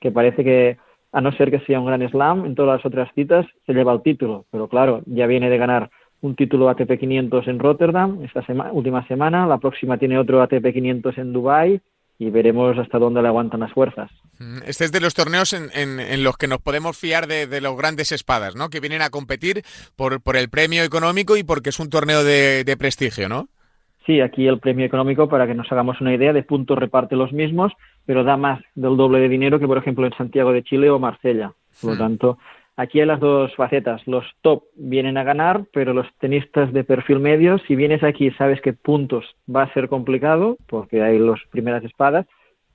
que 0.00 0.10
parece 0.10 0.44
que 0.44 0.78
a 1.12 1.20
no 1.20 1.30
ser 1.32 1.50
que 1.50 1.60
sea 1.60 1.78
un 1.78 1.86
gran 1.86 2.06
slam, 2.08 2.44
en 2.44 2.54
todas 2.56 2.78
las 2.78 2.86
otras 2.86 3.08
citas 3.14 3.46
se 3.66 3.72
lleva 3.72 3.92
el 3.92 4.02
título. 4.02 4.46
Pero 4.50 4.68
claro, 4.68 5.02
ya 5.06 5.26
viene 5.26 5.48
de 5.48 5.58
ganar 5.58 5.90
un 6.20 6.34
título 6.34 6.68
ATP 6.68 6.98
500 6.98 7.46
en 7.48 7.58
Rotterdam 7.58 8.18
esta 8.22 8.42
última 8.72 9.06
semana, 9.06 9.46
la 9.46 9.58
próxima 9.58 9.98
tiene 9.98 10.18
otro 10.18 10.42
ATP 10.42 10.72
500 10.72 11.18
en 11.18 11.32
Dubai 11.32 11.80
y 12.18 12.30
veremos 12.30 12.78
hasta 12.78 12.98
dónde 12.98 13.22
le 13.22 13.28
aguantan 13.28 13.60
las 13.60 13.72
fuerzas. 13.72 14.10
Mm, 14.38 14.58
este 14.66 14.84
es 14.84 14.92
de 14.92 15.00
los 15.00 15.14
torneos 15.14 15.52
en, 15.52 15.70
en, 15.72 16.24
los 16.24 16.36
que 16.36 16.48
nos 16.48 16.60
podemos 16.60 16.96
fiar 16.96 17.26
de, 17.26 17.46
de, 17.46 17.60
los 17.60 17.76
grandes 17.76 18.12
espadas, 18.12 18.54
¿no? 18.54 18.70
Que 18.70 18.80
vienen 18.80 19.02
a 19.02 19.10
competir 19.10 19.62
por, 19.96 20.20
por 20.20 20.36
el 20.36 20.48
premio 20.48 20.82
económico 20.82 21.36
y 21.36 21.42
porque 21.42 21.70
es 21.70 21.80
un 21.80 21.90
torneo 21.90 22.22
de, 22.24 22.64
de, 22.64 22.76
prestigio, 22.76 23.28
¿no? 23.28 23.48
Sí, 24.06 24.20
aquí 24.20 24.46
el 24.46 24.60
premio 24.60 24.86
económico, 24.86 25.28
para 25.28 25.46
que 25.46 25.54
nos 25.54 25.70
hagamos 25.72 26.00
una 26.00 26.14
idea, 26.14 26.32
de 26.32 26.42
puntos 26.42 26.78
reparte 26.78 27.16
los 27.16 27.32
mismos, 27.32 27.72
pero 28.04 28.22
da 28.22 28.36
más 28.36 28.60
del 28.74 28.96
doble 28.96 29.18
de 29.18 29.28
dinero 29.28 29.58
que, 29.58 29.66
por 29.66 29.78
ejemplo, 29.78 30.06
en 30.06 30.12
Santiago 30.12 30.52
de 30.52 30.62
Chile 30.62 30.90
o 30.90 30.98
Marsella. 30.98 31.52
Por 31.80 31.92
lo 31.92 31.98
tanto, 31.98 32.38
aquí 32.76 33.00
hay 33.00 33.06
las 33.06 33.20
dos 33.20 33.54
facetas. 33.56 34.06
Los 34.06 34.24
top 34.42 34.64
vienen 34.74 35.16
a 35.16 35.24
ganar, 35.24 35.64
pero 35.72 35.92
los 35.92 36.06
tenistas 36.18 36.72
de 36.72 36.84
perfil 36.84 37.20
medio, 37.20 37.58
si 37.66 37.76
vienes 37.76 38.02
aquí 38.02 38.30
sabes 38.32 38.60
que 38.60 38.72
puntos 38.72 39.24
va 39.54 39.62
a 39.62 39.72
ser 39.72 39.88
complicado, 39.88 40.56
porque 40.66 41.02
hay 41.02 41.18
las 41.18 41.40
primeras 41.50 41.84
espadas, 41.84 42.26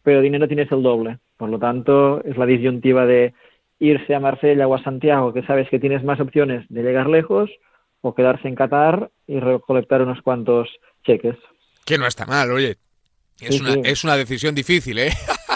pero 0.04 0.22
dinero 0.22 0.48
tienes 0.48 0.72
el 0.72 0.84
doble. 0.84 1.20
Por 1.38 1.50
lo 1.50 1.60
tanto, 1.60 2.24
es 2.24 2.38
la 2.38 2.46
disyuntiva 2.46 3.06
de 3.06 3.34
irse 3.80 4.14
a 4.14 4.20
Marsella 4.20 4.68
o 4.68 4.76
a 4.76 4.84
Santiago, 4.84 5.34
que 5.34 5.44
sabes 5.44 5.70
que 5.70 5.80
tienes 5.80 6.04
más 6.04 6.20
opciones 6.20 6.66
de 6.70 6.84
llegar 6.84 7.08
lejos, 7.08 7.50
o 8.02 8.16
quedarse 8.16 8.48
en 8.48 8.56
Qatar 8.56 9.10
y 9.28 9.40
recolectar 9.40 10.02
unos 10.02 10.22
cuantos 10.22 10.70
cheques. 11.06 11.36
Que 11.86 11.98
no 11.98 12.08
está 12.08 12.26
mal, 12.26 12.52
oye. 12.52 12.78
Es, 13.42 13.56
Sí, 13.56 13.62
una, 13.62 13.74
sí. 13.74 13.82
es 13.84 14.04
una 14.04 14.18
decisión 14.18 14.54
difícil, 14.56 15.00
¿eh? 15.00 15.12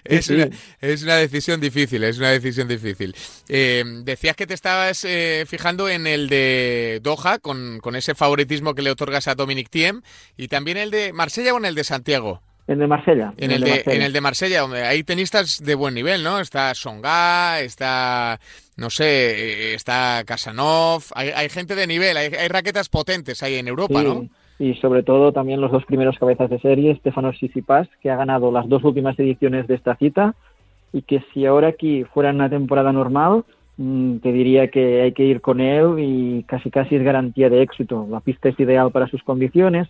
es, 0.04 0.26
Sí, 0.26 0.34
una, 0.34 0.48
es 0.80 1.02
una 1.02 1.16
decisión 1.16 1.60
difícil, 1.60 2.04
es 2.04 2.18
una 2.18 2.30
decisión 2.30 2.68
difícil. 2.68 3.14
Eh, 3.48 3.84
decías 4.04 4.36
que 4.36 4.46
te 4.46 4.54
estabas 4.54 5.04
eh, 5.04 5.44
fijando 5.46 5.88
en 5.88 6.06
el 6.06 6.28
de 6.28 7.00
Doha, 7.02 7.38
con, 7.38 7.80
con 7.80 7.96
ese 7.96 8.14
favoritismo 8.14 8.74
que 8.74 8.82
le 8.82 8.90
otorgas 8.90 9.28
a 9.28 9.34
Dominic 9.34 9.70
Thiem, 9.70 10.02
y 10.36 10.48
también 10.48 10.76
el 10.76 10.90
de 10.90 11.12
Marsella 11.12 11.54
o 11.54 11.58
en 11.58 11.64
el 11.64 11.74
de 11.74 11.84
Santiago. 11.84 12.42
En 12.68 12.78
de 12.78 12.86
Marsella. 12.86 13.32
En 13.38 13.50
el 13.50 13.62
de, 13.62 13.70
Marsella. 13.70 13.96
en 13.96 14.02
el 14.02 14.12
de 14.12 14.20
Marsella, 14.20 14.60
donde 14.60 14.82
hay 14.82 15.02
tenistas 15.02 15.64
de 15.64 15.74
buen 15.74 15.94
nivel, 15.94 16.22
¿no? 16.22 16.38
Está 16.38 16.74
Songa, 16.74 17.60
está, 17.60 18.38
no 18.76 18.90
sé, 18.90 19.06
eh, 19.06 19.74
está 19.74 20.22
Casanov, 20.26 21.02
hay, 21.14 21.30
hay 21.30 21.48
gente 21.48 21.74
de 21.74 21.86
nivel, 21.86 22.18
hay, 22.18 22.26
hay 22.26 22.48
raquetas 22.48 22.90
potentes 22.90 23.42
ahí 23.42 23.54
en 23.54 23.68
Europa, 23.68 24.00
Sí, 24.00 24.04
¿no? 24.04 24.28
Y 24.58 24.74
sobre 24.74 25.02
todo 25.02 25.32
también 25.32 25.60
los 25.60 25.70
dos 25.70 25.84
primeros 25.84 26.18
cabezas 26.18 26.50
de 26.50 26.58
serie, 26.58 26.96
Stefano 26.96 27.30
Tsitsipas, 27.30 27.88
que 28.00 28.10
ha 28.10 28.16
ganado 28.16 28.50
las 28.50 28.68
dos 28.68 28.82
últimas 28.82 29.18
ediciones 29.18 29.66
de 29.68 29.74
esta 29.74 29.94
cita 29.96 30.34
y 30.92 31.02
que 31.02 31.22
si 31.32 31.46
ahora 31.46 31.68
aquí 31.68 32.04
fuera 32.04 32.30
una 32.30 32.50
temporada 32.50 32.92
normal, 32.92 33.44
mm, 33.76 34.16
te 34.18 34.32
diría 34.32 34.68
que 34.68 35.02
hay 35.02 35.12
que 35.12 35.24
ir 35.24 35.40
con 35.40 35.60
él 35.60 35.96
y 35.98 36.42
casi 36.44 36.70
casi 36.70 36.96
es 36.96 37.02
garantía 37.02 37.50
de 37.50 37.62
éxito. 37.62 38.06
La 38.10 38.20
pista 38.20 38.48
es 38.48 38.58
ideal 38.58 38.90
para 38.90 39.06
sus 39.08 39.22
condiciones, 39.22 39.88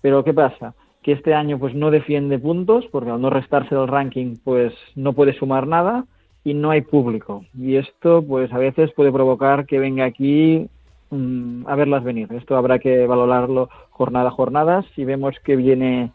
pero 0.00 0.24
¿qué 0.24 0.32
pasa? 0.32 0.74
Que 1.02 1.12
este 1.12 1.34
año 1.34 1.58
pues 1.58 1.74
no 1.74 1.90
defiende 1.90 2.38
puntos 2.38 2.86
porque 2.90 3.10
al 3.10 3.20
no 3.20 3.30
restarse 3.30 3.74
del 3.74 3.88
ranking 3.88 4.36
pues 4.44 4.72
no 4.94 5.12
puede 5.12 5.34
sumar 5.34 5.66
nada 5.66 6.04
y 6.44 6.54
no 6.54 6.70
hay 6.70 6.82
público. 6.82 7.44
Y 7.58 7.76
esto 7.76 8.24
pues 8.26 8.52
a 8.52 8.58
veces 8.58 8.92
puede 8.92 9.12
provocar 9.12 9.66
que 9.66 9.78
venga 9.78 10.04
aquí 10.04 10.68
mm, 11.10 11.66
a 11.66 11.74
verlas 11.74 12.04
venir. 12.04 12.32
Esto 12.32 12.56
habrá 12.56 12.78
que 12.78 13.06
valorarlo 13.06 13.68
jornada 13.90 14.28
a 14.28 14.32
jornada. 14.32 14.84
Si 14.94 15.04
vemos 15.04 15.36
que 15.44 15.56
viene, 15.56 16.10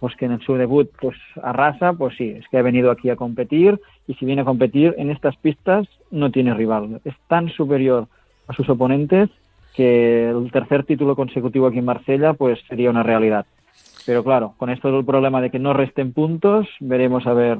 pues 0.00 0.14
que 0.16 0.26
en 0.26 0.40
su 0.40 0.54
debut 0.54 0.90
pues 1.00 1.16
arrasa, 1.42 1.92
pues 1.92 2.16
sí, 2.16 2.30
es 2.30 2.46
que 2.48 2.58
ha 2.58 2.62
venido 2.62 2.90
aquí 2.90 3.10
a 3.10 3.16
competir 3.16 3.80
y 4.06 4.14
si 4.14 4.26
viene 4.26 4.42
a 4.42 4.46
competir 4.46 4.94
en 4.98 5.10
estas 5.10 5.36
pistas 5.36 5.86
no 6.10 6.30
tiene 6.30 6.54
rival. 6.54 7.00
Es 7.04 7.14
tan 7.28 7.48
superior 7.50 8.06
a 8.46 8.52
sus 8.54 8.68
oponentes 8.68 9.28
que 9.74 10.28
el 10.30 10.50
tercer 10.50 10.84
título 10.84 11.14
consecutivo 11.14 11.66
aquí 11.66 11.78
en 11.78 11.84
Marsella 11.84 12.32
pues 12.32 12.58
sería 12.68 12.90
una 12.90 13.02
realidad. 13.02 13.46
Pero 14.06 14.24
claro, 14.24 14.54
con 14.56 14.70
esto 14.70 14.90
del 14.90 15.04
problema 15.04 15.40
de 15.40 15.50
que 15.50 15.58
no 15.58 15.74
resten 15.74 16.12
puntos, 16.12 16.66
veremos 16.80 17.26
a 17.26 17.34
ver 17.34 17.58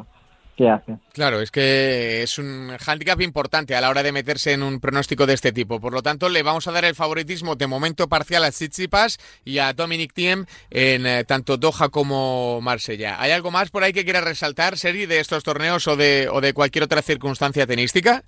hace. 0.67 0.97
Claro, 1.13 1.41
es 1.41 1.51
que 1.51 2.23
es 2.23 2.39
un 2.39 2.71
hándicap 2.81 3.21
importante 3.21 3.77
a 3.77 3.81
la 3.81 3.91
hora 3.91 4.03
de 4.03 4.13
meterse 4.13 4.53
en 4.53 4.63
un 4.63 4.81
pronóstico 4.81 5.27
de 5.27 5.35
este 5.35 5.53
tipo. 5.53 5.81
Por 5.81 5.93
lo 5.93 6.03
tanto, 6.03 6.29
le 6.29 6.43
vamos 6.43 6.67
a 6.67 6.73
dar 6.73 6.85
el 6.85 6.95
favoritismo 6.95 7.55
de 7.55 7.67
momento 7.67 8.09
parcial 8.09 8.45
a 8.45 8.51
Tsitsipas 8.51 9.19
y 9.45 9.59
a 9.59 9.73
Dominic 9.73 10.13
Thiem 10.13 10.47
en 10.71 11.07
eh, 11.07 11.25
tanto 11.25 11.57
Doha 11.57 11.91
como 11.91 12.61
Marsella. 12.61 13.21
¿Hay 13.21 13.31
algo 13.31 13.51
más 13.51 13.71
por 13.71 13.83
ahí 13.83 13.93
que 13.93 14.05
quiera 14.05 14.21
resaltar, 14.21 14.77
Sergi, 14.77 15.07
de 15.07 15.21
estos 15.21 15.45
torneos 15.45 15.87
o 15.87 15.97
de, 15.97 16.29
o 16.33 16.41
de 16.41 16.55
cualquier 16.55 16.85
otra 16.85 17.03
circunstancia 17.03 17.67
tenística? 17.67 18.23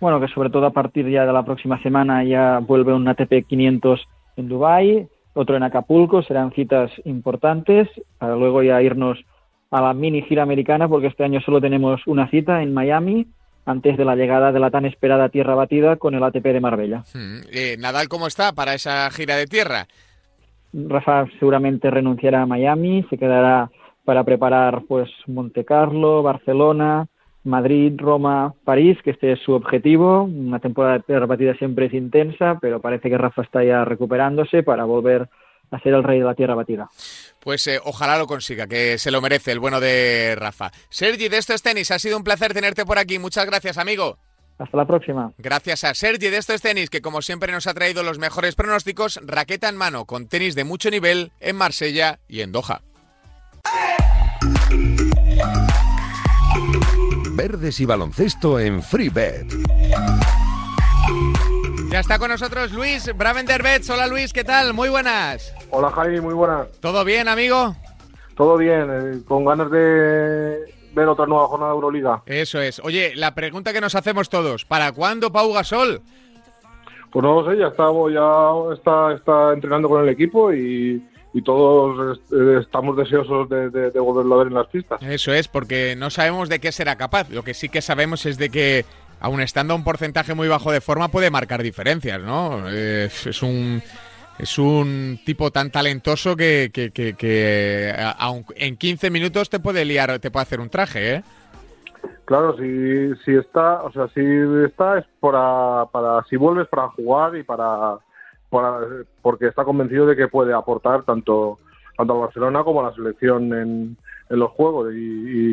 Bueno, 0.00 0.20
que 0.20 0.28
sobre 0.28 0.50
todo 0.50 0.66
a 0.66 0.72
partir 0.72 1.08
ya 1.08 1.24
de 1.24 1.32
la 1.32 1.44
próxima 1.44 1.82
semana 1.82 2.24
ya 2.24 2.58
vuelve 2.58 2.92
un 2.92 3.08
ATP 3.08 3.46
500 3.48 4.06
en 4.36 4.48
Dubái, 4.48 5.08
otro 5.34 5.56
en 5.56 5.62
Acapulco, 5.62 6.22
serán 6.22 6.52
citas 6.52 6.90
importantes 7.04 7.88
para 8.18 8.36
luego 8.36 8.62
ya 8.62 8.80
irnos 8.82 9.24
a 9.74 9.80
la 9.80 9.92
mini 9.92 10.22
gira 10.22 10.44
americana 10.44 10.88
porque 10.88 11.08
este 11.08 11.24
año 11.24 11.40
solo 11.40 11.60
tenemos 11.60 12.00
una 12.06 12.30
cita 12.30 12.62
en 12.62 12.72
Miami 12.72 13.26
antes 13.66 13.96
de 13.96 14.04
la 14.04 14.14
llegada 14.14 14.52
de 14.52 14.60
la 14.60 14.70
tan 14.70 14.84
esperada 14.84 15.30
tierra 15.30 15.56
batida 15.56 15.96
con 15.96 16.14
el 16.14 16.22
ATP 16.22 16.44
de 16.44 16.60
Marbella. 16.60 17.02
Hmm, 17.12 17.40
eh, 17.52 17.76
Nadal, 17.80 18.08
¿cómo 18.08 18.28
está 18.28 18.52
para 18.52 18.74
esa 18.74 19.10
gira 19.10 19.34
de 19.34 19.46
tierra? 19.46 19.88
Rafa 20.72 21.26
seguramente 21.40 21.90
renunciará 21.90 22.42
a 22.42 22.46
Miami, 22.46 23.04
se 23.10 23.18
quedará 23.18 23.68
para 24.04 24.22
preparar 24.22 24.82
pues 24.86 25.10
Monte 25.26 25.64
Carlo, 25.64 26.22
Barcelona, 26.22 27.08
Madrid, 27.42 27.94
Roma, 27.96 28.54
París, 28.64 28.96
que 29.02 29.10
este 29.10 29.32
es 29.32 29.40
su 29.40 29.54
objetivo. 29.54 30.22
Una 30.22 30.60
temporada 30.60 31.02
de 31.04 31.18
repartida 31.18 31.54
siempre 31.54 31.86
es 31.86 31.94
intensa, 31.94 32.58
pero 32.60 32.80
parece 32.80 33.10
que 33.10 33.18
Rafa 33.18 33.42
está 33.42 33.64
ya 33.64 33.84
recuperándose 33.84 34.62
para 34.62 34.84
volver 34.84 35.22
a 35.22 35.28
ser 35.82 35.94
el 35.94 36.04
rey 36.04 36.18
de 36.20 36.24
la 36.24 36.34
tierra 36.34 36.54
batida. 36.54 36.88
Pues 37.40 37.66
eh, 37.66 37.80
ojalá 37.84 38.18
lo 38.18 38.26
consiga, 38.26 38.66
que 38.66 38.98
se 38.98 39.10
lo 39.10 39.20
merece 39.20 39.52
el 39.52 39.60
bueno 39.60 39.80
de 39.80 40.34
Rafa. 40.36 40.70
Sergi, 40.88 41.28
de 41.28 41.38
estos 41.38 41.62
tenis, 41.62 41.90
ha 41.90 41.98
sido 41.98 42.16
un 42.16 42.24
placer 42.24 42.54
tenerte 42.54 42.84
por 42.86 42.98
aquí. 42.98 43.18
Muchas 43.18 43.46
gracias, 43.46 43.76
amigo. 43.78 44.18
Hasta 44.58 44.76
la 44.76 44.86
próxima. 44.86 45.32
Gracias 45.36 45.84
a 45.84 45.94
Sergi 45.94 46.30
de 46.30 46.36
estos 46.36 46.62
tenis, 46.62 46.88
que 46.88 47.02
como 47.02 47.22
siempre 47.22 47.52
nos 47.52 47.66
ha 47.66 47.74
traído 47.74 48.02
los 48.02 48.18
mejores 48.18 48.54
pronósticos, 48.54 49.20
raqueta 49.24 49.68
en 49.68 49.76
mano, 49.76 50.04
con 50.04 50.28
tenis 50.28 50.54
de 50.54 50.64
mucho 50.64 50.90
nivel 50.90 51.32
en 51.40 51.56
Marsella 51.56 52.20
y 52.28 52.40
en 52.40 52.52
Doha. 52.52 52.80
Verdes 57.32 57.80
y 57.80 57.84
baloncesto 57.84 58.60
en 58.60 58.80
FreeBet. 58.80 59.52
Ya 61.94 62.00
está 62.00 62.18
con 62.18 62.28
nosotros 62.28 62.72
Luis 62.72 63.08
Bravenderbets. 63.16 63.88
Hola 63.88 64.08
Luis, 64.08 64.32
¿qué 64.32 64.42
tal? 64.42 64.74
Muy 64.74 64.88
buenas. 64.88 65.54
Hola 65.70 65.90
Javi, 65.90 66.20
muy 66.20 66.34
buenas. 66.34 66.66
¿Todo 66.80 67.04
bien, 67.04 67.28
amigo? 67.28 67.76
Todo 68.36 68.56
bien, 68.56 68.88
eh, 68.90 69.20
con 69.28 69.44
ganas 69.44 69.70
de 69.70 70.58
ver 70.92 71.06
otra 71.06 71.26
nueva 71.26 71.46
jornada 71.46 71.70
de 71.70 71.76
Euroliga. 71.76 72.20
Eso 72.26 72.60
es. 72.60 72.80
Oye, 72.80 73.12
la 73.14 73.36
pregunta 73.36 73.72
que 73.72 73.80
nos 73.80 73.94
hacemos 73.94 74.28
todos, 74.28 74.64
¿para 74.64 74.90
cuándo 74.90 75.30
Pau 75.30 75.52
Gasol? 75.52 76.02
Pues 77.12 77.22
no 77.22 77.40
lo 77.42 77.48
sé, 77.48 77.58
ya 77.60 77.68
está, 77.68 77.84
ya 78.12 78.74
está, 78.74 79.12
está 79.12 79.52
entrenando 79.52 79.88
con 79.88 80.02
el 80.02 80.08
equipo 80.08 80.52
y, 80.52 81.00
y 81.32 81.42
todos 81.42 82.18
eh, 82.32 82.58
estamos 82.60 82.96
deseosos 82.96 83.48
de, 83.48 83.70
de- 83.70 83.92
de 83.92 84.00
volverlo 84.00 84.34
a 84.34 84.38
ver 84.38 84.46
en 84.48 84.54
las 84.54 84.66
pistas. 84.66 85.00
Eso 85.00 85.32
es, 85.32 85.46
porque 85.46 85.94
no 85.96 86.10
sabemos 86.10 86.48
de 86.48 86.58
qué 86.58 86.72
será 86.72 86.96
capaz. 86.96 87.30
Lo 87.30 87.44
que 87.44 87.54
sí 87.54 87.68
que 87.68 87.80
sabemos 87.82 88.26
es 88.26 88.36
de 88.36 88.50
que, 88.50 88.84
aun 89.24 89.40
estando 89.40 89.72
a 89.72 89.76
un 89.76 89.84
porcentaje 89.84 90.34
muy 90.34 90.48
bajo 90.48 90.70
de 90.70 90.82
forma, 90.82 91.08
puede 91.08 91.30
marcar 91.30 91.62
diferencias, 91.62 92.20
¿no? 92.20 92.68
Es 92.68 93.42
un 93.42 93.82
es 94.38 94.58
un 94.58 95.18
tipo 95.24 95.50
tan 95.50 95.70
talentoso 95.70 96.36
que, 96.36 96.70
que, 96.74 96.90
que- 96.90 97.14
que, 97.14 97.94
en 98.56 98.76
15 98.76 99.08
minutos 99.10 99.48
te 99.48 99.60
puede 99.60 99.84
liar, 99.84 100.18
te 100.18 100.30
puede 100.30 100.42
hacer 100.42 100.60
un 100.60 100.68
traje, 100.68 101.14
¿eh? 101.14 101.22
Claro, 102.26 102.54
si, 102.58 103.14
si 103.24 103.34
está, 103.34 103.82
o 103.82 103.92
sea, 103.92 104.08
si 104.08 104.20
está 104.66 104.98
es 104.98 105.06
para, 105.20 105.86
para 105.90 106.22
si 106.24 106.36
vuelves 106.36 106.68
para 106.68 106.88
jugar 106.88 107.34
y 107.36 107.44
para, 107.44 107.96
para- 108.50 108.80
porque 109.22 109.46
está 109.46 109.64
convencido 109.64 110.04
de 110.04 110.16
que 110.16 110.28
puede 110.28 110.52
aportar 110.52 111.04
tanto 111.04 111.58
tanto 111.96 112.12
a 112.14 112.26
Barcelona 112.26 112.62
como 112.64 112.80
a 112.84 112.90
la 112.90 112.94
selección 112.94 113.54
en, 113.54 113.96
en 114.28 114.38
los 114.38 114.50
juegos 114.50 114.92
y, 114.92 114.98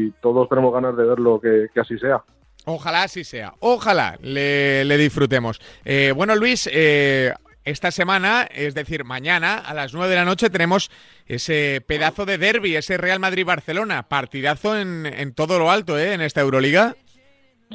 y 0.08 0.12
todos 0.22 0.50
tenemos 0.50 0.74
ganas 0.74 0.98
de 0.98 1.06
verlo 1.06 1.40
que 1.40 1.68
así 1.80 1.98
sea. 2.00 2.22
Ojalá 2.66 3.04
así 3.04 3.24
sea. 3.24 3.54
Ojalá 3.60 4.18
le, 4.22 4.98
disfrutemos. 4.98 5.60
Eh, 5.86 6.14
bueno, 6.16 6.36
Luis, 6.36 6.70
eh, 6.72 7.34
esta 7.64 7.92
semana, 7.92 8.44
es 8.44 8.74
decir, 8.74 9.04
mañana 9.04 9.58
a 9.58 9.74
las 9.74 9.94
9 9.94 10.10
de 10.10 10.16
la 10.16 10.26
noche 10.26 10.50
tenemos 10.50 10.92
ese 11.28 11.84
pedazo 11.86 12.26
de 12.26 12.38
derby, 12.38 12.76
ese 12.76 12.98
Real 12.98 13.20
Madrid-Barcelona. 13.20 14.04
Partidazo 14.04 14.78
en, 14.78 15.06
en 15.06 15.34
todo 15.34 15.60
lo 15.60 15.72
alto, 15.72 15.98
¿eh? 15.98 16.14
En 16.14 16.22
esta 16.22 16.42
Euroliga. 16.42 16.96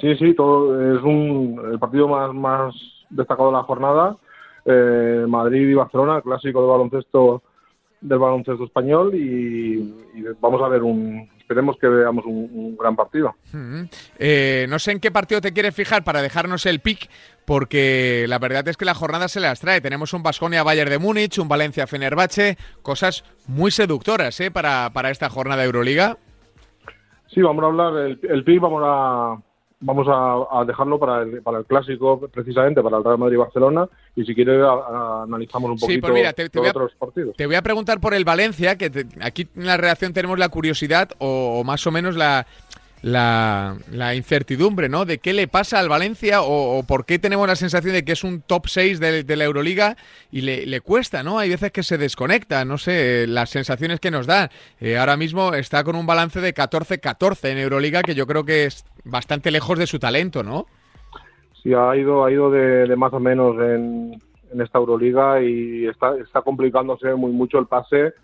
Sí, 0.00 0.14
sí, 0.16 0.34
todo 0.34 0.96
es 0.96 1.02
un 1.02 1.60
el 1.72 1.78
partido 1.78 2.06
más, 2.06 2.32
más 2.34 2.74
destacado 3.10 3.50
de 3.50 3.56
la 3.56 3.62
jornada. 3.62 4.16
Eh, 4.64 5.24
Madrid 5.28 5.68
y 5.68 5.74
Barcelona, 5.74 6.20
clásico 6.20 6.60
de 6.60 6.68
baloncesto 6.68 7.42
del 8.00 8.18
baloncesto 8.18 8.64
español 8.64 9.14
y, 9.14 9.94
vamos 10.40 10.60
a 10.62 10.68
ver 10.68 10.82
un, 10.82 11.28
esperemos 11.46 11.76
que 11.80 11.86
veamos 11.86 12.24
un, 12.26 12.76
gran 12.76 12.96
partido. 12.96 13.36
Eh, 14.18 14.66
no 14.68 14.80
sé 14.80 14.90
en 14.90 14.98
qué 14.98 15.12
partido 15.12 15.40
te 15.40 15.52
quieres 15.52 15.76
fijar 15.76 16.02
para 16.02 16.20
dejarnos 16.20 16.66
el 16.66 16.80
pick, 16.80 17.08
porque 17.44 18.26
la 18.28 18.40
verdad 18.40 18.66
es 18.66 18.76
que 18.76 18.84
la 18.84 18.94
jornada 18.94 19.28
se 19.28 19.38
las 19.38 19.60
trae. 19.60 19.80
Tenemos 19.80 20.12
un 20.12 20.24
Basconia 20.24 20.64
Bayern 20.64 20.90
de 20.90 20.98
Múnich, 20.98 21.38
un 21.38 21.46
Valencia 21.46 21.86
Fenerbahce, 21.86 22.58
cosas 22.82 23.24
muy 23.46 23.70
seductoras 23.70 24.40
¿eh? 24.40 24.50
para, 24.50 24.90
para 24.92 25.10
esta 25.10 25.30
jornada 25.30 25.62
de 25.62 25.66
Euroliga. 25.66 26.18
Sí, 27.28 27.40
vamos 27.42 27.62
a 27.62 27.66
hablar, 27.68 28.06
el, 28.06 28.18
el 28.28 28.42
pick 28.42 28.60
vamos 28.60 28.82
a, 28.84 29.36
vamos 29.80 30.06
a, 30.08 30.64
dejarlo 30.64 30.98
para 30.98 31.22
el, 31.22 31.42
para 31.42 31.58
el 31.58 31.64
clásico, 31.64 32.20
precisamente 32.32 32.82
para 32.82 32.98
el 32.98 33.04
Real 33.04 33.18
Madrid-Barcelona, 33.18 33.88
y 34.14 34.24
si 34.24 34.34
quieres 34.34 34.62
analizamos 34.62 35.72
un 35.72 35.78
poquito 35.78 36.08
pues 36.08 36.34
te, 36.34 36.58
otros 36.58 36.94
partidos. 36.98 37.36
Te 37.36 37.46
voy 37.46 37.56
a 37.56 37.62
preguntar 37.62 38.00
por 38.00 38.14
el 38.14 38.24
Valencia, 38.24 38.76
que 38.76 39.06
aquí 39.20 39.48
en 39.54 39.66
la 39.66 39.76
redacción 39.76 40.12
tenemos 40.12 40.38
la 40.38 40.48
curiosidad 40.48 41.10
o 41.18 41.62
más 41.64 41.86
o 41.86 41.90
menos 41.90 42.16
la, 42.16 42.46
la, 43.06 44.14
incertidumbre, 44.14 44.88
¿no? 44.88 45.04
De 45.04 45.18
qué 45.18 45.32
le 45.32 45.46
pasa 45.46 45.78
al 45.78 45.88
Valencia 45.88 46.42
o, 46.42 46.82
por 46.82 47.04
qué 47.04 47.18
tenemos 47.18 47.46
la 47.46 47.54
sensación 47.54 47.94
de 47.94 48.04
que 48.04 48.12
es 48.12 48.24
un 48.24 48.40
top 48.40 48.66
6 48.66 48.98
de, 48.98 49.36
la 49.36 49.44
Euroliga 49.44 49.96
y 50.32 50.40
le, 50.40 50.80
cuesta, 50.80 51.22
¿no? 51.22 51.38
Hay 51.38 51.50
veces 51.50 51.70
que 51.70 51.84
se 51.84 51.98
desconecta, 51.98 52.64
no 52.64 52.78
sé, 52.78 53.26
las 53.28 53.50
sensaciones 53.50 54.00
que 54.00 54.10
nos 54.10 54.26
da. 54.26 54.50
Eh, 54.80 54.98
ahora 54.98 55.16
mismo 55.16 55.54
está 55.54 55.84
con 55.84 55.94
un 55.94 56.06
balance 56.06 56.40
de 56.40 56.52
14-14 56.52 57.50
en 57.50 57.58
Euroliga, 57.58 58.02
que 58.02 58.14
yo 58.14 58.26
creo 58.26 58.44
que 58.44 58.64
es 58.64 58.84
bastante 59.04 59.52
lejos 59.52 59.78
de 59.78 59.86
su 59.86 60.00
talento, 60.00 60.42
¿no? 60.42 60.66
Sí, 61.62 61.72
ha 61.74 61.96
ido, 61.96 62.24
ha 62.24 62.32
ido 62.32 62.50
de, 62.50 62.94
más 62.96 63.12
o 63.12 63.20
menos 63.20 63.56
en, 63.60 64.20
esta 64.60 64.78
Euroliga 64.78 65.42
y 65.42 65.86
está, 65.86 66.16
está 66.16 66.40
complicándose 66.40 67.14
muy 67.14 67.30
mucho 67.30 67.58
el 67.58 67.66
pase 67.66 68.14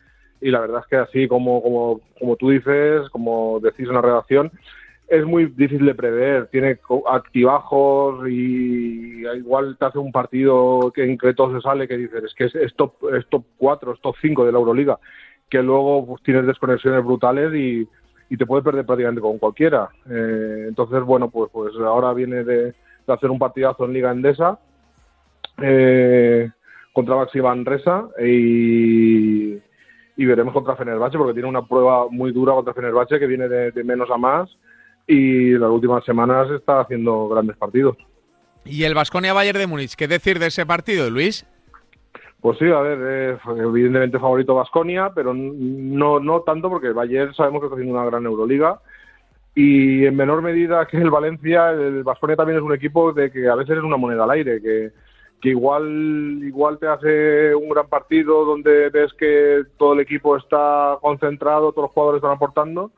y 0.42 0.50
la 0.50 0.60
verdad 0.60 0.80
es 0.82 0.86
que 0.88 0.96
así 0.96 1.28
como, 1.28 1.62
como, 1.62 2.00
como 2.18 2.36
tú 2.36 2.50
dices, 2.50 3.08
como 3.10 3.60
decís 3.60 3.86
en 3.88 3.94
la 3.94 4.02
redacción, 4.02 4.50
es 5.08 5.26
muy 5.26 5.46
difícil 5.46 5.84
de 5.84 5.94
prever, 5.94 6.46
tiene 6.46 6.78
activajos 7.06 8.26
y 8.28 9.26
igual 9.26 9.76
te 9.78 9.84
hace 9.84 9.98
un 9.98 10.10
partido 10.10 10.90
que 10.94 11.04
en 11.04 11.18
que 11.18 11.34
se 11.34 11.60
sale 11.60 11.86
que 11.86 11.98
dices, 11.98 12.24
es 12.24 12.34
que 12.34 12.44
es, 12.46 12.74
top, 12.74 12.94
es 13.14 13.26
top 13.28 13.44
4, 13.58 13.92
es 13.92 14.00
top 14.00 14.16
5 14.20 14.46
de 14.46 14.52
la 14.52 14.58
Euroliga, 14.58 14.98
que 15.50 15.62
luego 15.62 16.06
pues, 16.06 16.22
tienes 16.22 16.46
desconexiones 16.46 17.04
brutales 17.04 17.54
y, 17.54 17.86
y, 18.30 18.36
te 18.38 18.46
puede 18.46 18.62
perder 18.62 18.86
prácticamente 18.86 19.20
con 19.20 19.38
cualquiera. 19.38 19.90
Eh, 20.08 20.64
entonces, 20.68 21.02
bueno, 21.02 21.28
pues, 21.30 21.50
pues 21.52 21.74
ahora 21.76 22.14
viene 22.14 22.42
de, 22.42 22.74
hacer 23.06 23.30
un 23.30 23.38
partidazo 23.38 23.84
en 23.84 23.92
Liga 23.92 24.12
Endesa 24.12 24.58
eh, 25.60 26.50
contra 26.94 27.16
Baxi 27.16 27.40
Resa 27.40 28.08
y 28.18 29.58
y 30.16 30.26
veremos 30.26 30.52
contra 30.52 30.76
Fenerbahce 30.76 31.18
porque 31.18 31.32
tiene 31.32 31.48
una 31.48 31.66
prueba 31.66 32.06
muy 32.10 32.32
dura 32.32 32.52
contra 32.54 32.74
Fenerbahce 32.74 33.18
que 33.18 33.26
viene 33.26 33.48
de, 33.48 33.84
menos 33.84 34.10
a 34.10 34.16
más 34.16 34.50
y 35.06 35.52
las 35.52 35.70
últimas 35.70 36.04
semanas 36.04 36.50
está 36.50 36.80
haciendo 36.80 37.28
grandes 37.28 37.56
partidos. 37.56 37.96
¿Y 38.64 38.84
el 38.84 38.94
Vasconia 38.94 39.32
Bayern 39.32 39.58
de 39.58 39.66
Múnich? 39.66 39.94
¿Qué 39.96 40.06
decir 40.06 40.38
de 40.38 40.46
ese 40.46 40.64
partido, 40.64 41.10
Luis? 41.10 41.46
Pues 42.40 42.58
sí, 42.58 42.66
a 42.66 42.80
ver, 42.80 43.38
evidentemente 43.56 44.18
favorito 44.18 44.54
Vasconia, 44.54 45.12
pero 45.14 45.32
no, 45.34 46.20
no 46.20 46.40
tanto 46.42 46.68
porque 46.68 46.88
el 46.88 46.94
Bayern 46.94 47.34
sabemos 47.34 47.60
que 47.60 47.66
está 47.66 47.76
haciendo 47.76 47.98
una 47.98 48.06
gran 48.06 48.24
Euroliga 48.24 48.80
y 49.54 50.06
en 50.06 50.16
menor 50.16 50.42
medida 50.42 50.86
que 50.86 50.96
el 50.96 51.10
Valencia, 51.10 51.70
el 51.70 52.02
Vasconia 52.02 52.36
también 52.36 52.58
es 52.58 52.64
un 52.64 52.74
equipo 52.74 53.12
de 53.12 53.30
que 53.30 53.48
a 53.48 53.54
veces 53.54 53.76
es 53.78 53.84
una 53.84 53.96
moneda 53.96 54.24
al 54.24 54.30
aire, 54.30 54.62
que 54.62 54.92
que 55.42 55.48
igual, 55.48 56.40
igual 56.44 56.78
te 56.78 56.86
hace 56.86 57.52
un 57.52 57.68
gran 57.68 57.88
partido 57.88 58.44
donde 58.44 58.90
ves 58.90 59.12
que 59.14 59.64
todo 59.76 59.94
el 59.94 60.00
equipo 60.00 60.36
está 60.36 60.96
concentrado, 61.02 61.72
todos 61.72 61.88
los 61.88 61.92
jugadores 61.92 62.18
están 62.18 62.36
aportando, 62.36 62.92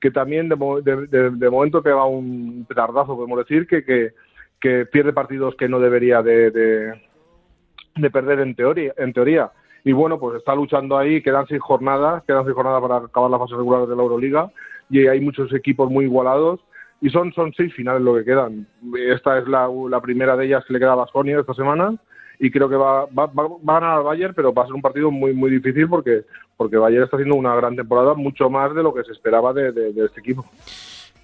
que 0.00 0.12
también 0.12 0.48
de, 0.48 1.30
de, 1.32 1.50
momento 1.50 1.82
te 1.82 1.90
va 1.90 2.06
un 2.06 2.64
petardazo, 2.68 3.16
podemos 3.16 3.40
decir, 3.40 3.66
que, 3.66 4.12
que, 4.60 4.86
pierde 4.86 5.12
partidos 5.12 5.56
que 5.56 5.68
no 5.68 5.80
debería 5.80 6.22
de, 6.22 6.52
de, 6.52 8.10
perder 8.10 8.40
en 8.40 8.54
teoría, 8.54 8.94
en 8.96 9.12
teoría. 9.12 9.50
Y 9.82 9.90
bueno, 9.90 10.20
pues 10.20 10.36
está 10.36 10.54
luchando 10.54 10.96
ahí, 10.96 11.20
quedan 11.20 11.48
seis 11.48 11.60
jornadas, 11.60 12.22
quedan 12.28 12.44
seis 12.44 12.54
jornadas 12.54 12.80
para 12.80 12.96
acabar 12.98 13.28
la 13.28 13.38
fase 13.40 13.56
regular 13.56 13.88
de 13.88 13.96
la 13.96 14.02
Euroliga 14.02 14.52
y 14.88 15.04
hay 15.08 15.20
muchos 15.20 15.52
equipos 15.52 15.90
muy 15.90 16.04
igualados 16.04 16.60
y 17.00 17.10
son, 17.10 17.32
son 17.32 17.52
seis 17.56 17.72
finales 17.74 18.02
lo 18.02 18.14
que 18.16 18.24
quedan. 18.24 18.66
Esta 18.96 19.38
es 19.38 19.46
la, 19.46 19.68
la 19.88 20.00
primera 20.00 20.36
de 20.36 20.46
ellas 20.46 20.64
que 20.66 20.72
le 20.72 20.78
queda 20.80 20.92
a 20.92 20.96
Basconia 20.96 21.38
esta 21.38 21.54
semana 21.54 21.94
y 22.38 22.50
creo 22.50 22.68
que 22.68 22.76
va, 22.76 23.06
va, 23.06 23.26
va, 23.26 23.76
a 23.76 23.80
ganar 23.80 23.98
al 23.98 24.04
Bayern, 24.04 24.34
pero 24.34 24.52
va 24.52 24.62
a 24.62 24.66
ser 24.66 24.74
un 24.74 24.82
partido 24.82 25.10
muy 25.10 25.32
muy 25.32 25.50
difícil 25.50 25.88
porque, 25.88 26.22
porque 26.56 26.76
Bayern 26.76 27.04
está 27.04 27.16
haciendo 27.16 27.36
una 27.36 27.54
gran 27.56 27.76
temporada, 27.76 28.14
mucho 28.14 28.48
más 28.48 28.74
de 28.74 28.82
lo 28.82 28.94
que 28.94 29.04
se 29.04 29.12
esperaba 29.12 29.52
de, 29.52 29.72
de, 29.72 30.04
este 30.04 30.20
equipo. 30.20 30.44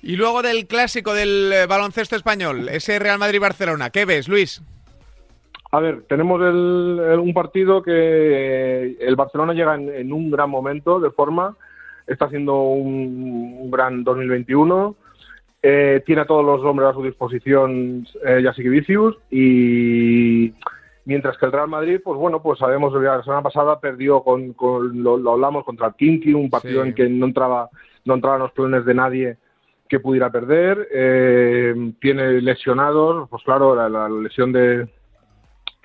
Y 0.02 0.16
luego 0.16 0.42
del 0.42 0.66
clásico 0.66 1.14
del 1.14 1.52
eh, 1.52 1.66
baloncesto 1.66 2.16
español, 2.16 2.68
ese 2.68 2.98
Real 2.98 3.18
Madrid-Barcelona, 3.18 3.90
¿qué 3.90 4.04
ves, 4.04 4.28
Luis? 4.28 4.62
A 5.70 5.80
ver, 5.80 6.02
tenemos 6.08 6.40
el, 6.40 7.18
un 7.18 7.32
partido 7.32 7.82
que 7.82 7.92
eh, 7.92 8.96
el 9.00 9.16
Barcelona 9.16 9.54
llega 9.54 9.74
en, 9.74 10.12
un 10.12 10.30
gran 10.30 10.50
momento 10.50 11.00
de 11.00 11.10
forma, 11.10 11.56
está 12.06 12.26
haciendo 12.26 12.54
un, 12.54 13.56
un 13.60 13.70
gran 13.70 14.04
2021 14.04 14.94
eh, 15.66 16.02
tiene 16.04 16.20
a 16.20 16.26
todos 16.26 16.44
los 16.44 16.62
hombres 16.62 16.90
a 16.90 16.92
su 16.92 17.02
disposición 17.02 18.06
eh, 18.22 18.44
Vicius 18.68 19.16
y 19.30 20.52
mientras 21.06 21.38
que 21.38 21.46
el 21.46 21.52
Real 21.52 21.68
Madrid, 21.68 22.02
pues 22.04 22.18
bueno, 22.18 22.42
pues 22.42 22.58
sabemos 22.58 22.92
que 22.92 22.98
la 22.98 23.22
semana 23.22 23.40
pasada 23.40 23.80
perdió 23.80 24.22
con, 24.22 24.52
con 24.52 25.02
lo, 25.02 25.32
hablamos 25.32 25.64
contra 25.64 25.86
el 25.86 25.94
Kinky, 25.94 26.34
un 26.34 26.50
partido 26.50 26.84
en 26.84 26.94
que 26.94 27.08
no 27.08 27.24
entraba 27.24 27.70
no 28.04 28.12
entraban 28.12 28.40
los 28.40 28.52
planes 28.52 28.84
de 28.84 28.92
nadie 28.92 29.38
que 29.88 30.00
pudiera 30.00 30.30
perder. 30.30 30.86
Eh, 30.92 31.94
tiene 31.98 32.42
lesionados, 32.42 33.26
pues 33.30 33.42
claro, 33.42 33.74
la, 33.74 34.06
lesión 34.10 34.52
de, 34.52 34.86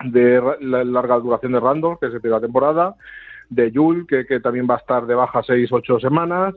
de 0.04 0.42
la 0.60 0.84
larga 0.84 1.18
duración 1.20 1.52
de 1.52 1.60
Randall, 1.60 1.96
que 1.98 2.10
se 2.10 2.20
pierde 2.20 2.36
la 2.36 2.40
temporada, 2.42 2.96
de 3.48 3.70
Yul, 3.70 4.06
que, 4.06 4.26
que 4.26 4.40
también 4.40 4.66
va 4.68 4.74
a 4.74 4.80
estar 4.80 5.06
de 5.06 5.14
baja 5.14 5.42
seis, 5.42 5.72
ocho 5.72 5.98
semanas. 5.98 6.54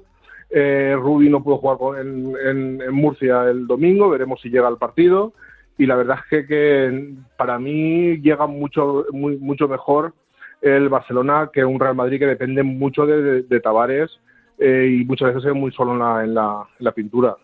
Eh, 0.56 0.96
Rudy 0.96 1.30
no 1.30 1.44
pudo 1.44 1.58
jugar 1.58 2.00
en, 2.00 2.78
Murcia 2.94 3.50
el 3.50 3.66
domingo, 3.66 4.10
veremos 4.10 4.40
si 4.40 4.50
llega 4.50 4.68
al 4.68 4.78
partido. 4.78 5.34
Y 5.80 5.88
la 5.88 5.96
verdad 5.96 6.20
es 6.30 6.48
que, 6.48 7.16
para 7.36 7.58
mí 7.58 8.18
llega 8.22 8.46
mucho, 8.46 9.08
muy, 9.12 9.38
mucho 9.38 9.68
mejor 9.68 10.14
el 10.62 10.90
Barcelona 10.90 11.50
que 11.52 11.66
un 11.66 11.80
Real 11.80 11.96
Madrid 11.96 12.20
que 12.20 12.28
depende 12.28 12.62
mucho 12.62 13.08
de, 13.08 13.42
de, 13.42 13.60
Tavares 13.60 14.12
eh, 14.60 15.00
y 15.00 15.04
muchas 15.06 15.34
veces 15.34 15.50
es 15.50 15.56
muy 15.56 15.72
solo 15.72 15.94
en 16.22 16.36
la, 16.36 16.92
pintura. 16.94 17.36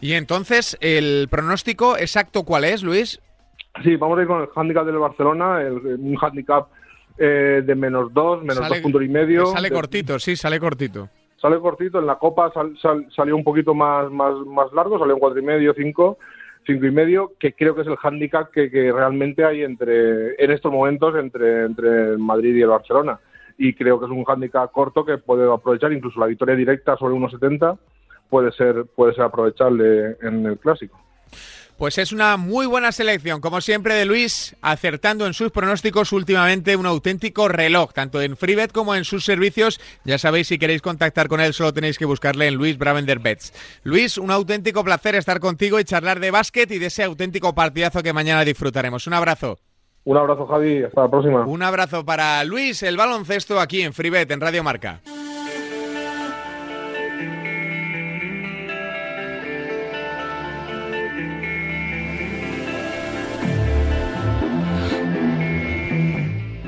Y 0.00 0.14
entonces, 0.14 0.78
¿el 0.80 1.28
pronóstico 1.30 1.98
exacto 1.98 2.44
cuál 2.44 2.64
es, 2.64 2.82
Luis? 2.82 3.20
Sí, 3.84 3.96
vamos 3.96 4.18
a 4.18 4.22
ir 4.22 4.26
con 4.26 4.40
el 4.40 4.48
handicap 4.56 4.86
del 4.86 4.96
Barcelona, 4.96 5.58
un 5.58 6.16
handicap 6.18 6.68
eh, 7.18 7.62
de 7.64 7.74
menos 7.74 8.12
dos, 8.14 8.42
menos 8.42 8.66
dos 8.66 8.78
puntos 8.78 9.02
y 9.02 9.08
medio. 9.08 9.44
Sale 9.44 9.70
cortito, 9.70 10.18
sí, 10.18 10.36
sale 10.36 10.58
cortito 10.58 11.10
sale 11.40 11.58
cortito, 11.58 11.98
en 11.98 12.06
la 12.06 12.16
Copa 12.16 12.52
salió 13.14 13.36
un 13.36 13.44
poquito 13.44 13.74
más, 13.74 14.10
más, 14.10 14.34
más 14.46 14.72
largo, 14.72 14.98
salió 14.98 15.14
un 15.14 15.20
cuatro 15.20 15.40
y 15.40 15.44
medio, 15.44 15.74
cinco, 15.74 16.18
cinco 16.66 16.86
y 16.86 16.90
medio, 16.90 17.32
que 17.38 17.54
creo 17.54 17.74
que 17.74 17.82
es 17.82 17.86
el 17.86 17.96
hándicap 17.96 18.50
que, 18.50 18.68
realmente 18.92 19.44
hay 19.44 19.62
entre 19.62 20.34
en 20.42 20.50
estos 20.50 20.70
momentos 20.70 21.14
entre, 21.16 21.64
entre 21.64 22.10
el 22.10 22.18
Madrid 22.18 22.54
y 22.54 22.62
el 22.62 22.68
Barcelona. 22.68 23.18
Y 23.56 23.74
creo 23.74 23.98
que 23.98 24.06
es 24.06 24.10
un 24.10 24.24
hándicap 24.24 24.70
corto 24.72 25.04
que 25.04 25.18
puede 25.18 25.50
aprovechar, 25.52 25.92
incluso 25.92 26.20
la 26.20 26.26
victoria 26.26 26.54
directa 26.54 26.96
sobre 26.96 27.14
1.70 27.14 27.78
puede 28.28 28.52
ser, 28.52 28.86
puede 28.94 29.14
ser 29.14 29.24
aprovechable 29.24 30.16
en 30.22 30.46
el 30.46 30.58
clásico. 30.58 30.98
Pues 31.80 31.96
es 31.96 32.12
una 32.12 32.36
muy 32.36 32.66
buena 32.66 32.92
selección, 32.92 33.40
como 33.40 33.62
siempre, 33.62 33.94
de 33.94 34.04
Luis, 34.04 34.54
acertando 34.60 35.26
en 35.26 35.32
sus 35.32 35.50
pronósticos 35.50 36.12
últimamente 36.12 36.76
un 36.76 36.84
auténtico 36.84 37.48
reloj, 37.48 37.94
tanto 37.94 38.20
en 38.20 38.36
Freebet 38.36 38.70
como 38.70 38.94
en 38.94 39.06
sus 39.06 39.24
servicios. 39.24 39.80
Ya 40.04 40.18
sabéis, 40.18 40.48
si 40.48 40.58
queréis 40.58 40.82
contactar 40.82 41.28
con 41.28 41.40
él, 41.40 41.54
solo 41.54 41.72
tenéis 41.72 41.96
que 41.96 42.04
buscarle 42.04 42.48
en 42.48 42.56
Luis 42.56 42.76
Bravender 42.76 43.18
Bets. 43.18 43.54
Luis, 43.82 44.18
un 44.18 44.30
auténtico 44.30 44.84
placer 44.84 45.14
estar 45.14 45.40
contigo 45.40 45.80
y 45.80 45.84
charlar 45.84 46.20
de 46.20 46.30
básquet 46.30 46.70
y 46.70 46.78
de 46.78 46.88
ese 46.88 47.02
auténtico 47.02 47.54
partidazo 47.54 48.02
que 48.02 48.12
mañana 48.12 48.44
disfrutaremos. 48.44 49.06
Un 49.06 49.14
abrazo. 49.14 49.58
Un 50.04 50.18
abrazo, 50.18 50.46
Javi. 50.48 50.82
Hasta 50.82 51.00
la 51.00 51.10
próxima. 51.10 51.46
Un 51.46 51.62
abrazo 51.62 52.04
para 52.04 52.44
Luis, 52.44 52.82
el 52.82 52.98
baloncesto, 52.98 53.58
aquí 53.58 53.80
en 53.80 53.94
Freebet, 53.94 54.30
en 54.30 54.42
Radio 54.42 54.62
Marca. 54.62 55.00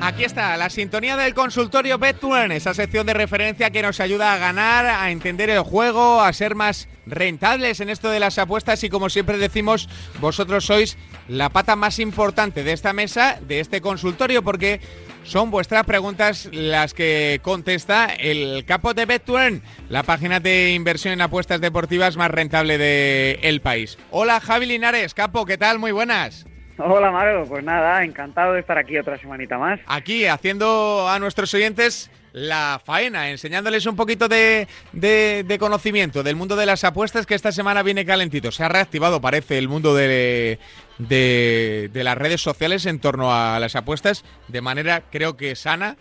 Aquí 0.05 0.25
está, 0.25 0.57
la 0.57 0.69
sintonía 0.69 1.15
del 1.15 1.33
consultorio 1.33 1.97
Bet1, 1.97 2.51
esa 2.51 2.73
sección 2.73 3.05
de 3.05 3.13
referencia 3.13 3.69
que 3.69 3.81
nos 3.81 4.01
ayuda 4.01 4.33
a 4.33 4.37
ganar, 4.37 4.85
a 4.85 5.11
entender 5.11 5.49
el 5.49 5.61
juego, 5.61 6.19
a 6.19 6.33
ser 6.33 6.55
más 6.55 6.89
rentables 7.05 7.79
en 7.79 7.87
esto 7.87 8.09
de 8.09 8.19
las 8.19 8.37
apuestas 8.37 8.83
y 8.83 8.89
como 8.89 9.09
siempre 9.09 9.37
decimos, 9.37 9.87
vosotros 10.19 10.65
sois 10.65 10.97
la 11.29 11.47
pata 11.47 11.77
más 11.77 11.99
importante 11.99 12.65
de 12.65 12.73
esta 12.73 12.91
mesa, 12.91 13.39
de 13.47 13.61
este 13.61 13.79
consultorio, 13.79 14.43
porque 14.43 14.81
son 15.23 15.51
vuestras 15.51 15.85
preguntas 15.85 16.49
las 16.51 16.93
que 16.93 17.39
contesta 17.41 18.07
el 18.07 18.65
capo 18.65 18.93
de 18.93 19.05
BetTuern, 19.05 19.63
la 19.87 20.03
página 20.03 20.41
de 20.41 20.73
inversión 20.73 21.13
en 21.13 21.21
apuestas 21.21 21.61
deportivas 21.61 22.17
más 22.17 22.29
rentable 22.29 22.77
del 22.77 23.61
país. 23.61 23.97
Hola 24.11 24.41
Javi 24.41 24.65
Linares, 24.65 25.13
capo, 25.13 25.45
¿qué 25.45 25.57
tal? 25.57 25.79
Muy 25.79 25.93
buenas. 25.93 26.45
Hola 26.77 27.11
Mario, 27.11 27.45
pues 27.47 27.63
nada, 27.63 28.03
encantado 28.03 28.53
de 28.53 28.59
estar 28.59 28.77
aquí 28.77 28.97
otra 28.97 29.17
semanita 29.17 29.57
más. 29.57 29.79
Aquí 29.85 30.25
haciendo 30.25 31.07
a 31.07 31.19
nuestros 31.19 31.53
oyentes 31.53 32.09
la 32.33 32.81
faena, 32.83 33.29
enseñándoles 33.29 33.85
un 33.85 33.95
poquito 33.95 34.27
de, 34.27 34.67
de, 34.91 35.57
conocimiento 35.59 36.23
del 36.23 36.35
mundo 36.35 36.55
de 36.55 36.65
las 36.65 36.83
apuestas 36.83 37.27
que 37.27 37.35
esta 37.35 37.51
semana 37.51 37.83
viene 37.83 38.05
calentito. 38.05 38.51
Se 38.51 38.63
ha 38.63 38.69
reactivado, 38.69 39.21
parece, 39.21 39.59
el 39.59 39.67
mundo 39.67 39.93
de, 39.93 40.57
de, 40.97 41.89
las 41.93 42.17
redes 42.17 42.41
sociales 42.41 42.87
en 42.87 42.99
torno 42.99 43.31
a 43.31 43.59
las 43.59 43.75
apuestas 43.75 44.25
de 44.47 44.61
manera, 44.61 45.03
creo 45.11 45.37
que 45.37 45.55
sana. 45.55 45.95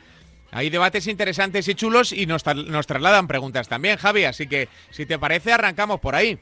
Hay 0.51 0.71
debates 0.71 1.07
interesantes 1.07 1.69
y 1.69 1.75
chulos 1.75 2.13
y 2.13 2.27
nos, 2.27 2.45
nos 2.47 2.87
trasladan 2.87 3.27
preguntas 3.27 3.69
también, 3.69 3.99
Javi. 3.99 4.25
Así 4.25 4.47
que, 4.47 4.69
si 4.91 5.05
te 5.05 5.19
parece, 5.19 5.53
arrancamos 5.53 6.01
por 6.01 6.15
ahí. 6.15 6.39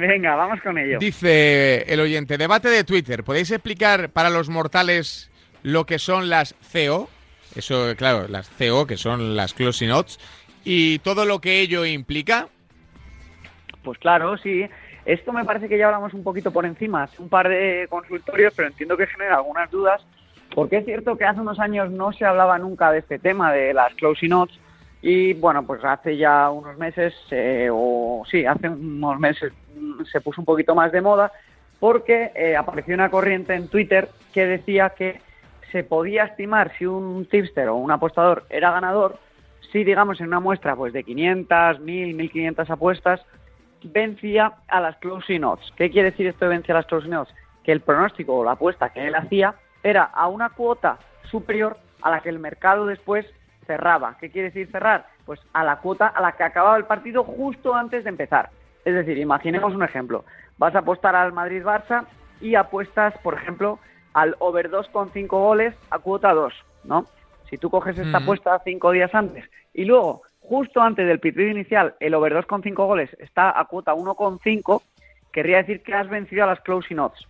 Venga, 0.00 0.34
vamos 0.34 0.60
con 0.62 0.78
ello. 0.78 0.98
Dice 0.98 1.82
el 1.92 2.00
oyente, 2.00 2.38
debate 2.38 2.68
de 2.68 2.84
Twitter. 2.84 3.22
¿Podéis 3.22 3.50
explicar 3.50 4.10
para 4.10 4.30
los 4.30 4.48
mortales 4.48 5.30
lo 5.62 5.84
que 5.84 5.98
son 5.98 6.30
las 6.30 6.54
CO? 6.72 7.08
Eso, 7.54 7.94
claro, 7.96 8.26
las 8.28 8.48
CO, 8.48 8.86
que 8.86 8.96
son 8.96 9.36
las 9.36 9.54
closing 9.54 9.90
odds, 9.90 10.18
y 10.64 11.00
todo 11.00 11.24
lo 11.24 11.40
que 11.40 11.60
ello 11.60 11.84
implica. 11.84 12.48
Pues 13.82 13.98
claro, 13.98 14.36
sí. 14.38 14.66
Esto 15.04 15.32
me 15.32 15.44
parece 15.44 15.68
que 15.68 15.78
ya 15.78 15.86
hablamos 15.86 16.14
un 16.14 16.22
poquito 16.22 16.52
por 16.52 16.64
encima, 16.64 17.08
un 17.18 17.28
par 17.28 17.48
de 17.48 17.86
consultorios, 17.88 18.52
pero 18.54 18.68
entiendo 18.68 18.96
que 18.96 19.06
genera 19.06 19.36
algunas 19.36 19.70
dudas, 19.70 20.00
porque 20.54 20.78
es 20.78 20.84
cierto 20.84 21.16
que 21.16 21.24
hace 21.24 21.40
unos 21.40 21.58
años 21.58 21.90
no 21.90 22.12
se 22.12 22.24
hablaba 22.24 22.58
nunca 22.58 22.92
de 22.92 23.00
este 23.00 23.18
tema, 23.18 23.52
de 23.52 23.74
las 23.74 23.94
closing 23.94 24.32
odds, 24.32 24.58
y 25.02 25.32
bueno, 25.34 25.66
pues 25.66 25.82
hace 25.84 26.16
ya 26.16 26.50
unos 26.50 26.76
meses, 26.76 27.14
eh, 27.30 27.68
o 27.72 28.22
sí, 28.30 28.44
hace 28.44 28.68
unos 28.68 29.18
meses 29.18 29.52
se 30.10 30.20
puso 30.20 30.40
un 30.40 30.44
poquito 30.44 30.74
más 30.74 30.92
de 30.92 31.00
moda, 31.00 31.32
porque 31.78 32.32
eh, 32.34 32.56
apareció 32.56 32.94
una 32.94 33.10
corriente 33.10 33.54
en 33.54 33.68
Twitter 33.68 34.08
que 34.34 34.46
decía 34.46 34.90
que 34.90 35.20
se 35.72 35.84
podía 35.84 36.24
estimar 36.24 36.72
si 36.76 36.84
un 36.84 37.26
tipster 37.26 37.68
o 37.68 37.76
un 37.76 37.90
apostador 37.90 38.44
era 38.50 38.72
ganador 38.72 39.18
si, 39.72 39.84
digamos, 39.84 40.20
en 40.20 40.26
una 40.26 40.40
muestra 40.40 40.74
pues 40.76 40.92
de 40.92 41.04
500, 41.04 41.80
1000, 41.80 42.14
1500 42.14 42.70
apuestas, 42.70 43.20
vencía 43.82 44.52
a 44.68 44.80
las 44.80 44.96
closing 44.96 45.44
odds. 45.44 45.72
¿Qué 45.76 45.90
quiere 45.90 46.10
decir 46.10 46.26
esto 46.26 46.44
de 46.44 46.50
vencía 46.50 46.74
a 46.74 46.78
las 46.78 46.86
closing 46.86 47.14
odds? 47.14 47.32
Que 47.64 47.72
el 47.72 47.80
pronóstico 47.80 48.38
o 48.38 48.44
la 48.44 48.52
apuesta 48.52 48.90
que 48.90 49.06
él 49.06 49.14
hacía 49.14 49.54
era 49.82 50.04
a 50.04 50.28
una 50.28 50.50
cuota 50.50 50.98
superior 51.30 51.78
a 52.02 52.10
la 52.10 52.20
que 52.20 52.30
el 52.30 52.38
mercado 52.38 52.86
después 52.86 53.26
cerraba. 53.66 54.16
¿Qué 54.18 54.30
quiere 54.30 54.48
decir 54.48 54.70
cerrar? 54.70 55.06
Pues 55.24 55.40
a 55.52 55.64
la 55.64 55.76
cuota 55.76 56.08
a 56.08 56.20
la 56.20 56.32
que 56.32 56.44
acababa 56.44 56.76
el 56.76 56.84
partido 56.84 57.24
justo 57.24 57.74
antes 57.74 58.04
de 58.04 58.10
empezar. 58.10 58.50
Es 58.84 58.94
decir, 58.94 59.18
imaginemos 59.18 59.74
un 59.74 59.82
ejemplo. 59.82 60.24
Vas 60.58 60.74
a 60.74 60.80
apostar 60.80 61.14
al 61.14 61.32
Madrid-Barça 61.32 62.06
y 62.40 62.54
apuestas, 62.54 63.14
por 63.18 63.34
ejemplo, 63.34 63.78
al 64.14 64.36
over 64.38 64.70
2,5 64.70 65.28
goles 65.28 65.74
a 65.90 65.98
cuota 65.98 66.32
2, 66.32 66.52
¿no? 66.84 67.06
Si 67.48 67.58
tú 67.58 67.70
coges 67.70 67.98
esta 67.98 68.18
apuesta 68.18 68.60
cinco 68.64 68.92
días 68.92 69.14
antes 69.14 69.44
y 69.74 69.84
luego, 69.84 70.22
justo 70.40 70.80
antes 70.80 71.06
del 71.06 71.20
pitbull 71.20 71.50
inicial, 71.50 71.94
el 72.00 72.14
over 72.14 72.34
2,5 72.34 72.74
goles 72.74 73.10
está 73.18 73.58
a 73.58 73.64
cuota 73.64 73.94
1,5, 73.94 74.82
querría 75.32 75.58
decir 75.58 75.82
que 75.82 75.94
has 75.94 76.08
vencido 76.08 76.44
a 76.44 76.46
las 76.46 76.60
closing 76.60 76.98
odds. 76.98 77.26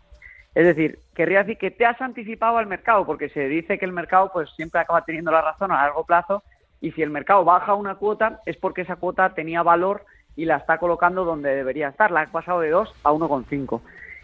Es 0.55 0.65
decir, 0.65 0.99
querría 1.15 1.41
decir 1.41 1.59
que 1.59 1.71
te 1.71 1.87
has 1.87 2.01
anticipado 2.01 2.59
al 2.59 2.67
mercado, 2.67 3.07
porque 3.07 3.29
se 3.29 3.49
dice 3.49 3.79
que 3.79 3.85
el 3.85 3.93
mercado 3.93 4.31
pues 4.33 4.51
siempre 4.57 4.81
acaba 4.81 5.05
teniendo 5.05 5.31
la 5.31 5.43
razón 5.43 5.71
a 5.71 5.83
largo 5.83 6.05
plazo 6.05 6.43
y 6.81 6.93
si 6.93 7.03
el 7.03 7.11
mercado 7.11 7.45
baja 7.45 7.75
una 7.75 7.95
cuota 7.97 8.41
es 8.47 8.57
porque 8.57 8.83
esa 8.83 8.97
cuota 8.97 9.35
tenía 9.35 9.63
valor 9.63 10.05
y 10.37 10.47
la 10.47 10.57
está 10.57 10.79
colocando 10.79 11.25
donde 11.25 11.55
debería 11.55 11.89
estar. 11.89 12.11
La 12.11 12.23
ha 12.23 12.27
pasado 12.27 12.61
de 12.61 12.71
2 12.71 12.95
a 13.05 13.13
1,5. 13.13 13.81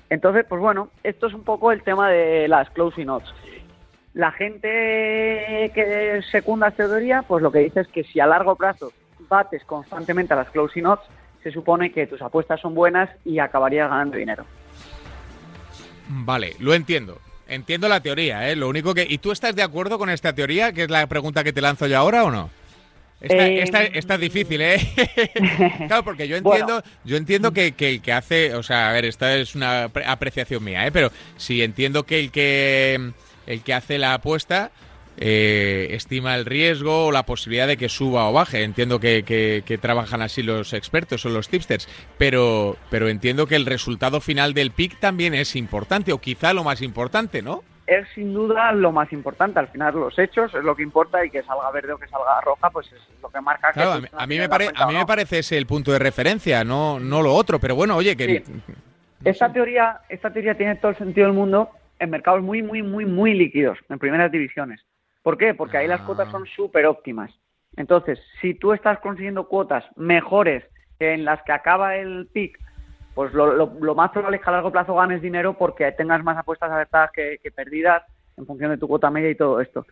Entonces, 0.08 0.44
pues 0.48 0.60
bueno, 0.60 0.90
esto 1.02 1.26
es 1.26 1.34
un 1.34 1.44
poco 1.44 1.72
el 1.72 1.82
tema 1.82 2.08
de 2.08 2.48
las 2.48 2.70
closing 2.70 3.08
odds. 3.08 3.32
La 4.14 4.32
gente 4.32 5.70
que 5.74 6.22
secunda 6.30 6.68
esta 6.68 6.86
teoría, 6.86 7.22
pues 7.22 7.42
lo 7.42 7.52
que 7.52 7.58
dice 7.58 7.80
es 7.80 7.88
que 7.88 8.02
si 8.04 8.18
a 8.18 8.26
largo 8.26 8.56
plazo 8.56 8.92
bates 9.28 9.64
constantemente 9.64 10.32
a 10.32 10.36
las 10.36 10.50
closing 10.50 10.86
odds, 10.86 11.06
se 11.42 11.50
supone 11.50 11.92
que 11.92 12.06
tus 12.06 12.22
apuestas 12.22 12.60
son 12.60 12.74
buenas 12.74 13.10
y 13.24 13.38
acabarías 13.38 13.90
ganando 13.90 14.16
dinero. 14.16 14.44
Vale, 16.08 16.56
lo 16.58 16.74
entiendo. 16.74 17.20
Entiendo 17.48 17.88
la 17.88 18.00
teoría, 18.00 18.50
¿eh? 18.50 18.56
Lo 18.56 18.68
único 18.68 18.92
que... 18.94 19.06
¿Y 19.08 19.18
tú 19.18 19.30
estás 19.30 19.54
de 19.54 19.62
acuerdo 19.62 19.98
con 19.98 20.10
esta 20.10 20.32
teoría, 20.32 20.72
que 20.72 20.84
es 20.84 20.90
la 20.90 21.06
pregunta 21.06 21.44
que 21.44 21.52
te 21.52 21.60
lanzo 21.60 21.86
yo 21.86 21.98
ahora 21.98 22.24
o 22.24 22.30
no? 22.30 22.50
Esta, 23.20 23.46
eh, 23.46 23.94
esta, 23.94 24.14
es 24.14 24.20
difícil, 24.20 24.60
¿eh? 24.60 24.78
claro, 25.86 26.04
porque 26.04 26.28
yo 26.28 26.36
entiendo, 26.36 26.82
yo 27.04 27.16
entiendo 27.16 27.52
que, 27.52 27.72
que, 27.72 27.90
el 27.90 28.02
que 28.02 28.12
hace, 28.12 28.54
o 28.54 28.62
sea, 28.62 28.90
a 28.90 28.92
ver, 28.92 29.06
esta 29.06 29.36
es 29.36 29.54
una 29.54 29.84
apreciación 30.06 30.62
mía, 30.62 30.86
¿eh? 30.86 30.92
Pero 30.92 31.10
si 31.38 31.62
entiendo 31.62 32.02
que 32.04 32.20
el 32.20 32.30
que 32.30 33.12
el 33.46 33.62
que 33.62 33.74
hace 33.74 33.98
la 33.98 34.14
apuesta 34.14 34.70
eh, 35.18 35.88
estima 35.90 36.34
el 36.34 36.44
riesgo 36.44 37.06
o 37.06 37.12
la 37.12 37.24
posibilidad 37.24 37.66
de 37.66 37.76
que 37.76 37.88
suba 37.88 38.28
o 38.28 38.32
baje. 38.32 38.62
Entiendo 38.62 39.00
que, 39.00 39.22
que, 39.22 39.62
que, 39.64 39.78
trabajan 39.78 40.22
así 40.22 40.42
los 40.42 40.72
expertos 40.72 41.24
o 41.26 41.28
los 41.28 41.48
tipsters, 41.48 41.88
pero, 42.18 42.76
pero 42.90 43.08
entiendo 43.08 43.46
que 43.46 43.56
el 43.56 43.66
resultado 43.66 44.20
final 44.20 44.54
del 44.54 44.70
pick 44.70 44.98
también 45.00 45.34
es 45.34 45.56
importante, 45.56 46.12
o 46.12 46.20
quizá 46.20 46.52
lo 46.52 46.64
más 46.64 46.82
importante, 46.82 47.42
¿no? 47.42 47.62
es 47.86 48.06
sin 48.14 48.34
duda 48.34 48.72
lo 48.72 48.92
más 48.92 49.12
importante. 49.12 49.58
Al 49.58 49.68
final 49.68 49.94
los 49.94 50.18
hechos 50.18 50.52
es 50.54 50.64
lo 50.64 50.74
que 50.74 50.82
importa 50.82 51.24
y 51.24 51.30
que 51.30 51.42
salga 51.42 51.70
verde 51.70 51.92
o 51.92 51.98
que 51.98 52.08
salga 52.08 52.40
roja, 52.40 52.70
pues 52.70 52.92
es 52.92 53.00
lo 53.22 53.28
que 53.28 53.40
marca. 53.40 53.72
que 53.72 53.80
a, 53.80 54.00
mí, 54.00 54.08
a 54.12 54.26
mí 54.26 54.38
me, 54.38 54.44
a 54.44 54.86
mí 54.86 54.94
me 54.94 55.06
parece 55.06 55.38
ese 55.38 55.56
el 55.56 55.66
punto 55.66 55.92
de 55.92 55.98
referencia, 55.98 56.64
no, 56.64 56.98
no 56.98 57.22
lo 57.22 57.32
otro. 57.32 57.58
Pero 57.58 57.76
bueno, 57.76 57.96
oye, 57.96 58.16
que... 58.16 58.42
esta, 59.24 59.52
teoría, 59.52 60.00
esta 60.08 60.32
teoría 60.32 60.56
tiene 60.56 60.76
todo 60.76 60.90
el 60.90 60.98
sentido 60.98 61.26
del 61.26 61.36
mundo 61.36 61.70
en 61.98 62.10
mercados 62.10 62.42
muy, 62.42 62.62
muy, 62.62 62.82
muy, 62.82 63.06
muy 63.06 63.34
líquidos, 63.34 63.78
en 63.88 63.98
primeras 63.98 64.30
divisiones. 64.30 64.80
¿Por 65.26 65.38
qué? 65.38 65.54
Porque 65.54 65.76
ahí 65.76 65.88
las 65.88 66.02
cuotas 66.02 66.30
son 66.30 66.46
súper 66.46 66.86
óptimas. 66.86 67.32
Entonces, 67.76 68.16
si 68.40 68.54
tú 68.54 68.72
estás 68.72 69.00
consiguiendo 69.00 69.48
cuotas 69.48 69.84
mejores 69.96 70.62
en 71.00 71.24
las 71.24 71.42
que 71.42 71.50
acaba 71.50 71.96
el 71.96 72.28
pick 72.32 72.56
pues 73.12 73.34
lo, 73.34 73.52
lo, 73.56 73.94
más 73.96 74.12
probable 74.12 74.36
es 74.36 74.42
que 74.44 74.48
a 74.50 74.52
largo 74.52 74.70
plazo 74.70 74.94
ganes 74.94 75.20
dinero 75.20 75.54
porque 75.54 75.90
tengas 75.90 76.22
más 76.22 76.38
apuestas 76.38 76.70
abiertas 76.70 77.10
que, 77.10 77.40
perdidas 77.56 78.04
en 78.36 78.46
función 78.46 78.70
de 78.70 78.78
tu 78.78 78.86
cuota 78.86 79.10
media 79.10 79.30
y 79.30 79.34
todo 79.34 79.60
esto. 79.60 79.84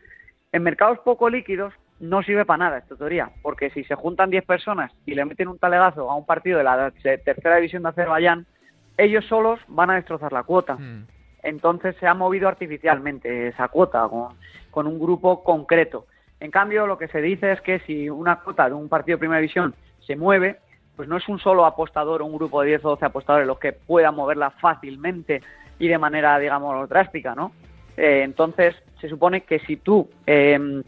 En 0.53 0.63
mercados 0.63 1.01
poco 1.01 1.29
líquidos 1.29 1.75
no 1.99 2.23
sirve 2.23 2.45
para 2.45 2.67
nada 2.67 2.79
esta 2.79 2.95
teoría, 2.95 3.33
porque 3.43 3.71
si 3.71 3.83
se 3.83 3.97
juntan 3.97 4.31
10 4.31 4.45
personas 4.45 4.93
y 5.05 5.17
le 5.17 5.25
meten 5.25 5.49
un 5.49 5.59
talegazo 5.59 6.09
a 6.09 6.15
un 6.15 6.27
partido 6.27 6.59
de 6.59 6.65
la 6.65 6.93
tercera 7.25 7.57
división 7.57 7.83
de 7.83 7.89
Azerbaiyán, 7.89 8.47
ellos 8.97 9.25
solos 9.25 9.59
van 9.67 9.91
a 9.91 9.97
destrozar 9.97 10.33
la 10.33 10.45
cuota. 10.45 10.77
Hmm. 10.77 11.07
Entonces 11.45 11.95
se 12.01 12.07
ha 12.07 12.15
movido 12.15 12.49
artificialmente 12.49 13.49
esa 13.49 13.69
cuota 13.69 14.09
con, 14.73 14.87
un 14.87 14.99
grupo 14.99 15.45
concreto. 15.45 16.07
En 16.41 16.51
cambio, 16.51 16.87
lo 16.87 16.99
que 16.99 17.09
se 17.09 17.21
dice 17.21 17.53
es 17.53 17.61
que 17.61 17.79
si 17.81 18.09
una 18.09 18.41
cuota 18.41 18.69
de 18.69 18.75
un 18.75 18.89
partido 18.89 19.17
de 19.17 19.21
primera 19.21 19.41
división 19.41 19.75
se 20.01 20.17
mueve, 20.17 20.59
pues 20.97 21.07
no 21.07 21.19
es 21.19 21.29
un 21.29 21.39
solo 21.39 21.67
apostador 21.67 22.23
o 22.23 22.27
un 22.27 22.37
grupo 22.37 22.63
de 22.63 22.69
10 22.69 22.85
o 22.87 22.91
12 22.91 23.05
apostadores 23.05 23.47
los 23.47 23.59
que 23.59 23.73
puedan 23.73 24.15
moverla 24.15 24.51
fácilmente 24.51 25.43
y 25.79 25.89
de 25.89 25.99
manera, 25.99 26.39
digamos, 26.39 26.89
drástica, 26.89 27.35
¿no? 27.35 27.53
Eh, 27.97 28.23
entonces, 28.25 28.75
se 29.01 29.09
supone 29.09 29.43
que 29.43 29.59
si 29.61 29.77
tú 29.77 30.09
em, 30.27 30.83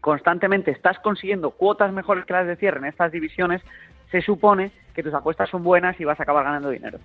constantemente 0.00 0.70
estás 0.70 0.98
consiguiendo 0.98 1.52
cuotas 1.52 1.92
mejores 1.92 2.24
que 2.26 2.32
las 2.34 2.46
de 2.46 2.56
cierre 2.56 2.78
en 2.78 2.86
estas 2.86 3.12
divisiones, 3.12 3.62
se 4.10 4.20
supone 4.20 4.72
que 4.94 5.02
tus 5.02 5.14
apuestas 5.14 5.48
son 5.48 5.62
buenas 5.62 5.98
y 6.00 6.04
vas 6.04 6.20
a 6.20 6.24
acabar 6.24 6.44
ganando 6.44 6.70
dinero. 6.70 6.98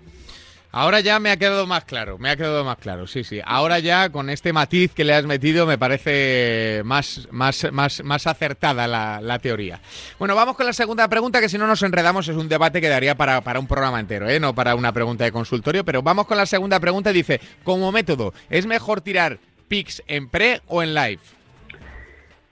Ahora 0.78 1.00
ya 1.00 1.22
me 1.22 1.32
ha 1.32 1.38
quedado 1.38 1.66
más 1.66 1.86
claro, 1.86 2.18
me 2.18 2.30
ha 2.30 2.36
quedado 2.36 2.66
más 2.66 2.76
claro, 2.76 3.08
sí, 3.08 3.24
sí. 3.24 3.40
Ahora 3.46 3.80
ya 3.80 4.10
con 4.10 4.30
este 4.30 4.52
matiz 4.52 4.94
que 4.94 5.06
le 5.06 5.14
has 5.14 5.26
metido 5.26 5.66
me 5.66 5.78
parece 5.78 6.82
más, 6.84 7.30
más, 7.32 7.72
más, 7.72 8.04
más 8.04 8.28
acertada 8.28 8.86
la, 8.86 9.40
teoría. 9.40 9.80
Bueno, 10.20 10.36
vamos 10.36 10.58
con 10.58 10.66
la 10.66 10.74
segunda 10.74 11.08
pregunta, 11.08 11.40
que 11.40 11.48
si 11.48 11.58
no 11.58 11.66
nos 11.66 11.82
enredamos 11.82 12.28
es 12.28 12.36
un 12.36 12.50
debate 12.50 12.82
que 12.82 12.90
daría 12.90 13.16
para, 13.16 13.40
para 13.40 13.58
un 13.58 13.68
programa 13.68 14.02
entero, 14.02 14.28
¿eh? 14.28 14.38
no 14.38 14.54
para 14.54 14.76
una 14.76 14.92
pregunta 14.92 15.24
de 15.24 15.32
consultorio, 15.32 15.86
pero 15.86 16.02
vamos 16.02 16.28
con 16.28 16.36
la 16.36 16.46
segunda 16.46 16.78
pregunta. 16.78 17.14
Dice, 17.14 17.40
como 17.64 17.94
método, 17.94 18.34
¿es 18.50 18.66
mejor 18.66 19.00
tirar 19.00 19.38
pics 19.70 20.04
en 20.08 20.28
pre 20.28 20.60
o 20.68 20.84
en 20.84 20.94
live? 20.94 21.22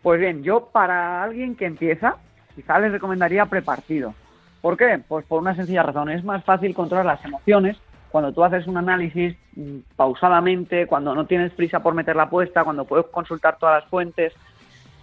Pues 0.02 0.22
bien, 0.22 0.44
yo 0.44 0.70
para 0.72 1.24
alguien 1.24 1.58
que 1.58 1.66
empieza, 1.66 2.16
quizá 2.56 2.80
les 2.80 2.94
recomendaría 2.94 3.46
prepartido. 3.48 4.16
¿Por 4.62 4.78
qué? 4.78 5.02
Pues 5.06 5.26
por 5.26 5.42
una 5.42 5.58
sencilla 5.58 5.84
razón, 5.84 6.10
es 6.10 6.24
más 6.24 6.42
fácil 6.46 6.74
controlar 6.74 7.06
las 7.06 7.26
emociones 7.26 7.76
cuando 8.14 8.32
tú 8.32 8.44
haces 8.44 8.68
un 8.68 8.78
análisis 8.78 9.36
mm, 9.56 9.80
pausadamente, 9.96 10.86
cuando 10.86 11.16
no 11.16 11.26
tienes 11.26 11.52
prisa 11.52 11.82
por 11.82 11.96
meter 11.96 12.16
la 12.16 12.24
apuesta, 12.24 12.64
cuando 12.64 12.86
puedes 12.86 13.08
consultar 13.08 13.58
todas 13.58 13.82
las 13.82 13.90
fuentes 13.90 14.34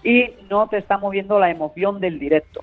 y 0.04 0.30
no 0.48 0.68
te 0.68 0.78
está 0.78 0.96
moviendo 0.96 1.40
la 1.40 1.50
emoción 1.50 1.98
del 1.98 2.20
directo. 2.20 2.60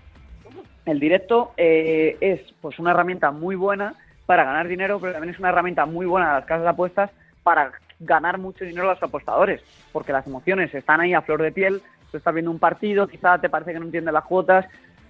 El 0.86 1.02
directo 1.02 1.52
eh, 1.57 2.15
es 2.22 2.40
pues 2.61 2.80
una 2.80 2.91
herramienta 2.91 3.30
muy 3.32 3.57
buena 3.57 3.95
para 4.26 4.45
ganar 4.45 4.69
dinero, 4.69 5.02
pero 5.02 5.11
también 5.11 5.34
es 5.34 5.40
una 5.40 5.49
herramienta 5.49 5.86
muy 5.86 6.06
buena 6.06 6.28
de 6.28 6.34
las 6.36 6.45
casas 6.45 6.64
de 6.64 6.69
apuestas 6.69 7.11
para 7.44 7.74
ganar 7.99 8.38
mucho 8.38 8.64
dinero 8.64 8.90
a 8.90 8.94
los 8.94 9.03
apostadores, 9.03 9.61
porque 9.91 10.14
las 10.14 10.26
emociones 10.28 10.74
están 10.74 11.02
ahí 11.02 11.14
a 11.14 11.24
flor 11.24 11.41
de 11.41 11.52
piel, 11.52 11.82
tú 12.10 12.15
estás 12.15 12.34
viendo 12.34 12.52
un 12.52 12.60
partido, 12.60 13.06
quizá 13.10 13.38
te 13.38 13.49
parece 13.49 13.74
que 13.74 13.80
no 13.80 13.86
entiendes 13.86 14.14
las 14.14 14.24
cuotas, 14.24 14.65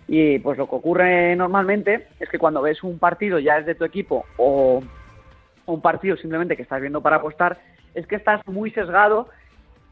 y 0.07 0.39
pues 0.39 0.57
lo 0.57 0.67
que 0.67 0.75
ocurre 0.75 1.35
normalmente 1.35 2.07
es 2.19 2.27
que 2.27 2.39
cuando 2.39 2.63
ves 2.63 2.81
un 2.81 2.97
partido 2.97 3.37
ya 3.37 3.59
es 3.59 3.67
de 3.67 3.75
tu 3.75 3.85
equipo 3.85 4.25
o 4.37 4.81
un 5.73 5.81
partido 5.81 6.17
simplemente 6.17 6.55
que 6.55 6.63
estás 6.63 6.81
viendo 6.81 7.01
para 7.01 7.17
apostar, 7.17 7.59
es 7.93 8.07
que 8.07 8.15
estás 8.15 8.45
muy 8.47 8.71
sesgado 8.71 9.29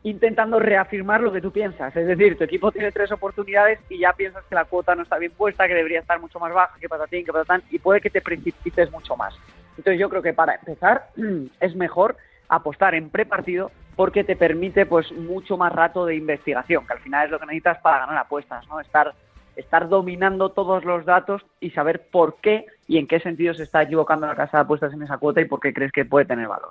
intentando 0.04 0.60
reafirmar 0.60 1.22
lo 1.22 1.32
que 1.32 1.42
tú 1.42 1.52
piensas. 1.52 1.96
Es 1.96 2.06
decir, 2.06 2.38
tu 2.38 2.44
equipo 2.44 2.72
tiene 2.72 2.92
tres 2.92 3.12
oportunidades 3.12 3.80
y 3.90 4.00
ya 4.00 4.14
piensas 4.14 4.44
que 4.46 4.56
la 4.56 4.66
cuota 4.66 4.94
no 4.94 5.02
está 5.02 5.18
bien 5.18 5.32
puesta, 5.32 5.68
que 5.68 5.74
debería 5.74 6.00
estar 6.00 6.20
mucho 6.20 6.40
más 6.40 6.54
baja, 6.54 6.78
que 6.80 6.88
patatín, 6.88 7.26
que 7.26 7.34
patatán, 7.34 7.64
y 7.72 7.80
puede 7.80 8.02
que 8.02 8.12
te 8.12 8.22
precipites 8.22 8.92
mucho 8.92 9.16
más. 9.16 9.36
Entonces 9.78 10.00
yo 10.00 10.10
creo 10.10 10.22
que 10.22 10.34
para 10.34 10.56
empezar 10.56 11.08
es 11.60 11.76
mejor 11.76 12.18
apostar 12.48 12.94
en 12.94 13.10
prepartido 13.10 13.72
porque 13.96 14.24
te 14.24 14.36
permite 14.36 14.86
pues 14.86 15.12
mucho 15.12 15.58
más 15.58 15.74
rato 15.74 16.06
de 16.06 16.16
investigación, 16.16 16.86
que 16.86 16.94
al 16.94 17.00
final 17.00 17.26
es 17.26 17.32
lo 17.32 17.40
que 17.40 17.48
necesitas 17.48 17.80
para 17.80 18.00
ganar 18.00 18.18
apuestas, 18.18 18.68
¿no? 18.68 18.80
Estar 18.80 19.16
estar 19.56 19.88
dominando 19.88 20.50
todos 20.50 20.84
los 20.84 21.06
datos 21.06 21.42
y 21.60 21.72
saber 21.72 22.08
por 22.12 22.38
qué 22.42 22.66
y 22.88 22.98
en 22.98 23.07
qué 23.07 23.20
sentido 23.20 23.53
se 23.53 23.64
está 23.64 23.82
equivocando 23.82 24.28
la 24.28 24.36
casa 24.36 24.57
de 24.57 24.64
apuestas 24.64 24.94
en 24.94 25.02
esa 25.03 25.18
cuota 25.18 25.41
y 25.41 25.45
por 25.45 25.60
qué 25.60 25.74
crees 25.74 25.91
que 25.91 26.06
puede 26.06 26.26
tener 26.26 26.48
valor. 26.48 26.70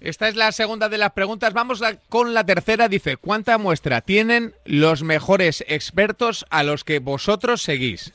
Esta 0.00 0.26
es 0.26 0.34
la 0.34 0.50
segunda 0.50 0.88
de 0.88 0.98
las 0.98 1.12
preguntas. 1.12 1.54
Vamos 1.54 1.82
con 2.08 2.34
la 2.34 2.44
tercera. 2.44 2.88
Dice, 2.88 3.16
¿cuánta 3.16 3.56
muestra 3.58 4.00
tienen 4.00 4.52
los 4.64 5.04
mejores 5.04 5.64
expertos 5.68 6.44
a 6.50 6.64
los 6.64 6.82
que 6.82 6.98
vosotros 6.98 7.62
seguís? 7.62 8.12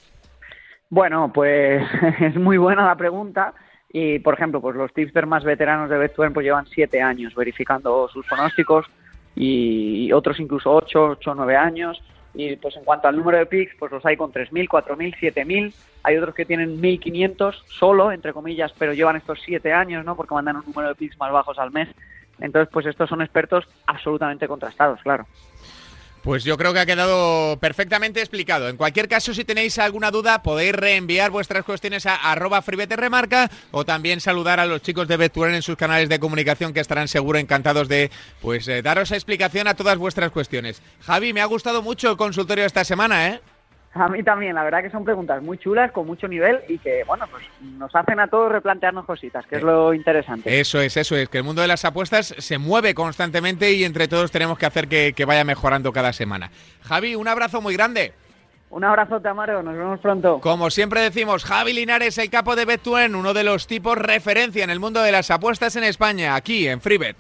Bueno, 0.89 1.31
pues 1.34 1.81
es 2.19 2.35
muy 2.35 2.57
buena 2.57 2.85
la 2.85 2.95
pregunta. 2.95 3.53
Y, 3.89 4.19
por 4.19 4.34
ejemplo, 4.34 4.60
pues 4.60 4.76
los 4.76 4.94
tipsters 4.94 5.27
más 5.27 5.45
veteranos 5.45 5.89
de 5.89 5.98
Betuen 5.98 6.34
pues 6.34 6.44
llevan 6.44 6.65
siete 6.68 7.02
años 7.02 7.34
verificando 7.34 8.10
sus 8.10 8.26
pronósticos 8.26 8.85
y 9.34 10.11
otros 10.11 10.39
incluso 10.39 10.73
ocho, 10.73 11.11
ocho, 11.11 11.34
nueve 11.35 11.56
años. 11.56 12.02
Y 12.38 12.55
pues 12.55 12.77
en 12.77 12.85
cuanto 12.85 13.07
al 13.07 13.18
número 13.18 13.39
de 13.39 13.47
picks, 13.47 13.76
pues 13.80 13.91
los 13.91 14.05
hay 14.05 14.15
con 14.15 14.31
3.000, 14.31 14.68
4.000, 14.68 15.15
7.000. 15.19 15.73
Hay 16.03 16.18
otros 16.18 16.35
que 16.35 16.45
tienen 16.45 16.80
1.500 16.80 17.55
solo, 17.68 18.11
entre 18.11 18.31
comillas, 18.31 18.72
pero 18.77 18.93
llevan 18.93 19.15
estos 19.15 19.39
siete 19.43 19.73
años, 19.73 20.05
¿no? 20.05 20.15
Porque 20.15 20.35
mandan 20.35 20.57
un 20.57 20.65
número 20.68 20.89
de 20.89 20.95
picks 20.95 21.18
más 21.18 21.31
bajos 21.31 21.57
al 21.57 21.72
mes. 21.72 21.89
Entonces, 22.39 22.69
pues 22.72 22.85
estos 22.85 23.09
son 23.09 23.23
expertos 23.23 23.68
absolutamente 23.88 24.47
contrastados, 24.47 25.01
claro. 25.01 25.26
Pues 26.23 26.44
yo 26.44 26.57
creo 26.57 26.73
que 26.73 26.80
ha 26.80 26.85
quedado 26.85 27.57
perfectamente 27.60 28.19
explicado. 28.19 28.68
En 28.69 28.77
cualquier 28.77 29.07
caso, 29.07 29.34
si 29.34 29.45
tenéis 29.45 29.80
alguna 29.80 30.11
duda, 30.11 30.44
podéis 30.44 30.73
reenviar 30.73 31.31
vuestras 31.31 31.64
cuestiones 31.64 32.06
a 32.06 32.15
arroba 32.15 32.61
remarca 32.61 33.49
o 33.72 33.85
también 33.85 34.19
saludar 34.19 34.60
a 34.60 34.65
los 34.65 34.81
chicos 34.81 35.07
de 35.07 35.18
Betturen 35.18 35.56
en 35.56 35.61
sus 35.61 35.77
canales 35.77 36.10
de 36.10 36.19
comunicación 36.19 36.73
que 36.73 36.80
estarán 36.80 37.07
seguro 37.07 37.39
encantados 37.39 37.88
de 37.88 38.11
pues 38.41 38.68
eh, 38.68 38.81
daros 38.81 39.11
explicación 39.11 39.68
a 39.68 39.76
todas 39.76 39.98
vuestras 39.98 40.31
cuestiones. 40.31 40.81
Javi, 41.02 41.34
me 41.34 41.41
ha 41.41 41.45
gustado 41.45 41.81
mucho 41.81 42.11
el 42.11 42.18
consultorio 42.18 42.65
esta 42.65 42.84
semana, 42.84 43.30
¿eh? 43.30 43.41
A 43.93 44.09
mí 44.09 44.22
también, 44.22 44.53
la 44.55 44.64
verdad 44.64 44.84
que 44.84 44.91
son 44.91 45.03
preguntas 45.03 45.41
muy 45.41 45.57
chulas, 45.57 45.91
con 45.91 46.05
mucho 46.05 46.27
nivel 46.27 46.59
y 46.68 46.77
que, 46.77 47.03
bueno, 47.05 47.26
pues 47.31 47.43
nos 47.61 47.93
hacen 47.95 48.19
a 48.19 48.27
todos 48.27 48.51
replantearnos 48.51 49.05
cositas, 49.05 49.45
que 49.47 49.55
es 49.55 49.64
lo 49.64 49.93
interesante. 49.93 50.59
Eso 50.59 50.80
es, 50.80 50.97
eso 50.97 51.15
es, 51.15 51.30
que 51.30 51.39
el 51.39 51.43
mundo 51.43 51.61
de 51.61 51.68
las 51.68 51.84
apuestas 51.85 52.35
se 52.38 52.57
mueve 52.57 52.93
constantemente 52.93 53.73
y 53.73 53.84
entre 53.84 54.07
todos 54.07 54.31
tenemos 54.31 54.57
que 54.57 54.65
hacer 54.65 54.88
que, 54.88 55.26
vaya 55.26 55.43
mejorando 55.43 55.91
cada 55.91 56.14
semana. 56.14 56.51
Javi, 56.84 57.15
un 57.15 57.27
abrazo 57.27 57.59
muy 57.61 57.73
grande. 57.73 58.14
Un 58.69 58.84
abrazo, 58.84 59.22
Tamaro, 59.22 59.64
nos 59.64 59.76
vemos 59.76 59.99
pronto. 59.99 60.39
Como 60.41 60.69
siempre 60.69 61.01
decimos, 61.01 61.45
Javi 61.45 61.73
Linares, 61.73 62.18
el 62.18 62.30
capo 62.30 62.55
de 62.55 62.65
Betuen, 62.65 63.15
uno 63.15 63.34
de 63.34 63.43
los 63.43 63.65
tipos 63.65 63.97
referencia 63.97 64.64
en 64.64 64.69
el 64.69 64.80
mundo 64.80 65.01
de 65.01 65.11
las 65.11 65.31
apuestas 65.31 65.76
en 65.77 65.85
España, 65.85 66.35
aquí 66.35 66.68
en 66.68 66.81
FreeBet. 66.81 67.18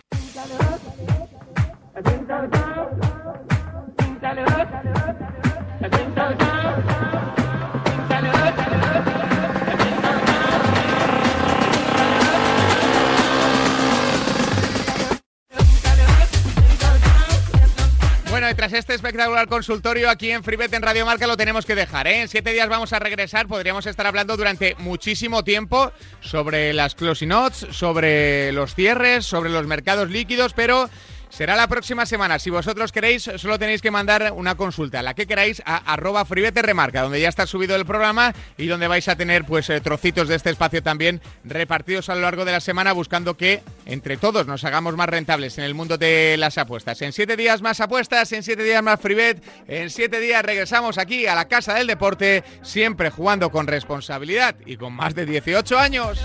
Y 18.49 18.55
tras 18.55 18.71
este 18.71 18.93
espectacular 18.93 19.47
consultorio 19.49 20.09
aquí 20.09 20.31
en 20.31 20.41
FreeBet 20.41 20.73
en 20.73 20.81
Radio 20.81 21.05
Marca 21.05 21.27
lo 21.27 21.35
tenemos 21.35 21.65
que 21.65 21.75
dejar. 21.75 22.07
¿eh? 22.07 22.21
En 22.21 22.27
siete 22.29 22.53
días 22.53 22.69
vamos 22.69 22.93
a 22.93 22.99
regresar. 22.99 23.45
Podríamos 23.45 23.85
estar 23.85 24.07
hablando 24.07 24.37
durante 24.37 24.75
muchísimo 24.77 25.43
tiempo 25.43 25.91
sobre 26.21 26.71
las 26.73 26.95
closing 26.95 27.27
notes, 27.27 27.67
sobre 27.71 28.53
los 28.53 28.73
cierres, 28.73 29.25
sobre 29.25 29.49
los 29.49 29.67
mercados 29.67 30.09
líquidos, 30.09 30.53
pero 30.53 30.89
Será 31.29 31.55
la 31.55 31.67
próxima 31.67 32.05
semana. 32.05 32.39
Si 32.39 32.49
vosotros 32.49 32.91
queréis, 32.91 33.29
solo 33.37 33.59
tenéis 33.59 33.81
que 33.81 33.91
mandar 33.91 34.33
una 34.35 34.55
consulta, 34.55 35.01
la 35.01 35.13
que 35.13 35.27
queráis, 35.27 35.61
a 35.65 35.77
arroba 35.93 36.25
remarca, 36.25 37.01
donde 37.01 37.21
ya 37.21 37.29
está 37.29 37.45
subido 37.45 37.75
el 37.75 37.85
programa 37.85 38.33
y 38.57 38.67
donde 38.67 38.87
vais 38.87 39.07
a 39.07 39.15
tener 39.15 39.45
pues 39.45 39.69
eh, 39.69 39.81
trocitos 39.81 40.27
de 40.27 40.35
este 40.35 40.49
espacio 40.49 40.81
también 40.81 41.21
repartidos 41.43 42.09
a 42.09 42.15
lo 42.15 42.21
largo 42.21 42.45
de 42.45 42.53
la 42.53 42.59
semana, 42.59 42.93
buscando 42.93 43.35
que 43.35 43.61
entre 43.85 44.17
todos 44.17 44.47
nos 44.47 44.63
hagamos 44.63 44.95
más 44.95 45.09
rentables 45.09 45.57
en 45.57 45.63
el 45.63 45.73
mundo 45.73 45.97
de 45.97 46.35
las 46.37 46.57
apuestas. 46.57 47.01
En 47.01 47.13
siete 47.13 47.35
días 47.35 47.61
más 47.61 47.81
apuestas, 47.81 48.31
en 48.31 48.43
siete 48.43 48.63
días 48.63 48.83
más 48.83 48.99
FreeBet, 48.99 49.41
en 49.67 49.89
siete 49.89 50.19
días 50.19 50.43
regresamos 50.43 50.97
aquí 50.97 51.27
a 51.27 51.35
la 51.35 51.47
Casa 51.47 51.73
del 51.73 51.87
Deporte, 51.87 52.43
siempre 52.61 53.09
jugando 53.09 53.49
con 53.51 53.67
responsabilidad 53.67 54.55
y 54.65 54.77
con 54.77 54.93
más 54.93 55.15
de 55.15 55.25
18 55.25 55.77
años. 55.77 56.19